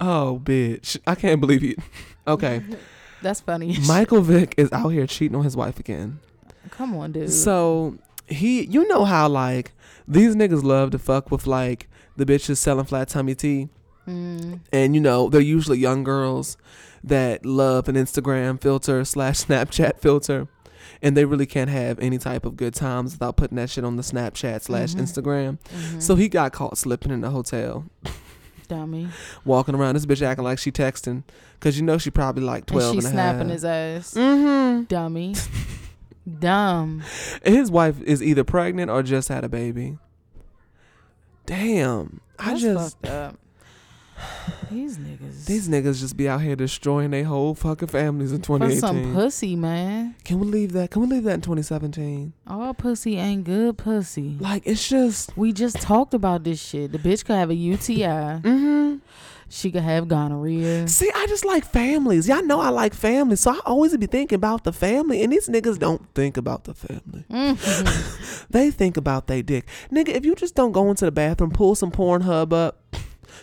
Oh, 0.00 0.40
bitch! 0.42 0.98
I 1.06 1.14
can't 1.14 1.40
believe 1.40 1.62
you. 1.62 1.76
Okay, 2.26 2.62
That's 3.22 3.40
funny. 3.40 3.78
Michael 3.86 4.22
Vick 4.22 4.54
is 4.56 4.70
out 4.72 4.88
here 4.88 5.06
cheating 5.06 5.36
on 5.36 5.44
his 5.44 5.56
wife 5.56 5.78
again. 5.78 6.18
Come 6.70 6.96
on, 6.96 7.12
dude. 7.12 7.30
So 7.32 7.96
he, 8.26 8.64
you 8.64 8.88
know 8.88 9.04
how 9.04 9.28
like 9.28 9.72
these 10.06 10.34
niggas 10.36 10.62
love 10.62 10.90
to 10.92 10.98
fuck 10.98 11.30
with 11.30 11.46
like 11.46 11.88
the 12.16 12.24
bitches 12.26 12.58
selling 12.58 12.84
flat 12.86 13.08
tummy 13.08 13.34
tea, 13.34 13.68
Mm, 14.06 14.60
and 14.70 14.94
you 14.94 15.00
know 15.00 15.30
they're 15.30 15.40
usually 15.40 15.78
young 15.78 16.04
girls 16.04 16.58
that 17.02 17.46
love 17.46 17.88
an 17.88 17.94
Instagram 17.94 18.60
filter 18.60 19.02
slash 19.04 19.44
Snapchat 19.46 19.98
filter, 19.98 20.46
and 21.00 21.16
they 21.16 21.24
really 21.24 21.46
can't 21.46 21.70
have 21.70 21.98
any 22.00 22.18
type 22.18 22.44
of 22.44 22.54
good 22.56 22.74
times 22.74 23.12
without 23.12 23.36
putting 23.36 23.56
that 23.56 23.70
shit 23.70 23.82
on 23.84 23.96
the 23.96 24.02
Snapchat 24.02 24.60
slash 24.60 24.94
Mhm. 24.94 25.00
Instagram. 25.00 25.58
mhm. 25.74 26.02
So 26.02 26.16
he 26.16 26.28
got 26.28 26.52
caught 26.52 26.76
slipping 26.76 27.12
in 27.12 27.22
the 27.22 27.30
hotel, 27.30 27.86
dummy. 28.68 29.08
walking 29.44 29.74
around. 29.74 29.94
This 29.94 30.04
bitch 30.04 30.20
acting 30.20 30.44
like 30.44 30.58
she 30.58 30.70
texting, 30.70 31.22
cause 31.60 31.76
you 31.78 31.82
know 31.82 31.96
she 31.96 32.10
probably 32.10 32.42
like 32.44 32.64
And 32.64 32.66
twelve 32.68 32.92
she 32.92 32.98
and 32.98 33.06
a 33.06 33.10
snapping 33.10 33.48
half. 33.48 33.52
his 33.52 33.64
ass. 33.64 34.14
Mm-hmm. 34.14 34.82
Dummy. 34.84 35.34
Dumb. 36.38 37.02
His 37.44 37.70
wife 37.70 38.00
is 38.02 38.22
either 38.22 38.44
pregnant 38.44 38.90
or 38.90 39.02
just 39.02 39.28
had 39.28 39.44
a 39.44 39.48
baby. 39.48 39.98
Damn. 41.46 42.20
I 42.38 42.56
just 42.56 42.98
fucked 43.00 43.12
up. 43.12 43.36
These 44.70 44.96
niggas. 44.98 45.44
these 45.46 45.68
niggas 45.68 46.00
just 46.00 46.16
be 46.16 46.28
out 46.28 46.40
here 46.40 46.56
destroying 46.56 47.10
their 47.10 47.24
whole 47.24 47.54
fucking 47.54 47.88
families 47.88 48.32
in 48.32 48.40
2018. 48.40 48.80
for 48.80 48.86
some 48.86 49.14
pussy, 49.14 49.56
man. 49.56 50.14
Can 50.24 50.38
we 50.40 50.46
leave 50.46 50.72
that? 50.72 50.90
Can 50.90 51.02
we 51.02 51.08
leave 51.08 51.24
that 51.24 51.34
in 51.34 51.40
2017? 51.42 52.32
All 52.46 52.72
pussy 52.74 53.16
ain't 53.16 53.44
good 53.44 53.76
pussy. 53.76 54.36
Like 54.40 54.62
it's 54.66 54.88
just 54.88 55.36
We 55.36 55.52
just 55.52 55.80
talked 55.80 56.14
about 56.14 56.44
this 56.44 56.60
shit. 56.60 56.92
The 56.92 56.98
bitch 56.98 57.24
could 57.24 57.36
have 57.36 57.50
a 57.50 57.54
UTI. 57.54 58.02
mm-hmm. 58.02 58.96
She 59.54 59.70
could 59.70 59.82
have 59.82 60.08
gonorrhea. 60.08 60.88
See, 60.88 61.08
I 61.14 61.26
just 61.28 61.44
like 61.44 61.64
families. 61.64 62.26
Y'all 62.26 62.44
know 62.44 62.58
I 62.60 62.70
like 62.70 62.92
families, 62.92 63.38
so 63.38 63.52
I 63.52 63.60
always 63.64 63.96
be 63.96 64.06
thinking 64.06 64.34
about 64.34 64.64
the 64.64 64.72
family. 64.72 65.22
And 65.22 65.32
these 65.32 65.48
niggas 65.48 65.78
don't 65.78 66.12
think 66.12 66.36
about 66.36 66.64
the 66.64 66.74
family. 66.74 67.24
Mhm. 67.30 68.46
They 68.50 68.70
think 68.72 68.96
about 68.96 69.28
they 69.28 69.42
dick. 69.42 69.68
Nigga, 69.92 70.08
if 70.08 70.24
you 70.24 70.34
just 70.34 70.54
don't 70.56 70.72
go 70.72 70.90
into 70.90 71.04
the 71.04 71.12
bathroom, 71.12 71.50
pull 71.52 71.74
some 71.76 71.92
Pornhub 71.92 72.52
up, 72.52 72.82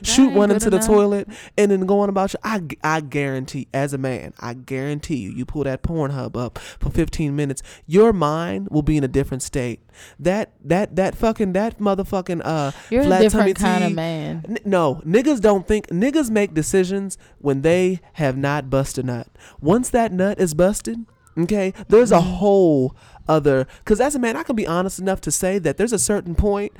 shoot 0.03 0.33
one 0.33 0.51
into 0.51 0.69
the 0.69 0.79
toilet, 0.79 1.27
and 1.57 1.71
then 1.71 1.85
go 1.85 1.99
on 2.01 2.09
about 2.09 2.33
your. 2.33 2.39
I, 2.43 2.61
I 2.83 3.01
guarantee, 3.01 3.67
as 3.73 3.93
a 3.93 3.97
man, 3.97 4.33
I 4.39 4.53
guarantee 4.53 5.17
you, 5.17 5.31
you 5.31 5.45
pull 5.45 5.63
that 5.65 5.83
Pornhub 5.83 6.35
up 6.37 6.57
for 6.59 6.89
15 6.89 7.35
minutes, 7.35 7.61
your 7.87 8.13
mind 8.13 8.69
will 8.69 8.81
be 8.81 8.97
in 8.97 9.03
a 9.03 9.07
different 9.07 9.43
state. 9.43 9.79
That 10.19 10.51
that 10.63 10.95
that 10.95 11.15
fucking 11.15 11.53
that 11.53 11.79
motherfucking 11.79 12.41
uh 12.43 12.71
You're 12.89 13.01
a 13.01 13.05
flat 13.05 13.31
tummy 13.31 13.53
different 13.53 13.59
kind 13.59 13.81
tea- 13.81 13.87
of 13.87 13.93
man. 13.93 14.45
N- 14.47 14.57
no, 14.65 15.01
niggas 15.05 15.41
don't 15.41 15.67
think 15.67 15.87
niggas 15.87 16.29
make 16.29 16.53
decisions 16.53 17.17
when 17.39 17.61
they 17.61 17.99
have 18.13 18.37
not 18.37 18.69
busted 18.69 19.05
nut. 19.05 19.27
Once 19.59 19.89
that 19.89 20.11
nut 20.11 20.39
is 20.39 20.53
busted, 20.53 21.05
okay, 21.37 21.73
there's 21.89 22.11
a 22.11 22.15
Mm-hmm. 22.15 22.29
whole 22.35 22.95
other. 23.27 23.67
Because 23.79 23.99
as 24.01 24.15
a 24.15 24.19
man, 24.19 24.35
I 24.37 24.43
can 24.43 24.55
be 24.55 24.65
honest 24.67 24.99
enough 24.99 25.21
to 25.21 25.31
say 25.31 25.59
that 25.59 25.77
there's 25.77 25.93
a 25.93 25.99
certain 25.99 26.35
point 26.35 26.71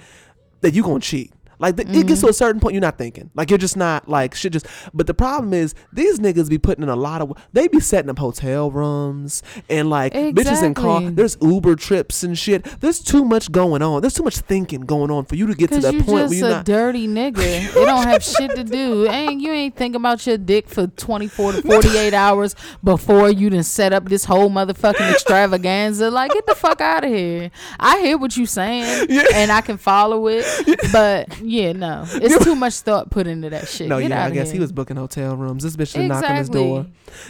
that 0.62 0.74
you 0.74 0.84
gonna 0.84 1.00
cheat. 1.00 1.32
Like 1.62 1.76
the, 1.78 1.84
it 1.84 2.08
gets 2.08 2.22
to 2.22 2.26
Mm-hmm. 2.26 2.30
a 2.30 2.34
certain 2.34 2.60
point, 2.60 2.74
you're 2.74 2.82
not 2.82 2.98
thinking. 2.98 3.30
Like 3.36 3.50
you're 3.50 3.58
just 3.58 3.78
not 3.78 4.10
like 4.10 4.36
shit. 4.36 4.52
Just 4.54 4.68
but 4.94 5.08
the 5.08 5.14
problem 5.14 5.54
is 5.54 5.74
these 5.94 6.20
niggas 6.20 6.50
be 6.50 6.58
putting 6.58 6.84
in 6.84 6.90
a 6.90 6.96
lot 6.96 7.22
of. 7.22 7.32
They 7.54 7.68
be 7.68 7.80
setting 7.80 8.10
up 8.10 8.20
hotel 8.20 8.70
rooms 8.72 9.44
and 9.70 9.90
like 9.90 10.14
bitches 10.14 10.64
in 10.64 10.74
car. 10.74 11.02
There's 11.02 11.38
Uber 11.42 11.76
trips 11.76 12.24
and 12.24 12.38
shit. 12.38 12.64
There's 12.82 13.00
too 13.00 13.24
much 13.24 13.52
going 13.52 13.82
on. 13.82 14.02
There's 14.02 14.14
too 14.16 14.24
much 14.24 14.38
thinking 14.38 14.82
going 14.82 15.12
on 15.12 15.26
for 15.26 15.36
you 15.36 15.48
to 15.48 15.54
get 15.56 15.70
to 15.72 15.80
that 15.80 15.94
point 15.94 16.08
where 16.08 16.24
just 16.28 16.36
you're 16.36 16.48
a 16.48 16.52
not. 16.52 16.66
dirty 16.66 17.08
nigga. 17.08 17.64
you 17.76 17.86
don't 17.86 18.04
have 18.08 18.24
shit 18.24 18.52
to 18.56 18.64
do. 18.64 19.08
Ain't 19.10 19.42
you 19.42 19.52
ain't 19.52 19.76
thinking 19.76 19.98
about 20.02 20.26
your 20.28 20.38
dick 20.38 20.68
for 20.68 20.88
twenty 20.88 21.28
four 21.28 21.52
to 21.52 21.62
forty 21.64 21.96
eight 21.98 22.14
hours 22.14 22.56
before 22.84 23.30
you 23.30 23.50
done 23.50 23.64
set 23.64 23.94
up 23.94 24.10
this 24.10 24.26
whole 24.26 24.50
motherfucking 24.50 25.12
extravaganza. 25.12 26.10
Like 26.10 26.32
get 26.34 26.46
the 26.48 26.56
fuck 26.56 26.82
out 26.82 27.04
of 27.04 27.10
here. 27.12 27.52
I 27.80 28.00
hear 28.02 28.18
what 28.18 28.36
you 28.38 28.46
saying 28.46 29.08
and 29.34 29.52
I 29.52 29.62
can 29.62 29.78
follow 29.78 30.28
it, 30.28 30.46
but 30.92 31.42
yeah, 31.52 31.74
no, 31.74 32.06
it's 32.14 32.44
too 32.46 32.56
much 32.56 32.76
thought 32.76 33.10
put 33.10 33.28
into 33.28 33.50
that 33.50 33.68
shit. 33.68 33.90
No, 33.90 34.00
Get 34.00 34.12
yeah, 34.12 34.26
I 34.26 34.30
guess 34.30 34.48
here. 34.48 34.54
he 34.56 34.60
was 34.62 34.72
booking 34.72 34.96
hotel 34.96 35.36
rooms. 35.36 35.64
This 35.64 35.76
bitch 35.76 35.94
did 35.94 36.08
knock 36.08 36.24
on 36.24 36.36
his 36.38 36.48
door. 36.50 36.86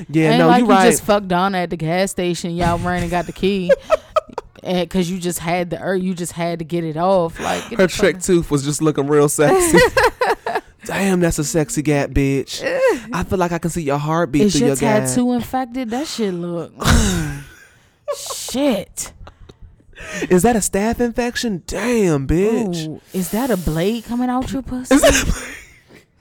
Yeah, 0.07 0.29
Ain't 0.31 0.39
no, 0.39 0.47
like 0.47 0.59
you 0.59 0.65
you 0.67 0.71
right. 0.71 0.91
just 0.91 1.03
fucked 1.03 1.27
Donna 1.27 1.57
at 1.57 1.71
the 1.71 1.77
gas 1.77 2.11
station. 2.11 2.51
Y'all 2.55 2.77
ran 2.77 3.01
and 3.01 3.09
got 3.09 3.25
the 3.25 3.31
key. 3.33 3.71
And 4.63 4.87
cause 4.91 5.09
you 5.09 5.17
just 5.17 5.39
had 5.39 5.71
the 5.71 5.81
or 5.81 5.95
you 5.95 6.13
just 6.13 6.33
had 6.33 6.59
to 6.59 6.65
get 6.65 6.83
it 6.83 6.95
off. 6.95 7.39
Like 7.39 7.63
Her 7.79 7.87
trick 7.87 8.21
tooth 8.21 8.51
was 8.51 8.63
just 8.63 8.79
looking 8.79 9.07
real 9.07 9.27
sexy. 9.27 9.79
Damn, 10.85 11.19
that's 11.19 11.39
a 11.39 11.43
sexy 11.43 11.81
gap, 11.81 12.11
bitch. 12.11 12.61
I 13.11 13.23
feel 13.23 13.39
like 13.39 13.51
I 13.53 13.57
can 13.57 13.71
see 13.71 13.81
your 13.81 13.97
heartbeat 13.97 14.43
Is 14.43 14.51
through 14.53 14.59
your 14.59 14.67
your 14.67 14.75
gap. 14.75 15.07
tattoo 15.07 15.33
infected? 15.33 15.89
That 15.89 16.05
shit 16.05 16.35
look. 16.35 16.73
shit. 18.15 19.13
Is 20.29 20.43
that 20.43 20.55
a 20.55 20.59
staph 20.59 20.99
infection? 20.99 21.63
Damn, 21.67 22.27
bitch. 22.27 22.87
Ooh, 22.87 23.01
is 23.13 23.31
that 23.31 23.49
a 23.49 23.57
blade 23.57 24.03
coming 24.05 24.29
out 24.29 24.51
your 24.51 24.61
pussy? 24.61 24.95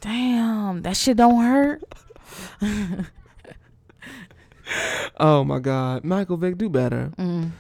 Damn, 0.00 0.82
that 0.82 0.96
shit 0.96 1.16
don't 1.16 1.42
hurt. 1.42 1.82
Oh 5.18 5.44
my 5.44 5.58
God, 5.58 6.04
Michael 6.04 6.36
Vick, 6.36 6.56
do 6.56 6.68
better. 6.68 7.10
Mm. 7.18 7.50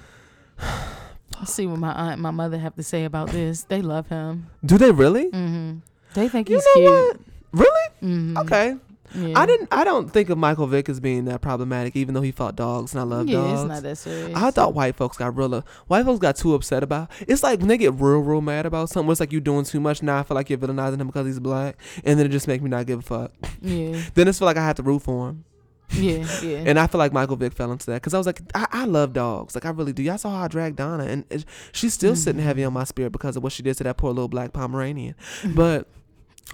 See 1.46 1.66
what 1.66 1.78
my 1.78 1.92
aunt 1.92 2.12
and 2.14 2.22
my 2.22 2.30
mother 2.30 2.58
have 2.58 2.76
to 2.76 2.82
say 2.82 3.04
about 3.04 3.30
this. 3.30 3.64
They 3.64 3.82
love 3.82 4.08
him. 4.08 4.48
Do 4.64 4.78
they 4.78 4.90
really? 4.92 5.30
Mm-hmm. 5.30 5.78
They 6.14 6.28
think 6.28 6.48
You 6.48 6.56
he's 6.56 6.64
know 6.66 6.74
cute. 6.74 7.20
what? 7.50 7.66
Really? 8.02 8.36
Okay. 8.44 8.76
Yeah. 9.14 9.38
I 9.38 9.46
didn't. 9.46 9.68
I 9.72 9.84
don't 9.84 10.10
think 10.10 10.30
of 10.30 10.38
Michael 10.38 10.66
Vick 10.66 10.88
as 10.88 11.00
being 11.00 11.24
that 11.24 11.40
problematic, 11.40 11.96
even 11.96 12.14
though 12.14 12.20
he 12.20 12.30
fought 12.30 12.56
dogs 12.56 12.92
and 12.92 13.00
I 13.00 13.04
love 13.04 13.28
yeah, 13.28 13.38
dogs. 13.38 13.60
it's 13.62 13.68
not 13.68 13.82
that 13.82 13.96
serious. 13.96 14.36
I 14.36 14.50
thought 14.50 14.74
white 14.74 14.96
folks 14.96 15.16
got 15.16 15.36
real. 15.36 15.64
White 15.86 16.04
folks 16.04 16.20
got 16.20 16.36
too 16.36 16.54
upset 16.54 16.82
about. 16.82 17.10
It's 17.20 17.42
like 17.42 17.58
when 17.58 17.68
they 17.68 17.78
get 17.78 17.94
real, 17.94 18.20
real 18.20 18.40
mad 18.40 18.66
about 18.66 18.88
something. 18.88 19.10
It's 19.10 19.20
like 19.20 19.32
you 19.32 19.40
doing 19.40 19.64
too 19.64 19.80
much. 19.80 20.02
Now 20.02 20.18
I 20.18 20.22
feel 20.22 20.34
like 20.34 20.48
you're 20.48 20.58
villainizing 20.58 21.00
him 21.00 21.08
because 21.08 21.26
he's 21.26 21.40
black, 21.40 21.76
and 22.04 22.18
then 22.18 22.26
it 22.26 22.30
just 22.30 22.46
makes 22.46 22.62
me 22.62 22.70
not 22.70 22.86
give 22.86 23.00
a 23.00 23.02
fuck. 23.02 23.32
yeah, 23.60 24.00
Then 24.14 24.28
it's 24.28 24.38
feel 24.38 24.46
like 24.46 24.56
I 24.56 24.64
have 24.64 24.76
to 24.76 24.82
root 24.82 25.02
for 25.02 25.28
him, 25.28 25.44
yeah, 25.92 26.26
yeah. 26.42 26.62
and 26.66 26.78
I 26.78 26.86
feel 26.86 26.98
like 26.98 27.12
Michael 27.12 27.36
Vick 27.36 27.52
fell 27.52 27.72
into 27.72 27.86
that 27.86 27.94
because 27.94 28.14
I 28.14 28.18
was 28.18 28.26
like, 28.26 28.40
I, 28.54 28.66
I 28.70 28.84
love 28.84 29.12
dogs, 29.12 29.54
like 29.54 29.64
I 29.64 29.70
really 29.70 29.92
do. 29.92 30.02
Y'all 30.02 30.18
saw 30.18 30.30
how 30.30 30.44
I 30.44 30.48
dragged 30.48 30.76
Donna, 30.76 31.04
and 31.04 31.24
it, 31.30 31.44
she's 31.72 31.94
still 31.94 32.16
sitting 32.16 32.40
mm-hmm. 32.40 32.46
heavy 32.46 32.64
on 32.64 32.72
my 32.72 32.84
spirit 32.84 33.10
because 33.10 33.36
of 33.36 33.42
what 33.42 33.52
she 33.52 33.62
did 33.62 33.76
to 33.78 33.84
that 33.84 33.96
poor 33.96 34.10
little 34.10 34.28
black 34.28 34.52
Pomeranian. 34.52 35.14
but 35.54 35.88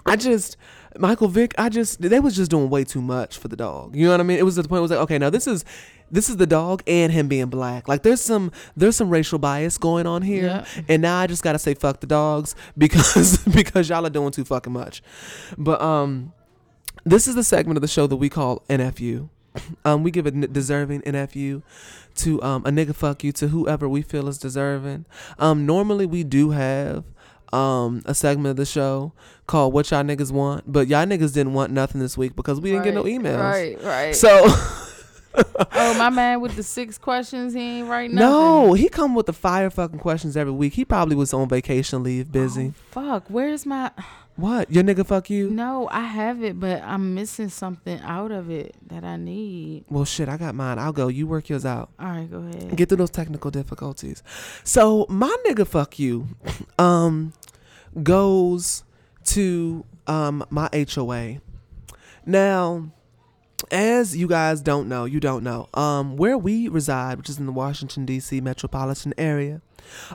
I 0.05 0.17
just 0.17 0.57
Michael 0.99 1.29
Vick, 1.29 1.55
I 1.59 1.69
just 1.69 2.01
they 2.01 2.21
was 2.21 2.37
just 2.37 2.51
doing 2.51 2.71
way 2.71 2.85
too 2.85 3.01
much 3.03 3.39
for 3.39 3.49
the 3.49 3.57
dog. 3.57 3.97
You 3.97 4.07
know 4.07 4.13
what 4.13 4.21
I 4.21 4.25
mean? 4.25 4.39
It 4.39 4.45
was 4.45 4.59
at 4.59 4.63
the 4.63 4.69
point 4.69 4.79
it 4.79 4.83
was 4.83 4.91
like, 4.91 5.01
okay, 5.01 5.19
now 5.19 5.31
this 5.31 5.47
is 5.47 5.65
this 6.11 6.29
is 6.29 6.37
the 6.37 6.47
dog 6.47 6.83
and 6.87 7.13
him 7.13 7.29
being 7.29 7.47
black. 7.47 7.89
Like 7.89 8.03
there's 8.03 8.21
some 8.21 8.53
there's 8.77 8.97
some 8.97 9.11
racial 9.11 9.39
bias 9.39 9.79
going 9.79 10.07
on 10.07 10.23
here. 10.23 10.47
Yeah. 10.47 10.83
And 10.89 11.03
now 11.03 11.19
I 11.19 11.27
just 11.27 11.43
gotta 11.43 11.59
say 11.59 11.75
fuck 11.75 12.01
the 12.01 12.07
dogs 12.07 12.55
because 12.79 13.39
because 13.45 13.89
y'all 13.89 14.07
are 14.07 14.11
doing 14.11 14.31
too 14.31 14.45
fucking 14.45 14.73
much. 14.73 15.03
But 15.57 15.81
um 15.81 16.33
this 17.05 17.29
is 17.29 17.37
the 17.37 17.45
segment 17.45 17.77
of 17.77 17.83
the 17.83 17.89
show 17.89 18.07
that 18.09 18.17
we 18.17 18.29
call 18.29 18.65
NFU. 18.69 19.29
Um, 19.85 20.03
we 20.03 20.11
give 20.11 20.27
a 20.27 20.31
n- 20.31 20.49
deserving 20.53 21.03
NFU 21.03 21.63
to 22.17 22.43
um, 22.43 22.67
a 22.67 22.71
nigga 22.71 22.95
fuck 22.95 23.23
you 23.25 23.33
to 23.33 23.49
whoever 23.49 23.89
we 23.89 24.03
feel 24.03 24.29
is 24.29 24.39
deserving. 24.39 25.07
Um, 25.39 25.65
normally 25.65 26.05
we 26.05 26.25
do 26.25 26.51
have 26.51 27.05
um, 27.53 28.03
a 28.05 28.15
segment 28.15 28.49
of 28.49 28.57
the 28.57 28.67
show 28.67 29.13
called 29.47 29.73
"What 29.73 29.91
Y'all 29.91 30.03
Niggas 30.03 30.31
Want," 30.33 30.71
but 30.71 30.89
y'all 30.89 31.07
niggas 31.07 31.33
didn't 31.35 31.55
want 31.55 31.73
nothing 31.73 32.01
this 32.01 32.17
week 32.19 32.35
because 32.37 32.61
we 32.61 32.71
didn't 32.73 32.85
get 32.85 32.95
no 32.95 33.03
Right, 33.05 33.13
emails. 33.13 33.41
Right, 33.41 33.83
right. 33.85 34.15
So 34.15 34.47
oh, 35.73 35.95
my 35.99 36.11
man 36.11 36.41
with 36.41 36.57
the 36.57 36.63
six 36.63 36.99
questions, 36.99 37.55
he 37.55 37.61
ain't 37.81 37.89
right 37.89 38.11
now. 38.11 38.21
no, 38.21 38.73
he 38.75 38.89
come 38.89 39.15
with 39.15 39.27
the 39.27 39.33
fire 39.33 39.71
fucking 39.71 39.99
questions 39.99 40.37
every 40.37 40.53
week. 40.53 40.75
He 40.75 40.85
probably 40.85 41.17
was 41.17 41.33
on 41.35 41.49
vacation 41.49 42.03
leave, 42.03 42.33
busy. 42.33 42.73
Fuck, 42.91 43.25
where's 43.29 43.67
my? 43.67 43.91
What 44.37 44.71
your 44.71 44.85
nigga 44.85 45.07
fuck 45.07 45.31
you? 45.31 45.49
No, 45.49 45.89
I 45.91 46.01
have 46.03 46.45
it, 46.45 46.61
but 46.61 46.83
I'm 46.83 47.15
missing 47.15 47.49
something 47.49 47.99
out 48.01 48.33
of 48.33 48.51
it 48.51 48.75
that 48.89 49.03
I 49.03 49.17
need. 49.17 49.87
Well, 49.89 50.05
shit, 50.05 50.29
I 50.29 50.37
got 50.37 50.55
mine. 50.55 50.79
I'll 50.79 50.93
go. 50.93 51.09
You 51.09 51.27
work 51.27 51.49
yours 51.49 51.65
out. 51.65 51.89
All 51.99 52.07
right, 52.09 52.31
go 52.31 52.41
ahead. 52.41 52.77
get 52.77 52.91
through 52.91 52.99
those 52.99 53.09
technical 53.09 53.51
difficulties. 53.51 54.23
So 54.63 55.07
my 55.09 55.35
nigga 55.47 55.67
fuck 55.67 55.99
you 55.99 56.27
um 56.79 57.33
goes 58.03 58.85
to 59.27 59.85
um 60.07 60.45
my 60.51 60.69
HOA. 60.73 61.41
Now, 62.25 62.91
as 63.71 64.17
you 64.17 64.27
guys 64.29 64.61
don't 64.61 64.89
know, 64.89 65.05
you 65.05 65.21
don't 65.21 65.43
know, 65.45 65.69
um 65.75 66.17
where 66.17 66.39
we 66.39 66.69
reside, 66.69 67.19
which 67.19 67.29
is 67.29 67.39
in 67.39 67.47
the 67.47 67.53
Washington 67.53 68.07
DC 68.07 68.41
metropolitan 68.43 69.15
area, 69.19 69.61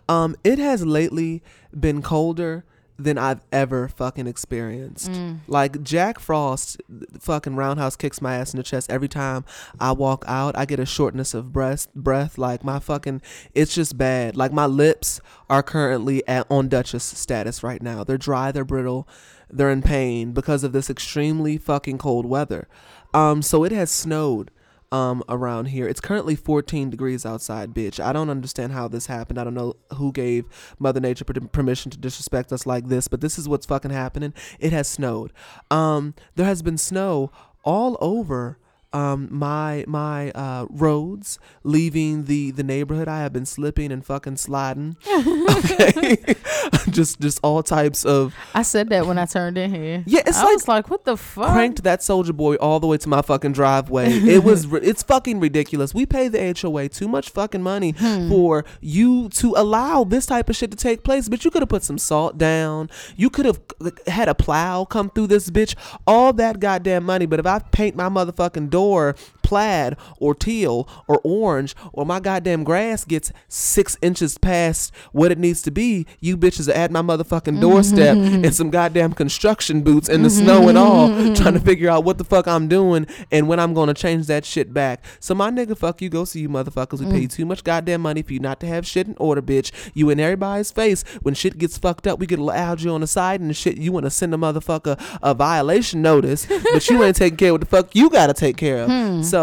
um 0.09 0.35
it 0.43 0.59
has 0.59 0.85
lately 0.85 1.41
been 1.77 2.01
colder 2.01 2.63
than 3.03 3.17
I've 3.17 3.41
ever 3.51 3.87
fucking 3.87 4.27
experienced. 4.27 5.11
Like 5.47 5.83
Jack 5.83 6.19
Frost 6.19 6.81
fucking 7.19 7.55
roundhouse 7.55 7.95
kicks 7.95 8.21
my 8.21 8.35
ass 8.35 8.53
in 8.53 8.57
the 8.57 8.63
chest 8.63 8.89
every 8.91 9.07
time 9.07 9.43
I 9.79 9.91
walk 9.91 10.23
out. 10.27 10.57
I 10.57 10.65
get 10.65 10.79
a 10.79 10.85
shortness 10.85 11.33
of 11.33 11.51
breath 11.51 11.87
breath 11.95 12.37
like 12.37 12.63
my 12.63 12.79
fucking 12.79 13.21
it's 13.53 13.73
just 13.73 13.97
bad. 13.97 14.35
Like 14.37 14.51
my 14.53 14.65
lips 14.65 15.19
are 15.49 15.63
currently 15.63 16.25
at 16.27 16.45
on 16.49 16.69
Duchess 16.69 17.03
status 17.03 17.63
right 17.63 17.81
now. 17.81 18.03
They're 18.03 18.17
dry, 18.17 18.51
they're 18.51 18.63
brittle, 18.65 19.07
they're 19.49 19.71
in 19.71 19.81
pain 19.81 20.31
because 20.31 20.63
of 20.63 20.71
this 20.71 20.89
extremely 20.89 21.57
fucking 21.57 21.97
cold 21.97 22.25
weather. 22.25 22.67
Um 23.13 23.41
so 23.41 23.63
it 23.63 23.71
has 23.71 23.91
snowed 23.91 24.51
um 24.91 25.23
around 25.29 25.65
here. 25.65 25.87
It's 25.87 26.01
currently 26.01 26.35
14 26.35 26.89
degrees 26.89 27.25
outside, 27.25 27.73
bitch. 27.73 27.99
I 27.99 28.13
don't 28.13 28.29
understand 28.29 28.73
how 28.73 28.87
this 28.87 29.07
happened. 29.07 29.39
I 29.39 29.43
don't 29.43 29.53
know 29.53 29.75
who 29.95 30.11
gave 30.11 30.45
Mother 30.79 30.99
Nature 30.99 31.25
permission 31.25 31.91
to 31.91 31.97
disrespect 31.97 32.51
us 32.51 32.65
like 32.65 32.87
this, 32.87 33.07
but 33.07 33.21
this 33.21 33.39
is 33.39 33.47
what's 33.47 33.65
fucking 33.65 33.91
happening. 33.91 34.33
It 34.59 34.73
has 34.73 34.87
snowed. 34.87 35.33
Um 35.69 36.13
there 36.35 36.45
has 36.45 36.61
been 36.61 36.77
snow 36.77 37.31
all 37.63 37.97
over 38.01 38.57
um 38.93 39.27
my 39.31 39.85
my 39.87 40.31
uh 40.31 40.65
roads 40.69 41.39
leaving 41.63 42.25
the 42.25 42.51
the 42.51 42.63
neighborhood 42.63 43.07
i 43.07 43.19
have 43.21 43.31
been 43.31 43.45
slipping 43.45 43.91
and 43.91 44.05
fucking 44.05 44.35
sliding 44.35 44.97
okay 45.49 46.17
just 46.89 47.19
just 47.21 47.39
all 47.43 47.63
types 47.63 48.03
of 48.05 48.33
I 48.53 48.63
said 48.63 48.89
that 48.89 49.05
when 49.05 49.17
I 49.17 49.25
turned 49.25 49.57
in 49.57 49.73
here. 49.73 50.03
Yeah, 50.05 50.21
it's 50.25 50.37
I 50.37 50.43
like 50.43 50.53
was 50.55 50.67
like, 50.67 50.89
what 50.89 51.05
the 51.05 51.15
fuck? 51.15 51.51
cranked 51.53 51.83
that 51.83 52.03
soldier 52.03 52.33
boy 52.33 52.55
all 52.55 52.79
the 52.79 52.87
way 52.87 52.97
to 52.97 53.07
my 53.09 53.21
fucking 53.21 53.53
driveway. 53.53 54.09
It 54.11 54.43
was 54.43 54.65
it's 54.73 55.03
fucking 55.03 55.39
ridiculous. 55.39 55.93
We 55.93 56.05
pay 56.05 56.27
the 56.27 56.53
HOA 56.59 56.89
too 56.89 57.07
much 57.07 57.29
fucking 57.29 57.61
money 57.61 57.91
Hmm. 57.97 58.29
for 58.29 58.65
you 58.81 59.29
to 59.29 59.53
allow 59.55 60.03
this 60.03 60.25
type 60.25 60.49
of 60.49 60.55
shit 60.55 60.71
to 60.71 60.77
take 60.77 61.03
place. 61.03 61.29
But 61.29 61.45
you 61.45 61.51
could 61.51 61.61
have 61.61 61.69
put 61.69 61.83
some 61.83 61.97
salt 61.97 62.37
down. 62.37 62.89
You 63.15 63.29
could 63.29 63.45
have 63.45 63.61
had 64.07 64.27
a 64.27 64.35
plow 64.35 64.83
come 64.85 65.09
through 65.09 65.27
this 65.27 65.49
bitch. 65.49 65.75
All 66.07 66.33
that 66.33 66.59
goddamn 66.59 67.03
money. 67.05 67.25
But 67.25 67.39
if 67.39 67.45
I 67.45 67.59
paint 67.59 67.95
my 67.95 68.09
motherfucking 68.09 68.69
door 68.69 68.80
door 68.81 69.15
plaid 69.51 69.97
or 70.17 70.33
teal 70.33 70.87
or 71.09 71.19
orange 71.25 71.75
or 71.91 72.05
my 72.05 72.21
goddamn 72.21 72.63
grass 72.63 73.03
gets 73.03 73.33
six 73.49 73.97
inches 74.01 74.37
past 74.37 74.93
what 75.11 75.29
it 75.29 75.37
needs 75.37 75.61
to 75.61 75.69
be, 75.69 76.07
you 76.21 76.37
bitches 76.37 76.69
are 76.69 76.77
at 76.77 76.89
my 76.89 77.01
motherfucking 77.01 77.59
doorstep 77.59 78.15
mm-hmm. 78.15 78.45
in 78.45 78.53
some 78.53 78.69
goddamn 78.69 79.11
construction 79.11 79.81
boots 79.81 80.07
in 80.07 80.23
the 80.23 80.29
mm-hmm. 80.29 80.45
snow 80.45 80.69
and 80.69 80.77
all, 80.77 81.09
mm-hmm. 81.09 81.33
trying 81.33 81.53
to 81.53 81.59
figure 81.59 81.89
out 81.89 82.05
what 82.05 82.17
the 82.17 82.23
fuck 82.23 82.47
I'm 82.47 82.69
doing 82.69 83.05
and 83.29 83.49
when 83.49 83.59
I'm 83.59 83.73
gonna 83.73 83.93
change 83.93 84.27
that 84.27 84.45
shit 84.45 84.73
back. 84.73 85.03
So 85.19 85.35
my 85.35 85.51
nigga, 85.51 85.77
fuck 85.77 86.01
you, 86.01 86.07
go 86.07 86.23
see 86.23 86.39
you 86.39 86.47
motherfuckers. 86.47 87.01
We 87.01 87.11
pay 87.11 87.19
you 87.19 87.27
too 87.27 87.45
much 87.45 87.65
goddamn 87.65 87.99
money 87.99 88.21
for 88.21 88.31
you 88.31 88.39
not 88.39 88.61
to 88.61 88.67
have 88.67 88.87
shit 88.87 89.05
in 89.05 89.17
order, 89.17 89.41
bitch. 89.41 89.73
You 89.93 90.09
in 90.11 90.21
everybody's 90.21 90.71
face. 90.71 91.03
When 91.23 91.33
shit 91.33 91.57
gets 91.57 91.77
fucked 91.77 92.07
up, 92.07 92.19
we 92.19 92.25
get 92.25 92.39
a 92.39 92.41
little 92.41 92.57
algae 92.57 92.87
on 92.87 93.01
the 93.01 93.07
side 93.07 93.41
and 93.41 93.49
the 93.49 93.53
shit. 93.53 93.75
You 93.75 93.91
wanna 93.91 94.11
send 94.11 94.33
a 94.33 94.37
motherfucker 94.37 94.97
a 95.21 95.33
violation 95.33 96.01
notice, 96.01 96.47
but 96.71 96.89
you 96.89 97.03
ain't 97.03 97.15
taking 97.23 97.35
care 97.35 97.49
of 97.49 97.55
what 97.55 97.61
the 97.61 97.67
fuck 97.67 97.93
you 97.93 98.09
gotta 98.09 98.33
take 98.33 98.55
care 98.55 98.83
of. 98.83 98.89
Hmm. 98.89 99.21
So 99.23 99.40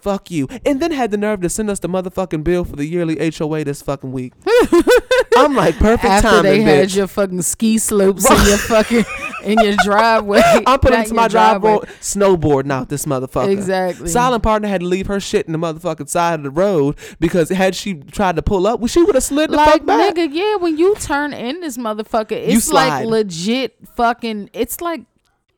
fuck 0.00 0.30
you. 0.30 0.48
And 0.64 0.80
then 0.80 0.90
had 0.90 1.10
the 1.10 1.16
nerve 1.16 1.40
to 1.42 1.48
send 1.48 1.70
us 1.70 1.78
the 1.78 1.88
motherfucking 1.88 2.42
bill 2.42 2.64
for 2.64 2.76
the 2.76 2.86
yearly 2.86 3.16
HOA 3.36 3.64
this 3.64 3.82
fucking 3.82 4.12
week. 4.12 4.32
I'm 5.36 5.54
like 5.54 5.76
perfect 5.76 6.04
After 6.04 6.28
timing, 6.28 6.42
they 6.42 6.62
had 6.62 6.88
bitch. 6.88 6.96
your 6.96 7.06
fucking 7.06 7.42
ski 7.42 7.78
slopes 7.78 8.28
in 8.28 8.46
your 8.46 8.58
fucking 8.58 9.04
in 9.44 9.58
your 9.60 9.74
driveway. 9.84 10.42
I'm 10.66 10.80
putting 10.80 10.98
Not 10.98 11.06
to 11.08 11.14
my 11.14 11.28
driveway 11.28 11.78
snowboarding 12.00 12.72
out 12.72 12.88
this 12.88 13.06
motherfucker. 13.06 13.50
Exactly. 13.50 14.08
Silent 14.08 14.42
partner 14.42 14.68
had 14.68 14.80
to 14.80 14.86
leave 14.86 15.06
her 15.06 15.20
shit 15.20 15.46
in 15.46 15.52
the 15.52 15.58
motherfucking 15.58 16.08
side 16.08 16.40
of 16.40 16.42
the 16.44 16.50
road 16.50 16.96
because 17.20 17.48
had 17.50 17.74
she 17.74 17.94
tried 17.94 18.36
to 18.36 18.42
pull 18.42 18.66
up, 18.66 18.80
well, 18.80 18.88
she 18.88 19.02
would 19.02 19.14
have 19.14 19.24
slid 19.24 19.50
the 19.50 19.56
like 19.56 19.70
fuck 19.70 19.86
back. 19.86 20.14
nigga, 20.14 20.28
yeah, 20.32 20.56
when 20.56 20.76
you 20.76 20.94
turn 20.96 21.32
in 21.32 21.60
this 21.60 21.76
motherfucker, 21.76 22.32
it's 22.32 22.70
like 22.72 23.06
legit 23.06 23.76
fucking 23.96 24.50
it's 24.52 24.80
like 24.80 25.02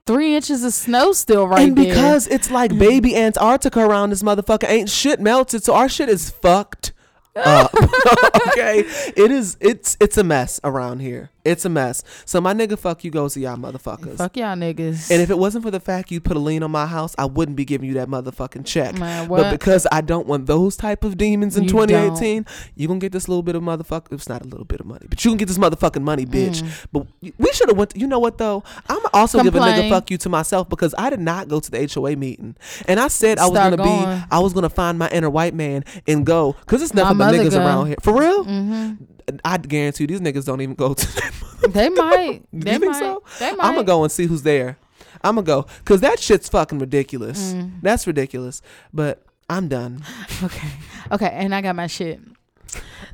three 0.07 0.35
inches 0.35 0.65
of 0.65 0.73
snow 0.73 1.13
still 1.13 1.47
right 1.47 1.69
and 1.69 1.77
there. 1.77 1.87
because 1.87 2.27
it's 2.29 2.51
like 2.51 2.71
mm. 2.71 2.79
baby 2.79 3.17
Antarctica 3.17 3.81
around 3.81 4.11
this 4.11 4.23
motherfucker, 4.23 4.69
ain't 4.69 4.89
shit 4.89 5.21
melted, 5.21 5.63
so 5.65 5.75
our 5.75 5.89
shit 5.89 6.09
is 6.09 6.31
fucked 6.31 6.93
up. 7.37 7.75
okay, 8.49 8.81
it 9.17 9.31
is. 9.31 9.57
It's 9.61 9.97
it's 10.01 10.17
a 10.17 10.25
mess 10.25 10.61
around 10.65 11.01
here. 11.01 11.31
It's 11.45 11.65
a 11.65 11.69
mess. 11.69 12.05
So 12.25 12.41
my 12.41 12.55
nigga, 12.55 12.79
fuck 12.79 13.03
you 13.03 13.11
goes 13.11 13.35
to 13.35 13.41
y'all 13.41 13.57
motherfuckers. 13.57 14.19
Fuck 14.19 14.37
y'all 14.37 14.55
niggas. 14.57 15.11
And 15.11 15.21
if 15.21 15.29
it 15.29 15.37
wasn't 15.37 15.65
for 15.65 15.73
the 15.73 15.81
fact 15.81 16.13
you 16.13 16.21
put 16.21 16.37
a 16.37 16.41
lien 16.41 16.63
on 16.63 16.71
my 16.71 16.87
house, 16.87 17.17
I 17.19 17.25
wouldn't 17.25 17.57
be 17.57 17.65
giving 17.65 17.89
you 17.89 17.95
that 17.95 18.07
motherfucking 18.09 18.65
check. 18.65 18.97
Man, 18.97 19.27
But 19.29 19.51
because 19.51 19.87
I 19.91 20.03
don't 20.03 20.29
want 20.29 20.47
those 20.47 20.77
type 20.77 21.03
of 21.03 21.19
demons 21.19 21.57
in 21.57 21.65
You 21.65 21.71
2018, 21.71 22.47
you 22.77 22.87
gonna 22.87 23.01
get 23.01 23.11
this 23.11 23.29
little 23.29 23.43
bit 23.43 23.57
of 23.57 23.63
motherfucker. 23.63 24.13
It's 24.13 24.29
not 24.29 24.43
a 24.43 24.47
little 24.47 24.65
bit 24.65 24.79
of 24.81 24.87
money, 24.87 25.07
but 25.09 25.25
you 25.25 25.33
can 25.33 25.39
get 25.39 25.49
this 25.49 25.59
motherfucking 25.59 26.03
money, 26.03 26.27
bitch. 26.27 26.63
But 26.93 27.07
we 27.21 27.53
should 27.53 27.69
have 27.69 27.77
went. 27.77 27.97
you 27.97 28.07
know 28.07 28.21
what 28.21 28.39
though? 28.39 28.63
I'm 28.89 29.01
also 29.13 29.43
give 29.43 29.55
a 29.57 29.59
nigga 29.59 29.83
Mm. 29.83 29.91
Fuck 29.91 30.11
you 30.13 30.19
to 30.19 30.29
myself 30.29 30.69
because 30.69 30.95
I 30.97 31.11
did 31.11 31.19
not 31.21 31.49
go 31.49 31.59
to 31.59 31.71
the 31.71 31.91
HOA 31.93 32.15
meeting, 32.15 32.55
and 32.87 33.01
I 33.01 33.09
said 33.09 33.39
I 33.39 33.47
was 33.49 33.59
gonna 33.59 33.77
going. 33.77 34.19
be. 34.19 34.25
I 34.31 34.39
was 34.39 34.53
gonna 34.53 34.71
find 34.71 34.97
my 34.99 35.09
inner 35.11 35.29
white 35.31 35.55
man 35.55 35.85
and 36.07 36.25
go 36.25 36.55
because 36.61 36.83
it's 36.83 36.95
My 36.95 37.03
nothing 37.03 37.19
but 37.19 37.35
niggas 37.35 37.51
go. 37.51 37.59
around 37.59 37.87
here. 37.89 37.97
For 38.01 38.17
real? 38.19 38.45
Mm-hmm. 38.45 39.05
I 39.45 39.59
guarantee 39.59 40.05
you, 40.05 40.09
these 40.09 40.21
niggas 40.21 40.45
don't 40.45 40.61
even 40.61 40.75
go 40.75 40.95
to. 40.95 41.33
They 41.69 41.89
might. 41.91 42.43
They 42.53 42.73
think 42.79 42.87
might. 42.87 42.99
so? 42.99 43.23
They 43.39 43.53
might. 43.55 43.65
I'm 43.65 43.75
gonna 43.75 43.87
go 43.87 44.03
and 44.03 44.11
see 44.11 44.27
who's 44.27 44.43
there. 44.43 44.79
I'm 45.23 45.37
gonna 45.37 45.47
go 45.47 45.67
because 45.79 46.01
that 46.01 46.19
shit's 46.19 46.49
fucking 46.49 46.81
ridiculous. 46.81 47.53
Mm. 47.53 47.81
That's 47.83 48.05
ridiculous. 48.07 48.63
But 48.93 49.25
I'm 49.49 49.69
done. 49.69 50.05
Okay. 50.43 50.69
Okay, 51.13 51.31
and 51.33 51.55
I 51.55 51.61
got 51.61 51.77
my 51.77 51.87
shit. 51.87 52.21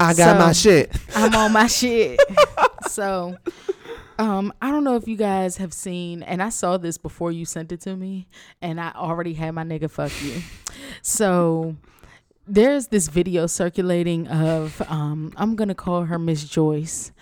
I 0.00 0.14
got 0.14 0.38
my 0.38 0.52
shit. 0.52 0.96
I'm 1.14 1.34
on 1.34 1.52
my 1.52 1.66
shit. 1.66 2.18
so, 2.86 3.36
um, 4.18 4.52
I 4.62 4.70
don't 4.70 4.84
know 4.84 4.96
if 4.96 5.06
you 5.06 5.16
guys 5.16 5.58
have 5.58 5.74
seen, 5.74 6.22
and 6.22 6.42
I 6.42 6.48
saw 6.48 6.78
this 6.78 6.96
before 6.96 7.32
you 7.32 7.44
sent 7.44 7.70
it 7.72 7.80
to 7.82 7.96
me, 7.96 8.28
and 8.62 8.80
I 8.80 8.92
already 8.94 9.34
had 9.34 9.50
my 9.52 9.64
nigga 9.64 9.90
fuck 9.90 10.12
you. 10.22 10.40
So, 11.02 11.76
there's 12.48 12.88
this 12.88 13.08
video 13.08 13.46
circulating 13.46 14.26
of 14.28 14.80
um 14.88 15.32
I'm 15.36 15.54
gonna 15.54 15.74
call 15.74 16.04
her 16.04 16.18
Miss 16.18 16.44
Joyce. 16.44 17.12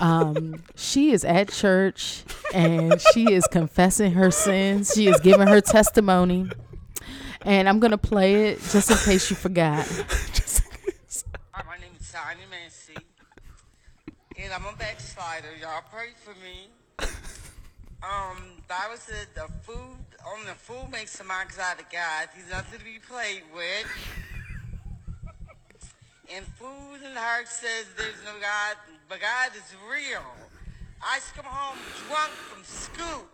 Um 0.00 0.62
she 0.74 1.12
is 1.12 1.24
at 1.24 1.50
church 1.52 2.24
and 2.54 3.00
she 3.12 3.32
is 3.32 3.46
confessing 3.46 4.12
her 4.12 4.30
sins. 4.30 4.92
She 4.94 5.06
is 5.06 5.20
giving 5.20 5.48
her 5.48 5.60
testimony. 5.60 6.50
And 7.42 7.68
I'm 7.68 7.78
gonna 7.80 7.98
play 7.98 8.48
it 8.48 8.60
just 8.70 8.90
in 8.90 8.96
case 8.98 9.30
you 9.30 9.36
forgot. 9.36 9.86
Hi, 11.52 11.62
my 11.66 11.76
name 11.78 11.92
is 11.98 12.10
Tiny 12.12 12.42
Mancy, 12.50 12.96
and 14.36 14.52
I'm 14.52 14.64
a 14.66 14.76
backslider. 14.76 15.48
Y'all 15.60 15.82
pray 15.90 16.08
for 16.16 16.34
me. 16.42 16.68
Um, 18.02 18.62
Bible 18.68 18.96
said 18.96 19.26
the 19.34 19.46
food 19.62 19.96
on 20.26 20.46
the 20.46 20.54
food 20.54 20.90
makes 20.90 21.16
the 21.18 21.24
mind 21.24 21.50
out 21.60 21.80
of 21.80 21.90
God. 21.90 22.28
He's 22.34 22.50
nothing 22.50 22.78
to 22.78 22.84
be 22.84 22.98
played 22.98 23.42
with. 23.54 23.86
And 26.32 26.46
food 26.46 27.00
and 27.04 27.16
heart 27.16 27.48
says 27.48 27.86
there's 27.96 28.22
no 28.24 28.32
God, 28.40 28.76
but 29.08 29.20
God 29.20 29.50
is 29.56 29.74
real. 29.90 30.22
I 31.02 31.16
used 31.16 31.28
to 31.28 31.34
come 31.34 31.46
home 31.46 31.78
drunk 32.06 32.30
from 32.30 32.62
school, 32.62 33.26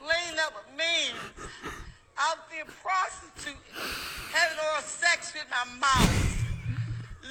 laying 0.00 0.38
up 0.40 0.54
with 0.54 0.76
men, 0.76 1.14
out 2.18 2.48
there 2.50 2.64
prostituting, 2.82 3.60
having 4.32 4.58
oral 4.58 4.82
sex 4.82 5.34
with 5.34 5.46
my 5.50 5.78
mouth 5.78 6.28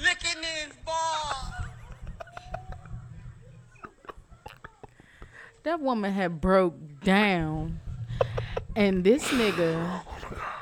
licking 0.02 0.42
his 0.42 0.72
ball. 0.84 1.54
That 5.64 5.80
woman 5.80 6.12
had 6.12 6.40
broke 6.40 6.74
down. 7.02 7.80
And 8.76 9.02
this 9.02 9.24
nigga 9.28 10.02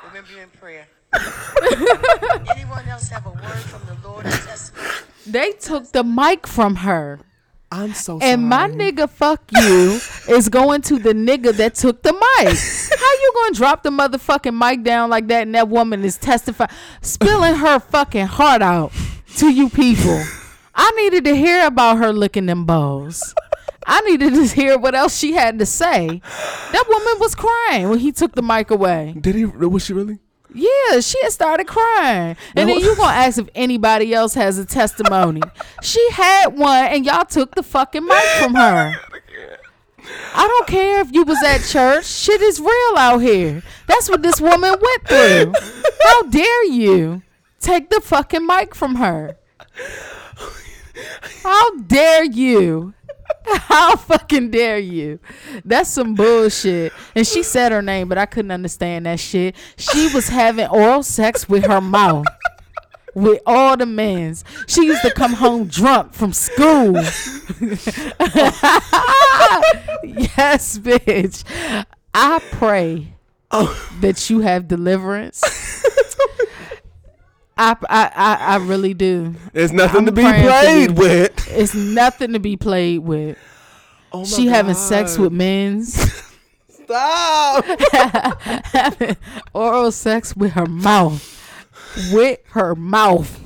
Remember 0.07 0.31
you 0.31 0.41
in 0.41 0.49
prayer. 0.49 0.87
Anyone 2.55 2.87
else 2.87 3.09
have 3.09 3.25
a 3.25 3.31
word 3.31 3.41
from 3.41 3.81
the 3.85 4.07
Lord 4.07 4.25
or 4.25 4.29
testimony? 4.31 4.87
they 5.25 5.51
took 5.53 5.91
the 5.91 6.03
mic 6.03 6.47
from 6.47 6.77
her. 6.77 7.19
I'm 7.69 7.93
so 7.93 8.19
sorry. 8.19 8.31
And 8.31 8.47
my 8.47 8.69
nigga, 8.69 9.09
fuck 9.09 9.41
you, 9.51 9.99
is 10.33 10.47
going 10.47 10.81
to 10.83 10.99
the 10.99 11.13
nigga 11.13 11.53
that 11.53 11.75
took 11.75 12.01
the 12.01 12.13
mic. 12.13 12.57
How 12.99 13.11
you 13.11 13.33
gonna 13.35 13.55
drop 13.55 13.83
the 13.83 13.89
motherfucking 13.89 14.57
mic 14.57 14.83
down 14.83 15.09
like 15.09 15.27
that 15.27 15.43
and 15.43 15.55
that 15.55 15.67
woman 15.67 16.05
is 16.05 16.17
testifying, 16.17 16.69
spilling 17.01 17.55
her 17.55 17.79
fucking 17.79 18.27
heart 18.27 18.61
out 18.61 18.93
to 19.37 19.49
you 19.49 19.69
people? 19.69 20.23
I 20.73 20.91
needed 20.91 21.25
to 21.25 21.35
hear 21.35 21.65
about 21.65 21.97
her 21.97 22.13
licking 22.13 22.45
them 22.45 22.65
balls. 22.65 23.33
I 23.85 24.01
needed 24.01 24.33
to 24.33 24.45
hear 24.47 24.77
what 24.77 24.95
else 24.95 25.17
she 25.17 25.33
had 25.33 25.59
to 25.59 25.65
say. 25.65 26.21
That 26.71 26.83
woman 26.87 27.19
was 27.19 27.35
crying 27.35 27.89
when 27.89 27.99
he 27.99 28.11
took 28.11 28.33
the 28.33 28.41
mic 28.41 28.69
away. 28.69 29.15
Did 29.19 29.35
he? 29.35 29.45
Was 29.45 29.85
she 29.85 29.93
really? 29.93 30.19
Yeah, 30.53 30.99
she 31.01 31.21
had 31.21 31.31
started 31.31 31.67
crying. 31.67 32.37
And 32.55 32.69
then 32.69 32.79
you 32.79 32.95
gonna 32.95 33.13
ask 33.15 33.37
if 33.37 33.49
anybody 33.53 34.13
else 34.13 34.33
has 34.33 34.57
a 34.57 34.65
testimony. 34.65 35.41
she 35.81 36.05
had 36.11 36.57
one 36.57 36.85
and 36.85 37.05
y'all 37.05 37.25
took 37.25 37.55
the 37.55 37.63
fucking 37.63 38.05
mic 38.05 38.23
from 38.39 38.55
her. 38.55 38.93
I 40.33 40.47
don't 40.47 40.67
care 40.67 41.01
if 41.01 41.11
you 41.11 41.23
was 41.23 41.41
at 41.43 41.63
church. 41.63 42.05
Shit 42.05 42.41
is 42.41 42.59
real 42.59 42.97
out 42.97 43.19
here. 43.19 43.61
That's 43.87 44.09
what 44.09 44.23
this 44.23 44.39
woman 44.39 44.75
went 44.81 45.07
through. 45.07 45.53
How 46.03 46.23
dare 46.23 46.65
you 46.65 47.23
take 47.59 47.89
the 47.89 47.99
fucking 47.99 48.45
mic 48.45 48.73
from 48.73 48.95
her? 48.95 49.37
How 51.43 51.75
dare 51.79 52.23
you? 52.23 52.93
How 53.67 53.95
fucking 53.95 54.51
dare 54.51 54.77
you? 54.77 55.19
That's 55.63 55.89
some 55.89 56.15
bullshit. 56.15 56.91
And 57.15 57.25
she 57.25 57.43
said 57.43 57.71
her 57.71 57.81
name, 57.81 58.09
but 58.09 58.17
I 58.17 58.25
couldn't 58.25 58.51
understand 58.51 59.05
that 59.05 59.21
shit. 59.21 59.55
She 59.77 60.13
was 60.13 60.27
having 60.27 60.67
oral 60.67 61.03
sex 61.03 61.47
with 61.47 61.65
her 61.65 61.79
mouth. 61.79 62.25
With 63.15 63.39
all 63.45 63.77
the 63.77 63.85
men's. 63.85 64.43
She 64.67 64.85
used 64.85 65.01
to 65.01 65.11
come 65.11 65.33
home 65.33 65.67
drunk 65.67 66.13
from 66.13 66.33
school. 66.33 66.93
yes, 66.93 67.07
bitch. 70.77 71.43
I 72.13 72.39
pray 72.51 73.13
oh. 73.49 73.89
that 74.01 74.29
you 74.29 74.41
have 74.41 74.67
deliverance. 74.67 75.41
I, 77.57 77.75
I, 77.89 78.11
I, 78.15 78.35
I 78.53 78.55
really 78.57 78.93
do. 78.93 79.33
There's 79.53 79.71
nothing 79.71 80.01
I'm 80.01 80.05
to 80.05 80.11
be 80.11 80.21
played 80.21 80.91
with. 80.91 81.47
It's 81.49 81.73
nothing 81.73 82.33
to 82.33 82.39
be 82.39 82.55
played 82.55 82.99
with. 82.99 83.37
Oh 84.11 84.19
my 84.19 84.25
She 84.25 84.47
having 84.47 84.75
sex 84.75 85.17
with 85.17 85.33
men's, 85.33 85.95
Stop. 86.69 87.65
having 87.91 89.17
oral 89.53 89.91
sex 89.91 90.35
with 90.35 90.51
her 90.53 90.65
mouth, 90.65 92.13
with 92.13 92.39
her 92.51 92.75
mouth. 92.75 93.43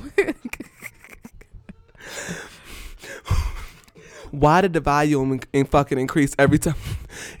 Why 4.30 4.62
did 4.62 4.72
the 4.72 4.80
volume 4.80 5.32
in, 5.32 5.40
in 5.52 5.66
fucking 5.66 5.98
increase 5.98 6.34
every 6.38 6.58
time? 6.58 6.74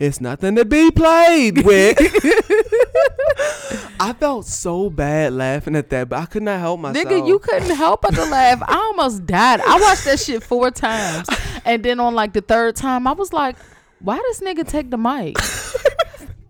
It's 0.02 0.20
nothing 0.20 0.56
to 0.56 0.64
be 0.64 0.90
played 0.90 1.64
with. 1.64 1.96
I 4.00 4.12
felt 4.18 4.46
so 4.46 4.90
bad 4.90 5.32
laughing 5.32 5.76
at 5.76 5.90
that, 5.90 6.08
but 6.08 6.18
I 6.18 6.26
could 6.26 6.42
not 6.42 6.58
help 6.58 6.80
myself. 6.80 7.06
Nigga, 7.06 7.24
you 7.24 7.38
couldn't 7.38 7.76
help 7.76 8.02
but 8.02 8.12
to 8.16 8.24
laugh. 8.24 8.60
I 8.66 8.74
almost 8.74 9.26
died. 9.26 9.60
I 9.60 9.80
watched 9.80 10.04
that 10.06 10.18
shit 10.18 10.42
four 10.42 10.72
times, 10.72 11.28
and 11.64 11.84
then 11.84 12.00
on 12.00 12.16
like 12.16 12.32
the 12.32 12.40
third 12.40 12.74
time, 12.74 13.06
I 13.06 13.12
was 13.12 13.32
like, 13.32 13.54
"Why 14.00 14.18
does 14.18 14.40
nigga 14.40 14.66
take 14.66 14.90
the 14.90 14.98
mic? 14.98 15.36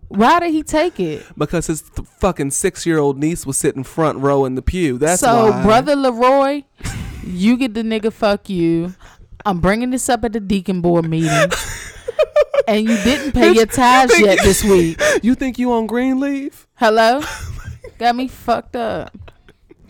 Why 0.09 0.41
did 0.41 0.53
he 0.53 0.63
take 0.63 0.99
it?" 0.99 1.23
because 1.37 1.67
his 1.67 1.83
th- 1.83 2.09
fucking 2.09 2.53
six 2.53 2.87
year 2.87 2.99
old 2.99 3.19
niece 3.19 3.45
was 3.45 3.59
sitting 3.59 3.85
front 3.85 4.21
row 4.21 4.47
in 4.47 4.55
the 4.55 4.63
pew. 4.63 4.97
That's 4.97 5.21
so, 5.21 5.51
why. 5.51 5.63
brother 5.63 5.95
Leroy, 5.95 6.63
you 7.23 7.59
get 7.59 7.75
the 7.75 7.83
nigga. 7.83 8.15
Fuck 8.15 8.49
you. 8.49 8.95
I'm 9.45 9.61
bringing 9.61 9.91
this 9.91 10.09
up 10.09 10.25
at 10.25 10.33
the 10.33 10.41
deacon 10.41 10.81
board 10.81 11.07
meeting. 11.07 11.51
And 12.69 12.89
you 12.89 12.97
didn't 13.03 13.33
pay 13.33 13.53
your 13.53 13.67
tithes 13.67 14.19
yet 14.21 14.39
this 14.43 14.63
week. 14.65 15.01
you 15.23 15.35
think 15.35 15.59
you 15.59 15.73
on 15.73 15.87
green 15.87 16.21
leave? 16.21 16.67
Hello? 16.75 17.21
Oh 17.85 17.89
Got 17.99 18.17
me 18.17 18.27
fucked 18.27 18.75
up. 18.77 19.17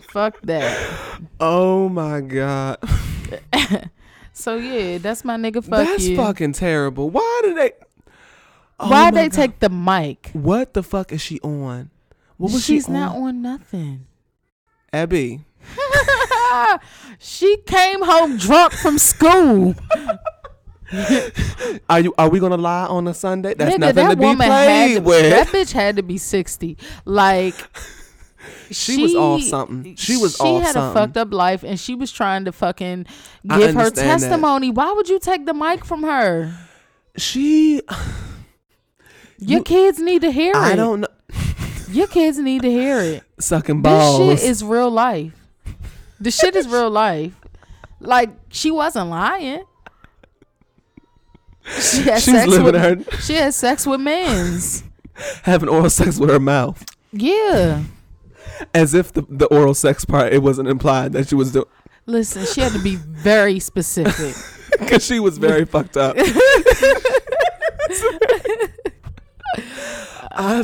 Fuck 0.09 0.39
that. 0.43 1.19
Oh 1.39 1.89
my 1.89 2.21
god, 2.21 2.77
So 4.33 4.55
yeah, 4.55 4.99
that's 4.99 5.23
my 5.25 5.35
nigga. 5.37 5.63
Fuck 5.63 5.87
that's 5.87 6.05
you. 6.07 6.15
fucking 6.15 6.53
terrible. 6.53 7.09
Why 7.09 7.41
did 7.43 7.57
they? 7.57 7.71
Oh 8.79 8.89
Why 8.89 9.09
they 9.09 9.29
God. 9.29 9.33
take 9.35 9.59
the 9.59 9.69
mic? 9.69 10.29
What 10.33 10.73
the 10.73 10.83
fuck 10.83 11.11
is 11.11 11.21
she 11.21 11.39
on? 11.41 11.89
What 12.37 12.51
was 12.51 12.63
She's 12.65 12.85
she 12.85 12.91
not 12.91 13.15
on 13.15 13.41
nothing. 13.41 14.05
Abby. 14.91 15.41
She 17.17 17.57
came 17.65 18.03
home 18.03 18.37
drunk 18.37 18.73
from 18.73 18.97
school. 18.99 19.75
Are 21.89 21.99
you? 21.99 22.13
Are 22.17 22.29
we 22.29 22.39
gonna 22.39 22.57
lie 22.57 22.85
on 22.85 23.07
a 23.07 23.13
Sunday? 23.13 23.53
That's 23.53 23.75
Nigga, 23.75 23.79
nothing 23.79 23.95
that 23.95 24.09
to 24.09 24.15
be 24.15 24.35
played 24.35 24.95
to, 24.95 25.01
with. 25.01 25.29
That 25.31 25.47
bitch 25.47 25.71
had 25.71 25.95
to 25.97 26.03
be 26.03 26.17
sixty. 26.17 26.77
Like 27.05 27.55
She 28.71 29.01
was 29.01 29.15
off 29.15 29.41
something. 29.43 29.95
She 29.95 30.17
was 30.17 30.35
she 30.35 30.55
had 30.55 30.75
a 30.75 30.93
fucked 30.93 31.17
up 31.17 31.33
life, 31.33 31.63
and 31.63 31.79
she 31.79 31.95
was 31.95 32.11
trying 32.11 32.45
to 32.45 32.51
fucking 32.51 33.05
give 33.47 33.73
her 33.73 33.79
understand 33.79 33.95
that. 33.95 34.27
testimony. 34.27 34.71
Why 34.71 34.91
would 34.91 35.09
you 35.09 35.19
take 35.19 35.45
the 35.45 35.53
mic 35.53 35.85
from 35.85 36.03
her? 36.03 36.53
she. 37.17 37.81
Your 39.39 39.59
You- 39.59 39.63
kids 39.63 39.99
need 39.99 40.21
to 40.21 40.31
hear 40.31 40.51
it. 40.51 40.57
I 40.57 40.75
don't 40.75 41.01
know. 41.01 41.07
Your 41.89 42.07
kids 42.07 42.39
need 42.39 42.63
to 42.63 42.71
hear 42.71 42.99
it. 42.99 43.23
Sucking 43.39 43.81
balls. 43.81 44.19
This 44.19 44.41
shit 44.41 44.49
is 44.49 44.63
real 44.63 44.89
life. 44.89 45.33
The 46.19 46.31
shit 46.31 46.55
is 46.55 46.67
real 46.67 46.89
life. 46.89 47.33
Like 47.99 48.29
she 48.49 48.71
wasn't 48.71 49.09
lying. 49.09 49.63
She 51.65 52.01
had 52.03 52.21
She's 52.21 52.33
sex 52.33 52.47
living 52.47 52.65
with 52.65 52.75
her- 52.75 53.17
she 53.21 53.33
had 53.35 53.53
sex 53.53 53.85
with 53.87 54.01
men's. 54.01 54.83
having 55.43 55.69
oral 55.69 55.89
sex 55.89 56.17
with 56.19 56.29
her 56.29 56.39
mouth, 56.39 56.83
Yeah. 57.11 57.83
as 58.73 58.93
if 58.93 59.13
the, 59.13 59.23
the 59.29 59.45
oral 59.47 59.73
sex 59.73 60.03
part 60.05 60.33
it 60.33 60.41
wasn't 60.43 60.67
implied 60.69 61.13
that 61.13 61.27
she 61.29 61.35
was 61.35 61.51
doing, 61.51 61.65
Listen, 62.05 62.45
she 62.45 62.59
had 62.61 62.73
to 62.73 62.79
be 62.79 62.95
very 62.97 63.59
specific. 63.59 64.35
because 64.79 65.05
she 65.05 65.19
was 65.19 65.37
very 65.37 65.63
fucked 65.65 65.95
up. 65.97 66.15
I 70.35 70.63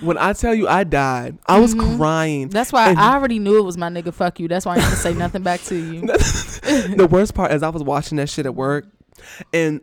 when 0.00 0.18
I 0.18 0.32
tell 0.32 0.54
you 0.54 0.68
I 0.68 0.84
died, 0.84 1.38
I 1.46 1.58
was 1.60 1.74
crying. 1.74 2.44
Mm-hmm. 2.46 2.50
That's 2.50 2.72
why 2.72 2.90
And- 2.90 2.98
I 2.98 3.14
already 3.14 3.38
knew 3.38 3.58
it 3.58 3.62
was 3.62 3.76
my 3.76 3.88
nigga. 3.88 4.12
Fuck 4.12 4.40
you. 4.40 4.48
That's 4.48 4.66
why 4.66 4.72
I 4.74 4.80
didn't 4.80 4.96
say 4.96 5.14
nothing 5.14 5.42
back 5.42 5.60
to 5.64 5.74
you. 5.76 6.00
the 6.06 7.08
worst 7.10 7.34
part 7.34 7.52
is 7.52 7.62
I 7.62 7.68
was 7.68 7.82
watching 7.82 8.16
that 8.16 8.28
shit 8.28 8.46
at 8.46 8.54
work, 8.54 8.86
and 9.52 9.80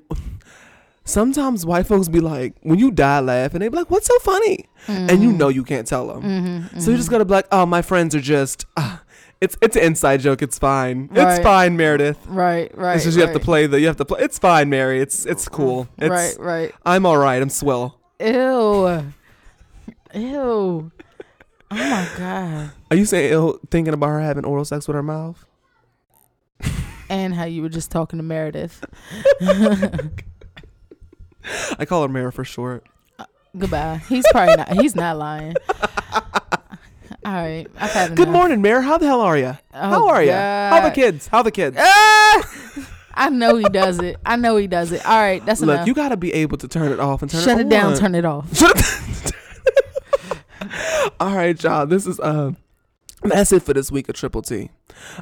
sometimes 1.03 1.65
white 1.65 1.87
folks 1.87 2.07
be 2.07 2.19
like, 2.19 2.55
when 2.61 2.79
you 2.79 2.91
die 2.91 3.19
laughing, 3.19 3.59
they 3.59 3.67
be 3.69 3.75
like, 3.77 3.89
"What's 3.91 4.07
so 4.07 4.17
funny?" 4.19 4.67
And 4.87 5.09
Mm-hmm. 5.09 5.23
you 5.23 5.31
know 5.33 5.49
you 5.49 5.63
can't 5.63 5.87
tell 5.87 6.07
them, 6.07 6.69
so 6.79 6.91
you 6.91 6.97
just 6.97 7.09
gotta 7.09 7.25
be 7.25 7.31
like, 7.33 7.47
"Oh, 7.51 7.65
my 7.65 7.81
friends 7.81 8.15
are 8.15 8.19
just." 8.21 8.65
ah, 8.77 9.01
it's 9.39 9.57
it's 9.61 9.75
an 9.75 9.81
inside 9.83 10.19
joke. 10.21 10.41
It's 10.43 10.59
fine. 10.59 11.09
It's 11.13 11.39
fine, 11.43 11.75
Meredith. 11.75 12.17
Right, 12.27 12.75
right. 12.77 12.95
It's 12.95 13.05
just 13.05 13.17
you 13.17 13.23
have 13.23 13.33
to 13.33 13.39
play 13.39 13.65
the. 13.67 13.79
You 13.79 13.87
have 13.87 13.97
to 13.97 14.05
play. 14.05 14.21
It's 14.21 14.37
fine, 14.37 14.69
Mary. 14.69 15.01
It's 15.01 15.25
it's 15.25 15.47
cool. 15.49 15.87
It's, 15.97 16.09
Right, 16.11 16.35
right. 16.39 16.75
I'm 16.85 17.05
all 17.07 17.17
right. 17.17 17.41
I'm 17.41 17.49
swell. 17.49 17.99
Ew. 18.19 19.11
Ew. 20.13 20.91
Oh 21.73 21.75
my 21.75 22.07
god. 22.17 22.71
Are 22.89 22.97
you 22.97 23.05
saying 23.05 23.31
ill 23.31 23.59
thinking 23.69 23.93
about 23.93 24.07
her 24.07 24.19
having 24.21 24.43
oral 24.45 24.65
sex 24.65 24.87
with 24.87 24.95
her 24.95 25.03
mouth? 25.03 25.45
And 27.09 27.33
how 27.33 27.43
you 27.45 27.61
were 27.61 27.69
just 27.69 27.91
talking 27.91 28.17
to 28.19 28.23
Meredith. 28.23 28.83
I 31.79 31.85
call 31.85 32.03
her 32.03 32.07
Mara 32.07 32.31
for 32.31 32.43
short. 32.45 32.85
Goodbye. 33.57 34.01
He's 34.07 34.25
probably 34.31 34.55
not. 34.55 34.71
He's 34.81 34.95
not 34.95 35.17
lying. 35.17 35.55
All 37.25 37.33
right. 37.33 37.67
I've 37.77 37.91
had 37.91 38.15
Good 38.15 38.29
morning, 38.29 38.61
Mara. 38.61 38.81
How 38.81 38.97
the 38.97 39.05
hell 39.07 39.21
are 39.21 39.37
you? 39.37 39.57
How 39.73 40.03
Oh, 40.05 40.09
are 40.09 40.23
you? 40.23 40.31
How 40.31 40.81
the 40.87 40.91
kids? 40.95 41.27
How 41.27 41.41
the 41.43 41.51
kids? 41.51 41.75
Ah! 41.79 42.43
I 43.13 43.29
know 43.29 43.57
he 43.57 43.65
does 43.65 43.99
it. 43.99 44.17
I 44.25 44.37
know 44.37 44.55
he 44.55 44.67
does 44.67 44.91
it. 44.93 45.05
All 45.05 45.19
right. 45.19 45.45
That's 45.45 45.59
Look, 45.61 45.69
enough. 45.69 45.79
Look, 45.81 45.87
you 45.87 45.93
gotta 45.93 46.15
be 46.17 46.33
able 46.33 46.57
to 46.59 46.67
turn 46.67 46.91
it 46.93 46.99
off 46.99 47.21
and 47.21 47.29
turn 47.29 47.43
Shut 47.43 47.59
it 47.59 47.67
it 47.67 47.69
down. 47.69 47.95
Turn 47.97 48.15
it 48.15 48.23
off. 48.25 48.55
Shut 48.55 48.71
it. 48.79 49.31
All 51.19 51.35
right, 51.35 51.61
y'all. 51.63 51.85
This 51.85 52.05
is 52.07 52.19
uh, 52.19 52.51
that's 53.23 53.51
it 53.51 53.63
for 53.63 53.73
this 53.73 53.91
week 53.91 54.09
of 54.09 54.15
Triple 54.15 54.41
T. 54.41 54.69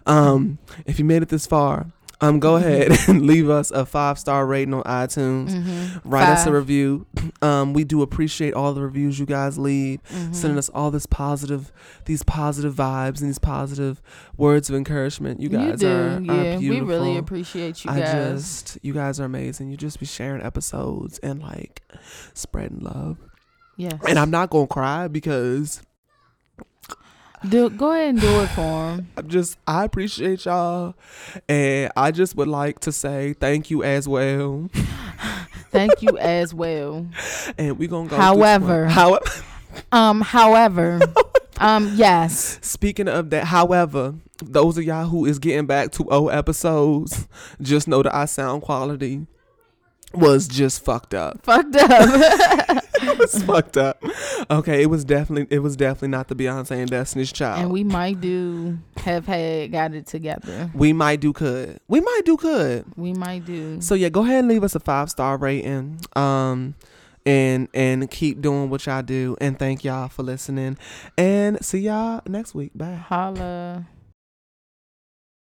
Um, 0.05 0.57
if 0.85 0.99
you 0.99 1.05
made 1.05 1.21
it 1.21 1.29
this 1.29 1.45
far, 1.45 1.87
um, 2.21 2.39
go 2.39 2.55
ahead 2.57 2.91
and 3.07 3.25
leave 3.25 3.49
us 3.49 3.71
a 3.71 3.85
five 3.85 4.17
star 4.19 4.45
rating 4.45 4.73
on 4.73 4.83
iTunes. 4.83 5.51
Mm-hmm. 5.51 6.09
Write 6.09 6.27
us 6.29 6.45
a 6.45 6.51
review. 6.51 7.05
Um, 7.41 7.71
we 7.71 7.85
do 7.85 8.01
appreciate 8.01 8.53
all 8.53 8.73
the 8.73 8.81
reviews 8.81 9.17
you 9.17 9.25
guys 9.25 9.57
leave, 9.57 10.03
Mm-hmm. 10.03 10.33
sending 10.33 10.57
us 10.57 10.67
all 10.67 10.91
this 10.91 11.05
positive, 11.05 11.71
these 12.03 12.21
positive 12.21 12.73
vibes 12.73 13.21
and 13.21 13.29
these 13.29 13.39
positive 13.39 14.01
words 14.35 14.69
of 14.69 14.75
encouragement. 14.75 15.39
You 15.39 15.47
guys 15.47 15.79
do. 15.79 15.87
are, 15.87 16.15
are 16.17 16.19
yeah, 16.21 16.57
we 16.57 16.81
really 16.81 17.15
appreciate 17.15 17.85
you 17.85 17.91
guys. 17.91 17.97
I 18.01 18.33
just, 18.33 18.77
you 18.81 18.91
guys 18.93 19.21
are 19.21 19.23
amazing. 19.23 19.71
You 19.71 19.77
just 19.77 20.01
be 20.01 20.05
sharing 20.05 20.41
episodes 20.41 21.17
and 21.19 21.41
like 21.41 21.81
spreading 22.33 22.79
love. 22.81 23.17
Yes. 23.79 23.99
And 24.07 24.19
I'm 24.19 24.29
not 24.29 24.51
gonna 24.51 24.67
cry 24.67 25.07
because 25.07 25.81
do 27.47 27.69
go 27.69 27.91
ahead 27.93 28.09
and 28.09 28.21
do 28.21 28.41
it 28.41 28.47
for 28.47 28.91
him. 28.91 29.07
I'm 29.17 29.27
just 29.29 29.57
I 29.65 29.85
appreciate 29.85 30.45
y'all, 30.45 30.93
and 31.47 31.91
I 31.95 32.11
just 32.11 32.35
would 32.35 32.47
like 32.49 32.79
to 32.81 32.91
say 32.91 33.33
thank 33.33 33.71
you 33.71 33.83
as 33.83 34.07
well. 34.07 34.69
Thank 35.71 36.01
you 36.01 36.17
as 36.17 36.51
well. 36.53 37.05
And 37.59 37.77
we 37.77 37.85
gonna 37.87 38.09
go. 38.09 38.15
However- 38.17 38.87
however, 38.87 39.25
Um. 39.91 40.21
However. 40.21 40.99
um. 41.59 41.91
Yes. 41.95 42.57
speaking 42.63 43.07
of 43.07 43.29
that, 43.29 43.43
however, 43.45 44.15
those 44.43 44.79
of 44.79 44.83
y'all 44.83 45.07
who 45.07 45.25
is 45.27 45.37
getting 45.37 45.67
back 45.67 45.91
to 45.93 46.09
old 46.09 46.31
episodes, 46.31 47.27
just 47.61 47.87
know 47.87 48.01
that 48.01 48.11
our 48.15 48.25
sound 48.25 48.63
quality 48.63 49.27
was 50.11 50.47
just 50.47 50.83
fucked 50.83 51.13
up. 51.13 51.43
Fucked 51.43 51.75
up. 51.75 52.83
It's 53.21 53.43
fucked 53.43 53.77
up. 53.77 54.03
Okay, 54.49 54.81
it 54.81 54.87
was 54.87 55.03
definitely 55.05 55.53
it 55.55 55.59
was 55.59 55.75
definitely 55.75 56.09
not 56.09 56.27
the 56.27 56.35
Beyonce 56.35 56.71
and 56.71 56.89
Destiny's 56.89 57.31
Child. 57.31 57.61
and 57.61 57.71
we 57.71 57.83
might 57.83 58.19
do 58.21 58.77
have 58.97 59.25
had 59.25 59.71
got 59.71 59.93
it 59.93 60.05
together. 60.07 60.69
we 60.73 60.93
might 60.93 61.19
do 61.19 61.33
could. 61.33 61.79
We 61.87 62.01
might 62.01 62.21
do 62.25 62.37
could. 62.37 62.85
We 62.95 63.13
might 63.13 63.45
do. 63.45 63.81
So 63.81 63.95
yeah, 63.95 64.09
go 64.09 64.23
ahead 64.23 64.39
and 64.39 64.47
leave 64.47 64.63
us 64.63 64.75
a 64.75 64.79
five 64.79 65.09
star 65.09 65.37
rating. 65.37 65.99
Um 66.15 66.75
and 67.25 67.67
and 67.73 68.09
keep 68.09 68.41
doing 68.41 68.69
what 68.69 68.85
y'all 68.85 69.03
do 69.03 69.35
and 69.41 69.59
thank 69.59 69.83
y'all 69.83 70.07
for 70.07 70.23
listening 70.23 70.77
and 71.17 71.63
see 71.63 71.79
y'all 71.79 72.21
next 72.25 72.55
week. 72.55 72.71
Bye. 72.73 72.95
Holla. 72.95 73.85